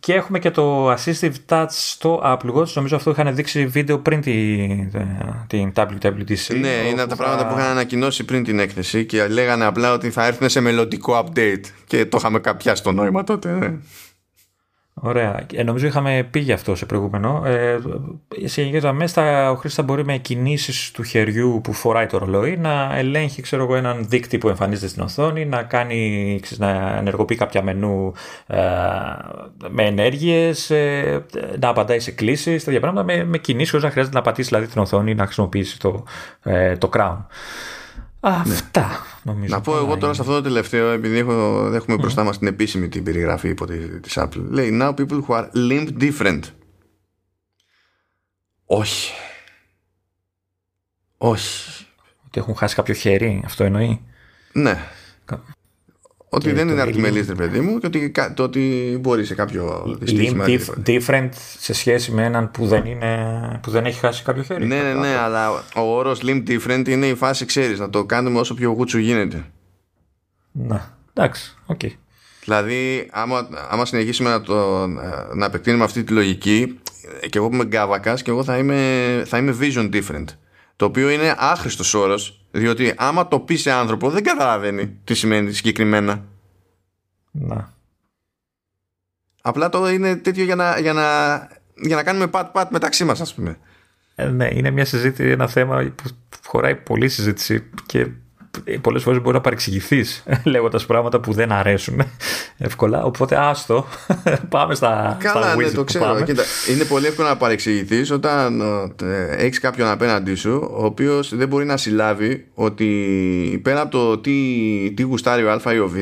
και 0.00 0.14
έχουμε 0.14 0.38
και 0.38 0.50
το 0.50 0.92
Assistive 0.92 1.32
Touch 1.48 1.66
στο 1.68 2.20
Apple 2.24 2.54
Watch. 2.54 2.72
Νομίζω 2.72 2.96
αυτό 2.96 3.10
είχαν 3.10 3.34
δείξει 3.34 3.66
βίντεο 3.66 3.98
πριν 3.98 4.20
την, 4.20 4.90
την 5.46 5.72
WWDC. 5.74 6.60
Ναι, 6.60 6.68
είναι 6.68 7.06
τα 7.06 7.16
πράγματα 7.16 7.46
που 7.46 7.58
είχαν 7.58 7.70
ανακοινώσει 7.70 8.24
πριν 8.24 8.44
την 8.44 8.58
έκθεση 8.58 9.04
και 9.04 9.26
λέγανε 9.26 9.64
απλά 9.64 9.92
ότι 9.92 10.10
θα 10.10 10.26
έρθουν 10.26 10.48
σε 10.48 10.60
μελλοντικό 10.60 11.24
update. 11.24 11.64
Και 11.86 12.06
το 12.06 12.16
είχαμε 12.20 12.38
κάποια 12.38 12.74
στο 12.74 12.92
νόημα 12.92 13.24
τότε. 13.24 13.50
Ναι. 13.50 13.74
Ωραία. 15.02 15.46
Ε, 15.54 15.62
νομίζω 15.62 15.86
είχαμε 15.86 16.28
πει 16.30 16.40
γι' 16.40 16.52
αυτό 16.52 16.74
σε 16.74 16.86
προηγούμενο. 16.86 17.42
Ε, 17.46 17.78
σε 18.44 18.60
γενικές 18.60 18.82
γραμμές, 18.82 19.16
ο 19.50 19.54
χρήστη 19.54 19.80
θα 19.80 19.82
μπορεί 19.82 20.04
με 20.04 20.16
κινήσεις 20.16 20.90
του 20.90 21.02
χεριού 21.02 21.60
που 21.62 21.72
φοράει 21.72 22.06
το 22.06 22.18
ρολόι 22.18 22.56
να 22.56 22.96
ελέγχει 22.96 23.42
ξέρω 23.42 23.62
εγώ, 23.62 23.74
έναν 23.74 24.06
δείκτη 24.08 24.38
που 24.38 24.48
εμφανίζεται 24.48 24.88
στην 24.88 25.02
οθόνη, 25.02 25.46
να, 25.46 25.62
κάνει, 25.62 26.38
ξέρεις, 26.42 26.58
να 26.58 26.96
ενεργοποιεί 26.96 27.36
κάποια 27.36 27.62
μενού 27.62 28.12
ε, 28.46 28.58
με 29.68 29.84
ενέργειες, 29.84 30.70
ε, 30.70 31.24
να 31.60 31.68
απαντάει 31.68 32.00
σε 32.00 32.10
κλήσεις, 32.10 32.64
τέτοια 32.64 32.80
πράγματα 32.80 33.04
με, 33.04 33.24
με 33.24 33.38
κινήσεις 33.38 33.70
χωρίς 33.70 33.84
να 33.84 33.90
χρειάζεται 33.90 34.16
να 34.16 34.22
πατήσει 34.22 34.48
δηλαδή, 34.48 34.66
την 34.66 34.80
οθόνη 34.80 35.10
ή 35.10 35.14
να 35.14 35.24
χρησιμοποιήσει 35.24 35.78
το, 35.78 36.04
ε, 36.42 36.76
το 36.76 36.90
crown. 36.92 37.16
Αυτά 38.20 38.86
ναι. 38.86 39.32
νομίζω. 39.32 39.54
Να 39.54 39.60
πω 39.60 39.76
εγώ 39.76 39.96
τώρα 39.96 40.14
σε 40.14 40.20
αυτό 40.20 40.32
το 40.34 40.42
τελευταίο, 40.42 40.90
επειδή 40.90 41.18
έχω, 41.18 41.70
έχουμε 41.74 41.96
mm. 41.96 42.00
μπροστά 42.00 42.24
μας 42.24 42.38
την 42.38 42.46
επίσημη 42.46 42.88
την 42.88 43.04
περιγραφή 43.04 43.54
τη 44.00 44.10
Apple. 44.14 44.44
Λέει 44.48 44.78
Now 44.82 44.94
people 44.94 45.20
who 45.26 45.34
are 45.34 45.48
limb 45.54 45.88
different. 46.00 46.40
Όχι. 48.64 49.12
Όχι. 51.16 51.86
Ότι 52.26 52.40
έχουν 52.40 52.54
χάσει 52.56 52.74
κάποιο 52.74 52.94
χέρι, 52.94 53.42
αυτό 53.44 53.64
εννοεί. 53.64 54.00
Ναι. 54.52 54.84
Ότι 56.28 56.52
δεν 56.52 56.68
είναι 56.68 56.80
αρτιμελής, 56.80 57.28
ρε 57.28 57.34
παιδί 57.34 57.60
μου, 57.60 57.78
και 57.78 57.86
ότι, 57.86 58.12
το 58.34 58.42
ότι 58.42 58.96
μπορεί 59.00 59.24
σε 59.24 59.34
κάποιο 59.34 59.96
δυστύχημα. 60.00 60.44
different 60.86 61.28
σε 61.58 61.72
σχέση 61.72 62.12
με 62.12 62.24
έναν 62.24 62.50
που 62.50 62.66
δεν, 62.66 62.84
είναι, 62.86 63.60
που 63.62 63.70
δεν 63.70 63.86
έχει 63.86 63.98
χάσει 63.98 64.22
κάποιο 64.22 64.42
χέρι. 64.42 64.66
Ναι, 64.66 64.82
ναι, 64.82 64.94
ναι, 64.94 65.16
αλλά 65.16 65.50
ο 65.76 65.80
όρος 65.96 66.20
limb 66.22 66.42
different 66.48 66.88
είναι 66.88 67.06
η 67.06 67.14
φάση, 67.14 67.44
ξέρεις, 67.44 67.78
να 67.78 67.90
το 67.90 68.04
κάνουμε 68.04 68.38
όσο 68.38 68.54
πιο 68.54 68.70
γούτσου 68.70 68.98
γίνεται. 68.98 69.44
Να, 70.52 70.96
εντάξει, 71.14 71.56
OK. 71.66 71.80
Okay. 71.82 71.90
Δηλαδή, 72.44 73.08
άμα, 73.10 73.48
άμα 73.70 73.84
συνεχίσουμε 73.84 74.30
να, 74.30 74.40
το, 74.40 74.86
να 75.34 75.44
επεκτείνουμε 75.44 75.84
αυτή 75.84 76.04
τη 76.04 76.12
λογική, 76.12 76.78
και 77.30 77.38
εγώ 77.38 77.48
που 77.48 77.54
είμαι 77.54 77.64
γκάβακας, 77.64 78.22
και 78.22 78.30
εγώ 78.30 78.44
θα 78.44 78.58
είμαι, 78.58 79.22
θα 79.26 79.38
είμαι 79.38 79.56
vision 79.60 79.94
different. 79.94 80.24
Το 80.78 80.84
οποίο 80.84 81.10
είναι 81.10 81.34
άχρηστος 81.38 81.94
όρος, 81.94 82.46
διότι 82.50 82.94
άμα 82.96 83.28
το 83.28 83.40
πεις 83.40 83.60
σε 83.60 83.70
άνθρωπο, 83.70 84.10
δεν 84.10 84.22
καταλαβαίνει 84.22 84.88
τι 85.04 85.14
σημαίνει 85.14 85.52
συγκεκριμένα. 85.52 86.24
Να. 87.30 87.74
Απλά 89.42 89.68
το 89.68 89.88
είναι 89.88 90.16
τέτοιο 90.16 90.44
για 90.44 90.54
να, 90.54 90.78
για 90.78 90.92
να, 90.92 91.36
για 91.74 91.96
να 91.96 92.02
κάνουμε 92.02 92.26
pat-pat 92.26 92.70
μεταξύ 92.70 93.04
μας, 93.04 93.20
ας 93.20 93.34
πούμε. 93.34 93.58
Ε, 94.14 94.26
ναι, 94.26 94.48
είναι 94.52 94.70
μια 94.70 94.84
συζήτηση, 94.84 95.28
ένα 95.28 95.46
θέμα 95.48 95.92
που 95.96 96.38
χωράει 96.44 96.76
πολλή 96.76 97.08
συζήτηση 97.08 97.70
και 97.86 98.06
πολλές 98.80 99.02
φορές 99.02 99.20
μπορεί 99.20 99.34
να 99.34 99.40
παρεξηγηθείς 99.40 100.22
λέγοντας 100.44 100.86
πράγματα 100.86 101.20
που 101.20 101.32
δεν 101.32 101.52
αρέσουν 101.52 102.02
εύκολα. 102.58 103.04
Οπότε 103.04 103.36
άστο, 103.36 103.86
πάμε 104.48 104.74
στα 104.74 105.16
Καλά, 105.20 105.56
ναι, 105.56 105.70
το 105.70 105.84
ξέρω. 105.84 106.22
Κοίτα, 106.22 106.42
είναι 106.74 106.84
πολύ 106.84 107.06
εύκολο 107.06 107.28
να 107.28 107.36
παρεξηγηθείς 107.36 108.10
όταν 108.10 108.60
ε, 109.02 109.36
έχεις 109.36 109.60
κάποιον 109.60 109.88
απέναντί 109.88 110.34
σου 110.34 110.70
ο 110.72 110.84
οποίος 110.84 111.36
δεν 111.36 111.48
μπορεί 111.48 111.64
να 111.64 111.76
συλλάβει 111.76 112.46
ότι 112.54 113.60
πέρα 113.64 113.80
από 113.80 113.90
το 113.90 114.18
τι, 114.18 114.32
τι 114.96 115.02
γουστάρει 115.02 115.44
ο 115.44 115.50
Α 115.50 115.74
ή 115.74 115.78
ο 115.78 115.88
Β 115.88 115.96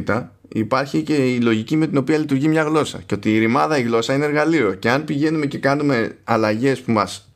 υπάρχει 0.49 1.03
και 1.03 1.15
η 1.15 1.41
λογική 1.41 1.77
με 1.77 1.87
την 1.87 1.97
οποία 1.97 2.19
λειτουργεί 2.19 2.49
μια 2.49 2.63
γλώσσα 2.63 3.01
και 3.07 3.15
ότι 3.15 3.35
η 3.35 3.39
ρημάδα 3.39 3.79
η 3.79 3.83
γλώσσα 3.83 4.15
είναι 4.15 4.25
εργαλείο 4.25 4.75
και 4.75 4.91
αν 4.91 5.05
πηγαίνουμε 5.05 5.47
και 5.47 5.59
κάνουμε 5.59 6.17
αλλαγές 6.25 6.81
που 6.81 6.93
μας 6.93 7.29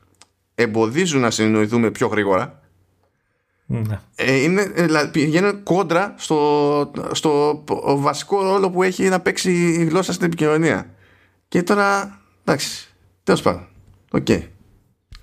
εμποδίζουν 0.54 1.20
να 1.20 1.30
συνεννοηθούμε 1.30 1.90
πιο 1.90 2.06
γρήγορα 2.06 2.59
ναι. 3.70 4.00
Ε, 4.14 4.34
είναι, 4.34 4.64
δηλαδή, 4.64 5.10
πηγαίνουν 5.10 5.62
κόντρα 5.62 6.14
στο, 6.18 6.90
στο 7.12 7.64
βασικό 7.84 8.42
ρόλο 8.42 8.70
που 8.70 8.82
έχει 8.82 9.08
να 9.08 9.20
παίξει 9.20 9.52
η 9.52 9.84
γλώσσα 9.84 10.12
στην 10.12 10.26
επικοινωνία. 10.26 10.94
Και 11.48 11.62
τώρα, 11.62 12.20
εντάξει, 12.44 12.88
τέλος 13.24 13.42
πάντων. 13.42 13.68
OK. 14.10 14.26
Okay. 14.28 14.42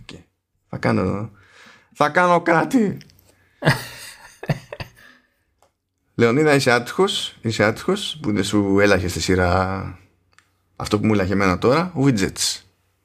okay. 0.05 0.23
Θα 0.69 0.77
κάνω. 0.77 1.31
Θα 1.93 2.09
κάνω 2.09 2.41
κάτι. 2.41 2.97
Λεωνίδα, 6.15 6.55
είσαι 6.55 6.71
άτυχος. 6.71 7.37
Είσαι 7.41 7.63
άτυχος 7.63 8.19
που 8.21 8.31
δεν 8.31 8.43
σου 8.43 8.79
έλαχε 8.79 9.07
στη 9.07 9.21
σειρά 9.21 9.97
αυτό 10.75 10.99
που 10.99 11.05
μου 11.05 11.13
έλαχε 11.13 11.33
εμένα 11.33 11.57
τώρα; 11.57 11.93
Widgets. 11.95 12.61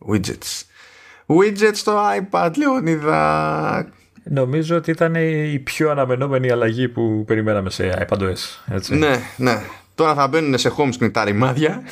Widgets. 0.09 0.63
Widgets 1.27 1.75
στο 1.75 2.01
iPad, 2.21 2.51
Λεωνίδα. 2.57 3.93
Νομίζω 4.25 4.77
ότι 4.77 4.91
ήταν 4.91 5.15
η 5.15 5.59
πιο 5.59 5.91
αναμενόμενη 5.91 6.51
αλλαγή 6.51 6.89
που 6.89 7.25
περιμέναμε 7.27 7.71
σε 7.71 8.07
iPadOS. 8.09 8.73
Έτσι. 8.73 8.95
Ναι, 8.95 9.21
ναι. 9.37 9.63
Τώρα 9.95 10.15
θα 10.15 10.29
μπαίνουν 10.29 10.59
σε 10.59 10.73
home 10.77 10.93
screen 10.99 11.13
τα 11.13 11.25
ρημάδια. 11.25 11.83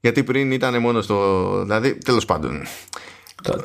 Γιατί 0.00 0.24
πριν 0.24 0.50
ήταν 0.50 0.80
μόνο 0.80 1.00
στο. 1.00 1.60
Δηλαδή, 1.62 1.94
τέλος 1.94 2.24
πάντων. 2.24 2.62
Το... 3.42 3.64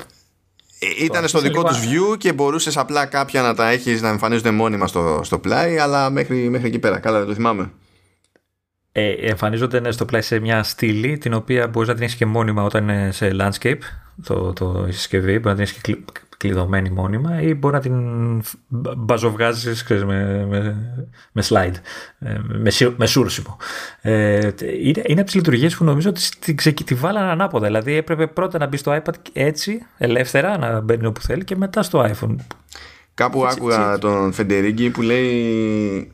Ήταν 0.99 1.27
στο 1.27 1.39
δικό 1.39 1.63
τους 1.63 1.77
view 1.77 2.17
και 2.17 2.33
μπορούσες 2.33 2.77
απλά 2.77 3.05
κάποια 3.05 3.41
να 3.41 3.53
τα 3.55 3.69
έχεις 3.69 4.01
να 4.01 4.09
εμφανίζονται 4.09 4.51
μόνιμα 4.51 4.87
στο, 4.87 5.21
στο 5.23 5.39
πλάι, 5.39 5.77
αλλά 5.77 6.09
μέχρι, 6.09 6.49
μέχρι 6.49 6.67
εκεί 6.67 6.79
πέρα. 6.79 6.99
Καλά, 6.99 7.17
δεν 7.17 7.27
το 7.27 7.33
θυμάμαι. 7.33 7.71
Ε, 8.91 9.11
εμφανίζονται 9.11 9.79
ναι, 9.79 9.91
στο 9.91 10.05
πλάι 10.05 10.21
σε 10.21 10.39
μια 10.39 10.63
στήλη 10.63 11.17
την 11.17 11.33
οποία 11.33 11.67
μπορείς 11.67 11.87
να 11.87 11.93
την 11.93 12.03
έχεις 12.03 12.15
και 12.15 12.25
μόνιμα 12.25 12.63
όταν 12.63 12.83
είναι 12.83 13.11
σε 13.11 13.35
landscape 13.39 13.79
το, 14.23 14.53
το 14.53 14.87
συσκευή, 14.89 15.39
μπορεί 15.39 15.43
να 15.43 15.53
την 15.53 15.63
έχεις 15.63 15.81
κλειδωμένη 16.41 16.89
μόνιμα 16.89 17.41
ή 17.41 17.53
μπορεί 17.53 17.73
να 17.73 17.79
την 17.79 17.95
μπαζοβγάζεις 18.97 19.83
με, 19.87 20.45
με, 20.45 20.75
με 21.31 21.43
slide, 21.45 21.73
ε, 22.19 22.37
με, 22.43 22.71
με 22.97 23.05
σούρσιμο. 23.05 23.57
Ε, 24.01 24.49
είναι, 24.81 25.01
είναι 25.05 25.19
από 25.19 25.23
τις 25.23 25.35
λειτουργίες 25.35 25.75
που 25.75 25.83
νομίζω 25.83 26.09
ότι 26.09 26.21
τη, 26.53 26.73
τη 26.73 26.93
βάλανε 26.93 27.31
ανάποδα. 27.31 27.65
Δηλαδή 27.65 27.93
έπρεπε 27.93 28.27
πρώτα 28.27 28.57
να 28.57 28.67
μπει 28.67 28.77
στο 28.77 28.95
iPad 28.95 29.13
έτσι, 29.33 29.85
ελεύθερα, 29.97 30.57
να 30.57 30.79
μπαίνει 30.79 31.05
όπου 31.05 31.21
θέλει 31.21 31.43
και 31.43 31.55
μετά 31.55 31.83
στο 31.83 32.11
iPhone. 32.11 32.35
Κάπου 33.13 33.45
άκουγα 33.45 33.97
τον 33.97 34.33
Φεντερίγκη 34.33 34.89
που 34.89 35.01
λέει 35.01 36.11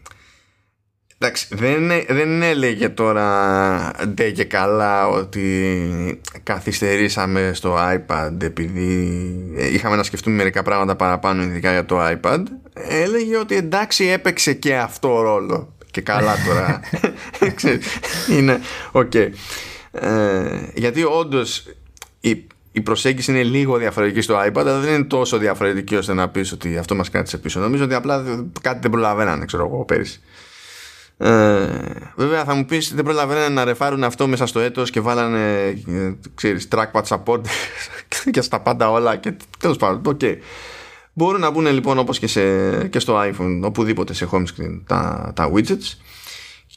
Εντάξει, 1.20 1.48
δεν, 1.50 1.92
δεν 2.08 2.42
έλεγε 2.42 2.90
τώρα 2.90 3.92
ντε 4.08 4.32
και 4.32 4.44
καλά 4.44 5.08
ότι 5.08 6.22
καθυστερήσαμε 6.44 7.52
στο 7.54 7.78
iPad 7.78 8.42
επειδή 8.42 9.22
είχαμε 9.72 9.96
να 9.96 10.04
σκεφτούμε 10.04 10.36
μερικά 10.36 10.64
πράγματα 10.64 10.96
παραπάνω 10.96 11.44
ειδικά 11.44 11.72
για 11.72 11.86
το 11.86 11.98
iPad. 12.00 12.44
Έλεγε 12.74 13.38
ότι 13.38 13.56
εντάξει 13.56 14.06
έπαιξε 14.06 14.54
και 14.54 14.78
αυτό 14.78 15.22
ρόλο. 15.22 15.76
Και 15.92 16.02
καλά 16.02 16.36
τώρα. 16.46 16.80
είναι 18.38 18.60
OK. 18.92 19.12
Okay. 19.14 19.30
Ε, 19.92 20.60
γιατί 20.74 21.04
όντως 21.04 21.66
η, 22.20 22.48
η 22.72 22.82
προσέγγιση 22.82 23.32
είναι 23.32 23.44
λίγο 23.44 23.78
διαφορετική 23.78 24.22
στο 24.22 24.40
iPad, 24.48 24.58
αλλά 24.58 24.80
δεν 24.80 24.94
είναι 24.94 25.04
τόσο 25.04 25.38
διαφορετική 25.38 25.96
ώστε 25.96 26.14
να 26.14 26.30
πεις 26.30 26.52
ότι 26.52 26.78
αυτό 26.78 26.96
μας 26.96 27.10
κράτησε 27.10 27.38
πίσω. 27.38 27.60
Νομίζω 27.60 27.84
ότι 27.84 27.94
απλά 27.94 28.24
κάτι 28.62 28.80
δεν 28.82 28.92
προλαβαίνανε, 28.92 29.46
ξέρω 29.46 29.66
εγώ, 29.66 29.86
πέρυσι. 29.86 30.22
Ε, 31.20 31.68
βέβαια 32.16 32.44
θα 32.44 32.54
μου 32.54 32.66
πεις 32.66 32.94
δεν 32.94 33.04
προλαβαίνανε 33.04 33.54
να 33.54 33.64
ρεφάρουν 33.64 34.04
αυτό 34.04 34.28
μέσα 34.28 34.46
στο 34.46 34.60
έτος 34.60 34.90
και 34.90 35.00
βάλανε 35.00 35.68
ε, 35.88 36.16
ξέρεις 36.36 36.68
trackpad 36.72 37.04
support 37.04 37.42
και 38.32 38.42
στα 38.42 38.62
πάντα 38.62 38.92
όλα 38.92 39.16
και 39.16 39.34
τέλος 39.60 39.78
πάντων 39.78 40.18
okay. 40.22 40.36
μπορούν 41.14 41.42
να 41.42 41.50
μπουν 41.50 41.68
λοιπόν 41.68 41.98
όπως 41.98 42.20
και, 42.20 42.28
σε, 42.28 42.42
και 42.88 43.00
στο 43.00 43.20
iPhone 43.22 43.62
οπουδήποτε 43.64 44.14
σε 44.14 44.30
home 44.32 44.44
screen 44.44 44.82
τα, 44.88 45.32
τα 45.36 45.52
widgets. 45.54 45.98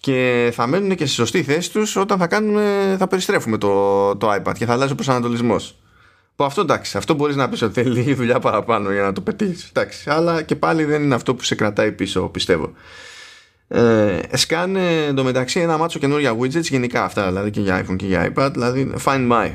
Και 0.00 0.50
θα 0.54 0.66
μένουν 0.66 0.94
και 0.94 1.06
στη 1.06 1.14
σωστή 1.14 1.42
θέση 1.42 1.72
τους 1.72 1.96
όταν 1.96 2.18
θα, 2.18 2.26
κάνουμε, 2.26 2.96
θα 2.98 3.06
περιστρέφουμε 3.06 3.58
το, 3.58 4.16
το 4.16 4.32
iPad 4.32 4.52
και 4.54 4.66
θα 4.66 4.72
αλλάζει 4.72 4.92
ο 4.92 4.94
προσανατολισμός. 4.94 5.78
Που 6.36 6.44
αυτό 6.44 6.60
εντάξει, 6.60 6.96
αυτό 6.96 7.14
μπορείς 7.14 7.36
να 7.36 7.48
πεις 7.48 7.62
ότι 7.62 7.72
θέλει 7.72 7.94
λίγη 7.94 8.14
δουλειά 8.14 8.38
παραπάνω 8.38 8.92
για 8.92 9.02
να 9.02 9.12
το 9.12 9.20
πετύχεις. 9.20 9.68
Εντάξει, 9.68 10.10
αλλά 10.10 10.42
και 10.42 10.56
πάλι 10.56 10.84
δεν 10.84 11.02
είναι 11.02 11.14
αυτό 11.14 11.34
που 11.34 11.42
σε 11.42 11.54
κρατάει 11.54 11.92
πίσω 11.92 12.28
πιστεύω 12.28 12.72
ε, 13.72 14.20
σκάνε 14.32 15.04
εντωμεταξύ 15.04 15.60
ένα 15.60 15.76
μάτσο 15.76 15.98
καινούργια 15.98 16.36
widgets 16.38 16.62
γενικά 16.62 17.04
αυτά 17.04 17.26
δηλαδή 17.26 17.50
και 17.50 17.60
για 17.60 17.84
iPhone 17.84 17.96
και 17.96 18.06
για 18.06 18.32
iPad 18.34 18.50
δηλαδή 18.52 18.92
Find 19.04 19.32
My. 19.32 19.52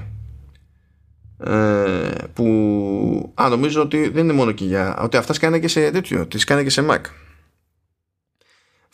Ε, 1.39 2.11
που 2.33 3.33
α, 3.33 3.49
νομίζω 3.49 3.81
ότι 3.81 4.09
δεν 4.09 4.23
είναι 4.23 4.33
μόνο 4.33 4.51
και 4.51 4.65
για 4.65 4.97
ότι 4.97 5.17
αυτά 5.17 5.33
σκάνε 5.33 5.59
και 5.59 5.67
σε 5.67 5.91
τέτοιο 5.91 6.27
τις 6.27 6.41
σκάνε 6.41 6.63
και 6.63 6.69
σε 6.69 6.85
Mac. 6.89 7.01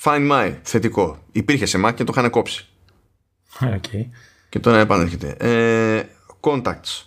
Find 0.03 0.31
My 0.31 0.55
θετικό. 0.61 1.23
Υπήρχε 1.31 1.65
σε 1.65 1.81
Mac 1.85 1.93
και 1.93 2.03
το 2.03 2.13
είχαν 2.17 2.29
κόψει. 2.29 2.65
Okay. 3.59 4.05
και 4.49 4.59
τώρα 4.59 4.79
επανέρχεται. 4.79 5.35
Ε, 5.39 6.03
Contacts. 6.39 7.05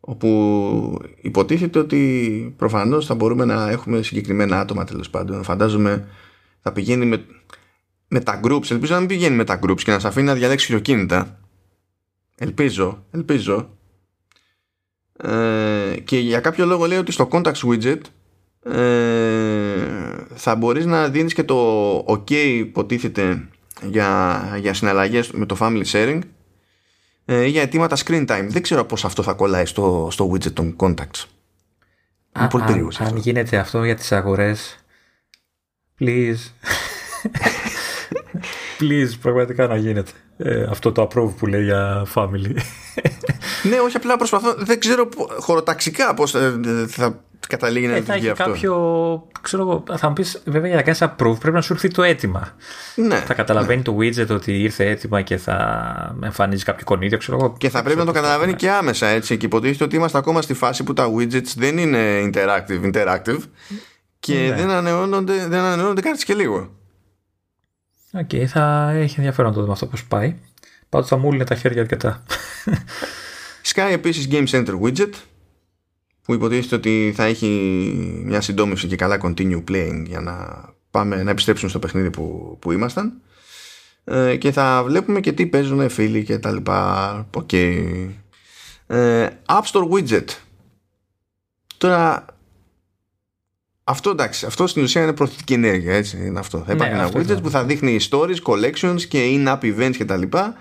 Όπου 0.00 1.00
υποτίθεται 1.20 1.78
ότι 1.78 2.54
προφανώς 2.56 3.06
θα 3.06 3.14
μπορούμε 3.14 3.44
να 3.44 3.70
έχουμε 3.70 4.02
συγκεκριμένα 4.02 4.60
άτομα 4.60 4.84
τέλος 4.84 5.10
πάντων. 5.10 5.42
Φαντάζομαι 5.44 6.06
θα 6.62 6.72
πηγαίνει 6.72 7.06
με, 7.06 7.24
με 8.10 8.20
τα 8.20 8.40
groups. 8.44 8.70
Ελπίζω 8.70 8.92
να 8.92 8.98
μην 8.98 9.08
πηγαίνει 9.08 9.36
με 9.36 9.44
τα 9.44 9.58
groups 9.62 9.80
και 9.82 9.90
να 9.90 9.98
σε 9.98 10.06
αφήνει 10.06 10.26
να 10.26 10.34
διαλέξει 10.34 10.66
χειροκίνητα. 10.66 11.38
Ελπίζω, 12.36 13.04
ελπίζω. 13.10 13.70
Ε, 15.16 15.96
και 16.04 16.18
για 16.18 16.40
κάποιο 16.40 16.66
λόγο 16.66 16.86
λέει 16.86 16.98
ότι 16.98 17.12
στο 17.12 17.28
contacts 17.32 17.60
widget 17.62 18.00
ε, 18.72 19.84
θα 20.34 20.54
μπορείς 20.56 20.86
να 20.86 21.08
δίνεις 21.08 21.34
και 21.34 21.44
το 21.44 21.96
ok 21.98 22.30
υποτίθεται 22.30 23.48
για, 23.82 24.42
για 24.60 24.74
συναλλαγές 24.74 25.30
με 25.30 25.46
το 25.46 25.56
family 25.60 25.84
sharing 25.84 26.20
ε, 27.24 27.44
ή 27.44 27.48
για 27.48 27.62
αιτήματα 27.62 27.96
screen 27.96 28.26
time. 28.26 28.46
Δεν 28.48 28.62
ξέρω 28.62 28.84
πώς 28.84 29.04
αυτό 29.04 29.22
θα 29.22 29.32
κολλάει 29.32 29.66
στο, 29.66 30.08
στο 30.10 30.30
widget 30.32 30.52
των 30.52 30.76
contacts. 30.78 31.24
Α, 32.32 32.46
πολύ 32.46 32.72
αν, 32.72 32.90
αν 32.98 33.16
γίνεται 33.16 33.56
αυτό 33.58 33.84
για 33.84 33.94
τις 33.94 34.12
αγορές 34.12 34.84
please 36.00 36.36
Please, 38.80 39.10
πραγματικά 39.22 39.66
να 39.66 39.76
γίνεται. 39.76 40.10
Ε, 40.36 40.62
αυτό 40.70 40.92
το 40.92 41.02
approve 41.02 41.34
που 41.38 41.46
λέει 41.46 41.64
για 41.64 42.06
family. 42.14 42.54
ναι, 43.70 43.78
όχι 43.84 43.96
απλά 43.96 44.16
προσπαθώ. 44.16 44.54
Δεν 44.58 44.80
ξέρω 44.80 45.08
χωροταξικά 45.38 46.14
πώς 46.14 46.34
θα, 46.86 47.20
καταλήγει 47.48 47.86
να 47.86 47.92
ε, 47.92 47.94
θα 47.94 48.14
λειτουργεί 48.14 48.20
έχει 48.28 48.30
αυτό. 48.30 48.44
κάποιο. 48.52 49.28
Ξέρω 49.40 49.62
εγώ, 49.62 49.96
θα 49.96 50.08
μου 50.08 50.12
πεις, 50.14 50.42
βέβαια 50.44 50.66
για 50.66 50.76
να 50.76 50.82
κάνεις 50.82 51.02
approve 51.02 51.38
πρέπει 51.40 51.54
να 51.56 51.60
σου 51.60 51.72
έρθει 51.72 51.88
το 51.88 52.02
αίτημα. 52.02 52.56
Ναι. 52.94 53.16
Θα 53.16 53.34
καταλαβαίνει 53.34 53.82
το 53.82 53.96
widget 54.00 54.28
ότι 54.30 54.62
ήρθε 54.62 54.86
έτοιμα 54.88 55.22
και 55.22 55.36
θα 55.36 56.16
εμφανίζει 56.24 56.64
κάποιο 56.64 56.84
κονίδιο, 56.84 57.18
ξέρω 57.18 57.38
εγώ. 57.40 57.54
Και 57.58 57.68
θα 57.68 57.82
πρέπει 57.82 57.98
να 57.98 58.04
το 58.04 58.12
καταλαβαίνει 58.12 58.54
και 58.54 58.70
άμεσα 58.70 59.06
έτσι. 59.06 59.36
Και 59.36 59.46
υποτίθεται 59.46 59.84
ότι 59.84 59.96
είμαστε 59.96 60.18
ακόμα 60.18 60.42
στη 60.42 60.54
φάση 60.54 60.84
που 60.84 60.92
τα 60.92 61.10
widgets 61.16 61.52
δεν 61.56 61.78
είναι 61.78 62.30
interactive, 62.32 62.92
interactive 62.92 63.38
και 64.20 64.34
Ναι. 64.34 64.54
δεν 64.54 64.70
ανανεώνονται, 64.70 65.46
δεν 65.48 65.58
ανανεώνονται 65.58 66.00
κάτι 66.00 66.24
και 66.24 66.34
λίγο. 66.34 66.70
Οκ, 68.12 68.30
θα 68.46 68.90
έχει 68.90 69.14
ενδιαφέρον 69.16 69.50
να 69.50 69.56
το 69.56 69.60
δούμε 69.60 69.72
αυτό 69.72 69.86
πώς 69.86 70.04
πάει. 70.04 70.36
Πάντως 70.88 71.08
θα 71.08 71.16
μου 71.16 71.36
τα 71.36 71.54
χέρια 71.54 71.80
αρκετά. 71.80 72.22
Σκάει 73.74 73.88
επίσης 73.92 74.28
Game 74.30 74.46
Center 74.48 74.80
Widget 74.80 75.12
που 76.22 76.34
υποτίθεται 76.34 76.74
ότι 76.74 77.12
θα 77.16 77.24
έχει 77.24 77.46
μια 78.24 78.40
συντόμευση 78.40 78.86
και 78.86 78.96
καλά 78.96 79.18
continue 79.22 79.64
playing 79.68 80.04
για 80.06 80.20
να 80.20 80.64
πάμε 80.90 81.22
να 81.22 81.30
επιστρέψουμε 81.30 81.70
στο 81.70 81.78
παιχνίδι 81.78 82.10
που, 82.10 82.56
που 82.60 82.72
ήμασταν 82.72 83.20
ε, 84.04 84.36
και 84.36 84.52
θα 84.52 84.82
βλέπουμε 84.84 85.20
και 85.20 85.32
τι 85.32 85.46
παίζουν 85.46 85.88
φίλοι 85.88 86.24
και 86.24 86.38
τα 86.38 86.50
λοιπά 86.52 87.28
Οκ. 87.34 87.52
Ε, 87.52 89.28
App 89.46 89.62
Store 89.72 89.88
Widget 89.90 90.24
τώρα 91.78 92.24
αυτό 93.90 94.10
εντάξει, 94.10 94.46
αυτό 94.46 94.66
στην 94.66 94.82
ουσία 94.82 95.02
είναι 95.02 95.12
προωθητική 95.12 95.52
ενέργεια 95.52 95.94
έτσι 95.94 96.26
είναι 96.26 96.38
αυτό. 96.38 96.58
Θα 96.58 96.64
Ναι, 96.66 96.72
υπάρχει 96.74 96.94
ένα 96.94 97.02
αυτό 97.02 97.18
widget 97.18 97.22
ήθελα. 97.22 97.40
που 97.40 97.50
θα 97.50 97.64
δείχνει 97.64 97.98
stories, 98.10 98.36
collections 98.42 99.02
και 99.08 99.18
in-app 99.36 99.60
events 99.60 99.96
και 99.96 100.04
τα 100.04 100.16
λοιπά 100.16 100.54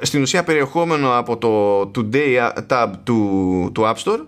ε, 0.00 0.04
στην 0.04 0.22
ουσία 0.22 0.44
περιεχόμενο 0.44 1.16
από 1.18 1.36
το 1.38 1.80
Today 1.94 2.50
tab 2.68 2.90
του, 3.04 3.70
του 3.74 3.82
App 3.82 3.94
Store 4.04 4.20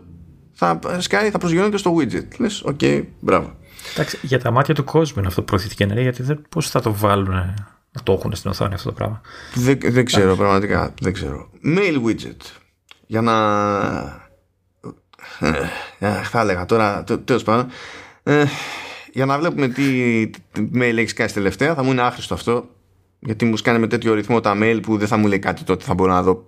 θα 0.53 0.81
σκάει, 0.99 1.31
θα 1.31 1.39
προσγειώνεται 1.39 1.77
στο 1.77 1.97
widget. 1.99 2.27
Λες, 2.39 2.63
οκ, 2.63 2.81
μπράβο. 3.21 3.57
Εντάξει, 3.93 4.19
για 4.23 4.39
τα 4.41 4.51
μάτια 4.51 4.75
του 4.75 4.85
κόσμου 4.85 5.19
είναι 5.19 5.27
αυτό 5.27 5.43
προωθητική 5.43 5.83
ενέργεια, 5.83 6.03
γιατί 6.03 6.23
δεν, 6.23 6.43
πώς 6.49 6.71
θα 6.71 6.81
το 6.81 6.95
βάλουν 6.95 7.35
να 7.93 8.03
το 8.03 8.13
έχουν 8.13 8.35
στην 8.35 8.51
οθόνη 8.51 8.75
αυτό 8.75 8.89
το 8.89 8.95
πράγμα; 8.95 9.21
Δεν, 9.55 9.79
δεν 9.83 10.05
ξέρω 10.05 10.37
πραγματικά, 10.37 10.95
δεν 11.01 11.13
ξέρω. 11.13 11.51
Mail 11.65 12.07
widget. 12.07 12.37
Για 13.07 13.21
να... 13.21 14.28
Ε, 15.99 16.09
θα 16.23 16.41
έλεγα 16.41 16.65
τώρα, 16.65 17.05
τέ- 17.05 17.25
τέλος 17.25 17.43
πάντων. 17.43 17.67
Ε, 18.23 18.45
για 19.13 19.27
να 19.27 19.39
βλέπουμε 19.39 19.69
τι, 19.69 19.83
τι 20.53 20.69
mail 20.75 20.97
έχεις 20.97 21.13
κάνει 21.13 21.31
τελευταία, 21.31 21.75
θα 21.75 21.83
μου 21.83 21.91
είναι 21.91 22.03
άχρηστο 22.03 22.35
αυτό. 22.35 22.69
Γιατί 23.21 23.45
μου 23.45 23.57
σκάνε 23.57 23.79
με 23.79 23.87
τέτοιο 23.87 24.15
ρυθμό 24.15 24.41
τα 24.41 24.55
mail 24.61 24.79
που 24.83 24.97
δεν 24.99 25.09
θα 25.09 25.17
μου 25.17 25.27
λέει 25.27 25.39
κάτι 25.39 25.65
τότε, 25.65 25.85
θα 25.85 25.95
μπορώ 25.95 26.13
να 26.13 26.23
δω 26.23 26.45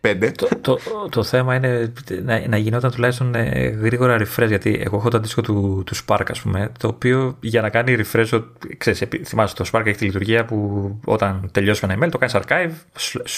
πέντε. 0.00 0.30
το, 0.30 0.48
το, 0.60 0.78
το 1.10 1.22
θέμα 1.22 1.54
είναι 1.54 1.92
να, 2.22 2.48
να 2.48 2.56
γινόταν 2.56 2.90
τουλάχιστον 2.90 3.34
ε, 3.34 3.66
γρήγορα 3.68 4.16
refresh, 4.18 4.46
γιατί 4.46 4.80
εγώ 4.84 4.96
έχω 4.96 5.08
το 5.08 5.16
αντίστοιχο 5.16 5.40
του, 5.40 5.82
του 5.86 5.94
Spark, 5.96 6.24
ας 6.28 6.40
πούμε, 6.40 6.72
το 6.78 6.88
οποίο 6.88 7.36
για 7.40 7.60
να 7.62 7.68
κάνει 7.70 7.96
refresh, 7.98 8.28
ο- 8.40 8.44
ξέρεις, 8.78 9.00
επί- 9.00 9.26
θυμάσαι 9.26 9.54
το 9.54 9.64
Spark 9.72 9.82
έχει 9.86 9.96
τη 9.98 10.04
λειτουργία 10.04 10.44
που 10.44 10.90
όταν 11.04 11.48
τελειώσει 11.52 11.86
με 11.86 11.92
ένα 11.92 12.06
email 12.06 12.10
το 12.10 12.18
κάνεις 12.18 12.36
archive, 12.36 12.70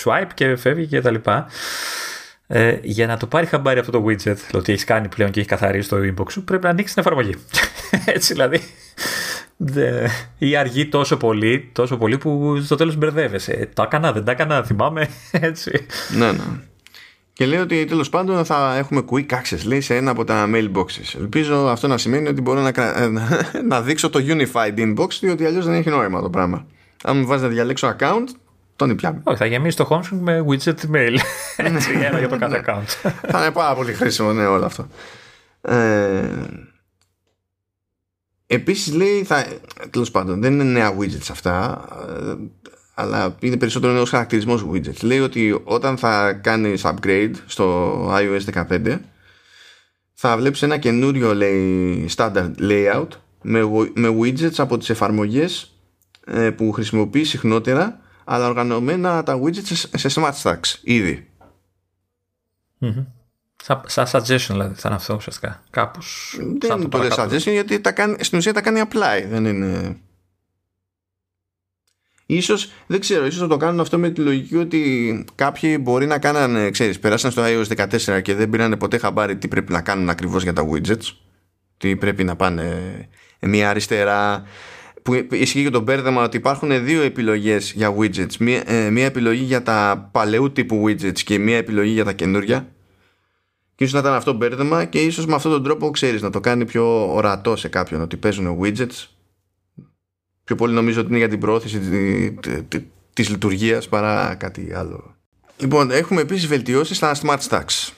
swipe 0.02 0.28
και 0.34 0.56
φεύγει 0.56 0.86
και 0.86 1.00
τα 1.00 1.10
λοιπά. 1.10 1.46
Ε, 2.48 2.78
για 2.82 3.06
να 3.06 3.16
το 3.16 3.26
πάρει 3.26 3.46
χαμπάρι 3.46 3.78
αυτό 3.78 3.92
το 3.92 4.04
widget, 4.08 4.36
ότι 4.54 4.72
έχεις 4.72 4.84
κάνει 4.84 5.08
πλέον 5.08 5.30
και 5.30 5.40
έχεις 5.40 5.50
καθαρίσει 5.50 5.88
το 5.88 5.96
inbox 5.96 6.30
σου, 6.32 6.44
πρέπει 6.44 6.64
να 6.64 6.70
ανοίξεις 6.70 6.94
την 6.94 7.02
εφαρμογή. 7.06 7.34
Έτσι 8.14 8.32
δηλαδή. 8.32 8.60
Δε, 9.56 10.06
ή 10.38 10.56
αργεί 10.56 10.86
τόσο 10.86 11.16
πολύ, 11.16 11.68
τόσο 11.72 11.96
πολύ 11.96 12.18
που 12.18 12.60
στο 12.64 12.76
τέλος 12.76 12.96
μπερδεύεσαι. 12.96 13.52
Ε, 13.52 13.66
Τα 13.66 13.82
έκανα, 13.82 14.12
δεν 14.12 14.24
τα 14.24 14.30
έκανα, 14.30 14.62
θυμάμαι. 14.64 15.08
Έτσι. 15.30 15.86
Ναι, 16.16 16.32
ναι. 16.32 16.42
Και 17.32 17.46
λέει 17.46 17.58
ότι 17.58 17.84
τέλος 17.84 18.08
πάντων 18.08 18.44
θα 18.44 18.76
έχουμε 18.76 19.02
quick 19.10 19.26
access 19.26 19.64
λέει, 19.64 19.80
σε 19.80 19.96
ένα 19.96 20.10
από 20.10 20.24
τα 20.24 20.48
mailboxes. 20.54 21.18
Ελπίζω 21.18 21.56
αυτό 21.56 21.86
να 21.86 21.98
σημαίνει 21.98 22.28
ότι 22.28 22.40
μπορώ 22.40 22.60
να, 22.60 22.72
κρα- 22.72 23.02
ε, 23.02 23.08
να, 23.08 23.28
να 23.68 23.82
δείξω 23.82 24.10
το 24.10 24.20
unified 24.28 24.78
inbox, 24.78 25.08
διότι 25.20 25.44
αλλιώς 25.44 25.64
δεν 25.64 25.74
έχει 25.74 25.88
νόημα 25.90 26.20
το 26.22 26.30
πράγμα. 26.30 26.66
Αν 27.04 27.16
μου 27.16 27.26
βάζει 27.26 27.42
να 27.42 27.48
διαλέξω 27.48 27.96
account, 27.98 28.24
τον 28.76 28.96
πιάνω. 28.96 29.20
Όχι, 29.24 29.38
θα 29.38 29.46
γεμίσει 29.46 29.76
το 29.76 29.88
home 29.90 30.06
screen 30.06 30.18
με 30.20 30.44
widget 30.48 30.94
mail. 30.94 31.16
Έτσι, 31.56 31.90
ένα 31.92 32.18
για 32.18 32.28
το 32.28 32.38
κάθε 32.38 32.64
account. 32.66 33.10
θα 33.28 33.42
είναι 33.42 33.50
πάρα 33.50 33.74
πολύ 33.74 33.92
χρήσιμο, 33.92 34.32
ναι, 34.32 34.46
όλο 34.46 34.64
αυτό. 34.64 34.86
Ε, 35.60 36.28
Επίσης 38.46 38.94
λέει, 38.94 39.24
θα, 39.24 39.46
τέλος 39.90 40.10
πάντων, 40.10 40.40
δεν 40.40 40.52
είναι 40.52 40.64
νέα 40.64 40.96
widgets 40.98 41.28
αυτά, 41.30 41.84
ε, 42.08 42.34
αλλά 42.94 43.36
είναι 43.40 43.56
περισσότερο 43.56 43.92
νέος 43.92 44.10
χαρακτηρισμός 44.10 44.66
widgets. 44.72 45.02
Λέει 45.02 45.20
ότι 45.20 45.60
όταν 45.64 45.98
θα 45.98 46.32
κάνεις 46.32 46.82
upgrade 46.84 47.32
στο 47.46 47.94
iOS 48.10 48.64
15, 48.68 48.98
θα 50.14 50.36
βλέπεις 50.36 50.62
ένα 50.62 50.76
καινούριο, 50.76 51.34
λέει, 51.34 52.08
standard 52.16 52.52
layout 52.60 53.08
με, 53.42 53.60
με 53.94 54.16
widgets 54.20 54.56
από 54.56 54.78
τις 54.78 54.90
εφαρμογές 54.90 55.74
ε, 56.26 56.50
που 56.50 56.72
χρησιμοποιείς 56.72 57.28
συχνότερα, 57.28 58.00
αλλά 58.28 58.46
οργανωμένα 58.48 59.22
τα 59.22 59.40
widgets 59.42 59.62
σε, 59.62 60.08
σε 60.08 60.08
smart 60.14 60.32
stacks 60.42 60.74
ήδη. 60.82 61.28
Μμμ. 62.78 63.04
Σαν 63.62 63.82
σαν 63.84 64.06
suggestion 64.06 64.48
δηλαδή 64.48 64.74
θα 64.74 64.88
είναι 64.88 64.96
αυτό 64.96 65.14
ουσιαστικά. 65.14 65.62
Κάπως. 65.70 66.36
Δεν 66.58 66.88
το 66.88 66.98
λέει 66.98 67.08
suggestion 67.12 67.52
γιατί 67.52 67.80
τα 67.80 67.92
κάνει, 67.92 68.16
στην 68.20 68.38
ουσία 68.38 68.52
τα 68.52 68.60
κάνει 68.60 68.82
apply. 68.88 69.26
Δεν 69.28 69.44
είναι... 69.44 69.96
Ίσως, 72.26 72.72
δεν 72.86 73.00
ξέρω, 73.00 73.26
ίσως 73.26 73.40
θα 73.40 73.46
το 73.46 73.56
κάνουν 73.56 73.80
αυτό 73.80 73.98
με 73.98 74.10
τη 74.10 74.20
λογική 74.20 74.56
ότι 74.56 75.24
κάποιοι 75.34 75.78
μπορεί 75.80 76.06
να 76.06 76.18
κάνανε, 76.18 76.70
ξέρεις, 76.70 76.98
περάσαν 76.98 77.30
στο 77.30 77.42
iOS 77.46 77.88
14 77.88 78.22
και 78.22 78.34
δεν 78.34 78.50
πήραν 78.50 78.78
ποτέ 78.78 78.98
χαμπάρι 78.98 79.36
τι 79.36 79.48
πρέπει 79.48 79.72
να 79.72 79.82
κάνουν 79.82 80.10
ακριβώς 80.10 80.42
για 80.42 80.52
τα 80.52 80.68
widgets. 80.70 81.12
Τι 81.76 81.96
πρέπει 81.96 82.24
να 82.24 82.36
πάνε 82.36 83.08
μία 83.40 83.70
αριστερά. 83.70 84.42
Που 85.06 85.34
ισχύει 85.34 85.62
και 85.62 85.70
το 85.70 85.80
μπέρδεμα 85.80 86.22
ότι 86.22 86.36
υπάρχουν 86.36 86.84
δύο 86.84 87.02
επιλογές 87.02 87.72
για 87.72 87.94
widgets. 87.98 88.36
Μία, 88.38 88.62
ε, 88.66 88.90
μία 88.90 89.04
επιλογή 89.04 89.42
για 89.42 89.62
τα 89.62 90.08
παλαιού 90.12 90.52
τύπου 90.52 90.84
widgets 90.86 91.18
και 91.18 91.38
μία 91.38 91.56
επιλογή 91.56 91.92
για 91.92 92.04
τα 92.04 92.12
καινούρια. 92.12 92.68
Και 93.74 93.84
ίσως 93.84 93.92
να 93.92 94.00
ήταν 94.00 94.12
αυτό 94.12 94.32
μπέρδεμα 94.32 94.84
και 94.84 95.02
ίσως 95.02 95.26
με 95.26 95.34
αυτόν 95.34 95.52
τον 95.52 95.62
τρόπο 95.62 95.90
ξέρεις 95.90 96.22
να 96.22 96.30
το 96.30 96.40
κάνει 96.40 96.64
πιο 96.64 97.14
ορατό 97.14 97.56
σε 97.56 97.68
κάποιον 97.68 98.00
ότι 98.00 98.16
παίζουν 98.16 98.58
widgets. 98.62 99.06
Πιο 100.44 100.56
πολύ 100.56 100.74
νομίζω 100.74 101.00
ότι 101.00 101.08
είναι 101.08 101.18
για 101.18 101.28
την 101.28 101.38
προώθηση 101.40 101.78
της, 102.68 102.82
της 103.12 103.28
λειτουργίας 103.28 103.88
παρά 103.88 104.34
κάτι 104.34 104.72
άλλο. 104.74 105.16
Λοιπόν, 105.58 105.90
έχουμε 105.90 106.20
επίσης 106.20 106.46
βελτιώσεις 106.46 106.96
στα 106.96 107.14
smart 107.22 107.40
stacks. 107.48 107.90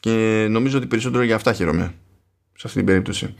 Και 0.00 0.46
νομίζω 0.50 0.78
ότι 0.78 0.86
περισσότερο 0.86 1.22
για 1.22 1.34
αυτά 1.34 1.52
χαίρομαι 1.52 1.94
σε 2.54 2.66
αυτή 2.66 2.76
την 2.78 2.86
περίπτωση. 2.86 3.34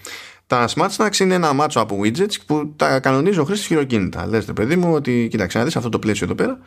Τα 0.53 0.69
smart 0.75 0.91
stacks 0.97 1.19
είναι 1.19 1.35
ένα 1.35 1.53
μάτσο 1.53 1.81
από 1.81 2.01
widgets 2.03 2.35
που 2.47 2.73
τα 2.77 3.01
κανονίζει 3.01 3.39
ο 3.39 3.45
χρήστης 3.45 3.67
χειροκίνητα. 3.67 4.27
Λες 4.27 4.47
ρε 4.47 4.53
παιδί 4.53 4.77
μου 4.77 4.93
ότι 4.95 5.29
κοίταξε 5.31 5.59
να 5.59 5.65
δεις 5.65 5.77
αυτό 5.77 5.89
το 5.89 5.99
πλαίσιο 5.99 6.27
εδώ 6.27 6.35
πέρα 6.35 6.59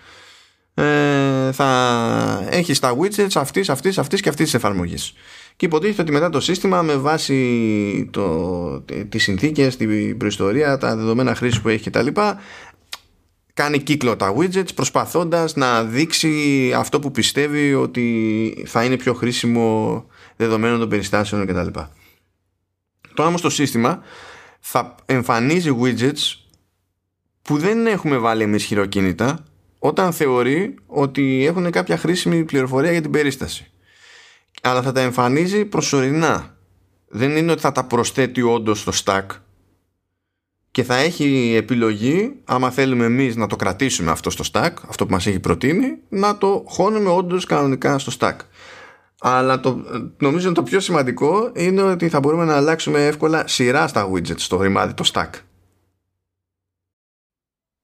ε, 0.74 1.52
θα 1.52 2.48
έχεις 2.50 2.80
τα 2.80 2.98
widgets 2.98 3.36
αυτής, 3.36 3.70
αυτής, 3.70 3.98
αυτής 3.98 4.22
και 4.22 4.30
αυτής 4.30 4.46
της 4.46 4.54
εφαρμογής. 4.54 5.14
Και 5.56 5.66
υποτίθεται 5.66 6.02
ότι 6.02 6.12
μετά 6.12 6.30
το 6.30 6.40
σύστημα 6.40 6.82
με 6.82 6.96
βάση 6.96 8.10
το, 8.12 8.86
τις 9.10 9.24
συνθήκες, 9.24 9.78
την 9.78 10.18
προϊστορία, 10.18 10.78
τα 10.78 10.96
δεδομένα 10.96 11.36
χρήσης 11.36 11.62
που 11.62 11.70
έχει 11.70 11.90
κτλ. 11.90 12.08
Κάνει 13.54 13.80
κύκλο 13.80 14.16
τα 14.16 14.36
widgets 14.38 14.76
προσπαθώντας 14.76 15.56
να 15.56 15.84
δείξει 15.84 16.74
αυτό 16.76 17.00
που 17.00 17.12
πιστεύει 17.12 17.74
ότι 17.74 18.64
θα 18.68 18.84
είναι 18.84 18.98
πιο 18.98 19.14
χρήσιμο 19.14 20.06
δεδομένων 20.36 20.80
των 20.80 20.90
περιστάσεων 20.90 21.46
κτλ. 21.46 21.80
Τώρα 23.16 23.30
όμως 23.30 23.42
το 23.42 23.50
σύστημα 23.50 24.02
θα 24.60 24.96
εμφανίζει 25.06 25.78
widgets 25.82 26.34
που 27.42 27.58
δεν 27.58 27.88
έχουμε 27.88 28.18
βάλει 28.18 28.44
εμείς 28.44 28.64
χειροκίνητα 28.64 29.44
όταν 29.80 30.14
θεωρεί 30.14 30.76
ότι 30.86 31.46
έχουν 31.46 31.72
κάποια 31.72 31.98
χρήσιμη 31.98 32.44
πληροφορία 32.44 32.92
για 32.92 33.02
την 33.02 33.12
περίσταση. 33.12 33.72
Αλλά 34.62 34.82
θα 34.82 34.92
τα 34.92 35.02
εμφανίζει 35.02 35.66
προσωρινά. 35.66 36.58
Δεν 37.08 37.38
είναι 37.38 37.52
ότι 37.52 37.62
θα 37.62 37.72
τα 37.72 37.84
προσθέτει 37.84 38.42
όντως 38.42 38.80
στο 38.80 38.92
stack 39.04 39.26
και 40.76 40.84
θα 40.84 40.96
έχει 40.96 41.54
επιλογή, 41.58 42.36
άμα 42.44 42.72
θέλουμε 42.72 43.06
εμείς 43.06 43.36
να 43.36 43.48
το 43.48 43.56
κρατήσουμε 43.56 44.12
αυτό 44.12 44.30
στο 44.30 44.44
stack, 44.52 44.72
αυτό 44.88 45.06
που 45.06 45.12
μας 45.12 45.26
έχει 45.26 45.40
προτείνει, 45.40 45.98
να 46.10 46.38
το 46.38 46.64
χώνουμε 46.68 47.10
όντως 47.10 47.46
κανονικά 47.46 48.00
στο 48.00 48.12
stack. 48.20 48.36
Αλλά 49.20 49.60
το, 49.60 49.84
νομίζω 50.18 50.52
το 50.52 50.64
πιο 50.64 50.80
σημαντικό 50.80 51.52
είναι 51.56 51.82
ότι 51.82 52.10
θα 52.10 52.20
μπορούμε 52.20 52.46
να 52.46 52.56
αλλάξουμε 52.56 53.06
εύκολα 53.06 53.48
σειρά 53.48 53.88
στα 53.88 54.10
widgets 54.12 54.40
στο 54.40 54.62
ρημάδι, 54.62 54.94
το 54.94 55.12
stack. 55.14 55.30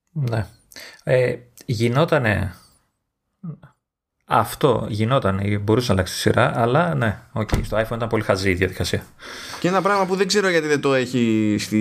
Ναι. 0.09 0.47
Ε, 1.03 1.35
γινότανε 1.65 2.55
αυτό 4.33 4.85
γινόταν, 4.89 5.41
μπορούσε 5.61 5.87
να 5.87 5.93
αλλάξει 5.93 6.13
τη 6.13 6.19
σειρά, 6.19 6.61
αλλά 6.61 6.95
ναι, 6.95 7.19
okay, 7.33 7.59
στο 7.63 7.77
iPhone 7.77 7.95
ήταν 7.95 8.07
πολύ 8.07 8.23
χαζή 8.23 8.49
η 8.49 8.53
διαδικασία. 8.53 9.03
Και 9.59 9.67
ένα 9.67 9.81
πράγμα 9.81 10.05
που 10.05 10.15
δεν 10.15 10.27
ξέρω 10.27 10.49
γιατί 10.49 10.67
δεν 10.67 10.81
το 10.81 10.93
έχει 10.93 11.55
στι 11.59 11.77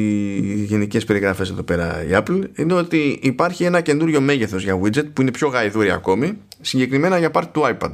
γενικές 0.68 1.04
περιγραφές 1.04 1.50
εδώ 1.50 1.62
πέρα 1.62 2.04
η 2.04 2.08
Apple 2.10 2.42
είναι 2.54 2.74
ότι 2.74 3.18
υπάρχει 3.22 3.64
ένα 3.64 3.80
καινούριο 3.80 4.20
μέγεθος 4.20 4.62
για 4.62 4.80
widget 4.80 5.12
που 5.12 5.20
είναι 5.22 5.30
πιο 5.30 5.48
γαϊδούρι 5.48 5.90
ακόμη, 5.90 6.38
συγκεκριμένα 6.60 7.18
για 7.18 7.30
part 7.32 7.46
του 7.52 7.62
iPad. 7.64 7.92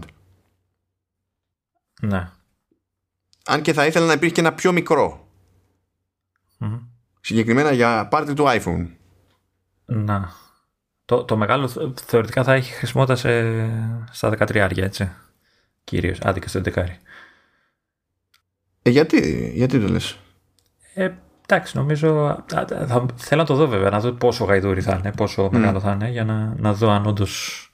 Ναι. 2.09 2.28
αν 3.45 3.62
και 3.62 3.73
θα 3.73 3.87
ήθελα 3.87 4.07
να 4.07 4.12
υπήρχε 4.12 4.35
και 4.35 4.41
ένα 4.41 4.55
πιο 4.55 4.73
μικρό. 4.73 5.28
Συγκεκριμένα 7.20 7.73
για 7.73 8.09
πάρτι 8.09 8.35
του 8.35 8.45
iPhone. 8.47 8.87
Να. 9.85 10.33
Το, 11.05 11.24
το 11.24 11.37
μεγάλο 11.37 11.93
θεωρητικά 11.95 12.45
θα 12.45 12.53
έχει 12.53 12.73
χρησιμότητα 12.73 13.16
σε, 13.16 13.31
στα 14.11 14.31
13 14.31 14.77
έτσι. 14.77 15.12
Κυρίως, 15.85 16.19
άδικα 16.23 16.49
στο 16.49 16.61
11. 16.65 16.87
Ε, 18.83 18.91
γιατί, 18.91 19.51
γιατί 19.55 19.81
το 19.81 19.89
λες; 19.89 20.19
Ε, 20.95 21.11
εντάξει, 21.43 21.77
νομίζω. 21.77 22.45
Θα, 22.47 22.66
θέλω 23.16 23.41
να 23.41 23.47
το 23.47 23.55
δω 23.55 23.66
βέβαια, 23.66 23.91
να 23.91 24.01
δω 24.01 24.12
πόσο 24.12 24.45
γαϊδούρι 24.45 24.81
θα 24.83 24.97
είναι, 24.99 25.12
πόσο 25.12 25.47
mm. 25.47 25.51
μεγάλο 25.51 25.81
θα 25.81 25.93
είναι, 25.93 26.11
για 26.11 26.24
να, 26.24 26.55
να 26.57 26.74
δω 26.74 26.91
αν 26.91 27.07
όντως 27.07 27.70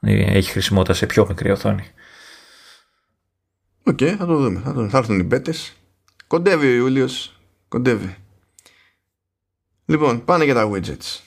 έχει 0.00 0.50
χρησιμότητα 0.50 0.94
σε 0.94 1.06
πιο 1.06 1.26
μικρή 1.26 1.50
οθόνη. 1.50 1.84
OK, 3.88 3.96
okay, 4.00 4.14
θα 4.18 4.26
το 4.26 4.36
δούμε. 4.36 4.60
Θα, 4.64 4.72
το, 4.72 4.88
θα 4.88 4.98
έρθουν 4.98 5.18
οι 5.18 5.22
μπέτες. 5.22 5.76
Κοντεύει 6.26 6.66
ο 6.66 6.74
Ιούλιος. 6.74 7.40
Κοντεύει. 7.68 8.16
Λοιπόν, 9.84 10.24
πάνε 10.24 10.44
για 10.44 10.54
τα 10.54 10.70
widgets. 10.70 11.20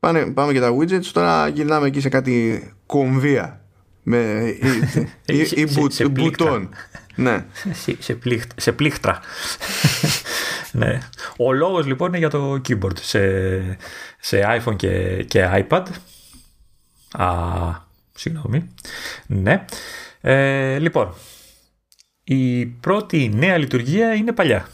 Πάνε, 0.00 0.26
πάμε 0.26 0.52
για 0.52 0.60
τα 0.60 0.76
widgets. 0.76 1.04
Τώρα 1.12 1.48
γυρνάμε 1.48 1.86
εκεί 1.86 2.00
σε 2.00 2.08
κάτι 2.08 2.62
κομβία. 2.86 3.60
Με 4.02 4.18
ή, 5.26 5.38
ή, 5.38 5.66
ή, 5.98 6.08
μπουτόν. 6.08 6.68
Ναι. 7.14 7.44
σε, 7.98 8.18
σε 8.56 8.72
πλήχτρα. 8.72 9.20
ναι. 10.72 10.98
Ο 11.36 11.52
λόγος 11.52 11.86
λοιπόν 11.86 12.08
είναι 12.08 12.18
για 12.18 12.30
το 12.30 12.60
keyboard 12.68 12.98
σε, 13.00 13.20
σε 14.20 14.60
iPhone 14.60 14.76
και, 14.76 15.24
και 15.28 15.66
iPad. 15.68 15.84
Α, 17.12 17.26
συγγνώμη. 18.14 18.74
Ναι. 19.26 19.64
Ε, 20.20 20.78
λοιπόν, 20.78 21.14
η 22.28 22.66
πρώτη 22.66 23.30
νέα 23.34 23.58
λειτουργία 23.58 24.14
είναι 24.14 24.32
παλιά. 24.32 24.68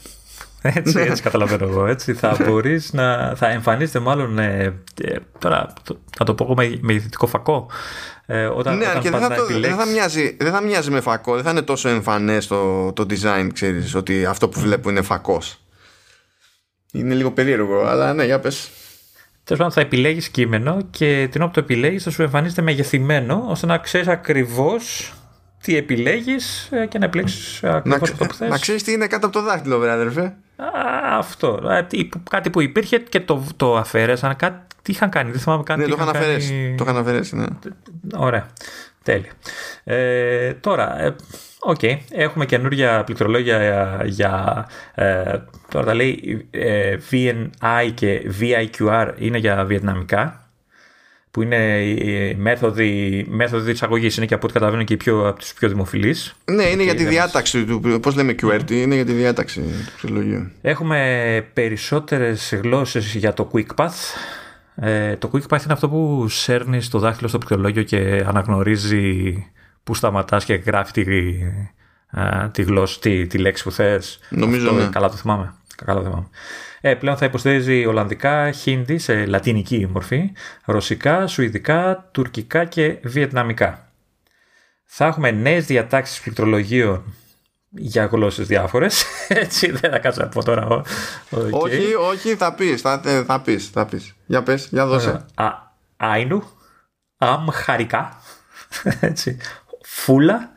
Έτσι, 0.61 0.99
έτσι 0.99 1.23
καταλαβαίνω 1.27 1.65
εγώ. 1.65 1.85
Έτσι. 1.85 2.13
Θα 2.13 2.37
μπορείς 2.45 2.93
να. 2.93 3.35
θα 3.35 3.49
εμφανίζεται 3.49 3.99
μάλλον. 3.99 4.39
Ε, 4.39 4.81
ε, 5.01 5.15
τώρα, 5.39 5.73
το, 5.83 5.99
θα 6.17 6.23
το 6.23 6.33
πω 6.33 6.53
με, 6.53 6.77
με 6.81 7.03
φακό. 7.27 7.69
Ε, 8.25 8.45
όταν, 8.45 8.77
ναι, 8.77 8.85
όταν 8.85 9.01
και 9.01 9.09
δεν 9.09 9.19
θα, 9.19 9.35
το, 9.35 9.45
δεν, 9.59 9.75
θα 9.75 9.85
μοιάζει, 9.85 10.37
δεν 10.39 10.51
θα 10.51 10.61
μοιάζει 10.61 10.91
με 10.91 11.01
φακό. 11.01 11.33
Δεν 11.33 11.43
θα 11.43 11.49
είναι 11.49 11.61
τόσο 11.61 11.89
εμφανές 11.89 12.47
το, 12.47 12.91
το 12.93 13.05
design, 13.09 13.49
ξέρεις, 13.53 13.95
ότι 13.95 14.25
αυτό 14.25 14.49
που 14.49 14.59
βλέπω 14.59 14.89
είναι 14.89 15.01
φακός. 15.01 15.57
Είναι 16.91 17.13
λίγο 17.13 17.31
περίεργο, 17.31 17.85
αλλά 17.85 18.13
ναι, 18.13 18.25
για 18.25 18.39
πες. 18.39 18.69
Τέλος 19.43 19.61
πάντων, 19.61 19.71
θα 19.71 19.81
επιλέγεις 19.81 20.29
κείμενο 20.29 20.87
και 20.89 21.27
την 21.31 21.41
όπου 21.41 21.51
το 21.53 21.59
επιλέγεις 21.59 22.03
θα 22.03 22.09
σου 22.09 22.21
εμφανίζεται 22.21 22.61
μεγεθυμένο 22.61 23.45
ώστε 23.47 23.65
να 23.65 23.77
ξέρεις 23.77 24.07
ακριβώς 24.07 25.13
τι 25.63 25.77
επιλέγεις 25.77 26.69
ε, 26.71 26.85
και 26.85 26.97
να 26.97 27.05
επιλέξεις 27.05 27.63
ακριβώς 27.63 28.11
αυτό 28.11 28.25
που 28.25 28.33
θες. 28.33 28.49
Να 28.49 28.57
ξέρεις 28.57 28.83
τι 28.83 28.91
είναι 28.91 29.07
κάτω 29.07 29.25
από 29.25 29.35
το 29.35 29.43
δάχτυλο, 29.43 29.77
βέβαια, 29.77 29.93
αδερφέ. 29.93 30.33
αυτό. 31.17 31.61
Κάτι 32.29 32.49
που 32.49 32.61
υπήρχε 32.61 32.97
και 32.97 33.19
το, 33.19 33.43
το 33.55 33.77
αφαίρεσαν. 33.77 34.35
Κάτι, 34.35 34.75
τι 34.81 34.91
είχαν 34.91 35.09
κάνει, 35.09 35.31
δεν 35.31 35.39
θυμάμαι 35.39 35.63
καν. 35.63 35.79
Ναι, 35.79 35.85
το 35.85 35.95
είχαν 35.95 36.09
αφαιρέσει. 36.09 36.75
Το 36.77 36.83
είχαν 36.83 36.97
αφαιρέσει, 36.97 37.35
ναι. 37.35 37.45
Ωραία. 38.15 38.45
Τέλεια. 39.03 39.31
Ε, 39.83 40.53
τώρα, 40.53 41.01
ε, 41.01 41.15
OK, 41.65 41.79
okay. 41.81 41.97
έχουμε 42.11 42.45
καινούργια 42.45 43.03
πληκτρολόγια 43.03 44.01
για, 44.05 44.65
ε, 44.95 45.37
τώρα 45.69 45.85
τα 45.85 45.93
λέει 45.93 46.47
ε, 46.51 46.97
VNI 47.11 47.91
και 47.93 48.31
VIQR 48.39 49.11
είναι 49.17 49.37
για 49.37 49.65
βιετναμικά 49.65 50.42
που 51.33 51.41
είναι 51.41 51.81
η 51.81 52.35
μέθοδοι, 52.35 53.25
μέθοδοι 53.29 53.71
εισαγωγή. 53.71 54.09
Είναι 54.17 54.25
και 54.25 54.33
από 54.33 54.43
ό,τι 54.43 54.53
καταλαβαίνω 54.53 54.83
και 54.83 54.97
πιο, 54.97 55.27
από 55.27 55.39
τους 55.39 55.53
πιο 55.53 55.67
δημοφιλείς. 55.69 56.35
Ναι, 56.45 56.63
είναι 56.63 56.83
για 56.83 56.95
τη 56.95 57.05
διάταξη 57.05 57.65
του. 57.65 57.99
Πώς 58.01 58.15
λέμε 58.15 58.35
QWERTY, 58.41 58.71
είναι 58.71 58.95
για 58.95 59.05
τη 59.05 59.11
διάταξη 59.11 59.59
του 59.61 59.91
ψυχολογίου. 59.95 60.51
Έχουμε 60.61 61.47
περισσότερες 61.53 62.59
γλώσσες 62.61 63.15
για 63.15 63.33
το 63.33 63.51
QuickPath. 63.53 63.89
Ε, 64.75 65.15
το 65.15 65.29
QuickPath 65.33 65.63
είναι 65.63 65.73
αυτό 65.73 65.89
που 65.89 66.27
σέρνει 66.27 66.85
το 66.85 66.99
δάχτυλο 66.99 67.27
στο 67.29 67.37
πληκτρολόγιο 67.37 67.83
και 67.83 68.23
αναγνωρίζει 68.27 69.35
που 69.83 69.95
σταματάς 69.95 70.45
και 70.45 70.53
γράφει 70.53 70.91
τη, 70.91 71.03
τη 72.51 72.61
γλώσσα, 72.61 72.99
τη, 72.99 73.27
τη 73.27 73.37
λέξη 73.37 73.63
που 73.63 73.71
θες. 73.71 74.19
Νομίζω. 74.29 74.71
ναι. 74.71 74.87
Καλά 74.91 75.09
το 75.09 75.15
θυμάμαι. 75.15 75.53
Καλά 75.75 75.99
το 75.99 76.05
θυμάμαι. 76.05 76.29
Ε, 76.81 76.95
πλέον 76.95 77.17
θα 77.17 77.25
υποστηρίζει 77.25 77.85
Ολλανδικά, 77.85 78.51
Χίντι 78.51 78.97
σε 78.97 79.25
λατινική 79.25 79.87
μορφή, 79.91 80.31
Ρωσικά, 80.65 81.27
Σουηδικά, 81.27 82.09
Τουρκικά 82.11 82.65
και 82.65 82.97
Βιετναμικά. 83.03 83.91
Θα 84.83 85.05
έχουμε 85.05 85.31
νέες 85.31 85.65
διατάξεις 85.65 86.21
πληκτρολογίων 86.21 87.13
για 87.69 88.05
γλώσσες 88.05 88.47
διάφορες. 88.47 89.05
Έτσι, 89.27 89.71
δεν 89.71 89.91
θα 89.91 89.99
κάτσω 89.99 90.21
να 90.21 90.27
πω 90.27 90.43
τώρα. 90.43 90.67
Okay. 90.67 91.51
Όχι, 91.51 91.93
όχι, 91.93 92.35
θα 92.35 92.53
πεις. 92.53 92.81
Θα, 92.81 93.01
ε, 93.05 93.23
θα 93.23 93.41
πεις. 93.41 93.69
Θα 93.69 93.85
πεις. 93.85 94.15
Για 94.25 94.43
πες, 94.43 94.67
για 94.71 94.85
δώσε. 94.85 95.25
Α, 95.33 95.47
άινου, 95.97 96.43
αμχαρικά, 97.17 98.21
έτσι, 98.99 99.37
Φούλα, 99.83 100.52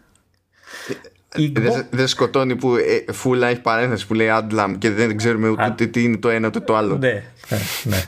δεν 1.52 1.86
δε 1.90 2.06
σκοτώνει 2.06 2.56
που 2.56 2.74
ε, 2.76 3.12
Φούλα 3.12 3.46
έχει 3.46 3.60
παρένθεση 3.60 4.06
που 4.06 4.14
λέει 4.14 4.28
Adlam 4.30 4.74
και 4.78 4.90
δεν 4.90 5.16
ξέρουμε 5.16 5.48
ούτε 5.48 5.86
τι 5.86 6.02
είναι 6.02 6.16
το 6.16 6.28
ένα 6.28 6.46
ούτε 6.46 6.60
το 6.60 6.76
άλλο. 6.76 6.96
Ναι, 6.96 7.22
ναι. 7.48 7.58
ναι. 7.82 8.02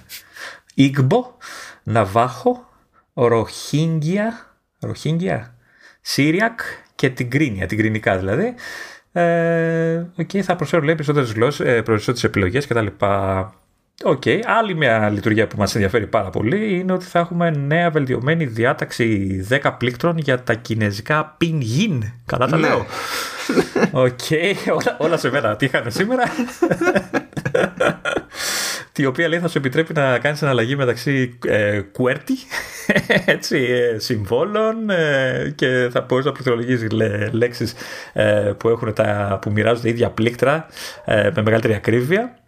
Ιγμπο, 0.75 1.37
Ναβάχο, 1.83 2.69
Ροχίνγκια, 3.15 4.57
Ροχίνγκια, 4.81 5.55
Σύριακ 6.01 6.61
και 6.95 7.11
Τιγκρίνια, 7.11 7.67
Τιγκρινικά 7.67 8.19
δηλαδή. 8.19 8.55
Ε, 9.13 10.07
okay, 10.19 10.41
θα 10.41 10.57
προσφέρουν 10.57 10.83
λέει 10.83 10.95
περισσότερες 10.95 11.33
γλώσσες, 11.33 11.67
ε, 11.67 11.83
περισσότερες 11.83 12.25
επιλογές 12.25 12.67
κτλ. 12.67 12.87
OK. 14.05 14.23
Okay. 14.25 14.41
Άλλη 14.45 14.75
μια 14.75 15.09
λειτουργία 15.09 15.47
που 15.47 15.57
μας 15.59 15.75
ενδιαφέρει 15.75 16.07
πάρα 16.07 16.31
πολύ 16.31 16.79
είναι 16.79 16.93
ότι 16.93 17.05
θα 17.05 17.19
έχουμε 17.19 17.51
νέα 17.51 17.91
βελτιωμένη 17.91 18.45
διάταξη 18.45 19.47
10 19.63 19.75
πλήκτρων 19.79 20.19
για 20.19 20.43
τα 20.43 20.55
κινέζικα 20.55 21.37
pinyin. 21.41 21.99
Καλά 22.27 22.47
τα 22.47 22.57
ναι. 22.57 22.67
λέω. 22.67 22.87
OK. 23.91 24.19
Okay. 24.29 24.55
Όλα, 24.73 24.97
όλα 24.99 25.17
σε 25.17 25.31
μένα. 25.31 25.57
Τι 25.57 25.65
είχαν 25.65 25.91
σήμερα; 25.91 26.23
τη 28.93 29.07
οποία 29.07 29.29
λέει 29.29 29.39
θα 29.39 29.49
σου 29.49 29.59
επιτρέπει 29.59 29.93
να 29.93 30.19
κάνεις 30.19 30.43
εναλλαγή 30.43 30.77
μεταξύ 30.77 31.39
ε, 31.47 31.81
QWERTY, 31.99 32.37
έτσι, 33.27 33.57
ε, 33.57 33.99
συμβόλων 33.99 34.91
ε, 34.91 35.53
και 35.55 35.89
θα 35.93 36.01
μπορείς 36.09 36.25
να 36.25 36.33
πληκτρολογήσεις 36.33 36.91
λέ, 36.91 37.29
λέξεις 37.31 37.75
ε, 38.13 38.53
που, 38.57 38.69
έχουν 38.69 38.93
τα, 38.93 39.39
που 39.43 39.51
μοιράζονται 39.51 39.89
ίδια 39.89 40.11
πλήκτρα 40.11 40.67
ε, 41.05 41.31
με 41.35 41.43
μεγαλύτερη 41.43 41.75
ακρίβεια 41.75 42.39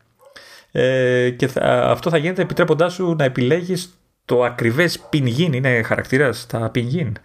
ε, 0.72 1.30
και 1.30 1.48
αυτό 1.64 2.10
θα 2.10 2.16
γίνεται 2.16 2.42
επιτρέποντάς 2.42 2.92
σου 2.92 3.14
να 3.18 3.24
επιλέγεις 3.24 4.00
το 4.24 4.44
ακριβές 4.44 4.98
pinyin, 4.98 5.52
είναι 5.52 5.82
χαρακτήρας 5.82 6.46
τα 6.46 6.70
pinyin. 6.70 7.16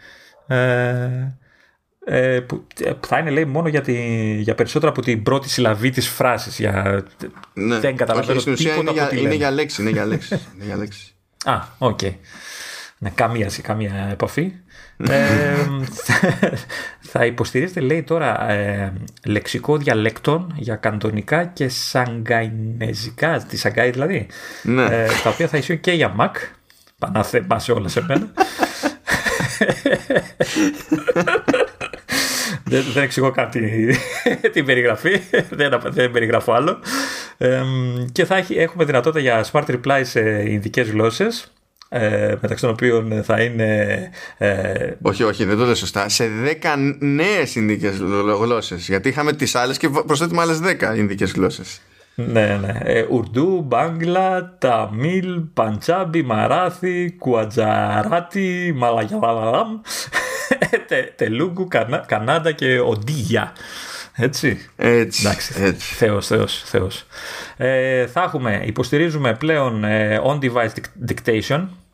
Ε, 0.47 1.37
ε, 2.07 2.39
που 2.39 2.65
θα 3.07 3.17
είναι 3.19 3.29
λέει 3.29 3.45
μόνο 3.45 3.67
για, 3.67 3.81
τη, 3.81 3.93
για 4.41 4.55
περισσότερο 4.55 4.91
από 4.91 5.01
την 5.01 5.23
πρώτη 5.23 5.49
συλλαβή 5.49 5.89
της 5.89 6.07
φράσης 6.07 6.59
για, 6.59 7.05
ναι. 7.53 7.79
δεν 7.79 7.95
καταλαβαίνω 7.95 8.39
Όχι, 8.39 8.53
τίποτα 8.53 8.79
είναι, 8.79 8.91
για, 8.91 9.09
είναι 9.13 9.33
για 9.33 9.51
λέξη 9.51 9.81
είναι 9.81 9.91
για 9.91 10.05
λέξη, 10.05 10.39
είναι 10.55 10.65
για 10.65 10.75
λέξη. 10.75 11.13
Α, 11.45 11.61
OK 11.77 11.99
okay. 12.01 12.13
ναι, 12.97 13.09
καμία, 13.09 13.49
καμία 13.61 14.07
επαφή 14.11 14.51
ε, 14.97 15.55
θα 16.99 17.25
υποστηρίζεται 17.25 17.79
λέει 17.79 18.03
τώρα 18.03 18.49
ε, 18.51 18.93
λεξικό 19.25 19.77
διαλέκτων 19.77 20.53
για 20.57 20.75
καντονικά 20.75 21.45
και 21.45 21.69
σαγκαϊνεζικά, 21.69 23.45
τη 23.49 23.57
Σαγκάη 23.57 23.89
δηλαδή, 23.89 24.27
ναι. 24.63 24.83
ε, 24.83 25.07
τα 25.23 25.29
οποία 25.29 25.47
θα 25.47 25.57
ισχύουν 25.57 25.79
και 25.79 25.91
για 25.91 26.15
Mac, 26.19 26.31
πανάθεμα 26.99 27.59
σε 27.59 27.71
όλα 27.71 27.87
σε 27.87 28.01
μένα. 28.07 28.31
δεν, 32.63 32.83
δεν 32.93 33.03
εξηγώ 33.03 33.31
κάτι 33.31 33.97
την 34.53 34.65
περιγραφή, 34.65 35.21
δεν, 35.49 35.81
δεν 35.83 36.11
περιγραφώ 36.11 36.53
άλλο. 36.53 36.79
Ε, 37.37 37.61
και 38.11 38.25
θα 38.25 38.35
έχει, 38.35 38.57
έχουμε 38.57 38.85
δυνατότητα 38.85 39.19
για 39.19 39.45
smart 39.51 39.65
reply 39.65 40.01
σε 40.03 40.51
ειδικές 40.51 40.89
γλώσσες 40.89 41.53
ε, 41.89 42.35
μεταξύ 42.41 42.63
των 42.63 42.69
οποίων 42.69 43.23
θα 43.23 43.41
είναι. 43.41 43.97
Ε, 44.37 44.91
όχι, 45.01 45.23
όχι, 45.23 45.43
δεν 45.43 45.57
το 45.57 45.65
λέω 45.65 45.75
σωστά. 45.75 46.09
Σε 46.09 46.29
10 46.61 46.95
νέες 46.99 47.55
Ινδικές 47.55 47.97
γλώσσες. 48.41 48.87
Γιατί 48.87 49.09
είχαμε 49.09 49.33
τις 49.33 49.55
άλλες 49.55 49.77
και 49.77 49.89
προσθέτουμε 49.89 50.41
άλλες 50.41 50.59
10 50.59 50.97
Ινδικές 50.97 51.31
γλώσσες. 51.31 51.81
Ναι, 52.15 52.59
ναι. 52.61 52.79
Ε, 52.83 53.05
Ουρντού, 53.09 53.61
Μπάγκλα, 53.67 54.55
Ταμίλ, 54.57 55.39
Παντσάμπι, 55.53 56.23
Μαράθι, 56.23 57.15
Κουατζαράτι, 57.19 58.73
Μαλαγιαλαλαμ, 58.75 59.79
Τελούγκου, 61.15 61.67
Κανάντα 62.05 62.51
και 62.51 62.79
Οντίγια. 62.79 63.53
Έτσι. 64.15 64.69
Έτσι. 64.75 65.21
Εντάξει. 65.25 65.53
έτσι. 65.63 65.93
Θεός, 65.93 66.27
θεός, 66.27 66.63
θεός. 66.65 67.05
Ε, 67.57 68.07
θα 68.07 68.21
έχουμε, 68.21 68.61
υποστηρίζουμε 68.65 69.33
πλέον 69.33 69.83
ε, 69.83 70.21
on-device 70.23 70.69
dictation 71.07 71.59
Ε, 71.59 71.84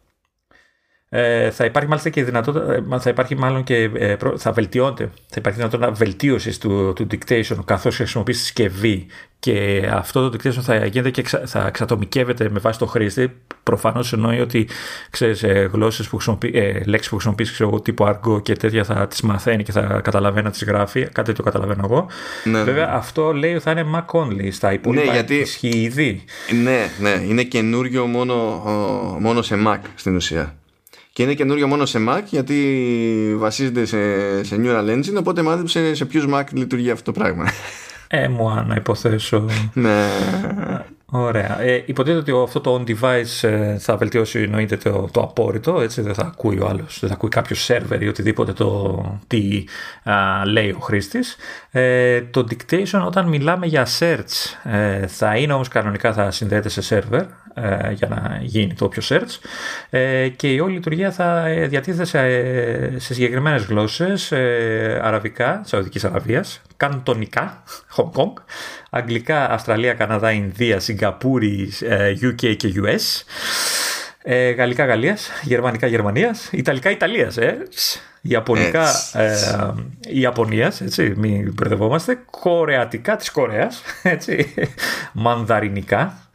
θα 1.52 1.66
υπάρχει 1.66 1.90
μάλιστα 1.90 2.10
και 2.10 2.24
δυνατότητα, 2.24 2.74
ε, 2.74 3.00
θα 3.00 3.10
υπάρχει 3.10 3.36
μάλλον 3.36 3.64
και 3.64 3.90
ε, 3.94 4.16
θα 4.36 4.52
βελτιώνεται, 4.52 5.04
θα 5.04 5.36
υπάρχει 5.38 5.58
δυνατότητα 5.60 5.92
βελτίωσης 5.92 6.58
του, 6.58 6.94
του 6.96 7.08
dictation 7.12 7.58
καθώς 7.66 7.96
χρησιμοποιείς 7.96 8.40
συσκευή 8.40 9.08
και 9.40 9.90
αυτό 9.94 10.30
το 10.30 10.38
dictation 10.38 10.62
θα 10.62 10.86
γίνεται 10.86 11.10
και 11.10 11.24
θα 11.46 11.66
εξατομικεύεται 11.68 12.50
με 12.50 12.60
βάση 12.60 12.80
το 12.80 12.86
χρήστη. 12.86 13.32
Προφανώς 13.64 14.14
εννοεί 14.14 14.40
ότι 14.40 14.68
ξέρεις, 15.10 15.44
γλώσσες 15.72 16.08
που 16.08 16.16
χρησιμοποιεί, 16.16 16.52
ε, 16.54 16.84
λέξεις 16.86 17.10
που 17.10 17.16
χρησιμοποιείς 17.16 17.52
ξέρω, 17.52 17.80
τύπου 17.80 18.06
aργό 18.06 18.42
και 18.42 18.56
τέτοια 18.56 18.84
θα 18.84 19.08
τις 19.08 19.22
μαθαίνει 19.22 19.64
και 19.64 19.72
θα 19.72 20.02
καταλαβαίνει 20.04 20.46
να 20.46 20.52
τις 20.52 20.64
γράφει. 20.64 21.02
Κάτι 21.02 21.24
τέτοιο 21.24 21.44
καταλαβαίνω 21.44 21.82
εγώ. 21.84 22.08
Ναι, 22.44 22.58
ναι, 22.58 22.64
Βέβαια 22.64 22.90
αυτό 22.92 23.34
λέει 23.34 23.54
ότι 23.54 23.64
θα 23.64 23.72
είναι 23.72 23.86
Mac 23.96 24.20
only. 24.20 24.48
Στα 24.52 24.74
υπόλοιπα 24.74 25.06
ναι, 25.06 25.12
γιατί... 25.12 25.36
ισχύει 25.36 25.82
ήδη. 25.82 26.24
Ναι, 26.64 26.90
ναι, 27.00 27.24
είναι 27.28 27.44
καινούριο 27.44 28.06
μόνο, 28.06 28.36
μόνο 29.20 29.42
σε 29.42 29.56
Mac 29.68 29.80
στην 29.96 30.16
ουσία. 30.16 30.56
Και 31.14 31.24
είναι 31.24 31.34
καινούριο 31.34 31.68
μόνο 31.68 31.86
σε 31.86 32.00
Mac 32.10 32.22
γιατί 32.26 33.36
βασίζεται 33.38 33.86
σε, 33.86 34.44
σε 34.44 34.56
Neural 34.60 34.90
Engine 34.90 35.16
οπότε 35.18 35.42
μάθεψε 35.42 35.94
σε 35.94 36.06
ποιους 36.06 36.26
Mac 36.34 36.44
λειτουργεί 36.52 36.92
αυτό 36.92 37.12
το 37.12 37.20
πράγμα. 37.20 37.46
Ε, 38.14 38.28
μου 38.28 38.64
να 38.68 38.76
υποθέσω. 38.76 39.46
ναι. 39.74 40.08
Ωραία. 41.14 41.62
Ε, 41.62 41.84
υποτίθεται 41.86 42.32
ότι 42.32 42.44
αυτό 42.44 42.60
το 42.60 42.84
on-device 42.84 43.50
ε, 43.50 43.78
θα 43.78 43.98
βελτιώσει 43.98 44.40
εννοείται 44.40 44.78
το, 44.78 45.10
το 45.12 45.22
απόρριτο, 45.22 45.82
έτσι 45.82 46.02
δεν 46.02 46.14
θα 46.14 46.22
ακούει 46.22 46.60
ο 46.60 46.68
άλλος, 46.68 46.98
δεν 47.00 47.10
θα 47.10 47.16
ακούει 47.16 47.30
κάποιος 47.30 47.64
σερβερ 47.64 48.02
ή 48.02 48.08
οτιδήποτε 48.08 48.54
το 48.54 49.20
τι 49.28 49.64
λέει 50.46 50.70
ο 50.70 50.80
χρήστης. 50.80 51.36
Ε, 51.72 52.22
το 52.22 52.46
dictation 52.50 53.04
όταν 53.06 53.28
μιλάμε 53.28 53.66
για 53.66 53.88
search 54.00 54.70
ε, 54.72 55.08
θα 55.08 55.36
είναι 55.36 55.54
όμως 55.54 55.68
κανονικά 55.68 56.14
θα 56.14 56.32
συνδέεται 56.32 56.70
σε 56.70 56.82
σερβερ 56.82 57.22
ε, 57.22 57.28
για 57.94 58.08
να 58.08 58.40
γίνει 58.42 58.74
το 58.74 58.86
όποιο 58.86 59.02
search. 59.06 59.40
Ε, 59.90 60.28
και 60.28 60.54
η 60.54 60.60
όλη 60.60 60.74
λειτουργία 60.74 61.12
θα 61.12 61.44
διατίθεται 61.68 62.06
σε, 62.06 63.00
σε 63.00 63.14
συγκεκριμένες 63.14 63.64
γλώσσες 63.64 64.32
αραβικά, 65.02 65.62
Σαουδικής 65.66 66.06
Αραβίας, 66.06 66.62
καντονικά, 66.78 67.64
Hong 67.96 68.12
Kong, 68.12 68.34
αγγλικά, 68.90 69.50
Αυστραλία, 69.50 69.94
Καναδά, 69.94 70.32
Ινδία, 70.32 70.80
Σιγκαπούρη, 70.80 71.72
UK 72.22 72.56
και 72.58 72.74
US, 72.76 73.24
γαλλικά 74.56 74.86
Γαλλίας, 74.86 75.30
γερμανικά 75.44 75.88
Γερμανίας, 75.88 76.50
ιταλικά 76.52 76.90
Ιταλίας, 76.90 77.38
ε, 77.38 77.58
Ιαπωνικά 78.22 78.90
ε, 79.14 79.36
Ιαπωνίας, 80.00 80.82
έτσι, 80.82 81.14
μην 81.18 81.54
μπερδευόμαστε, 81.54 82.20
κορεατικά 82.30 83.16
της 83.16 83.32
Κορέας, 83.32 83.82
έτσι, 84.04 84.54
μανδαρινικά, 85.14 86.02
ε, 86.04 86.31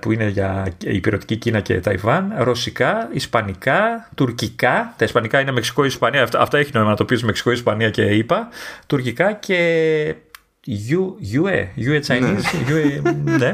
που 0.00 0.12
είναι 0.12 0.28
για 0.28 0.72
υπηρετική 0.84 1.36
Κίνα 1.36 1.60
και 1.60 1.80
Ταϊβάν, 1.80 2.32
ρωσικά, 2.38 3.08
ισπανικά, 3.12 4.08
τουρκικά. 4.14 4.94
Τα 4.96 5.04
ισπανικά 5.04 5.40
είναι 5.40 5.52
Μεξικό, 5.52 5.84
Ισπανία. 5.84 6.22
Αυτά, 6.22 6.40
αυτά 6.40 6.58
έχει 6.58 6.70
νόημα 6.74 6.90
να 6.90 6.96
το 6.96 7.04
πει 7.04 7.24
Μεξικό, 7.24 7.50
Ισπανία 7.50 7.90
και 7.90 8.02
είπα. 8.02 8.48
Τουρκικά 8.86 9.32
και 9.32 10.14
UE, 10.66 11.66
UE 11.76 12.00
Chinese, 12.06 12.44
UE, 12.68 13.14
ναι, 13.24 13.52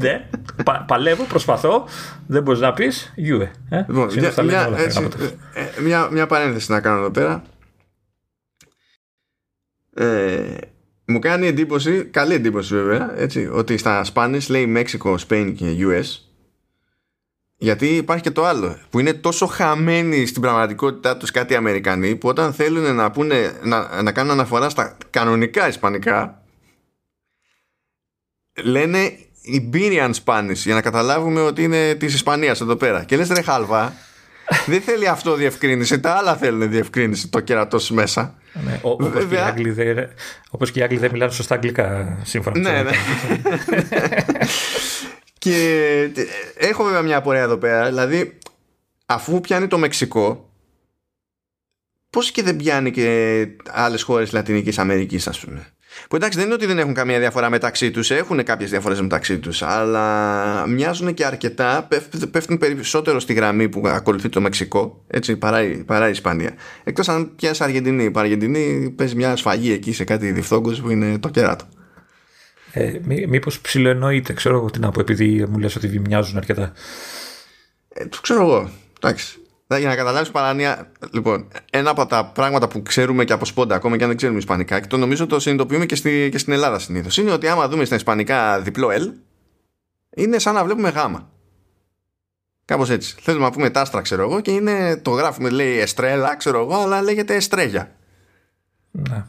ναι. 0.00 0.28
Πα, 0.64 0.84
παλεύω, 0.86 1.24
προσπαθώ, 1.24 1.88
δεν 2.26 2.42
μπορείς 2.42 2.60
να 2.60 2.72
πεις 2.72 3.12
UE. 3.16 3.48
Ε; 3.68 3.84
Λοιπόν, 3.88 4.12
μια, 4.16 4.42
μια, 4.42 4.70
έτσι, 4.76 5.08
ε, 5.54 5.80
μια, 5.80 6.08
μια 6.10 6.26
παρένθεση 6.26 6.72
να 6.72 6.80
κάνω 6.80 6.98
εδώ 6.98 7.10
πέρα. 7.10 7.42
Ε, 9.94 10.56
μου 11.08 11.18
κάνει 11.18 11.46
εντύπωση, 11.46 12.04
καλή 12.04 12.34
εντύπωση 12.34 12.74
βέβαια, 12.74 13.14
έτσι, 13.16 13.48
ότι 13.52 13.76
στα 13.76 14.04
Spanish 14.14 14.46
λέει 14.48 14.74
Mexico, 14.76 15.16
Spain 15.28 15.52
και 15.56 15.76
US. 15.78 16.04
Γιατί 17.56 17.86
υπάρχει 17.86 18.22
και 18.22 18.30
το 18.30 18.44
άλλο, 18.44 18.78
που 18.90 18.98
είναι 18.98 19.12
τόσο 19.12 19.46
χαμένοι 19.46 20.26
στην 20.26 20.42
πραγματικότητά 20.42 21.16
τους 21.16 21.30
κάτι 21.30 21.54
Αμερικανοί, 21.54 22.16
που 22.16 22.28
όταν 22.28 22.52
θέλουν 22.52 22.94
να, 22.94 23.10
πούνε, 23.10 23.52
να, 23.62 24.02
να 24.02 24.12
κάνουν 24.12 24.32
αναφορά 24.32 24.68
στα 24.68 24.96
κανονικά 25.10 25.68
Ισπανικά, 25.68 26.42
λένε 28.62 29.12
Iberian 29.52 30.10
Spanish, 30.24 30.52
για 30.54 30.74
να 30.74 30.82
καταλάβουμε 30.82 31.40
ότι 31.40 31.62
είναι 31.62 31.94
της 31.94 32.14
Ισπανίας 32.14 32.60
εδώ 32.60 32.76
πέρα. 32.76 33.04
Και 33.04 33.16
λες 33.16 33.28
ρε 33.28 33.42
χάλβα, 33.42 33.94
δεν 34.66 34.80
θέλει 34.80 35.08
αυτό 35.08 35.34
διευκρίνηση, 35.34 36.00
τα 36.00 36.12
άλλα 36.12 36.36
θέλουν 36.36 36.70
διευκρίνηση, 36.70 37.28
το 37.28 37.40
κερατός 37.40 37.90
μέσα. 37.90 38.38
Ναι, 38.64 38.78
όπως, 38.82 39.24
και 39.24 39.34
οι 39.34 39.38
Άγγλοι 39.38 39.70
δεν, 39.70 40.08
όπως 40.50 40.70
και 40.70 40.78
οι 40.78 40.82
Άγγλοι 40.82 40.98
δεν 40.98 41.10
μιλάνε 41.10 41.32
σωστά 41.32 41.54
αγγλικά 41.54 42.18
σύμφωνα 42.22 42.58
ναι, 42.58 42.82
ναι. 42.82 42.90
και 45.38 46.10
έχω 46.54 46.84
βέβαια 46.84 47.02
μια 47.02 47.16
απορία 47.16 47.42
εδώ 47.42 47.56
πέρα. 47.56 47.86
Δηλαδή 47.86 48.38
αφού 49.06 49.40
πιάνει 49.40 49.66
το 49.66 49.78
Μεξικό 49.78 50.50
πώς 52.10 52.30
και 52.30 52.42
δεν 52.42 52.56
πιάνει 52.56 52.90
και 52.90 53.46
άλλες 53.70 54.02
χώρες 54.02 54.32
Λατινικής 54.32 54.78
Αμερικής 54.78 55.28
ας 55.28 55.40
πούμε 55.40 55.72
που 56.08 56.16
εντάξει 56.16 56.38
δεν 56.38 56.46
είναι 56.46 56.54
ότι 56.54 56.66
δεν 56.66 56.78
έχουν 56.78 56.94
καμία 56.94 57.18
διαφορά 57.18 57.50
μεταξύ 57.50 57.90
τους, 57.90 58.10
έχουν 58.10 58.42
κάποιες 58.42 58.70
διαφορές 58.70 59.00
μεταξύ 59.00 59.38
τους, 59.38 59.62
αλλά 59.62 60.66
μοιάζουν 60.66 61.14
και 61.14 61.24
αρκετά, 61.24 61.88
πέφτουν 62.30 62.58
περισσότερο 62.58 63.20
στη 63.20 63.32
γραμμή 63.32 63.68
που 63.68 63.82
ακολουθεί 63.84 64.28
το 64.28 64.40
Μεξικό, 64.40 65.04
έτσι 65.06 65.36
παρά, 65.36 65.82
παρά 65.86 66.06
η 66.08 66.10
Ισπανία. 66.10 66.54
Εκτός 66.84 67.08
αν 67.08 67.34
πιάσει 67.36 67.62
Αργεντινή. 67.62 68.04
Η 68.04 68.12
Αργεντινή 68.14 68.90
παίζει 68.96 69.14
μια 69.14 69.36
σφαγή 69.36 69.72
εκεί 69.72 69.92
σε 69.92 70.04
κάτι 70.04 70.30
διφθόγκος 70.32 70.80
που 70.80 70.90
είναι 70.90 71.18
το 71.18 71.28
κεράτο. 71.28 71.64
Ε, 72.72 72.98
Μήπως 73.28 73.60
ψιλοεννοείται, 73.60 74.32
ξέρω 74.32 74.56
εγώ 74.56 74.70
τι 74.70 74.78
να 74.78 74.90
πω, 74.90 75.00
επειδή 75.00 75.46
μου 75.48 75.58
λες 75.58 75.76
ότι 75.76 75.98
μοιάζουν 75.98 76.36
αρκετά. 76.36 76.72
Ε, 77.88 78.06
το 78.06 78.18
ξέρω 78.20 78.42
εγώ. 78.42 78.70
Εντάξει. 79.00 79.38
Για 79.76 79.88
να 79.88 79.96
καταλάβεις 79.96 80.30
παράνοια, 80.30 80.92
λοιπόν, 81.10 81.48
ένα 81.70 81.90
από 81.90 82.06
τα 82.06 82.26
πράγματα 82.26 82.68
που 82.68 82.82
ξέρουμε 82.82 83.24
και 83.24 83.32
από 83.32 83.44
σπόντα, 83.44 83.74
ακόμα 83.74 83.96
και 83.96 84.02
αν 84.02 84.08
δεν 84.08 84.16
ξέρουμε 84.16 84.38
Ισπανικά, 84.38 84.80
και 84.80 84.86
το 84.86 84.96
νομίζω 84.96 85.26
το 85.26 85.40
συνειδητοποιούμε 85.40 85.86
και, 85.86 85.94
στη, 85.94 86.28
και 86.30 86.38
στην 86.38 86.52
Ελλάδα 86.52 86.78
συνήθως, 86.78 87.16
είναι 87.16 87.30
ότι 87.32 87.48
άμα 87.48 87.68
δούμε 87.68 87.84
στα 87.84 87.94
Ισπανικά 87.94 88.60
διπλό 88.60 88.88
L, 88.88 89.12
είναι 90.16 90.38
σαν 90.38 90.54
να 90.54 90.64
βλέπουμε 90.64 90.88
γάμα. 90.88 91.30
Κάπως 92.64 92.90
έτσι. 92.90 93.16
Θέλουμε 93.20 93.44
να 93.44 93.50
πούμε 93.50 93.70
τάστρα, 93.70 94.00
ξέρω 94.00 94.22
εγώ, 94.22 94.40
και 94.40 94.50
είναι, 94.50 94.96
το 94.96 95.10
γράφουμε, 95.10 95.48
λέει 95.48 95.78
εστρέλα, 95.78 96.36
ξέρω 96.36 96.60
εγώ, 96.60 96.74
αλλά 96.74 97.02
λέγεται 97.02 97.34
εστρέλια. 97.34 97.96
Ναι. 98.90 99.24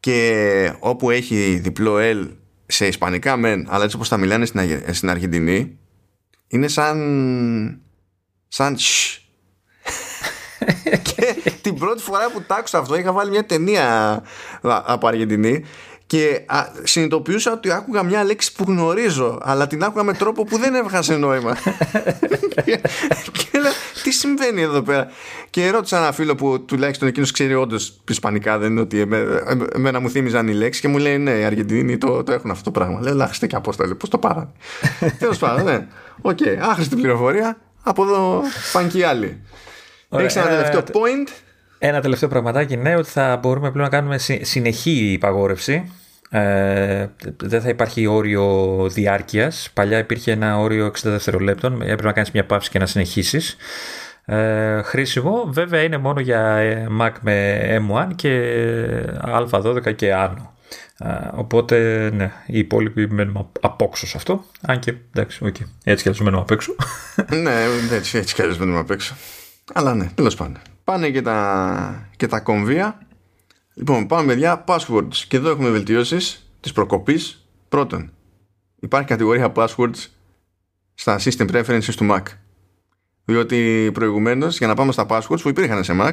Και 0.00 0.72
όπου 0.78 1.10
έχει 1.10 1.58
διπλό 1.62 1.96
L 2.00 2.28
σε 2.66 2.86
Ισπανικά 2.86 3.36
μεν, 3.36 3.66
αλλά 3.68 3.84
έτσι 3.84 3.96
όπως 3.96 4.08
τα 4.08 4.16
μιλάνε 4.16 4.46
στην, 4.46 4.82
στην 4.92 5.10
Αργεντινή, 5.10 5.78
είναι 6.46 6.68
σαν. 6.68 7.80
σαν 8.48 8.76
και 11.02 11.52
την 11.60 11.78
πρώτη 11.78 12.02
φορά 12.02 12.30
που 12.30 12.42
τ' 12.42 12.52
άκουσα 12.52 12.78
αυτό 12.78 12.96
είχα 12.96 13.12
βάλει 13.12 13.30
μια 13.30 13.44
ταινία 13.44 14.22
από 14.62 15.06
Αργεντινή 15.06 15.64
και 16.10 16.40
συνειδητοποιούσα 16.82 17.52
ότι 17.52 17.72
άκουγα 17.72 18.02
μια 18.02 18.24
λέξη 18.24 18.52
που 18.52 18.64
γνωρίζω 18.66 19.38
αλλά 19.42 19.66
την 19.66 19.84
άκουγα 19.84 20.04
με 20.04 20.12
τρόπο 20.12 20.44
που 20.44 20.58
δεν 20.58 20.74
έβγαζε 20.74 21.16
νόημα. 21.16 21.56
Και, 22.64 22.80
και 23.32 23.58
λέω 23.58 23.72
τι 24.02 24.10
συμβαίνει 24.10 24.62
εδώ 24.62 24.82
πέρα; 24.82 25.10
Και 25.50 25.70
ρώτησα 25.70 25.98
ένα 25.98 26.12
φίλο 26.12 26.34
που 26.34 26.64
τουλάχιστον 26.64 27.08
εκείνος 27.08 27.30
ξέρει 27.30 27.54
όντως 27.54 28.00
ισπανικά 28.08 28.58
δεν 28.58 28.70
είναι 28.70 28.80
ότι 28.80 29.00
εμένα 29.74 30.00
μου 30.00 30.10
θύμιζαν 30.10 30.48
οι 30.48 30.52
λέξεις 30.52 30.82
και 30.82 30.88
μου 30.88 30.98
λέει 30.98 31.18
ναι 31.18 31.30
οι 31.30 31.44
Αργεντινοί 31.44 31.98
το, 31.98 32.22
το 32.22 32.32
έχουν 32.32 32.50
αυτό 32.50 32.64
το 32.64 32.70
πράγμα 32.70 33.00
λέω 33.00 33.14
λάχιστε 33.14 33.46
και 33.46 33.56
απόστολε 33.56 33.94
πώς 33.94 34.08
το 34.08 34.18
πάρανε 34.18 34.50
τέλος 35.18 35.38
πάντων 35.38 35.64
ναι. 35.64 35.86
OK 36.20 36.38
okay, 36.40 36.56
άχρηστη 36.60 36.96
πληροφορία. 36.96 37.56
Από 37.82 38.02
εδώ 38.02 38.42
πάνε 38.72 38.88
και 38.88 38.98
οι 38.98 39.02
άλλοι 39.02 39.40
έχει 40.18 40.38
ένα 40.38 40.48
τελευταίο 40.48 40.80
point. 40.80 41.28
Ένα 41.78 42.00
τελευταίο 42.00 42.28
πραγματάκι, 42.28 42.76
ναι, 42.76 42.96
ότι 42.96 43.08
θα 43.08 43.36
μπορούμε 43.36 43.70
πλέον 43.70 43.88
να 43.90 43.96
κάνουμε 43.96 44.18
συνεχή 44.40 45.12
υπαγόρευση. 45.12 45.92
Ε, 46.30 47.06
δεν 47.36 47.60
θα 47.60 47.68
υπάρχει 47.68 48.06
όριο 48.06 48.86
διάρκειας. 48.90 49.70
Παλιά 49.74 49.98
υπήρχε 49.98 50.32
ένα 50.32 50.58
όριο 50.58 50.86
60 50.86 50.92
δευτερολέπτων. 51.02 51.82
Έπρεπε 51.82 52.02
να 52.02 52.12
κάνεις 52.12 52.30
μια 52.30 52.44
παύση 52.44 52.70
και 52.70 52.78
να 52.78 52.86
συνεχίσεις. 52.86 53.56
Ε, 54.24 54.82
χρήσιμο 54.82 55.48
βέβαια 55.48 55.82
είναι 55.82 55.96
μόνο 55.96 56.20
για 56.20 56.56
ε, 56.56 56.86
Mac 57.00 57.12
με 57.20 57.60
M1 57.88 58.08
και 58.14 58.52
Α12 59.50 59.94
και 59.96 60.14
άνω. 60.14 60.54
Ε, 60.98 61.06
οπότε 61.34 62.10
ναι, 62.14 62.32
οι 62.46 62.58
υπόλοιποι 62.58 63.06
μένουμε 63.10 63.46
απόξω 63.60 64.06
σε 64.06 64.16
αυτό. 64.16 64.44
Αν 64.60 64.78
και 64.78 64.94
εντάξει, 65.14 65.40
okay. 65.42 65.66
έτσι 65.84 66.02
κι 66.02 66.08
αλλιώς 66.08 66.20
μένουμε 66.20 66.42
απ' 66.42 66.50
έξω. 66.50 66.74
ναι, 67.42 67.52
έτσι, 67.92 68.18
έτσι 68.18 68.34
κι 68.34 68.42
αλλιώς 68.42 68.58
μένουμε 68.58 68.78
απ' 68.78 68.90
έξω. 68.90 69.14
Αλλά 69.72 69.94
ναι, 69.94 70.10
τέλος 70.14 70.34
πάντων. 70.34 70.58
Πάνε 70.84 71.10
και 71.10 71.22
τα, 71.22 72.08
και 72.16 72.26
τα 72.26 72.40
κομβία. 72.40 73.06
Λοιπόν, 73.74 74.06
πάμε 74.06 74.26
παιδιά, 74.26 74.64
passwords. 74.66 75.14
Και 75.28 75.36
εδώ 75.36 75.50
έχουμε 75.50 75.70
βελτιώσεις 75.70 76.50
της 76.60 76.72
προκοπής. 76.72 77.48
Πρώτον, 77.68 78.12
υπάρχει 78.80 79.08
κατηγορία 79.08 79.52
passwords 79.56 80.06
στα 80.94 81.20
system 81.20 81.50
preferences 81.50 81.94
του 81.96 82.08
Mac. 82.10 82.22
Διότι 83.24 83.90
προηγουμένως 83.94 84.58
για 84.58 84.66
να 84.66 84.74
πάμε 84.74 84.92
στα 84.92 85.06
passwords 85.08 85.40
που 85.42 85.48
υπήρχαν 85.48 85.84
σε 85.84 85.96
Mac, 86.00 86.12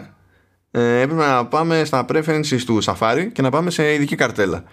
ε, 0.71 1.01
έπρεπε 1.01 1.25
να 1.25 1.45
πάμε 1.45 1.83
στα 1.83 2.05
preferences 2.09 2.61
του 2.65 2.83
Safari 2.83 3.27
και 3.31 3.41
να 3.41 3.49
πάμε 3.49 3.69
σε 3.69 3.93
ειδική 3.93 4.15
καρτέλα. 4.15 4.63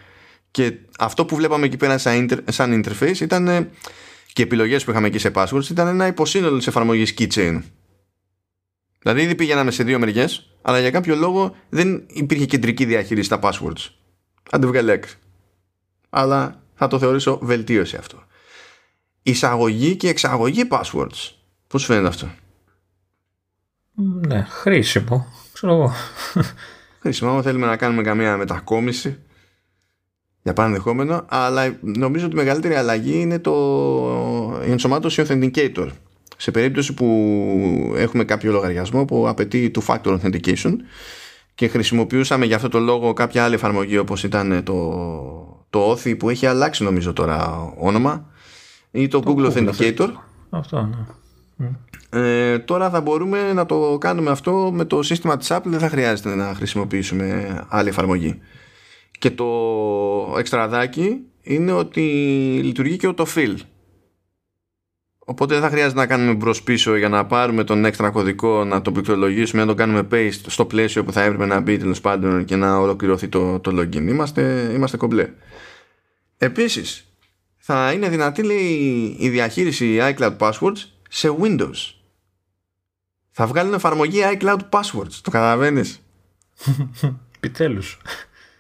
Και 0.51 0.73
αυτό 0.99 1.25
που 1.25 1.37
βλέπαμε 1.37 1.67
εκεί 1.67 1.77
πέρα 1.77 1.99
σαν 2.47 2.85
interface 2.85 3.21
ήταν 3.21 3.71
και 4.33 4.43
επιλογές 4.43 4.85
που 4.85 4.91
είχαμε 4.91 5.07
εκεί 5.07 5.19
σε 5.19 5.31
passwords 5.35 5.71
ήταν 5.71 5.87
ένα 5.87 6.07
υποσύνολο 6.07 6.57
της 6.57 6.67
εφαρμογής 6.67 7.15
Keychain 7.19 7.61
Δηλαδή 9.05 9.23
ήδη 9.23 9.35
πήγαιναμε 9.35 9.71
σε 9.71 9.85
δύο 9.85 9.99
μεριές, 9.99 10.51
αλλά 10.63 10.81
για 10.81 10.91
κάποιο 10.91 11.17
λόγο 11.17 11.57
δεν 11.69 12.05
υπήρχε 12.07 12.47
κεντρική 12.47 12.85
διαχείριση 12.85 13.27
στα 13.27 13.39
passwords. 13.43 13.89
Αν 14.51 15.01
Αλλά 16.11 16.63
θα 16.75 16.87
το 16.87 16.99
θεωρήσω 16.99 17.39
βελτίωση 17.43 17.97
αυτό. 17.97 18.23
Εισαγωγή 19.23 19.97
και 19.97 20.09
εξαγωγή 20.09 20.63
passwords. 20.71 21.33
Πώς 21.67 21.85
φαίνεται 21.85 22.09
αυτό; 22.09 22.31
Ναι, 24.27 24.47
χρήσιμο. 24.49 25.27
Ξέρω 25.53 25.73
εγώ. 25.73 25.93
Χρήσιμο. 27.01 27.31
Αν 27.37 27.43
θέλουμε 27.43 27.67
να 27.67 27.77
κάνουμε 27.77 28.03
καμία 28.03 28.37
μετακόμιση 28.37 29.19
για 30.43 30.53
πανδεχόμενο, 30.53 31.25
αλλά 31.29 31.79
νομίζω 31.81 32.27
ότι 32.27 32.35
η 32.35 32.39
μεγαλύτερη 32.39 32.75
αλλαγή 32.75 33.21
είναι 33.21 33.39
το 33.39 33.53
η 34.67 34.71
ενσωμάτωση 34.71 35.25
authenticator. 35.27 35.89
Σε 36.37 36.51
περίπτωση 36.51 36.95
που 36.95 37.95
έχουμε 37.97 38.25
κάποιο 38.25 38.53
λογαριασμό 38.53 39.05
που 39.05 39.29
απαιτεί 39.29 39.71
two 39.75 39.87
factor 39.87 40.19
authentication 40.19 40.73
και 41.55 41.69
χρησιμοποιούσαμε 41.69 42.45
για 42.45 42.57
αυτό 42.57 42.69
το 42.69 42.79
λόγο 42.79 43.13
κάποια 43.13 43.45
άλλη 43.45 43.55
εφαρμογή 43.55 43.99
όπως 43.99 44.25
ήταν 44.25 44.63
το, 44.65 45.67
το 45.71 45.93
Authy 45.93 46.19
που 46.19 46.31
έχει 46.31 46.47
αλλάξει 46.47 46.85
νομίζω 46.85 47.13
τώρα 47.13 47.73
όνομα 47.77 48.27
ή 48.91 49.09
το, 49.09 49.23
Google, 49.25 49.53
Authenticator. 49.53 50.09
Αυτό, 50.51 50.83
ναι. 50.83 51.69
Ε, 52.11 52.59
τώρα 52.59 52.91
θα 52.91 53.01
μπορούμε 53.01 53.53
να 53.53 53.67
το 53.67 53.99
κάνουμε 54.01 54.31
αυτό 54.31 54.71
με 54.73 54.85
το 54.85 55.03
σύστημα 55.03 55.37
της 55.37 55.49
Apple. 55.51 55.63
Δεν 55.65 55.79
θα 55.79 55.89
χρειάζεται 55.89 56.35
να 56.35 56.55
χρησιμοποιήσουμε 56.55 57.59
άλλη 57.69 57.89
εφαρμογή. 57.89 58.39
Και 59.19 59.31
το 59.31 59.47
εξτραδάκι 60.39 61.21
είναι 61.43 61.73
ότι 61.73 62.01
λειτουργεί 62.63 62.97
και 62.97 63.13
το 63.13 63.27
fill 63.35 63.55
οπότε 65.25 65.55
δεν 65.55 65.63
θα 65.63 65.69
χρειάζεται 65.69 66.01
να 66.01 66.07
κάνουμε 66.07 66.35
μπρος 66.35 66.63
πίσω 66.63 66.97
για 66.97 67.09
να 67.09 67.27
πάρουμε 67.27 67.65
τον 67.65 67.85
έξτρα 67.85 68.11
κωδικό 68.11 68.65
να 68.65 68.83
το 68.83 68.93
πληκτρολογήσουμε 68.93 69.63
να 69.63 69.69
το 69.69 69.75
κάνουμε 69.75 70.09
paste 70.11 70.41
στο 70.47 70.65
πλαίσιο 70.65 71.05
που 71.05 71.13
θα 71.13 71.23
έπρεπε 71.23 71.47
να 71.47 71.61
μπει 71.61 71.77
τέλος 71.77 72.01
πάντων 72.01 72.45
και 72.45 72.57
να 72.57 72.77
ολοκληρωθεί 72.77 73.29
το, 73.29 73.61
το 73.61 73.81
login 73.81 74.09
είμαστε, 74.09 74.71
είμαστε 74.75 74.97
κομπλέ 74.97 75.29
επίσης 76.39 77.07
θα 77.57 77.93
είναι 77.93 78.09
δυνατή 78.09 78.43
λέει 78.43 79.17
η 79.19 79.29
διαχείριση 79.29 79.99
iCloud 80.01 80.37
Passwords 80.39 80.79
σε 81.09 81.37
Windows 81.41 81.95
θα 83.37 83.47
βγάλουν 83.47 83.75
εφαρμογή 83.75 84.21
iCloud 84.39 84.59
Passwords. 84.71 85.13
Το 85.23 85.31
καταλαβαίνεις; 85.31 86.01
Επιτέλους. 87.37 87.99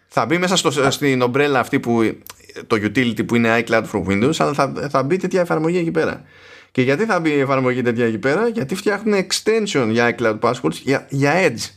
Θα 0.07 0.27
μπει 0.27 0.39
μέσα 0.39 0.57
στο, 0.57 0.91
στην 0.91 1.23
ομπρέλα 1.23 1.59
αυτή 1.59 1.81
που 1.81 2.19
το 2.67 2.77
utility 2.77 3.27
που 3.27 3.35
είναι 3.35 3.65
iCloud 3.67 3.85
for 3.93 4.05
Windows, 4.07 4.33
αλλά 4.39 4.53
θα, 4.53 4.89
θα 4.91 5.03
μπει 5.03 5.17
τέτοια 5.17 5.41
εφαρμογή 5.41 5.79
εκεί 5.79 5.91
πέρα. 5.91 6.23
Και 6.75 6.83
γιατί 6.83 7.05
θα 7.05 7.21
μπει 7.21 7.31
η 7.31 7.39
εφαρμογή 7.39 7.83
τέτοια 7.83 8.07
εκεί 8.07 8.19
πέρα, 8.19 8.49
γιατί 8.49 8.75
φτιάχνουν 8.75 9.27
extension 9.27 9.89
για 9.91 10.17
iCloud 10.19 10.39
Passwords 10.41 10.73
για, 10.73 11.07
για 11.11 11.33
Edge. 11.37 11.71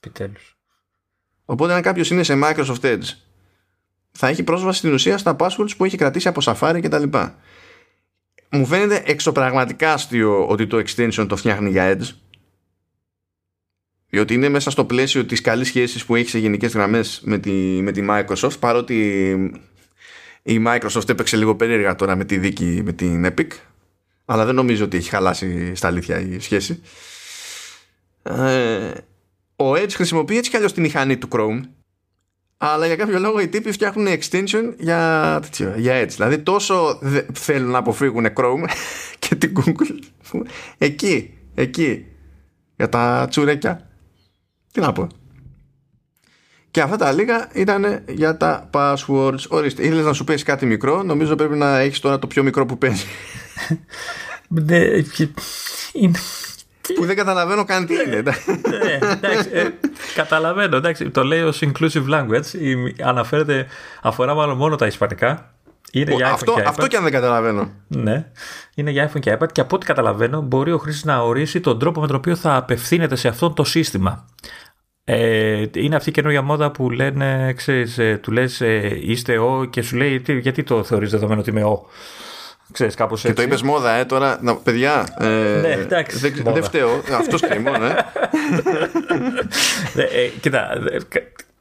Επιτέλους. 0.00 0.58
Οπότε 1.44 1.72
αν 1.72 1.82
κάποιος 1.82 2.10
είναι 2.10 2.22
σε 2.22 2.38
Microsoft 2.42 2.80
Edge, 2.80 3.14
θα 4.10 4.28
έχει 4.28 4.42
πρόσβαση 4.42 4.78
στην 4.78 4.92
ουσία 4.92 5.18
στα 5.18 5.36
passwords 5.38 5.76
που 5.76 5.84
έχει 5.84 5.96
κρατήσει 5.96 6.28
από 6.28 6.40
Safari 6.44 6.80
κτλ 6.82 7.02
μου 8.50 8.66
φαίνεται 8.66 9.02
εξωπραγματικά 9.06 9.92
αστείο 9.92 10.46
ότι 10.46 10.66
το 10.66 10.82
extension 10.86 11.26
το 11.28 11.36
φτιάχνει 11.36 11.70
για 11.70 11.96
Edge 11.96 12.14
διότι 14.08 14.34
είναι 14.34 14.48
μέσα 14.48 14.70
στο 14.70 14.84
πλαίσιο 14.84 15.24
της 15.24 15.40
καλής 15.40 15.66
σχέσης 15.66 16.04
που 16.04 16.14
έχει 16.14 16.28
σε 16.28 16.38
γενικές 16.38 16.72
γραμμές 16.72 17.20
με 17.24 17.38
τη, 17.38 17.50
με 17.82 17.92
τη 17.92 18.06
Microsoft 18.10 18.58
παρότι 18.60 19.70
η 20.52 20.62
Microsoft 20.66 21.08
έπαιξε 21.08 21.36
λίγο 21.36 21.56
περίεργα 21.56 21.94
τώρα 21.94 22.16
με 22.16 22.24
τη 22.24 22.38
δίκη 22.38 22.80
με 22.84 22.92
την 22.92 23.26
Epic 23.26 23.48
αλλά 24.24 24.44
δεν 24.44 24.54
νομίζω 24.54 24.84
ότι 24.84 24.96
έχει 24.96 25.08
χαλάσει 25.08 25.74
στα 25.74 25.86
αλήθεια 25.86 26.20
η 26.20 26.38
σχέση 26.40 26.82
ε, 28.22 28.90
ο 29.56 29.72
Edge 29.72 29.92
χρησιμοποιεί 29.92 30.36
έτσι 30.36 30.50
κι 30.50 30.56
αλλιώς 30.56 30.72
τη 30.72 30.80
μηχανή 30.80 31.16
του 31.16 31.28
Chrome 31.32 31.60
αλλά 32.60 32.86
για 32.86 32.96
κάποιο 32.96 33.18
λόγο 33.18 33.40
οι 33.40 33.48
τύποι 33.48 33.72
φτιάχνουν 33.72 34.06
extension 34.06 34.74
για, 34.78 35.38
τέτοιο, 35.42 35.74
για 35.76 36.02
Edge. 36.04 36.08
Δηλαδή 36.08 36.38
τόσο 36.38 36.98
θέλουν 37.32 37.70
να 37.70 37.78
αποφύγουν 37.78 38.26
Chrome 38.36 38.64
και 39.18 39.34
την 39.34 39.52
Google. 39.56 39.98
Εκεί, 40.78 41.38
εκεί. 41.54 42.06
Για 42.76 42.88
τα 42.88 43.26
τσουρέκια. 43.30 43.90
Τι 44.72 44.80
να 44.80 44.92
πω. 44.92 45.06
Και 46.78 46.84
αυτά 46.84 46.96
τα 46.96 47.12
λίγα 47.12 47.48
ήταν 47.52 48.02
για 48.08 48.36
τα 48.36 48.70
passwords. 48.72 49.46
Ορίστε, 49.48 49.82
ήθελες 49.82 50.04
να 50.04 50.12
σου 50.12 50.24
πέσει 50.24 50.44
κάτι 50.44 50.66
μικρό; 50.66 51.02
Νομίζω 51.02 51.34
πρέπει 51.34 51.56
να 51.56 51.78
έχεις 51.78 52.00
τώρα 52.00 52.18
το 52.18 52.26
πιο 52.26 52.42
μικρό 52.42 52.66
που 52.66 52.78
παίζει. 52.78 53.04
Ναι, 54.48 54.78
είναι, 55.92 56.18
που 56.94 57.04
δεν 57.04 57.16
καταλαβαίνω 57.16 57.64
καν 57.64 57.86
τι 57.86 57.94
είναι. 57.94 58.22
ναι, 58.22 59.10
εντάξει, 59.12 59.48
ε, 59.52 59.68
καταλαβαίνω. 60.14 60.76
Εντάξει, 60.76 61.10
το 61.10 61.24
λέει 61.24 61.42
ως 61.42 61.62
inclusive 61.62 62.08
language. 62.10 62.42
Αναφέρεται, 63.02 63.66
αφορά 64.02 64.34
μάλλον 64.34 64.56
μόνο 64.56 64.76
τα 64.76 64.86
ισπανικά. 64.86 65.52
Είναι 65.92 66.14
για 66.14 66.30
αυτό, 66.30 66.52
και 66.54 66.62
αυτό 66.66 66.86
και 66.86 66.96
αν 66.96 67.02
δεν 67.02 67.12
καταλαβαίνω. 67.12 67.70
Ναι. 67.88 68.30
Είναι 68.74 68.90
για 68.90 69.10
iPhone 69.10 69.20
και 69.20 69.36
iPad 69.40 69.52
και 69.52 69.60
από 69.60 69.76
ό,τι 69.76 69.86
καταλαβαίνω 69.86 70.40
μπορεί 70.40 70.72
ο 70.72 70.78
χρήστη 70.78 71.06
να 71.06 71.18
ορίσει 71.20 71.60
τον 71.60 71.78
τρόπο 71.78 72.00
με 72.00 72.06
τον 72.06 72.16
οποίο 72.16 72.36
θα 72.36 72.56
απευθύνεται 72.56 73.16
σε 73.16 73.28
αυτό 73.28 73.50
το 73.50 73.64
σύστημα. 73.64 74.24
Ε, 75.10 75.64
είναι 75.74 75.96
αυτή 75.96 76.08
η 76.08 76.12
καινούργια 76.12 76.42
μόδα 76.42 76.70
που 76.70 76.90
λένε, 76.90 77.52
ξέρεις, 77.56 77.98
ε, 77.98 78.18
του 78.22 78.32
λες 78.32 78.60
ε, 78.60 78.98
είστε 79.00 79.38
ο 79.38 79.64
και 79.70 79.82
σου 79.82 79.96
λέει 79.96 80.20
τι, 80.20 80.38
γιατί 80.38 80.62
το 80.62 80.84
θεωρείς 80.84 81.10
δεδομένο 81.10 81.40
ότι 81.40 81.50
είμαι 81.50 81.64
ο; 81.64 81.86
Ξέρεις, 82.72 82.94
κάπως 82.94 83.24
έτσι. 83.24 83.34
Και 83.34 83.40
το 83.40 83.46
είπες 83.46 83.62
μόδα, 83.62 83.92
ε, 83.92 84.04
τώρα. 84.04 84.38
Να, 84.42 84.56
παιδιά. 84.56 85.16
Ε, 85.18 85.26
ναι, 85.60 85.72
εντάξει. 85.72 86.18
Δεν, 86.18 86.52
δεν 86.52 86.62
φταίω. 86.62 87.02
Αυτός 87.18 87.40
κρυμμό, 87.40 87.70
ναι. 87.70 87.94
ε, 90.02 90.28
κοίτα, 90.40 90.68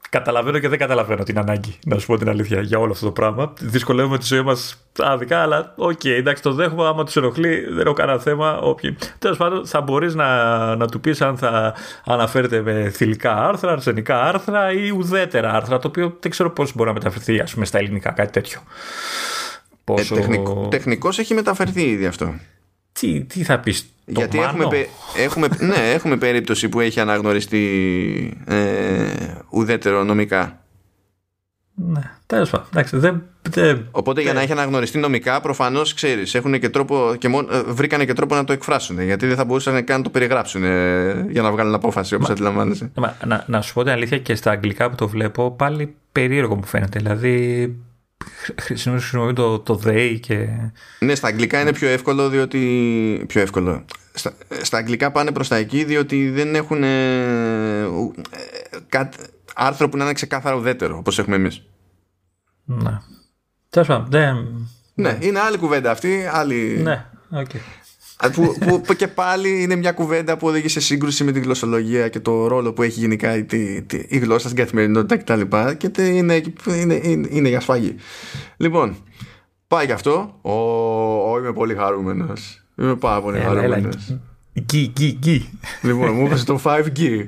καταλαβαίνω 0.09 0.59
και 0.59 0.67
δεν 0.69 0.79
καταλαβαίνω 0.79 1.23
την 1.23 1.37
ανάγκη, 1.37 1.79
να 1.85 1.99
σου 1.99 2.05
πω 2.05 2.17
την 2.17 2.29
αλήθεια, 2.29 2.61
για 2.61 2.79
όλο 2.79 2.91
αυτό 2.91 3.05
το 3.05 3.11
πράγμα. 3.11 3.53
Δυσκολεύουμε 3.59 4.17
τη 4.17 4.25
ζωή 4.25 4.41
μας 4.41 4.87
άδικα, 4.99 5.41
αλλά 5.41 5.73
OK, 5.75 5.99
okay, 6.03 6.09
εντάξει, 6.09 6.43
το 6.43 6.53
δέχομαι. 6.53 6.87
Άμα 6.87 7.03
τους 7.03 7.15
ενοχλεί, 7.15 7.65
δεν 7.69 7.85
έχω 7.85 7.93
κανένα 7.93 8.19
θέμα. 8.19 8.59
Τέλος 9.19 9.37
πάντων, 9.37 9.65
θα 9.67 9.81
μπορείς 9.81 10.15
να, 10.15 10.75
να 10.75 10.87
του 10.87 10.99
πεις 10.99 11.21
αν 11.21 11.37
θα 11.37 11.73
αναφέρεται 12.05 12.61
με 12.61 12.89
θηλυκά 12.89 13.47
άρθρα, 13.47 13.71
αρσενικά 13.71 14.23
άρθρα 14.23 14.71
ή 14.71 14.89
ουδέτερα 14.89 15.53
άρθρα, 15.53 15.79
το 15.79 15.87
οποίο 15.87 16.17
δεν 16.19 16.31
ξέρω 16.31 16.51
πώς 16.51 16.75
μπορεί 16.75 16.87
να 16.87 16.95
μεταφερθεί, 16.95 17.39
ας 17.39 17.53
πούμε, 17.53 17.65
στα 17.65 17.77
ελληνικά, 17.77 18.11
κάτι 18.11 18.31
τέτοιο. 18.31 18.59
Πόσο... 19.83 20.15
Ε, 20.15 20.19
τεχνικό, 20.19 20.67
τεχνικός 20.69 21.19
έχει 21.19 21.33
μεταφερθεί 21.33 21.81
ήδη 21.81 22.05
αυτό. 22.05 22.33
Τι, 22.91 23.23
τι 23.23 23.43
θα 23.43 23.59
πεις, 23.59 23.89
το 24.13 24.19
Γιατί 24.19 24.39
έχουμε, 24.39 24.87
έχουμε, 25.17 25.47
ναι, 25.69 25.91
έχουμε 25.93 26.17
περίπτωση 26.17 26.69
που 26.69 26.79
έχει 26.79 26.99
αναγνωριστεί 26.99 28.43
ε, 28.45 28.55
ουδέτερο 29.49 30.03
νομικά. 30.03 30.61
Ναι, 31.79 32.11
τέλος 32.25 32.49
πάντων. 32.49 33.23
Δεν, 33.49 33.87
Οπότε 33.91 34.21
για 34.21 34.33
να 34.33 34.41
έχει 34.41 34.51
αναγνωριστεί 34.51 34.97
νομικά, 34.97 35.41
προφανώς 35.41 35.93
ξέρεις, 35.93 36.35
έχουν 36.35 36.59
και 36.59 36.69
τρόπο 36.69 37.15
και 37.17 37.27
μόνο, 37.27 37.47
ε, 37.55 37.61
βρήκανε 37.67 38.05
και 38.05 38.13
τρόπο 38.13 38.35
να 38.35 38.43
το 38.43 38.53
εκφράσουν. 38.53 39.01
Γιατί 39.01 39.27
δεν 39.27 39.35
θα 39.35 39.45
μπορούσαν 39.45 39.83
καν 39.83 39.97
να 39.97 40.03
το 40.03 40.09
περιγράψουν 40.09 40.63
ε, 40.63 41.25
για 41.29 41.41
να 41.41 41.51
βγάλουν 41.51 41.73
απόφαση, 41.73 42.15
όπως 42.15 42.29
αντιλαμβάνεσαι. 42.29 42.91
να, 43.25 43.43
να 43.47 43.61
σου 43.61 43.73
πω 43.73 43.83
την 43.83 43.91
αλήθεια 43.91 44.19
και 44.19 44.35
στα 44.35 44.51
αγγλικά 44.51 44.89
που 44.89 44.95
το 44.95 45.07
βλέπω, 45.07 45.51
πάλι 45.51 45.95
περίεργο 46.11 46.55
μου 46.55 46.65
φαίνεται. 46.65 46.99
Δηλαδή, 46.99 47.75
χρησιμοποιούν 48.59 49.35
το, 49.35 49.59
το 49.59 49.81
they 49.85 50.17
και... 50.19 50.47
Ναι, 50.99 51.15
στα 51.15 51.27
αγγλικά 51.27 51.61
είναι 51.61 51.73
πιο 51.73 51.87
εύκολο 51.87 52.29
διότι... 52.29 53.23
Πιο 53.27 53.41
εύκολο. 53.41 53.85
Στα, 54.13 54.33
στα 54.61 54.77
αγγλικά 54.77 55.11
πάνε 55.11 55.31
προς 55.31 55.47
τα 55.47 55.55
εκεί 55.55 55.83
διότι 55.83 56.29
δεν 56.29 56.55
έχουν 56.55 56.83
ε, 56.83 57.81
ε, 58.89 59.09
άρθρο 59.55 59.89
που 59.89 59.97
να 59.97 60.03
είναι 60.03 60.13
ξεκάθαρο 60.13 60.57
ουδέτερο 60.57 60.97
όπως 60.97 61.19
έχουμε 61.19 61.35
εμείς. 61.35 61.63
Ναι. 62.65 62.99
Τέλος 63.69 63.87
πάντων. 63.87 64.69
Ναι, 64.93 65.17
είναι 65.21 65.39
άλλη 65.39 65.57
κουβέντα 65.57 65.91
αυτή. 65.91 66.29
Άλλη... 66.31 66.79
Ναι, 66.83 67.05
okay 67.33 67.59
που, 68.33 68.55
που, 68.59 68.81
που, 68.81 68.93
και 68.93 69.07
πάλι 69.07 69.61
είναι 69.61 69.75
μια 69.75 69.91
κουβέντα 69.91 70.37
που 70.37 70.47
οδηγεί 70.47 70.67
σε 70.67 70.79
σύγκρουση 70.79 71.23
με 71.23 71.31
τη 71.31 71.39
γλωσσολογία 71.39 72.09
και 72.09 72.19
το 72.19 72.47
ρόλο 72.47 72.73
που 72.73 72.81
έχει 72.81 72.99
γενικά 72.99 73.35
η, 73.35 73.45
η, 73.51 73.85
η 74.07 74.17
γλώσσα 74.17 74.47
στην 74.49 74.63
καθημερινότητα 74.63 75.17
κτλ. 75.17 75.41
Και, 75.41 75.73
και, 75.77 75.87
και 75.87 76.01
είναι, 76.01 76.41
είναι, 76.65 76.99
είναι, 77.03 77.27
είναι, 77.29 77.49
για 77.49 77.59
σφαγή. 77.59 77.95
Λοιπόν, 78.57 78.95
πάει 79.67 79.85
γι' 79.85 79.91
αυτό. 79.91 80.39
Ο, 80.41 80.51
ο, 81.31 81.37
είμαι 81.37 81.53
πολύ 81.53 81.75
χαρούμενος. 81.75 82.63
Είμαι 82.75 82.95
πάρα 82.95 83.21
πολύ 83.21 83.39
χαρούμενος. 83.39 84.17
Γκί, 84.59 84.91
γκί, 84.95 85.17
γκί. 85.19 85.49
Λοιπόν, 85.81 86.13
μου 86.13 86.25
έπεσε 86.25 86.45
το 86.45 86.59
5G. 86.63 87.25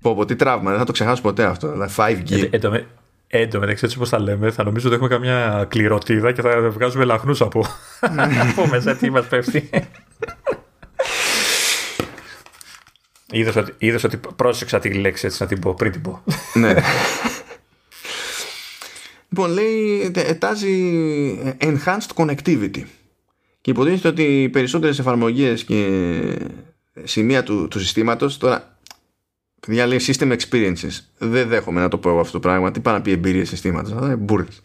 Πω, 0.00 0.14
πω, 0.14 0.24
τι 0.24 0.36
τραύμα, 0.36 0.70
δεν 0.70 0.78
θα 0.78 0.84
το 0.84 0.92
ξεχάσω 0.92 1.22
ποτέ 1.22 1.44
αυτό. 1.44 1.68
Αλλά 1.68 1.90
5G. 1.96 2.48
Ε, 2.50 2.56
ε, 2.56 2.86
ε, 3.28 3.40
εν 3.40 3.50
τω 3.50 3.58
μεταξύ, 3.58 3.84
έτσι 3.84 3.98
όπω 3.98 4.08
τα 4.08 4.20
λέμε, 4.20 4.50
θα 4.50 4.64
νομίζω 4.64 4.86
ότι 4.86 4.94
έχουμε 4.94 5.10
καμιά 5.10 5.66
κληροτίδα 5.68 6.32
και 6.32 6.42
θα 6.42 6.70
βγάζουμε 6.70 7.04
λαχνούς 7.04 7.40
από, 7.40 7.64
από 8.50 8.66
μέσα 8.66 8.96
τι 8.96 9.10
μας 9.10 9.26
πέφτει. 9.26 9.70
Είδες 13.30 13.56
ότι, 13.56 13.72
είδες 13.78 14.04
ότι 14.04 14.20
πρόσεξα 14.36 14.78
τη 14.78 14.94
λέξη 14.94 15.26
έτσι 15.26 15.42
να 15.42 15.48
την 15.48 15.60
πω 15.60 15.74
πριν 15.74 15.92
την 15.92 16.02
πω. 16.02 16.22
ναι. 16.54 16.74
λοιπόν, 19.28 19.50
λέει, 19.50 20.12
ετάζει 20.14 20.76
enhanced 21.60 22.14
connectivity. 22.14 22.82
Και 23.60 23.70
υποτίθεται 23.70 24.08
ότι 24.08 24.42
οι 24.42 24.48
περισσότερες 24.48 24.98
εφαρμογές 24.98 25.64
και 25.64 25.88
σημεία 27.04 27.42
του, 27.42 27.68
του 27.68 27.80
συστήματος 27.80 28.38
τώρα 28.38 28.75
παιδιά 29.60 29.86
λέει 29.86 30.00
system 30.06 30.36
experiences. 30.36 31.00
Δεν 31.18 31.48
δέχομαι 31.48 31.80
να 31.80 31.88
το 31.88 31.98
πω 31.98 32.08
εγώ 32.08 32.20
αυτό 32.20 32.32
το 32.32 32.40
πράγμα. 32.40 32.70
Τι 32.70 32.80
πάνε 32.80 32.96
να 32.96 33.02
πει 33.02 33.10
εμπειρία 33.10 33.44
συστήματος. 33.44 33.92
Θα 33.92 34.06
είναι 34.06 34.16
μπουρδες 34.16 34.62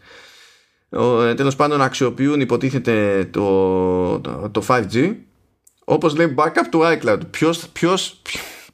ε, 0.92 1.34
τέλος 1.34 1.56
πάντων 1.56 1.82
αξιοποιούν 1.82 2.42
υποτίθεται 2.42 3.26
το, 3.32 4.20
το, 4.20 4.50
το 4.50 4.64
5G 4.68 5.16
όπως 5.84 6.16
λέει 6.16 6.36
backup 6.38 6.66
του 6.72 6.82
iCloud. 6.84 7.20
Ποιος, 7.32 7.68
ποιος, 7.68 8.22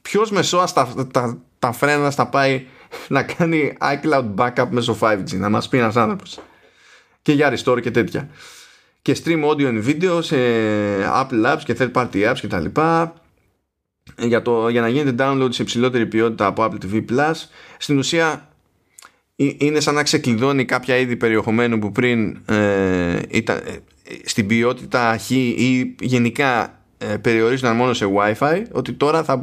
ποιος 0.02 0.30
μεσόας 0.30 0.70
στα, 0.70 0.94
τα, 1.12 1.38
τα 1.58 1.72
φρένα 1.72 2.10
θα 2.10 2.28
πάει 2.28 2.66
να 3.08 3.22
κάνει 3.22 3.76
iCloud 3.80 4.34
backup 4.36 4.66
μέσω 4.70 4.96
5G 5.00 5.36
να 5.36 5.48
μας 5.48 5.68
πει 5.68 5.78
ένας 5.78 5.96
άνθρωπος. 5.96 6.38
Και 7.22 7.32
για 7.32 7.52
restore 7.56 7.80
και 7.80 7.90
τέτοια. 7.90 8.28
Και 9.02 9.16
stream 9.24 9.44
audio 9.44 9.66
and 9.66 9.84
video 9.84 10.18
σε 10.22 10.36
Apple 11.04 11.52
Apps 11.52 11.62
και 11.64 11.76
third 11.78 11.92
party 11.92 12.30
apps 12.30 12.38
και 12.40 12.46
τα 12.46 12.60
λοιπά 12.60 13.14
για, 14.18 14.42
το, 14.42 14.68
για 14.68 14.80
να 14.80 14.88
γίνεται 14.88 15.24
download 15.24 15.48
σε 15.50 15.62
υψηλότερη 15.62 16.06
ποιότητα 16.06 16.46
από 16.46 16.64
Apple 16.64 16.84
TV 16.84 17.04
Plus 17.10 17.34
στην 17.78 17.98
ουσία 17.98 18.48
είναι 19.36 19.80
σαν 19.80 19.94
να 19.94 20.02
ξεκλειδώνει 20.02 20.64
κάποια 20.64 20.96
είδη 20.96 21.16
περιεχομένου 21.16 21.78
που 21.78 21.92
πριν 21.92 22.38
ε, 22.46 23.18
ήταν 23.28 23.56
ε, 23.56 23.76
στην 24.24 24.46
ποιότητα 24.46 25.18
χ 25.18 25.30
ή 25.30 25.94
γενικά 26.00 26.80
ε, 26.98 27.16
περιορίζονταν 27.16 27.76
μόνο 27.76 27.92
σε 27.92 28.06
Wi-Fi 28.16 28.62
ότι 28.72 28.92
τώρα 28.92 29.24
θα 29.24 29.40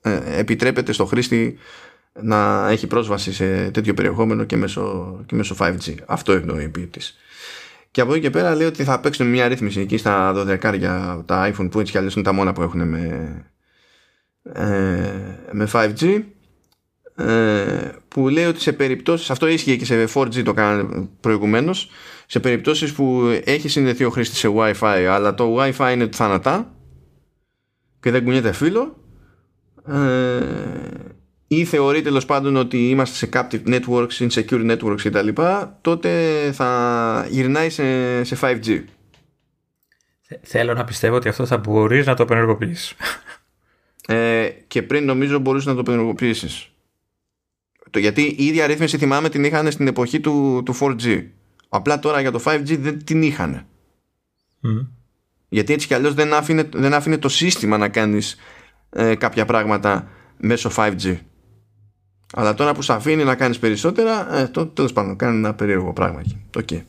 ε, 0.00 0.38
επιτρέπεται 0.38 0.92
στο 0.92 1.04
χρήστη 1.04 1.58
να 2.22 2.68
έχει 2.70 2.86
πρόσβαση 2.86 3.32
σε 3.32 3.70
τέτοιο 3.70 3.94
περιεχόμενο 3.94 4.44
και 4.44 4.56
μέσω, 4.56 5.16
και 5.26 5.34
μέσω 5.34 5.56
5G. 5.58 5.94
Αυτό 6.06 6.32
εννοεί 6.32 6.64
η 6.64 6.68
ποιητής. 6.68 7.18
Και 7.90 8.00
από 8.00 8.12
εκεί 8.12 8.20
και 8.20 8.30
πέρα 8.30 8.54
λέει 8.54 8.66
ότι 8.66 8.84
θα 8.84 9.00
παίξουν 9.00 9.26
μια 9.26 9.48
ρύθμιση 9.48 9.80
εκεί 9.80 9.96
στα 9.96 10.32
12 10.36 10.74
για 10.78 11.22
τα 11.26 11.52
iPhone 11.52 11.70
που 11.70 11.80
έτσι 11.80 11.92
κι 11.92 11.98
αλλιώς 11.98 12.14
είναι 12.14 12.24
τα 12.24 12.32
μόνα 12.32 12.52
που 12.52 12.62
έχουν 12.62 12.88
με, 12.88 12.98
ε, 12.98 13.53
με 15.52 15.68
5G 15.72 16.22
ε, 17.16 17.90
που 18.08 18.28
λέει 18.28 18.44
ότι 18.44 18.60
σε 18.60 18.72
περιπτώσεις 18.72 19.30
αυτό 19.30 19.46
ίσχυε 19.46 19.76
και 19.76 19.84
σε 19.84 20.08
4G 20.14 20.42
το 20.42 20.52
κάνανε 20.52 21.08
προηγουμένως 21.20 21.90
σε 22.26 22.40
περιπτώσεις 22.40 22.92
που 22.92 23.22
έχει 23.44 23.68
συνδεθεί 23.68 24.04
ο 24.04 24.10
χρήστης 24.10 24.38
σε 24.38 24.48
Wi-Fi 24.56 25.06
αλλά 25.10 25.34
το 25.34 25.56
Wi-Fi 25.58 25.90
είναι 25.92 26.06
του 26.06 26.16
θανατά 26.16 26.74
και 28.00 28.10
δεν 28.10 28.24
κουνιέται 28.24 28.52
φύλλο 28.52 28.96
ε, 29.88 30.40
ή 31.46 31.64
θεωρεί 31.64 32.02
τέλος 32.02 32.24
πάντων 32.24 32.56
ότι 32.56 32.88
είμαστε 32.88 33.16
σε 33.16 33.28
captive 33.32 33.66
networks, 33.66 34.28
insecure 34.28 34.70
networks 34.70 35.00
κτλ., 35.02 35.28
τότε 35.80 36.10
θα 36.52 37.26
γυρνάει 37.30 37.70
σε, 37.70 38.24
σε 38.24 38.38
5G. 38.40 38.84
Θέλω 40.42 40.74
να 40.74 40.84
πιστεύω 40.84 41.16
ότι 41.16 41.28
αυτό 41.28 41.46
θα 41.46 41.58
μπορείς 41.58 42.06
να 42.06 42.14
το 42.14 42.22
απενεργοποιήσει. 42.22 42.96
Ε, 44.06 44.48
και 44.66 44.82
πριν 44.82 45.04
νομίζω 45.04 45.38
μπορούσες 45.38 45.66
να 45.66 45.74
το 45.74 45.80
απενεργοποιήσει. 45.80 46.68
Το, 47.90 47.98
γιατί 47.98 48.22
η 48.22 48.44
ίδια 48.44 48.66
ρύθμιση 48.66 48.98
θυμάμαι 48.98 49.28
την 49.28 49.44
είχαν 49.44 49.70
στην 49.70 49.86
εποχή 49.86 50.20
του, 50.20 50.62
του 50.64 50.74
4G. 50.80 51.24
Απλά 51.68 51.98
τώρα 51.98 52.20
για 52.20 52.30
το 52.30 52.42
5G 52.44 52.78
δεν 52.78 53.04
την 53.04 53.22
είχαν. 53.22 53.66
Γιατί 55.48 55.72
έτσι 55.72 55.86
κι 55.86 55.94
αλλιώς 55.94 56.14
δεν 56.14 56.34
άφηνε, 56.34 56.68
δεν 56.72 56.94
άφηνε 56.94 57.18
το 57.18 57.28
σύστημα 57.28 57.78
να 57.78 57.88
κάνεις 57.88 58.36
ε, 58.90 59.14
κάποια 59.14 59.44
πράγματα 59.44 60.08
μέσω 60.36 60.70
5G. 60.76 61.18
Αλλά 62.34 62.54
τώρα 62.54 62.74
που 62.74 62.82
σε 62.82 62.92
αφήνει 62.92 63.24
να 63.24 63.34
κάνεις 63.34 63.58
περισσότερα, 63.58 64.36
ε, 64.36 64.46
το 64.46 64.66
τέλος 64.66 64.92
πάντων 64.92 65.16
κάνει 65.16 65.36
ένα 65.36 65.54
περίεργο 65.54 65.92
πράγμα 65.92 66.20
εκεί. 66.20 66.40
Okay. 66.58 66.82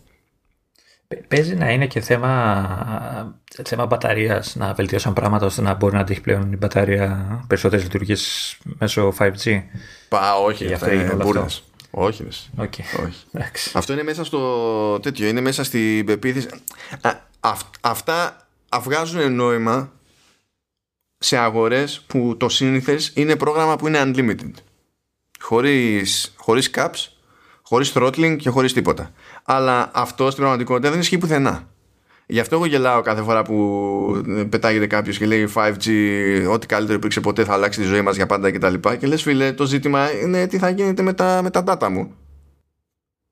Παίζει 1.27 1.55
να 1.55 1.71
είναι 1.71 1.87
και 1.87 1.99
θέμα, 2.01 3.41
θέμα 3.63 3.85
μπαταρίας, 3.85 4.55
να 4.55 4.73
βελτιώσουν 4.73 5.13
πράγματα 5.13 5.45
ώστε 5.45 5.61
να 5.61 5.73
μπορεί 5.73 5.93
να 5.93 5.99
αντέχει 5.99 6.21
πλέον 6.21 6.51
η 6.51 6.55
μπαταρία 6.57 7.43
περισσότερες 7.47 7.83
λειτουργίες 7.83 8.57
μέσω 8.63 9.13
5G. 9.19 9.61
Πα, 10.09 10.35
όχι, 10.35 10.73
αυτά 10.73 10.93
είναι 10.93 11.13
μπουρδε. 11.13 11.45
Όχι, 11.91 12.27
okay. 12.57 13.05
όχι. 13.05 13.25
Αυτό 13.73 13.93
είναι 13.93 14.03
μέσα 14.03 14.23
στο 14.23 14.99
τέτοιο, 14.99 15.27
είναι 15.27 15.41
μέσα 15.41 15.63
στην 15.63 16.05
πεποίθηση. 16.05 16.47
αυτά 17.81 18.47
βγάζουν 18.81 19.35
νόημα 19.35 19.91
σε 21.17 21.37
αγορές 21.37 22.01
που 22.07 22.35
το 22.39 22.49
σύνηθες 22.49 23.11
είναι 23.15 23.35
πρόγραμμα 23.35 23.75
που 23.75 23.87
είναι 23.87 24.01
unlimited 24.03 24.51
χωρίς, 25.45 26.33
χωρίς 26.37 26.69
caps, 26.73 27.07
χωρίς 27.61 27.93
throttling 27.95 28.35
και 28.39 28.49
χωρίς 28.49 28.73
τίποτα. 28.73 29.11
Αλλά 29.45 29.89
αυτό 29.93 30.25
στην 30.25 30.37
πραγματικότητα 30.37 30.89
δεν 30.89 30.99
ισχύει 30.99 31.17
πουθενά. 31.17 31.67
Γι' 32.27 32.39
αυτό 32.39 32.55
εγώ 32.55 32.65
γελάω 32.65 33.01
κάθε 33.01 33.21
φορά 33.21 33.41
που 33.41 34.45
πετάγεται 34.49 34.87
κάποιος 34.87 35.17
και 35.17 35.25
λέει 35.25 35.49
5G, 35.55 35.89
ό,τι 36.51 36.67
καλύτερο 36.67 36.97
υπήρξε 36.97 37.19
ποτέ 37.19 37.43
θα 37.43 37.53
αλλάξει 37.53 37.79
τη 37.79 37.85
ζωή 37.85 38.01
μας 38.01 38.15
για 38.15 38.25
πάντα 38.25 38.51
κτλ. 38.51 38.73
Και, 38.73 38.95
και 38.95 39.07
λες, 39.07 39.21
φίλε, 39.21 39.53
το 39.53 39.65
ζήτημα 39.65 40.11
είναι 40.11 40.47
τι 40.47 40.57
θα 40.57 40.69
γίνεται 40.69 41.01
με 41.01 41.13
τα, 41.13 41.39
με 41.43 41.49
τα 41.49 41.63
data 41.67 41.89
μου. 41.89 42.13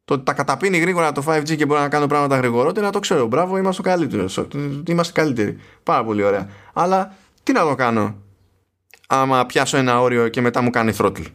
Το 0.05 0.13
ότι 0.13 0.23
τα 0.23 0.33
καταπίνει 0.33 0.77
γρήγορα 0.77 1.11
το 1.11 1.23
5G 1.27 1.55
και 1.55 1.65
μπορεί 1.65 1.79
να 1.81 1.89
κάνω 1.89 2.07
πράγματα 2.07 2.37
γρηγορότερα, 2.37 2.89
το 2.89 2.99
ξέρω. 2.99 3.27
Μπράβο, 3.27 3.57
είμαστε 3.57 3.81
καλύτεροι. 3.81 4.25
Είμαστε 4.87 5.13
καλύτεροι. 5.13 5.57
Πάρα 5.83 6.03
πολύ 6.03 6.23
ωραία. 6.23 6.49
Αλλά 6.73 7.15
τι 7.43 7.51
να 7.51 7.61
το 7.61 7.75
κάνω 7.75 8.15
άμα 9.07 9.45
πιάσω 9.45 9.77
ένα 9.77 10.01
όριο 10.01 10.27
και 10.27 10.41
μετά 10.41 10.61
μου 10.61 10.69
κάνει 10.69 10.93
throttle. 10.97 11.25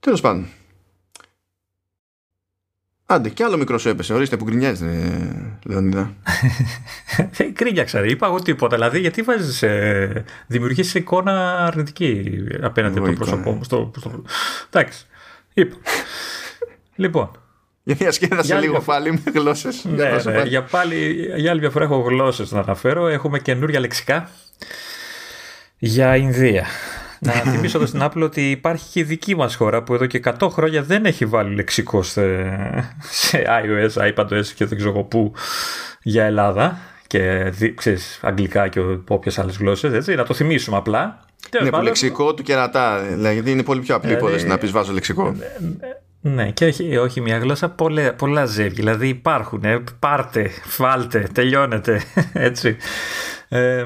Τέλος 0.00 0.20
πάντων. 0.20 0.46
Άντε, 3.12 3.28
κι 3.28 3.42
άλλο 3.42 3.56
μικρό 3.56 3.78
σου 3.78 3.88
έπεσε. 3.88 4.14
Ορίστε 4.14 4.36
που 4.36 4.44
γκρινιάζει, 4.44 4.86
Λεωνίδα. 5.64 6.14
Δεν 7.36 7.50
γκρίνιαξα, 7.52 8.04
είπα 8.04 8.26
εγώ 8.26 8.38
τίποτα. 8.38 8.76
Δηλαδή, 8.76 9.00
γιατί 9.00 9.22
βάζεις. 9.22 9.62
Ε, 9.62 10.24
Δημιουργείς 10.46 10.94
εικόνα 10.94 11.66
αρνητική 11.66 12.24
απέναντι 12.62 12.98
από 12.98 13.06
το 13.06 13.12
πρόσωπό 13.12 13.52
μου. 13.52 13.64
Στο, 13.64 13.90
στο... 13.98 14.22
Εντάξει. 14.70 15.06
Είπα. 15.54 15.76
λοιπόν. 16.94 17.30
Για 17.82 17.96
μια 18.00 18.12
σκέφτεσαι 18.12 18.58
λίγο 18.58 18.80
πάλι 18.80 19.12
με 19.12 19.30
γλώσσες. 19.34 19.84
Ναι, 19.84 20.10
ναι, 20.24 20.42
για, 20.42 20.62
πάλι, 20.62 21.30
για 21.36 21.50
άλλη 21.50 21.60
μια 21.60 21.70
φορά 21.70 21.84
έχω 21.84 21.98
γλώσσες 21.98 22.52
να 22.52 22.60
αναφέρω. 22.60 23.06
Έχουμε 23.06 23.38
καινούρια 23.38 23.80
λεξικά 23.80 24.30
για 25.78 26.16
Ινδία. 26.16 26.66
Να 27.24 27.32
θυμίσω 27.32 27.78
εδώ 27.78 27.86
στην 27.86 28.00
Apple 28.02 28.22
ότι 28.22 28.50
υπάρχει 28.50 28.90
και 28.90 29.00
η 29.00 29.02
δική 29.02 29.36
μας 29.36 29.54
χώρα 29.54 29.82
που 29.82 29.94
εδώ 29.94 30.06
και 30.06 30.20
100 30.40 30.48
χρόνια 30.50 30.82
δεν 30.82 31.04
έχει 31.04 31.26
βάλει 31.26 31.54
λεξικό 31.54 32.02
σε, 32.02 32.22
σε 33.00 33.42
iOS, 33.46 34.12
iPadOS 34.14 34.46
και 34.54 34.64
δεν 34.64 34.78
ξέρω 34.78 35.02
πού 35.02 35.32
για 36.02 36.24
Ελλάδα 36.24 36.78
και 37.06 37.52
ξέρεις, 37.74 38.20
αγγλικά 38.22 38.68
και 38.68 38.80
όποιες 39.08 39.38
άλλες 39.38 39.56
γλώσσες, 39.56 39.92
έτσι, 39.92 40.14
να 40.14 40.24
το 40.24 40.34
θυμίσουμε 40.34 40.76
απλά. 40.76 41.20
Ναι, 41.62 41.70
που 41.70 41.80
λεξικό 41.80 42.34
του 42.34 42.42
κερατά, 42.42 42.98
δηλαδή, 42.98 43.34
γιατί 43.34 43.50
είναι 43.50 43.62
πολύ 43.62 43.80
πιο 43.80 43.94
απλή 43.94 44.12
υπόθεση 44.12 44.46
να 44.46 44.58
πεις 44.58 44.70
βάζω 44.70 44.92
λεξικό. 44.92 45.34
Ναι, 46.20 46.50
και 46.50 46.64
όχι, 46.64 46.96
όχι 46.96 47.20
μια 47.20 47.38
γλώσσα, 47.38 47.68
πολλά, 47.68 48.14
πολλά 48.14 48.44
ζεύγη. 48.44 48.74
Δηλαδή 48.74 49.08
υπάρχουν, 49.08 49.62
πάρτε, 49.98 50.50
φάλτε, 50.64 51.28
τελειώνετε. 51.32 52.02
Έτσι. 52.32 52.76
Ε, 53.54 53.84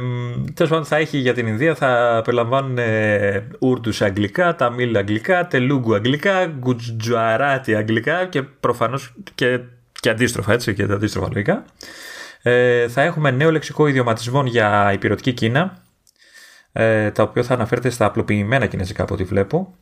Τέλος 0.55 0.71
πάντων, 0.71 0.85
θα 0.85 0.97
έχει 0.97 1.19
για 1.19 1.35
την 1.35 1.47
Ινδία, 1.47 1.75
θα 1.75 2.21
περιλαμβάνουν 2.25 2.79
ε, 2.79 3.49
Ούρτου 3.59 4.05
αγγλικά, 4.05 4.55
Ταμίλ 4.55 4.97
αγγλικά, 4.97 5.47
Τελούγκου 5.47 5.95
αγγλικά, 5.95 6.47
Γκουτζουαράτι 6.47 7.75
αγγλικά 7.75 8.27
και 8.27 8.43
προφανώς 8.43 9.15
και, 9.35 9.61
και 10.01 10.11
αντίστροφα, 10.11 10.53
έτσι, 10.53 10.75
και 10.75 10.87
τα 10.87 10.95
αντίστροφα 10.95 11.29
λογικά. 11.33 11.65
Ε, 12.43 12.89
θα 12.89 13.03
έχουμε 13.03 13.31
νέο 13.31 13.51
λεξικό 13.51 13.87
ιδιωματισμών 13.87 14.47
για 14.47 14.91
ηπειρωτική 14.93 15.33
Κίνα, 15.33 15.83
ε, 16.73 17.11
τα 17.11 17.23
οποία 17.23 17.43
θα 17.43 17.55
αναφέρεται 17.55 17.91
στα 17.91 18.07
απλοποιημένα 18.07 18.67
κινέζικα 18.67 19.03
από 19.03 19.15
ό,τι 19.15 19.25
βλέπω. 19.25 19.75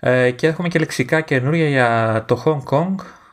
Ε, 0.00 0.30
και 0.30 0.46
έχουμε 0.46 0.68
και 0.68 0.78
λεξικά 0.78 1.20
καινούρια 1.20 1.68
για 1.68 2.24
το 2.28 2.42
Hong 2.44 2.74
Kong, 2.74 2.94
ε, 2.94 3.25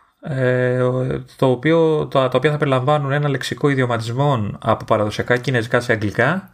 το 1.36 1.46
οποίο, 1.46 2.08
το, 2.12 2.20
τα 2.30 2.32
οποία 2.34 2.52
θα 2.52 2.58
περιλαμβάνουν 2.58 3.12
ένα 3.12 3.30
λεξικό 3.30 3.70
ιδιωματισμών 3.70 4.58
από 4.62 4.86
παραδοσιακά 4.86 5.38
κινέζικα 5.38 5.80
σε 5.80 5.92
αγγλικά, 5.92 6.50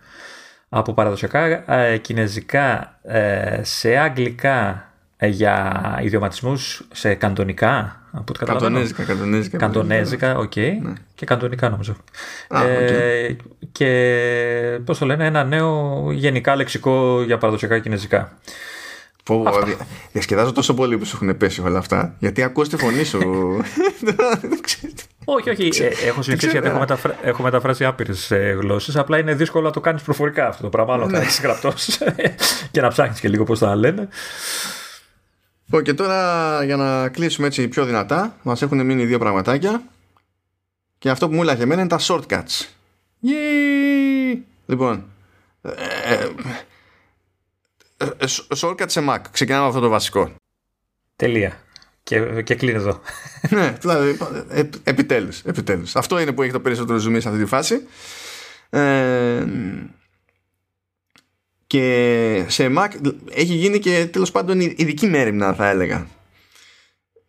από 0.69 0.93
παραδοσιακά 0.93 1.73
ε, 1.73 1.97
κινέζικα 1.97 2.97
ε, 3.03 3.59
σε 3.63 3.97
αγγλικά 3.97 4.89
για 5.19 5.99
ιδιωματισμούς 6.03 6.87
σε 6.91 7.13
καντονικά. 7.13 8.01
Από 8.11 8.33
καντονέζικα, 8.45 9.03
καντονέζικα. 9.03 9.57
Καντονέζικα, 9.57 10.37
OK. 10.37 10.51
Okay. 10.55 10.71
Ναι. 10.81 10.93
Και 11.15 11.25
καντονικά 11.25 11.69
νομίζω. 11.69 11.95
Α, 12.47 12.61
okay. 12.63 13.35
και 13.71 14.79
πώς 14.85 14.97
το 14.97 15.05
λένε, 15.05 15.25
ένα 15.25 15.43
νέο 15.43 16.03
γενικά 16.11 16.55
λεξικό 16.55 17.23
για 17.23 17.37
παραδοσιακά 17.37 17.79
κινέζικα. 17.79 18.37
Πω, 19.29 19.43
διασκεδάζω 20.11 20.51
τόσο 20.51 20.73
πολύ 20.73 20.97
που 20.97 21.05
σου 21.05 21.19
έχουν 21.21 21.37
πέσει 21.37 21.61
όλα 21.61 21.77
αυτά. 21.77 22.15
Γιατί 22.19 22.43
ακούς 22.43 22.69
τη 22.69 22.77
φωνή 22.77 23.03
σου. 23.03 23.19
όχι, 25.25 25.49
όχι. 25.49 25.83
Ε, 25.83 26.07
έχω 26.07 26.21
συνηθίσει 26.21 26.51
γιατί 26.51 26.67
έχω, 26.67 26.79
μεταφρα... 26.79 27.15
έχω 27.21 27.43
μεταφράσει 27.43 27.85
άπειρες 27.85 28.31
γλώσσες. 28.59 28.95
Απλά 28.95 29.17
είναι 29.17 29.33
δύσκολο 29.33 29.63
να 29.63 29.71
το 29.71 29.79
κάνεις 29.79 30.01
προφορικά 30.01 30.47
αυτό 30.47 30.61
το 30.63 30.69
πράγμα. 30.69 30.93
Άλλο 30.93 31.05
να 31.07 31.19
έχει 31.19 31.41
γραπτός 31.41 31.99
και 32.71 32.81
να 32.81 32.87
ψάχνεις 32.87 33.19
και 33.19 33.29
λίγο 33.29 33.43
πώς 33.43 33.59
θα 33.59 33.75
λένε. 33.75 34.07
Και 35.83 35.93
τώρα 35.93 36.63
για 36.63 36.75
να 36.75 37.09
κλείσουμε 37.09 37.47
έτσι 37.47 37.67
πιο 37.67 37.85
δυνατά, 37.85 38.35
μας 38.41 38.61
έχουν 38.61 38.85
μείνει 38.85 39.05
δύο 39.05 39.19
πραγματάκια. 39.19 39.81
Και 40.97 41.09
αυτό 41.09 41.29
που 41.29 41.35
μου 41.35 41.41
έλεγε 41.41 41.63
εμένα 41.63 41.81
είναι 41.81 41.89
τα 41.89 41.99
shortcuts. 41.99 42.65
Yay! 43.23 44.37
Λοιπόν, 44.65 45.05
Ε, 48.01 48.05
ε, 48.05 48.25
ε 48.25 48.55
shortcut 48.59 48.85
σε 48.89 49.05
Mac. 49.09 49.19
Ξεκινάμε 49.31 49.67
αυτό 49.67 49.79
το 49.79 49.89
βασικό. 49.89 50.31
Τελεία. 51.15 51.59
Και, 52.03 52.41
και 52.41 52.55
κλείνει 52.55 52.77
εδώ. 52.77 53.01
ναι, 53.55 53.77
δηλαδή, 53.79 54.17
επιτέλους, 54.83 55.41
επιτέλους. 55.41 55.95
Αυτό 55.95 56.19
είναι 56.19 56.31
που 56.31 56.41
έχει 56.41 56.51
το 56.51 56.59
περισσότερο 56.59 56.97
ζουμί 56.97 57.21
σε 57.21 57.27
αυτή 57.27 57.39
τη 57.41 57.47
φάση. 57.47 57.87
Ε, 58.69 59.45
και 61.67 62.45
σε 62.47 62.73
Mac 62.77 62.87
έχει 63.29 63.53
γίνει 63.53 63.79
και 63.79 64.07
τέλος 64.11 64.31
πάντων 64.31 64.59
ειδική 64.59 65.07
μέρημνα 65.07 65.53
θα 65.53 65.69
έλεγα. 65.69 66.07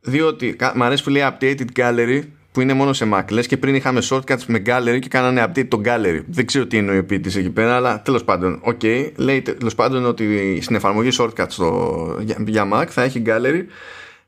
Διότι 0.00 0.56
μου 0.74 0.84
αρέσει 0.84 1.02
που 1.02 1.10
λέει 1.10 1.22
updated 1.24 1.66
gallery 1.76 2.22
που 2.52 2.60
είναι 2.60 2.72
μόνο 2.72 2.92
σε 2.92 3.08
Mac. 3.14 3.22
Λες 3.30 3.46
και 3.46 3.56
πριν 3.56 3.74
είχαμε 3.74 4.02
shortcuts 4.10 4.44
με 4.46 4.62
gallery 4.66 4.98
και 5.00 5.08
κάνανε 5.08 5.44
update 5.48 5.68
το 5.68 5.80
gallery. 5.84 6.20
Δεν 6.26 6.46
ξέρω 6.46 6.66
τι 6.66 6.76
εννοεί 6.76 6.98
ο 6.98 7.04
ποιητής 7.04 7.36
εκεί 7.36 7.50
πέρα, 7.50 7.76
αλλά 7.76 8.02
τέλος 8.02 8.24
πάντων. 8.24 8.60
Οκ, 8.62 8.80
οκέι, 8.82 9.10
λέει 9.16 9.42
τέλος 9.42 9.74
πάντων 9.74 10.04
ότι 10.04 10.58
στην 10.62 10.76
εφαρμογή 10.76 11.08
shortcuts 11.18 11.46
στο, 11.48 12.16
για, 12.20 12.36
για 12.46 12.68
Mac 12.72 12.86
θα 12.88 13.02
έχει 13.02 13.22
gallery 13.26 13.64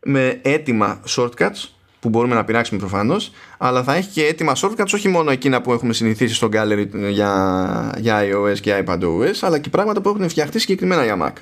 με 0.02 0.38
έτοιμα 0.42 1.00
shortcuts 1.08 1.68
που 2.00 2.08
μπορούμε 2.08 2.34
να 2.34 2.44
πειράξουμε 2.44 2.80
προφανώς, 2.80 3.32
αλλά 3.58 3.82
θα 3.82 3.94
έχει 3.94 4.08
και 4.08 4.26
έτοιμα 4.26 4.52
shortcuts 4.56 4.92
όχι 4.94 5.08
μόνο 5.08 5.30
εκείνα 5.30 5.60
που 5.60 5.72
έχουμε 5.72 5.92
συνηθίσει 5.92 6.34
στο 6.34 6.48
gallery 6.52 6.86
για, 7.10 7.94
για 7.98 8.20
iOS 8.22 8.60
και 8.60 8.84
iPadOS, 8.86 9.34
αλλά 9.40 9.58
και 9.58 9.68
πράγματα 9.68 10.00
που 10.00 10.08
έχουν 10.08 10.28
φτιαχτεί 10.28 10.58
συγκεκριμένα 10.58 11.04
για 11.04 11.16
Mac. 11.20 11.40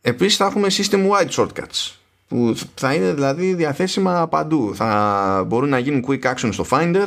Επίσης 0.00 0.36
θα 0.36 0.44
έχουμε 0.44 0.68
system 0.70 1.08
wide 1.08 1.28
shortcuts 1.28 1.98
που 2.28 2.54
θα 2.74 2.94
είναι 2.94 3.12
δηλαδή 3.12 3.54
διαθέσιμα 3.54 4.28
παντού. 4.28 4.74
Θα 4.74 5.44
μπορούν 5.46 5.68
να 5.68 5.78
γίνουν 5.78 6.04
quick 6.08 6.22
action 6.22 6.48
στο 6.52 6.64
Finder, 6.70 7.06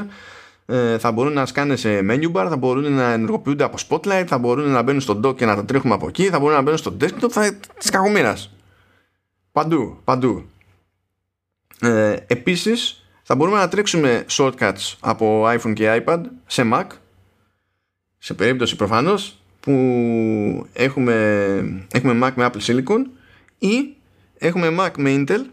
ε, 0.65 0.97
θα 0.97 1.11
μπορούν 1.11 1.33
να 1.33 1.45
σκάνε 1.45 1.75
σε 1.75 1.99
menu 2.09 2.31
bar, 2.31 2.45
θα 2.49 2.57
μπορούν 2.57 2.93
να 2.93 3.11
ενεργοποιούνται 3.11 3.63
από 3.63 3.77
Spotlight, 3.87 4.23
θα 4.27 4.37
μπορούν 4.37 4.69
να 4.69 4.81
μπαίνουν 4.81 5.01
στο 5.01 5.19
dock 5.23 5.35
και 5.35 5.45
να 5.45 5.55
τα 5.55 5.65
τρέχουμε 5.65 5.93
από 5.93 6.07
εκεί, 6.07 6.25
θα 6.25 6.39
μπορούν 6.39 6.55
να 6.55 6.61
μπαίνουν 6.61 6.77
στο 6.77 6.97
desktop, 7.01 7.29
θα 7.29 7.53
της 7.77 7.89
κακομήρας. 7.89 8.53
Παντού, 9.51 9.97
παντού. 10.03 10.45
Ε, 11.81 12.15
επίσης, 12.27 13.05
θα 13.23 13.35
μπορούμε 13.35 13.57
να 13.57 13.67
τρέξουμε 13.67 14.25
shortcuts 14.29 14.95
από 14.99 15.47
iPhone 15.47 15.73
και 15.73 16.03
iPad 16.05 16.21
σε 16.45 16.69
Mac, 16.73 16.85
σε 18.17 18.33
περίπτωση 18.33 18.75
προφανώς 18.75 19.41
που 19.59 19.71
έχουμε, 20.73 21.87
έχουμε 21.91 22.27
Mac 22.27 22.31
με 22.35 22.49
Apple 22.51 22.61
Silicon 22.61 23.01
ή 23.57 23.95
έχουμε 24.41 24.75
Mac 24.79 24.91
με 24.97 25.15
Intel 25.17 25.45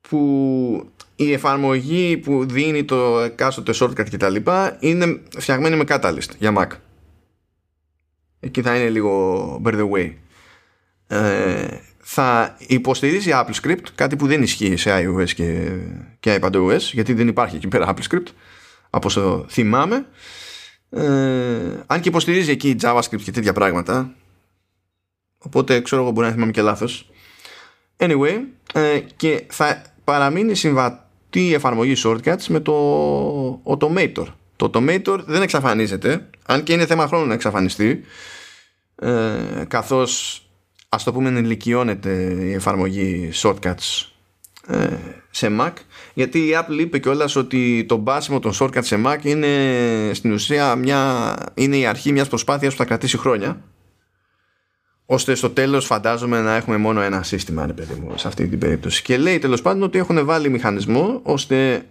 που 0.00 0.90
η 1.16 1.32
εφαρμογή 1.32 2.16
που 2.16 2.46
δίνει 2.46 2.84
το 2.84 3.20
εκάστοτε 3.20 3.72
shortcut 3.80 4.08
και 4.08 4.16
τα 4.16 4.28
λοιπά 4.28 4.76
είναι 4.80 5.20
φτιαγμένη 5.38 5.76
με 5.76 5.84
Catalyst 5.88 6.28
για 6.38 6.54
Mac. 6.56 6.76
Εκεί 8.40 8.62
θα 8.62 8.76
είναι 8.76 8.88
λίγο 8.90 9.60
by 9.64 9.74
the 9.74 9.90
way. 9.90 10.12
Ε, 11.06 11.66
θα 11.98 12.56
υποστηρίζει 12.66 13.30
Apple 13.32 13.54
Script, 13.62 13.86
κάτι 13.94 14.16
που 14.16 14.26
δεν 14.26 14.42
ισχύει 14.42 14.76
σε 14.76 14.90
iOS 14.92 15.30
και, 15.30 15.70
και 16.20 16.38
iPadOS, 16.42 16.78
γιατί 16.78 17.12
δεν 17.12 17.28
υπάρχει 17.28 17.56
εκεί 17.56 17.68
πέρα 17.68 17.94
Apple 17.94 18.10
Script, 18.10 18.26
από 18.90 19.06
όσο 19.06 19.46
θυμάμαι. 19.48 20.06
Ε, 20.90 21.02
αν 21.86 22.00
και 22.00 22.08
υποστηρίζει 22.08 22.50
εκεί 22.50 22.76
JavaScript 22.80 23.22
και 23.24 23.30
τέτοια 23.30 23.52
πράγματα, 23.52 24.14
οπότε 25.38 25.80
ξέρω 25.80 26.02
εγώ 26.02 26.10
μπορεί 26.10 26.26
να 26.26 26.32
θυμάμαι 26.32 26.52
και 26.52 26.62
λάθος. 26.62 27.11
Anyway, 28.04 28.40
ε, 28.72 29.00
και 29.16 29.44
θα 29.48 29.82
παραμείνει 30.04 30.54
συμβατή 30.54 31.48
η 31.48 31.54
εφαρμογή 31.54 31.94
shortcuts 32.04 32.44
με 32.48 32.60
το 32.60 33.62
Automator. 33.64 34.26
Το 34.56 34.70
Automator 34.74 35.18
δεν 35.26 35.42
εξαφανίζεται, 35.42 36.28
αν 36.46 36.62
και 36.62 36.72
είναι 36.72 36.86
θέμα 36.86 37.06
χρόνου 37.06 37.26
να 37.26 37.34
εξαφανιστεί, 37.34 38.00
ε, 38.94 39.64
καθώς 39.68 40.42
ας 40.88 41.04
το 41.04 41.12
πούμε 41.12 41.28
ενηλικιώνεται 41.28 42.12
η 42.40 42.52
εφαρμογή 42.52 43.30
shortcuts 43.34 44.06
ε, 44.66 44.96
σε 45.30 45.56
Mac 45.60 45.72
γιατί 46.14 46.38
η 46.38 46.50
Apple 46.54 46.78
είπε 46.78 46.98
κιόλας 46.98 47.36
ότι 47.36 47.84
το 47.88 47.96
μπάσιμο 47.96 48.38
των 48.38 48.52
shortcuts 48.60 48.84
σε 48.84 49.00
Mac 49.06 49.18
είναι 49.22 49.48
στην 50.12 50.32
ουσία 50.32 50.76
μια, 50.76 51.34
είναι 51.54 51.76
η 51.76 51.86
αρχή 51.86 52.12
μιας 52.12 52.28
προσπάθειας 52.28 52.72
που 52.72 52.78
θα 52.78 52.84
κρατήσει 52.84 53.18
χρόνια 53.18 53.62
ώστε 55.06 55.34
στο 55.34 55.50
τέλος 55.50 55.86
φαντάζομαι 55.86 56.40
να 56.40 56.56
έχουμε 56.56 56.76
μόνο 56.76 57.00
ένα 57.00 57.22
σύστημα 57.22 57.66
ρε 57.66 57.72
παιδί 57.72 57.94
μου, 57.94 58.18
σε 58.18 58.28
αυτή 58.28 58.48
την 58.48 58.58
περίπτωση 58.58 59.02
και 59.02 59.16
λέει 59.16 59.38
τέλος 59.38 59.62
πάντων 59.62 59.82
ότι 59.82 59.98
έχουν 59.98 60.24
βάλει 60.24 60.48
μηχανισμό 60.48 61.20
ώστε 61.22 61.86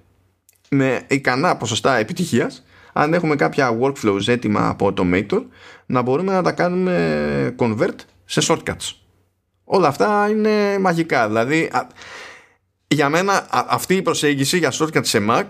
με 0.70 1.02
ικανά 1.08 1.58
ποσοστά 1.58 1.98
επιτυχίας 1.98 2.64
αν 2.94 3.14
έχουμε 3.14 3.36
κάποια 3.36 3.78
workflows 3.82 4.28
έτοιμα 4.28 4.70
από 4.70 4.94
Automator 4.94 5.44
να 5.86 6.02
μπορούμε 6.02 6.34
να 6.34 6.42
τα 6.42 6.52
κάνουμε 6.52 7.56
convert 7.60 7.96
σε 8.26 8.42
shortcuts. 8.48 8.96
Όλα 9.64 9.88
αυτά 9.88 10.30
είναι 10.30 10.80
μαγικά. 10.80 11.28
Δηλαδή, 11.28 11.72
για 12.88 13.10
μένα 13.10 13.48
αυτή 13.50 13.96
η 13.96 14.02
προσέγγιση 14.02 14.58
για 14.58 14.74
shortcuts 14.74 15.06
σε 15.06 15.26
Mac 15.30 15.46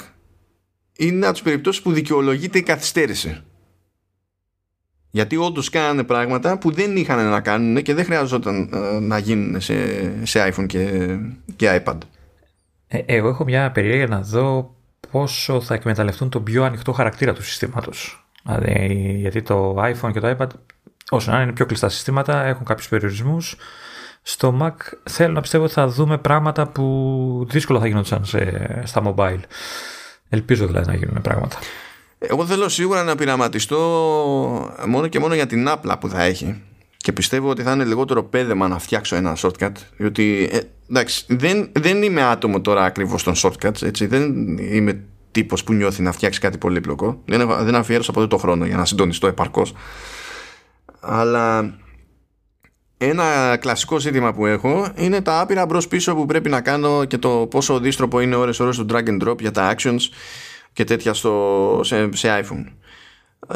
είναι 0.98 1.26
από 1.26 1.34
τις 1.34 1.42
περιπτώσεις 1.42 1.82
που 1.82 1.92
δικαιολογείται 1.92 2.58
η 2.58 2.64
καθυστέρηση. 2.64 3.44
Γιατί 5.12 5.38
όντως 5.38 5.70
κάνανε 5.70 6.04
πράγματα 6.04 6.58
που 6.58 6.72
δεν 6.72 6.96
είχαν 6.96 7.30
να 7.30 7.42
κάνουν 7.42 7.82
και 7.82 7.94
δεν 7.94 8.06
χρειαζόταν 8.06 8.70
ε, 8.74 9.00
να 9.00 9.18
γίνουν 9.18 9.62
σε, 9.62 9.76
σε 10.26 10.54
iPhone 10.54 10.66
και, 10.68 11.18
και 11.56 11.82
iPad. 11.86 11.98
Ε, 12.88 12.98
εγώ 13.06 13.28
έχω 13.28 13.44
μια 13.44 13.72
περιέργεια 13.72 14.08
να 14.08 14.22
δω 14.22 14.76
πόσο 15.12 15.62
θα 15.62 15.74
εκμεταλλευτούν 15.74 16.30
τον 16.30 16.44
πιο 16.44 16.64
ανοιχτό 16.64 16.92
χαρακτήρα 16.92 17.34
του 17.34 17.44
συστήματος. 17.44 18.26
Δηλαδή, 18.44 19.16
γιατί 19.20 19.42
το 19.42 19.84
iPhone 19.84 20.12
και 20.14 20.20
το 20.20 20.36
iPad 20.38 20.48
όσο 21.10 21.32
να 21.32 21.42
είναι 21.42 21.52
πιο 21.52 21.66
κλειστά 21.66 21.90
συστήματα, 21.90 22.44
έχουν 22.44 22.66
κάποιους 22.66 22.88
περιορισμούς. 22.88 23.56
Στο 24.22 24.58
Mac 24.62 24.76
θέλω 25.10 25.34
να 25.34 25.42
πιστεύω 25.42 25.64
ότι 25.64 25.74
θα 25.74 25.88
δούμε 25.88 26.18
πράγματα 26.18 26.68
που 26.68 27.48
δύσκολα 27.50 27.80
θα 27.80 27.88
γίνονταν 27.88 28.26
στα 28.84 29.02
mobile. 29.06 29.40
Ελπίζω 30.30 30.68
δηλαδή 30.68 30.88
να 30.88 30.96
γίνουν 30.96 31.22
πράγματα. 31.22 31.58
Εγώ 32.24 32.46
θέλω 32.46 32.70
σίγουρα 32.70 33.04
να 33.04 33.16
πειραματιστώ 33.16 33.78
μόνο 34.88 35.08
και 35.08 35.20
μόνο 35.20 35.34
για 35.34 35.48
την 35.48 35.68
άπλα 35.68 35.98
που 35.98 36.10
θα 36.10 36.24
έχει. 36.24 36.62
Και 36.98 37.12
πιστεύω 37.12 37.50
ότι 37.50 37.62
θα 37.62 37.72
είναι 37.72 37.84
λιγότερο 37.84 38.24
πέδεμα 38.24 38.68
να 38.68 38.80
φτιάξω 38.80 39.16
ένα 39.16 39.38
shortcut. 39.38 39.72
Διότι 39.98 40.50
ε, 40.52 40.60
εντάξει, 40.90 41.26
δεν, 41.28 41.70
δεν 41.72 42.04
είμαι 42.04 42.24
άτομο 42.24 42.62
τώρα 42.62 42.84
ακριβώς 42.84 43.24
των 43.24 43.34
shortcuts. 43.36 43.82
Έτσι, 43.82 44.06
δεν 44.06 44.58
είμαι 44.58 45.04
τύπος 45.32 45.64
που 45.64 45.74
νιώθει 45.74 46.02
να 46.02 46.12
φτιάξει 46.12 46.40
κάτι 46.40 46.58
πολύπλοκο. 46.58 47.22
Δεν, 47.26 47.50
δεν 47.62 47.76
αφιέρωσα 47.76 48.12
ποτέ 48.12 48.28
το 48.28 48.38
χρόνο 48.38 48.66
για 48.66 48.78
να 48.78 48.86
συντονιστώ 48.86 49.28
επαρκώς. 49.28 49.74
Αλλά 51.00 51.74
ένα 52.98 53.58
κλασικό 53.60 54.00
ζήτημα 54.00 54.34
που 54.34 54.46
έχω 54.46 54.88
είναι 54.96 55.22
τα 55.22 55.40
άπειρα 55.40 55.66
μπρος 55.66 55.88
πίσω 55.88 56.16
που 56.16 56.26
πρέπει 56.26 56.50
να 56.50 56.62
κάνω 56.62 57.06
και 57.06 57.18
το 57.18 57.48
πόσο 57.50 57.80
δίστροπο 57.80 58.20
είναι 58.20 58.36
ώρες 58.36 58.60
ώρες 58.60 58.78
το 58.78 58.86
drag 58.90 59.08
and 59.08 59.28
drop 59.28 59.40
για 59.40 59.52
τα 59.52 59.76
actions 59.76 60.00
και 60.74 60.84
τέτοια 60.84 61.14
στο, 61.14 61.80
σε, 61.84 62.10
σε 62.16 62.44
iPhone. 62.44 62.66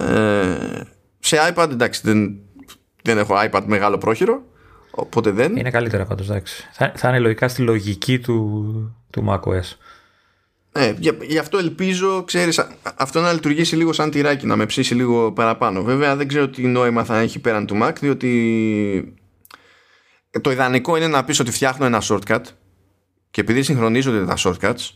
Ε, 0.02 0.82
σε 1.20 1.38
iPad 1.54 1.70
εντάξει 1.72 2.02
δεν, 2.04 2.40
δεν 3.02 3.18
έχω 3.18 3.36
iPad 3.52 3.64
μεγάλο 3.66 3.98
πρόχειρο 3.98 4.44
οπότε 4.92 5.32
δεν. 5.32 5.56
Είναι 5.56 5.72
καλύτερα 5.72 6.06
πάντως 6.06 6.30
εντάξει. 6.30 6.70
Θα, 6.72 6.92
θα 6.96 7.10
είναι 7.10 7.20
λογικά 7.20 7.48
στη 7.48 7.62
λογική 7.62 8.20
του, 8.20 8.96
του 9.10 9.26
macOS. 9.30 9.78
Ε, 10.78 10.94
γι' 11.28 11.38
αυτό 11.38 11.58
ελπίζω, 11.58 12.24
ξέρεις, 12.24 12.68
αυτό 12.96 13.22
να 13.22 13.34
λειτουργήσει 13.34 13.76
λίγο 13.76 13.94
σαν 13.94 14.12
τυράκι, 14.12 14.46
να 14.46 14.56
με 14.56 14.66
ψήσει 14.66 14.96
λίγο 14.96 15.32
παραπάνω. 15.32 15.84
Βέβαια 15.84 16.16
δεν 16.16 16.28
ξέρω 16.28 16.50
τι 16.50 16.68
νόημα 16.68 17.04
θα 17.04 17.20
έχει 17.20 17.40
πέραν 17.40 17.66
του 17.66 17.80
Mac, 17.82 17.94
διότι 18.00 19.14
το 20.42 20.52
ιδανικό 20.52 20.98
είναι 20.98 21.08
να 21.08 21.24
πεις 21.24 21.40
ότι 21.40 21.52
φτιάχνω 21.52 21.86
ένα 21.86 22.02
shortcut 22.04 22.42
και 23.32 23.42
επειδή 23.42 23.64
συγχρονίζονται 23.64 24.26
τα 24.26 24.36
shortcuts, 24.38 24.90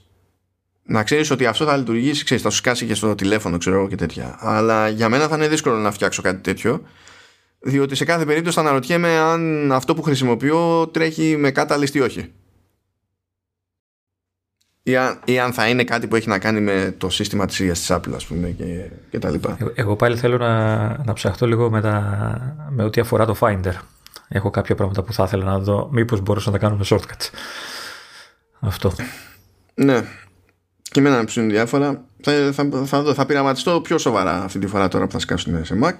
να 0.89 1.03
ξέρεις 1.03 1.31
ότι 1.31 1.45
αυτό 1.45 1.65
θα 1.65 1.77
λειτουργήσει, 1.77 2.23
ξέρεις, 2.23 2.43
θα 2.43 2.49
σου 2.49 2.57
σκάσει 2.57 2.85
και 2.85 2.93
στο 2.93 3.15
τηλέφωνο, 3.15 3.57
ξέρω 3.57 3.75
εγώ 3.77 3.87
και 3.87 3.95
τέτοια. 3.95 4.37
Αλλά 4.39 4.89
για 4.89 5.09
μένα 5.09 5.27
θα 5.27 5.35
είναι 5.35 5.47
δύσκολο 5.47 5.75
να 5.75 5.91
φτιάξω 5.91 6.21
κάτι 6.21 6.41
τέτοιο, 6.41 6.81
διότι 7.59 7.95
σε 7.95 8.05
κάθε 8.05 8.25
περίπτωση 8.25 8.55
θα 8.55 8.61
αναρωτιέμαι 8.61 9.17
αν 9.17 9.71
αυτό 9.71 9.95
που 9.95 10.01
χρησιμοποιώ 10.01 10.87
τρέχει 10.87 11.37
με 11.37 11.51
catalyst 11.55 11.93
ή 11.93 11.99
όχι 11.99 12.31
ή 15.25 15.39
αν, 15.39 15.53
θα 15.53 15.67
είναι 15.67 15.83
κάτι 15.83 16.07
που 16.07 16.15
έχει 16.15 16.27
να 16.27 16.39
κάνει 16.39 16.61
με 16.61 16.95
το 16.97 17.09
σύστημα 17.09 17.45
της 17.45 17.59
ίδιας 17.59 17.79
της 17.79 17.91
Apple 17.91 18.13
ας 18.15 18.25
πούμε 18.25 18.49
και, 18.49 18.89
και 19.09 19.19
τα 19.19 19.29
λοιπά. 19.29 19.57
Εγώ 19.75 19.95
πάλι 19.95 20.17
θέλω 20.17 20.37
να, 20.37 20.87
να 21.03 21.13
ψαχτώ 21.13 21.47
λίγο 21.47 21.69
με, 21.69 21.81
τα, 21.81 22.67
με 22.69 22.83
ό,τι 22.83 23.01
αφορά 23.01 23.25
το 23.25 23.35
Finder. 23.39 23.73
Έχω 24.27 24.49
κάποια 24.49 24.75
πράγματα 24.75 25.03
που 25.03 25.13
θα 25.13 25.23
ήθελα 25.23 25.43
να 25.43 25.59
δω 25.59 25.89
μήπως 25.91 26.21
μπορούσα 26.21 26.51
να 26.51 26.57
τα 26.57 26.65
κάνω 26.65 26.75
με 26.75 26.85
shortcuts. 26.89 27.29
Αυτό. 28.59 28.93
Ναι. 29.73 30.03
Και 30.91 30.99
εμένα 30.99 31.25
με 31.35 31.41
διάφορα. 31.41 32.05
Θα, 32.21 32.51
θα, 32.51 32.69
θα, 32.85 33.13
θα 33.13 33.25
πειραματιστώ 33.25 33.81
πιο 33.81 33.97
σοβαρά 33.97 34.43
αυτή 34.43 34.59
τη 34.59 34.67
φορά 34.67 34.87
τώρα 34.87 35.05
που 35.05 35.11
θα 35.11 35.19
σκάσουμε 35.19 35.63
σε 35.63 35.79
Mac. 35.83 35.95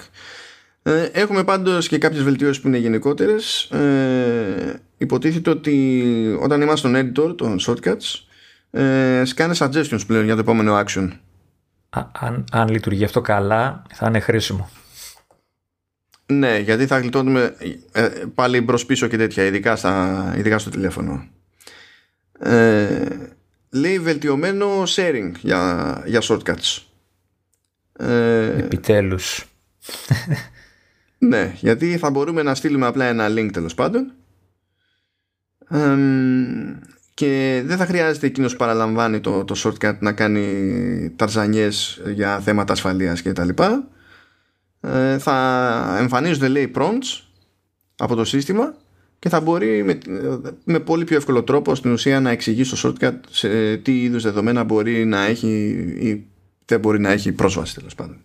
Ε, 0.84 1.03
έχουμε 1.03 1.44
πάντως 1.44 1.88
και 1.88 1.98
κάποιες 1.98 2.24
βελτιώσεις 2.24 2.61
που 2.61 2.68
είναι 2.68 2.78
γενικότερες. 2.78 3.64
Ε, 3.64 4.82
υποτίθεται 4.98 5.49
ότι 5.49 6.38
όταν 6.41 6.61
είμαστε 6.61 6.88
στον 6.88 6.95
editor 6.95 7.38
των 7.38 7.60
shortcuts 7.60 8.28
ε, 8.72 9.22
σκάνε 9.26 9.56
suggestions 9.57 10.02
πλέον 10.07 10.26
για 10.26 10.34
το 10.34 10.40
επόμενο 10.40 10.84
action. 10.86 11.10
αν, 12.11 12.45
αν 12.52 12.68
λειτουργεί 12.68 13.03
αυτό 13.03 13.22
καλά 13.22 13.84
θα 13.94 14.07
είναι 14.07 14.20
χρήσιμο. 14.20 14.70
Ναι, 16.26 16.57
γιατί 16.57 16.86
θα 16.86 16.99
γλιτώνουμε 16.99 17.56
ε, 17.91 18.10
πάλι 18.36 18.61
μπρος 18.61 18.86
πίσω 18.86 19.07
και 19.07 19.18
τέτοια, 19.18 19.44
ειδικά, 19.44 19.76
στα, 19.76 20.34
ειδικά 20.38 20.60
στο 20.60 20.70
τηλέφωνο. 20.70 21.28
Ε, 22.40 23.06
λέει 23.70 24.00
βελτιωμένο 24.00 24.84
sharing 24.88 25.32
για, 25.41 26.04
για 26.06 26.22
shortcuts. 26.24 26.84
Ε, 27.94 28.46
Επιτέλους. 28.46 29.46
ναι, 31.18 31.54
γιατί 31.60 31.98
θα 31.98 32.10
μπορούμε 32.10 32.44
να 32.44 32.56
στείλουμε 32.56 32.86
απλά 32.86 33.06
ένα 33.06 33.28
link 33.30 33.50
τέλος 33.54 33.74
πάντων 33.74 34.14
και 37.14 37.62
δεν 37.66 37.78
θα 37.78 37.86
χρειάζεται 37.86 38.28
εκείνος 38.28 38.52
που 38.52 38.58
παραλαμβάνει 38.58 39.20
το, 39.20 39.44
το 39.46 39.56
shortcut 39.64 39.98
να 40.00 40.12
κάνει 40.12 41.14
ταρζανιές 41.16 42.02
για 42.14 42.40
θέματα 42.40 42.74
ασφαλείας 42.74 43.22
και 43.22 43.34
τα 43.34 43.46
λοιπά. 43.46 43.88
Ε, 44.82 45.18
θα 45.18 45.98
εμφανίζονται 46.00 46.48
λέει 46.48 46.72
prompts 46.76 47.24
από 47.98 48.16
το 48.16 48.26
σύστημα 48.26 48.76
και 49.20 49.30
θα 49.30 49.40
μπορεί 49.40 49.84
με, 49.84 49.98
με 50.64 50.80
πολύ 50.80 51.04
πιο 51.04 51.16
εύκολο 51.16 51.44
τρόπο 51.44 51.76
στην 51.76 51.91
ουσία 51.91 52.20
να 52.20 52.30
εξηγεί 52.30 52.64
στο 52.64 52.96
shortcut 53.00 53.14
σε 53.30 53.78
τι 53.78 54.02
είδους 54.02 54.24
δεδομένα 54.24 54.64
μπορεί 54.64 55.06
να 55.06 55.26
έχει 55.26 55.68
ή 56.00 56.26
δεν 56.66 56.80
μπορεί 56.80 57.00
να 57.00 57.12
έχει 57.12 57.32
πρόσβαση 57.32 57.76
τέλος 57.76 57.96
πάντων. 57.96 58.18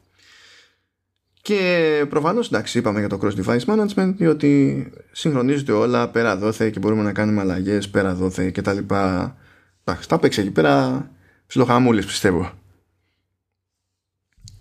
Και 1.42 2.06
προφανώς 2.08 2.46
εντάξει, 2.46 2.78
είπαμε 2.78 2.98
για 2.98 3.08
το 3.08 3.18
cross 3.22 3.44
device 3.44 3.64
management, 3.64 4.14
διότι 4.16 4.92
συγχρονίζονται 5.12 5.72
όλα 5.72 6.08
πέρα 6.08 6.36
δόθε 6.36 6.70
και 6.70 6.78
μπορούμε 6.78 7.02
να 7.02 7.12
κάνουμε 7.12 7.40
αλλαγές 7.40 7.88
πέρα 7.88 8.14
δόθε 8.14 8.50
και 8.50 8.62
τα 8.62 8.72
λοιπά. 8.72 9.36
Εντάξει, 9.84 10.08
τα 10.08 10.18
παίξει 10.18 10.40
εκεί 10.40 10.50
πέρα 10.50 11.06
ψιλοχαμούλης 11.46 12.06
πιστεύω. 12.06 12.52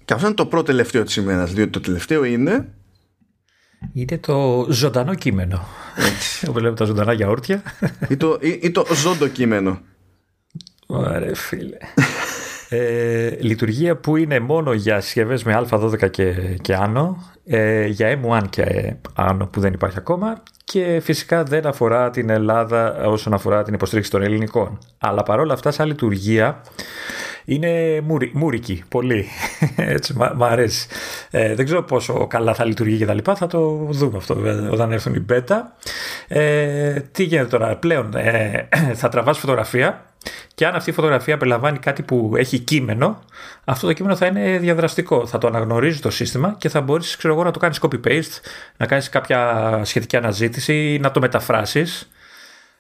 Και 0.06 0.14
αυτό 0.14 0.26
είναι 0.26 0.36
το 0.36 0.46
πρώτο 0.46 0.64
τελευταίο 0.64 1.04
της 1.04 1.16
ημέρας, 1.16 1.54
διότι 1.54 1.72
το 1.72 1.80
τελευταίο 1.80 2.24
είναι. 2.24 2.74
Είναι 3.94 4.18
το 4.18 4.68
ζωντανό 4.70 5.16
κείμενο. 5.16 5.66
Όπως 6.48 6.62
λέμε 6.62 6.76
τα 6.76 6.86
ζωντανά 6.86 7.14
γιαούρτια. 7.14 7.62
Ή 8.10 8.18
το, 8.18 8.38
ή, 8.42 8.60
ή 8.62 8.72
το 8.72 8.86
ζώντο 8.96 9.28
κείμενο. 9.28 9.80
Ωραία, 10.86 11.36
φίλε. 11.36 11.78
Ε, 12.76 13.38
λειτουργία 13.40 13.96
που 13.96 14.18
είναι 14.18 14.40
μόνο 14.40 14.74
για 14.74 15.02
συσκευές 15.02 15.44
με 15.44 15.66
α12 15.70 16.10
και, 16.10 16.34
και 16.62 16.76
άνω, 16.76 17.24
ε, 17.46 17.86
για 17.86 18.20
M1 18.24 18.42
και 18.50 18.96
άνω 19.14 19.46
που 19.46 19.60
δεν 19.60 19.74
υπάρχει 19.74 19.98
ακόμα 19.98 20.44
και 20.64 21.00
φυσικά 21.04 21.44
δεν 21.44 21.66
αφορά 21.66 22.10
την 22.10 22.30
Ελλάδα 22.30 23.06
όσον 23.06 23.34
αφορά 23.34 23.64
την 23.64 23.74
υποστήριξη 23.74 24.12
των 24.12 24.22
ελληνικών. 24.22 24.78
Αλλά 24.98 25.24
παρόλα 25.24 25.54
αυτά 25.54 25.72
σαν 25.72 25.88
λειτουργία 25.88 26.62
είναι 27.46 28.02
μουρική, 28.34 28.84
πολύ. 28.90 29.26
Έτσι, 29.76 30.14
μ' 30.36 30.44
αρέσει. 30.44 30.88
Ε, 31.32 31.56
δεν 31.56 31.66
ξέρω 31.66 31.84
πόσο 31.84 32.28
καλά 32.28 32.54
θα 32.54 32.66
λειτουργεί 32.66 32.98
και 32.98 33.06
τα 33.06 33.14
λοιπά, 33.14 33.36
θα 33.36 33.48
το 33.48 33.88
δούμε 33.90 34.18
αυτό 34.18 34.38
όταν 34.72 34.92
έρθουν 34.92 35.14
οι 35.14 35.26
beta. 35.30 35.58
Ε, 36.28 37.00
τι 37.12 37.24
γίνεται 37.24 37.48
τώρα, 37.48 37.76
πλέον 37.76 38.16
ε, 38.16 38.68
θα 39.02 39.10
τραβάς 39.10 39.38
φωτογραφία 39.38 40.06
και 40.56 40.66
αν 40.66 40.76
αυτή 40.76 40.90
η 40.90 40.94
φωτογραφία 40.94 41.38
περιλαμβάνει 41.38 41.80
κάτι 41.80 42.02
που 42.02 42.34
έχει 42.36 42.60
κείμενο, 42.60 43.20
αυτό 43.64 43.88
το 43.88 43.94
κείμενο 43.94 44.16
θα 44.16 44.26
είναι 44.26 44.58
διαδραστικό. 44.58 45.28
Θα 45.28 45.38
το 45.38 45.48
αναγνωρίζει 45.48 46.00
το 46.00 46.10
σύστημα 46.10 46.56
και 46.58 46.70
θα 46.70 46.82
μπορείς 46.82 47.18
να 47.24 47.52
το 47.52 47.60
κάνεις 47.60 47.80
copy-paste, 47.82 48.40
να 48.78 48.86
κάνεις 48.86 49.10
κάποια 49.10 49.82
σχετική 49.84 50.18
αναζήτηση, 50.18 51.00
να 51.02 51.12
το 51.12 51.20
μεταφράσεις. 51.20 52.08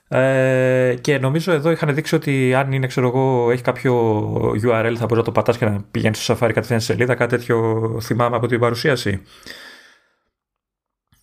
Ε, 0.07 0.95
και 1.02 1.18
νομίζω 1.18 1.52
εδώ 1.52 1.72
είχαν 1.72 1.95
δείξει 1.95 2.15
ότι 2.15 2.53
αν 2.53 2.72
είναι, 2.72 2.88
ξέρω 2.88 3.07
εγώ, 3.07 3.52
έχει 3.52 3.61
κάποιο 3.61 4.24
URL 4.64 4.94
θα 4.98 5.06
μπορείς 5.06 5.18
να 5.18 5.24
το 5.24 5.32
πατάς 5.32 5.57
και 5.57 5.65
να 5.65 5.84
πηγαίνεις 5.91 6.24
στο 6.24 6.34
Safari 6.34 6.52
κατευθείαν 6.53 6.80
στη 6.80 6.91
σελίδα. 6.91 7.15
Κάτι 7.15 7.38
τέτοιο 7.38 7.98
θυμάμαι 8.02 8.36
από 8.36 8.48
την 8.48 8.60
παρουσίαση. 8.60 9.22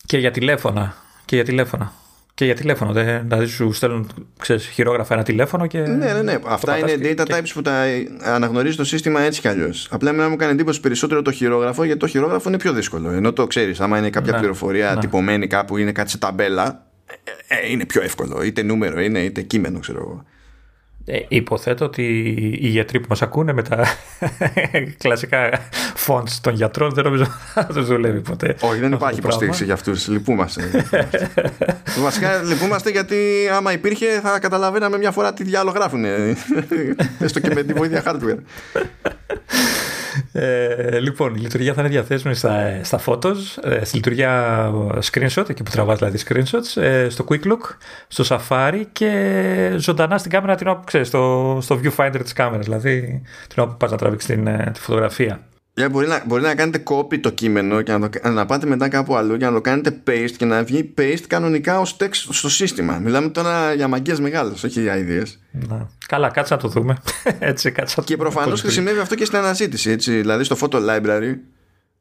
Και 0.06 0.18
για 0.18 0.30
τηλέφωνα. 0.30 0.94
Και 1.24 1.34
για 1.34 1.44
τηλέφωνα 1.44 1.92
και 2.40 2.46
για 2.46 2.54
τηλέφωνο. 2.54 2.92
Δηλαδή 2.92 3.46
σου 3.46 3.72
στέλνουν 3.72 4.10
ξέρεις, 4.38 4.66
χειρόγραφα 4.66 5.14
ένα 5.14 5.22
τηλέφωνο 5.22 5.66
και. 5.66 5.78
Ναι, 5.78 6.12
ναι, 6.12 6.22
ναι. 6.22 6.38
Αυτά 6.46 6.78
είναι 6.78 6.98
data 7.02 7.26
types 7.26 7.50
που 7.54 7.62
τα 7.62 7.84
αναγνωρίζει 8.22 8.76
το 8.76 8.84
σύστημα 8.84 9.20
έτσι 9.20 9.40
κι 9.40 9.48
αλλιώς. 9.48 9.88
Απλά 9.90 10.10
εμένα 10.10 10.28
μου 10.28 10.36
κάνει 10.36 10.52
εντύπωση 10.52 10.80
περισσότερο 10.80 11.22
το 11.22 11.32
χειρόγραφο 11.32 11.84
γιατί 11.84 12.00
το 12.00 12.06
χειρόγραφο 12.06 12.48
είναι 12.48 12.58
πιο 12.58 12.72
δύσκολο. 12.72 13.10
Ενώ 13.10 13.32
το 13.32 13.46
ξέρεις, 13.46 13.80
άμα 13.80 13.98
είναι 13.98 14.10
κάποια 14.10 14.32
ναι, 14.32 14.38
πληροφορία 14.38 14.94
ναι. 14.94 15.00
τυπωμένη 15.00 15.46
κάπου, 15.46 15.76
είναι 15.76 15.92
κάτι 15.92 16.10
σε 16.10 16.18
ταμπέλα, 16.18 16.86
ε, 17.06 17.54
ε, 17.54 17.70
είναι 17.70 17.84
πιο 17.84 18.02
εύκολο. 18.02 18.42
Είτε 18.42 18.62
νούμερο 18.62 19.00
είναι, 19.00 19.18
είτε 19.18 19.40
κείμενο, 19.40 19.78
ξέρω 19.78 19.98
εγώ. 19.98 20.24
Ε, 21.04 21.18
υποθέτω 21.28 21.84
ότι 21.84 22.02
οι 22.60 22.68
γιατροί 22.68 23.00
που 23.00 23.06
μας 23.08 23.22
ακούνε 23.22 23.52
με 23.52 23.62
τα 23.62 23.86
κλασικά 25.02 25.50
fonts 26.06 26.30
των 26.40 26.54
γιατρών 26.54 26.90
δεν 26.90 27.04
νομίζω 27.04 27.24
θα 27.54 27.66
τους 27.66 27.86
δουλεύει 27.86 28.20
ποτέ. 28.20 28.56
Όχι, 28.60 28.80
δεν 28.80 28.92
υπάρχει 28.92 29.18
υποστήριξη 29.18 29.64
για 29.64 29.74
αυτούς. 29.74 30.08
Λυπούμαστε. 30.08 30.62
Βασικά 32.02 32.42
λυπούμαστε 32.42 32.90
γιατί 32.90 33.16
άμα 33.52 33.72
υπήρχε 33.72 34.20
θα 34.20 34.38
καταλαβαίναμε 34.38 34.98
μια 34.98 35.10
φορά 35.10 35.32
τι 35.32 35.44
διάλογο 35.44 35.76
γράφουν. 35.76 36.04
Έστω 37.18 37.40
και 37.40 37.54
με 37.54 37.62
τη 37.62 37.72
βοήθεια 37.72 38.02
hardware. 38.06 38.38
Ε, 40.32 40.98
λοιπόν, 40.98 41.34
η 41.34 41.38
λειτουργία 41.38 41.74
θα 41.74 41.80
είναι 41.80 41.90
διαθέσιμη 41.90 42.34
στα, 42.34 42.80
στα 42.82 43.00
photos, 43.06 43.36
ε, 43.62 43.84
στη 43.84 43.96
λειτουργία 43.96 44.70
screenshot, 45.10 45.50
εκεί 45.50 45.62
που 45.62 45.70
τραβάς 45.70 45.98
δηλαδή 45.98 46.18
screenshots, 46.28 46.82
ε, 46.82 47.08
στο 47.08 47.24
quick 47.28 47.46
look, 47.46 47.76
στο 48.08 48.24
safari 48.48 48.82
και 48.92 49.74
ζωντανά 49.76 50.18
στην 50.18 50.30
κάμερα 50.30 50.54
την 50.54 50.66
ώρα 50.66 50.80
ξέρεις, 50.90 51.08
στο, 51.08 51.58
στο 51.60 51.80
viewfinder 51.82 52.20
της 52.22 52.32
κάμερας, 52.32 52.64
δηλαδή 52.64 53.22
την 53.48 53.62
ώρα 53.62 53.70
που 53.70 53.76
πας 53.76 53.90
να 53.90 53.96
τραβήξεις 53.96 54.34
την, 54.34 54.46
ε, 54.46 54.70
τη 54.74 54.80
φωτογραφία. 54.80 55.40
Yeah, 55.74 55.88
μπορεί, 55.90 56.06
να, 56.06 56.22
μπορεί 56.26 56.42
να 56.42 56.54
κάνετε 56.54 56.82
copy 56.86 57.20
το 57.20 57.30
κείμενο 57.30 57.82
και 57.82 57.92
να, 57.92 58.08
το, 58.08 58.28
να 58.28 58.46
πάτε 58.46 58.66
μετά 58.66 58.88
κάπου 58.88 59.16
αλλού 59.16 59.36
και 59.36 59.44
να 59.44 59.52
το 59.52 59.60
κάνετε 59.60 60.02
paste 60.06 60.30
και 60.36 60.44
να 60.44 60.64
βγει 60.64 60.94
paste 60.98 61.24
κανονικά 61.26 61.80
ως 61.80 61.96
text 62.00 62.08
στο 62.12 62.48
σύστημα. 62.48 62.98
Μιλάμε 62.98 63.28
τώρα 63.28 63.74
για 63.74 63.88
μαγκές 63.88 64.20
μεγάλες, 64.20 64.64
όχι 64.64 64.80
για 64.80 64.96
ιδέες. 64.96 65.38
Να. 65.50 65.88
Καλά, 66.06 66.28
κάτσε 66.28 66.54
να 66.54 66.60
το 66.60 66.68
δούμε. 66.68 66.96
έτσι, 67.38 67.70
κάτσε 67.70 67.94
να 67.98 68.04
και 68.04 68.16
προφανώς 68.16 68.60
χρησιμεύει 68.60 68.98
αυτό 68.98 69.14
και 69.14 69.24
στην 69.24 69.38
αναζήτηση. 69.38 69.90
Έτσι. 69.90 70.12
Δηλαδή 70.12 70.44
στο 70.44 70.56
photo 70.60 70.76
library 70.76 71.34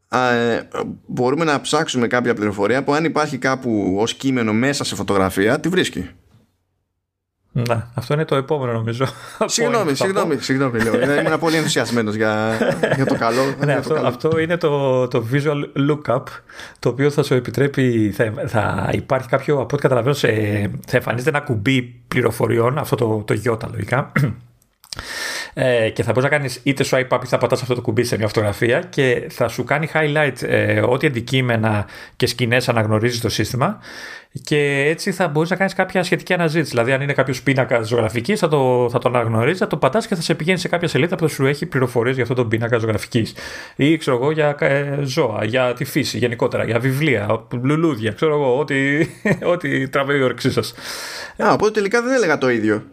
α, 0.07 0.33
ε, 0.33 0.67
μπορούμε 1.05 1.45
να 1.45 1.61
ψάξουμε 1.61 2.07
κάποια 2.07 2.33
πληροφορία 2.33 2.83
που 2.83 2.93
αν 2.93 3.03
υπάρχει 3.03 3.37
κάπου 3.37 3.95
ως 3.97 4.13
κείμενο 4.13 4.53
μέσα 4.53 4.83
σε 4.83 4.95
φωτογραφία, 4.95 5.59
τη 5.59 5.69
βρίσκει. 5.69 6.09
Ναι, 7.51 7.85
αυτό 7.93 8.13
είναι 8.13 8.25
το 8.25 8.35
επόμενο 8.35 8.71
νομίζω. 8.71 9.05
Συγγνώμη, 9.45 9.95
συγγνώμη, 9.95 10.37
συγγνώμη. 10.37 10.79
Λέω. 10.79 11.19
Ήμουν 11.19 11.39
πολύ 11.39 11.55
ενθουσιασμένος 11.55 12.15
για, 12.15 12.57
για 12.95 13.05
το 13.05 13.15
καλό. 13.15 13.41
Ναι, 13.65 13.73
αυτό, 13.73 13.93
το 13.93 14.07
αυτό 14.07 14.39
είναι 14.39 14.57
το, 14.57 15.07
το 15.07 15.25
visual 15.31 15.89
lookup, 15.89 16.23
το 16.79 16.89
οποίο 16.89 17.09
θα 17.09 17.23
σου 17.23 17.33
επιτρέπει, 17.33 18.13
θα, 18.15 18.33
θα 18.47 18.89
υπάρχει 18.93 19.27
κάποιο, 19.27 19.53
από 19.53 19.73
ό,τι 19.73 19.81
καταλαβαίνω, 19.81 20.13
σε, 20.13 20.27
θα 20.87 20.97
εμφανίζεται 20.97 21.29
ένα 21.29 21.41
κουμπί 21.41 21.81
πληροφοριών, 22.07 22.77
αυτό 22.77 22.95
το, 22.95 23.23
το 23.25 23.33
γιώτα 23.33 23.69
λογικά, 23.71 24.11
ε, 25.61 25.89
και 25.89 26.03
θα 26.03 26.11
μπορείς 26.11 26.29
να 26.29 26.37
κάνεις 26.37 26.59
είτε 26.63 26.83
swipe 26.89 27.07
up 27.17 27.19
ή 27.23 27.27
θα 27.27 27.37
πατάς 27.37 27.61
αυτό 27.61 27.75
το 27.75 27.81
κουμπί 27.81 28.03
σε 28.03 28.17
μια 28.17 28.27
φωτογραφία 28.27 28.79
και 28.79 29.27
θα 29.29 29.47
σου 29.47 29.63
κάνει 29.63 29.89
highlight 29.93 30.41
ε, 30.41 30.81
ό,τι 30.81 31.07
αντικείμενα 31.07 31.87
και 32.15 32.27
σκηνές 32.27 32.69
αναγνωρίζεις 32.69 33.21
το 33.21 33.29
σύστημα 33.29 33.79
και 34.43 34.85
έτσι 34.87 35.11
θα 35.11 35.27
μπορείς 35.27 35.49
να 35.49 35.55
κάνεις 35.55 35.73
κάποια 35.73 36.03
σχετική 36.03 36.33
αναζήτηση. 36.33 36.69
Δηλαδή, 36.69 36.91
αν 36.91 37.01
είναι 37.01 37.13
κάποιος 37.13 37.41
πίνακας 37.41 37.87
ζωγραφικής, 37.87 38.39
θα 38.39 38.47
το, 38.47 38.87
θα 38.91 38.99
τον 38.99 39.15
αναγνωρίζεις, 39.15 39.59
θα 39.59 39.67
το 39.67 39.77
πατάς 39.77 40.07
και 40.07 40.15
θα 40.15 40.21
σε 40.21 40.35
πηγαίνει 40.35 40.57
σε 40.57 40.67
κάποια 40.67 40.87
σελίδα 40.87 41.15
που 41.15 41.27
θα 41.27 41.33
σου 41.33 41.45
έχει 41.45 41.65
πληροφορίες 41.65 42.13
για 42.13 42.23
αυτόν 42.23 42.37
τον 42.37 42.47
πίνακα 42.47 42.77
ζωγραφικής. 42.77 43.33
Ή 43.75 43.97
ξέρω 43.97 44.17
εγώ 44.17 44.31
για 44.31 44.55
ε, 44.59 44.99
ζώα, 45.01 45.43
για 45.43 45.73
τη 45.73 45.83
φύση 45.83 46.17
γενικότερα, 46.17 46.63
για 46.63 46.79
βιβλία, 46.79 47.47
λουλούδια, 47.61 48.11
ξέρω 48.11 48.33
εγώ, 48.33 48.59
ό,τι, 48.59 48.75
ό,τι 49.53 49.89
τραβάει 49.89 50.17
η 50.17 50.23
όρεξή 50.23 50.51
σας. 50.51 50.73
Α, 51.37 51.51
οπότε 51.53 51.71
τελικά 51.71 52.01
δεν 52.01 52.13
έλεγα 52.13 52.37
το 52.37 52.49
ίδιο. 52.49 52.83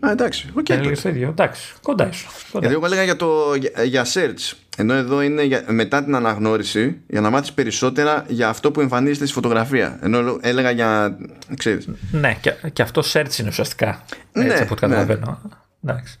Α, 0.00 0.10
εντάξει. 0.10 0.48
Okay, 0.56 0.70
Έλεγε 0.70 1.00
το 1.00 1.08
ίδιο. 1.08 1.28
Εντάξει. 1.28 1.74
Κοντά 1.82 2.08
ίσω. 2.08 2.28
Γιατί 2.52 2.74
εγώ 2.74 2.86
έλεγα 2.86 3.02
για, 3.02 3.16
το, 3.16 3.54
για, 3.54 3.84
για 3.84 4.04
search. 4.04 4.52
Ενώ 4.76 4.94
εδώ 4.94 5.22
είναι 5.22 5.42
για, 5.42 5.64
μετά 5.68 6.04
την 6.04 6.14
αναγνώριση 6.14 7.00
για 7.06 7.20
να 7.20 7.30
μάθεις 7.30 7.52
περισσότερα 7.52 8.24
για 8.28 8.48
αυτό 8.48 8.70
που 8.70 8.80
εμφανίζεται 8.80 9.24
στη 9.24 9.34
φωτογραφία. 9.34 9.98
Ενώ 10.02 10.38
έλεγα 10.40 10.70
για. 10.70 11.18
Ξέρεις. 11.56 11.88
Ναι, 12.10 12.34
και, 12.40 12.54
και 12.72 12.82
αυτό 12.82 13.02
search 13.04 13.38
είναι 13.38 13.48
ουσιαστικά. 13.48 14.04
Ναι, 14.32 14.44
έτσι 14.44 14.62
από 14.62 14.74
ό,τι 14.74 14.86
ναι. 14.86 14.94
καταλαβαίνω. 14.94 15.40
Εντάξει. 15.84 16.16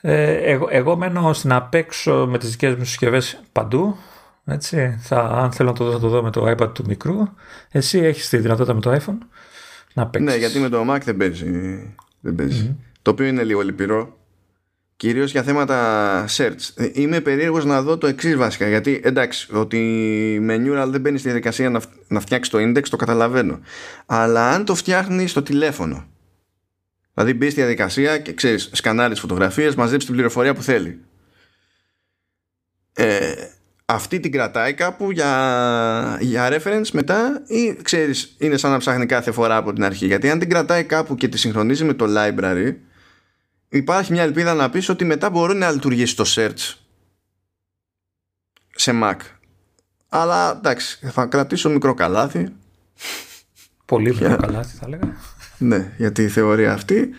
Ε, 0.00 0.32
εγώ, 0.32 0.68
εγώ 0.70 0.96
μένω 0.96 1.32
στην 1.32 1.52
απέξω 1.52 2.26
με 2.30 2.38
τις 2.38 2.50
δικές 2.50 2.74
μου 2.74 2.84
συσκευές 2.84 3.40
παντού. 3.52 3.96
Έτσι. 4.44 4.98
Θα, 5.00 5.20
αν 5.20 5.52
θέλω 5.52 5.68
να 5.68 5.76
το 5.76 5.84
δω, 5.84 5.92
θα 5.92 5.98
το 5.98 6.08
δω 6.08 6.22
με 6.22 6.30
το 6.30 6.50
iPad 6.50 6.74
του 6.74 6.84
μικρού. 6.86 7.28
Εσύ 7.70 7.98
έχεις 7.98 8.28
τη 8.28 8.36
δυνατότητα 8.36 8.74
με 8.74 8.80
το 8.80 8.92
iPhone 8.92 9.18
να 9.94 10.06
παίξεις. 10.06 10.30
Ναι, 10.30 10.38
γιατί 10.38 10.58
με 10.58 10.68
το 10.68 10.92
Mac 10.92 11.00
δεν 11.04 11.16
παίζει. 11.16 11.46
Δεν 12.20 12.34
παιζει 12.34 12.76
το 13.06 13.12
οποίο 13.12 13.26
είναι 13.26 13.44
λίγο 13.44 13.60
λυπηρό. 13.62 14.18
Κυρίως 14.96 15.30
για 15.30 15.42
θέματα 15.42 16.24
search. 16.28 16.90
Είμαι 16.92 17.20
περίεργος 17.20 17.64
να 17.64 17.82
δω 17.82 17.98
το 17.98 18.06
εξής 18.06 18.36
βασικά 18.36 18.68
γιατί 18.68 19.00
εντάξει 19.04 19.48
ότι 19.52 19.78
με 20.40 20.54
Neural 20.54 20.88
δεν 20.88 21.00
μπαίνει 21.00 21.18
στη 21.18 21.28
διαδικασία 21.28 21.70
να, 21.70 21.80
να 22.08 22.20
φτιάξεις 22.20 22.52
το 22.52 22.58
index 22.58 22.82
το 22.82 22.96
καταλαβαίνω. 22.96 23.60
Αλλά 24.06 24.50
αν 24.50 24.64
το 24.64 24.74
φτιάχνεις 24.74 25.30
στο 25.30 25.42
τηλέφωνο 25.42 26.06
δηλαδή 27.14 27.34
μπεις 27.34 27.52
στη 27.52 27.60
διαδικασία 27.60 28.18
και 28.18 28.32
ξέρεις 28.32 28.70
σκανάρεις 28.72 29.20
φωτογραφίες 29.20 29.74
μαζέψεις 29.74 30.04
την 30.04 30.14
πληροφορία 30.14 30.54
που 30.54 30.62
θέλει. 30.62 31.00
Ε, 32.92 33.32
αυτή 33.84 34.20
την 34.20 34.32
κρατάει 34.32 34.74
κάπου 34.74 35.10
για, 35.10 36.18
για 36.20 36.48
reference 36.52 36.90
μετά 36.92 37.42
ή 37.46 37.76
ξέρεις 37.82 38.36
είναι 38.38 38.56
σαν 38.56 38.70
να 38.70 38.78
ψάχνει 38.78 39.06
κάθε 39.06 39.30
φορά 39.30 39.56
από 39.56 39.72
την 39.72 39.84
αρχή. 39.84 40.06
Γιατί 40.06 40.30
αν 40.30 40.38
την 40.38 40.48
κρατάει 40.48 40.84
κάπου 40.84 41.14
και 41.14 41.28
τη 41.28 41.38
συγχρονίζει 41.38 41.84
με 41.84 41.94
το 41.94 42.06
library 42.08 42.74
υπάρχει 43.76 44.12
μια 44.12 44.22
ελπίδα 44.22 44.54
να 44.54 44.70
πεις 44.70 44.88
ότι 44.88 45.04
μετά 45.04 45.30
μπορεί 45.30 45.54
να 45.54 45.70
λειτουργήσει 45.70 46.16
το 46.16 46.24
search 46.26 46.74
σε 48.74 48.92
Mac. 49.02 49.16
Αλλά 50.08 50.50
εντάξει 50.56 51.06
θα 51.06 51.26
κρατήσω 51.26 51.68
μικρό 51.68 51.94
καλάθι. 51.94 52.48
Πολύ 53.84 54.14
μικρό 54.14 54.36
καλάθι 54.36 54.76
θα 54.76 54.84
έλεγα. 54.86 55.16
Ναι 55.58 55.92
για 55.96 56.12
τη 56.12 56.28
θεωρία 56.28 56.72
αυτή. 56.72 57.10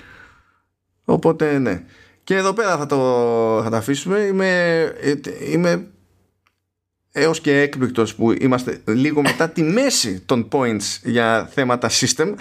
Οπότε 1.05 1.57
ναι. 1.59 1.83
Και 2.23 2.35
εδώ 2.35 2.53
πέρα 2.53 2.77
θα 2.77 2.85
το 2.85 2.97
θα 3.63 3.69
τα 3.69 3.77
αφήσουμε. 3.77 4.19
Είμαι, 4.19 4.93
είμαι 5.51 5.87
έως 7.11 7.41
και 7.41 7.59
έκπληκτος 7.59 8.15
που 8.15 8.31
είμαστε 8.31 8.81
λίγο 8.85 9.21
μετά 9.21 9.49
τη 9.49 9.63
μέση 9.63 10.19
των 10.19 10.47
points 10.51 10.99
για 11.03 11.49
θέματα 11.53 11.89
system. 11.89 12.33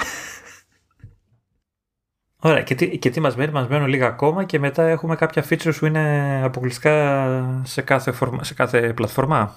Ωραία, 2.39 2.63
και 2.63 2.75
τι, 2.75 2.99
και 2.99 3.11
τι 3.11 3.21
μας 3.21 3.37
μένει, 3.37 3.53
μας 3.53 3.69
μένουν 3.69 3.89
λίγα 3.89 4.07
ακόμα 4.07 4.45
και 4.45 4.59
μετά 4.59 4.83
έχουμε 4.83 5.17
κάποια 5.17 5.45
features 5.49 5.75
που 5.79 5.87
είναι 5.87 6.41
αποκλειστικά 6.45 7.63
σε 7.65 7.83
κάθε, 7.83 8.13
φορμα, 8.13 8.45
σε 8.45 8.55
κάθε 8.55 8.93
πλατφόρμα. 8.93 9.57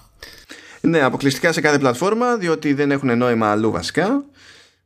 Ναι, 0.81 1.01
αποκλειστικά 1.01 1.51
σε 1.51 1.61
κάθε 1.61 1.77
πλατφόρμα, 1.77 2.37
διότι 2.37 2.73
δεν 2.73 2.91
έχουν 2.91 3.17
νόημα 3.17 3.51
αλλού 3.51 3.71
βασικά. 3.71 4.23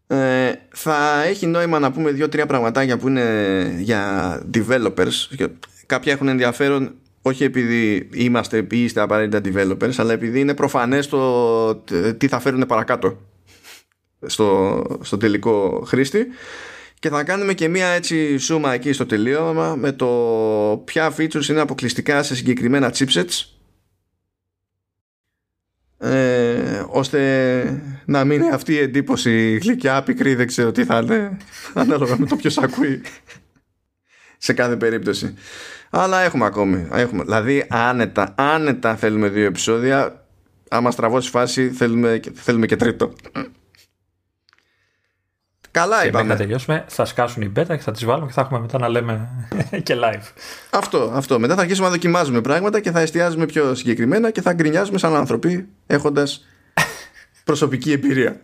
Ε, 0.07 0.51
θα 0.69 1.23
έχει 1.23 1.45
νόημα 1.45 1.79
να 1.79 1.91
πούμε 1.91 2.11
δύο-τρία 2.11 2.45
πραγματάκια 2.45 2.97
που 2.97 3.07
είναι 3.07 3.75
για 3.79 4.41
developers. 4.53 5.47
Κάποια 5.85 6.11
έχουν 6.11 6.27
ενδιαφέρον 6.27 6.93
όχι 7.21 7.43
επειδή 7.43 8.09
είμαστε 8.13 8.67
ή 8.71 8.83
είστε 8.83 9.01
απαραίτητα 9.01 9.41
developers, 9.45 9.93
αλλά 9.97 10.13
επειδή 10.13 10.39
είναι 10.39 10.53
προφανές 10.53 11.07
το 11.07 11.75
τι 12.17 12.27
θα 12.27 12.39
φέρουν 12.39 12.65
παρακάτω 12.65 13.17
στο, 14.25 14.81
στο 15.01 15.17
τελικό 15.17 15.83
χρήστη. 15.87 16.27
Και 17.03 17.09
θα 17.09 17.23
κάνουμε 17.23 17.53
και 17.53 17.67
μία 17.67 17.87
έτσι 17.87 18.37
σούμα 18.37 18.73
εκεί 18.73 18.93
στο 18.93 19.05
τελείωμα 19.05 19.75
με 19.75 19.91
το 19.91 20.07
ποια 20.85 21.13
features 21.17 21.45
είναι 21.47 21.59
αποκλειστικά 21.59 22.23
σε 22.23 22.35
συγκεκριμένα 22.35 22.93
chipsets 22.95 23.45
ε, 25.97 26.83
ώστε 26.87 27.81
να 28.05 28.23
μην 28.23 28.41
είναι 28.41 28.53
αυτή 28.53 28.73
η 28.73 28.77
εντύπωση 28.77 29.57
γλυκιά, 29.57 30.03
πικρή, 30.03 30.35
δεν 30.35 30.47
ξέρω 30.47 30.71
τι 30.71 30.85
θα 30.85 30.97
είναι 30.97 31.37
ανάλογα 31.73 32.17
με 32.19 32.25
το 32.25 32.35
ποιος 32.35 32.57
ακούει 32.57 33.01
σε 34.37 34.53
κάθε 34.53 34.75
περίπτωση. 34.75 35.33
Αλλά 35.89 36.19
έχουμε 36.19 36.45
ακόμη. 36.45 36.87
Έχουμε. 36.91 37.23
Δηλαδή, 37.23 37.65
άνετα, 37.69 38.33
άνετα 38.37 38.95
θέλουμε 38.95 39.29
δύο 39.29 39.45
επεισόδια. 39.45 40.25
Άμα 40.69 40.91
στραβώσει 40.91 41.29
φάση, 41.29 41.69
θέλουμε, 41.69 42.19
θέλουμε 42.33 42.65
και 42.65 42.75
τρίτο. 42.75 43.13
Καλά 45.73 46.01
και 46.01 46.07
είπαμε. 46.07 46.33
Και 46.33 46.39
τελειώσουμε, 46.39 46.85
θα 46.87 47.05
σκάσουν 47.05 47.41
οι 47.41 47.51
beta 47.55 47.65
και 47.67 47.77
θα 47.77 47.91
τις 47.91 48.05
βάλουμε 48.05 48.27
και 48.27 48.33
θα 48.33 48.41
έχουμε 48.41 48.59
μετά 48.59 48.79
να 48.79 48.87
λέμε 48.89 49.29
και 49.83 49.95
live. 49.97 50.31
Αυτό, 50.69 51.11
αυτό. 51.13 51.39
Μετά 51.39 51.55
θα 51.55 51.61
αρχίσουμε 51.61 51.87
να 51.87 51.93
δοκιμάζουμε 51.93 52.41
πράγματα 52.41 52.79
και 52.79 52.91
θα 52.91 52.99
εστιάζουμε 52.99 53.45
πιο 53.45 53.75
συγκεκριμένα 53.75 54.31
και 54.31 54.41
θα 54.41 54.53
γκρινιάζουμε 54.53 54.97
σαν 54.97 55.15
άνθρωποι 55.15 55.67
έχοντας 55.87 56.45
προσωπική 57.43 57.91
εμπειρία. 57.91 58.41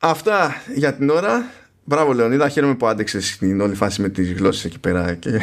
Αυτά 0.00 0.62
για 0.74 0.94
την 0.94 1.10
ώρα. 1.10 1.50
Μπράβο 1.84 2.12
Λεωνίδα, 2.12 2.48
χαίρομαι 2.48 2.74
που 2.74 2.86
άντεξες 2.86 3.36
την 3.36 3.60
όλη 3.60 3.74
φάση 3.74 4.00
με 4.00 4.08
τις 4.08 4.32
γλώσσες 4.32 4.64
εκεί 4.64 4.78
πέρα 4.78 5.14
και 5.14 5.40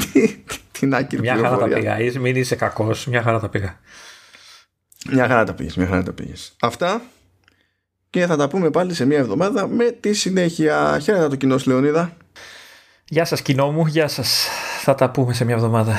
την 0.78 0.94
άκρη 0.94 1.18
Μια 1.18 1.36
χαρά 1.36 1.56
τα 1.56 1.68
πήγα, 1.68 1.96
μην 2.20 2.36
είσαι 2.36 2.56
κακός, 2.56 3.06
μια 3.06 3.22
χαρά 3.22 3.40
τα 3.40 3.48
πήγα. 3.48 3.78
Μια 5.10 5.26
χαρά 5.26 5.44
τα 5.44 5.54
πήγες, 5.54 5.76
μια 5.76 5.86
χαρά 5.86 6.02
τα 6.02 6.12
πήγες. 6.12 6.56
Αυτά 6.60 7.02
και 8.10 8.26
θα 8.26 8.36
τα 8.36 8.48
πούμε 8.48 8.70
πάλι 8.70 8.94
σε 8.94 9.04
μια 9.04 9.18
εβδομάδα 9.18 9.66
με 9.66 9.90
τη 9.90 10.12
συνέχεια. 10.12 10.98
Χαίρετα 11.02 11.28
το 11.28 11.36
κοινό 11.36 11.58
Λεωνίδα. 11.64 12.16
Γεια 13.04 13.24
σας 13.24 13.42
κοινό 13.42 13.70
μου, 13.70 13.86
γεια 13.86 14.08
σας. 14.08 14.46
Θα 14.80 14.94
τα 14.94 15.10
πούμε 15.10 15.32
σε 15.34 15.44
μια 15.44 15.54
εβδομάδα. 15.54 15.98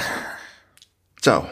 Τσάου. 1.22 1.44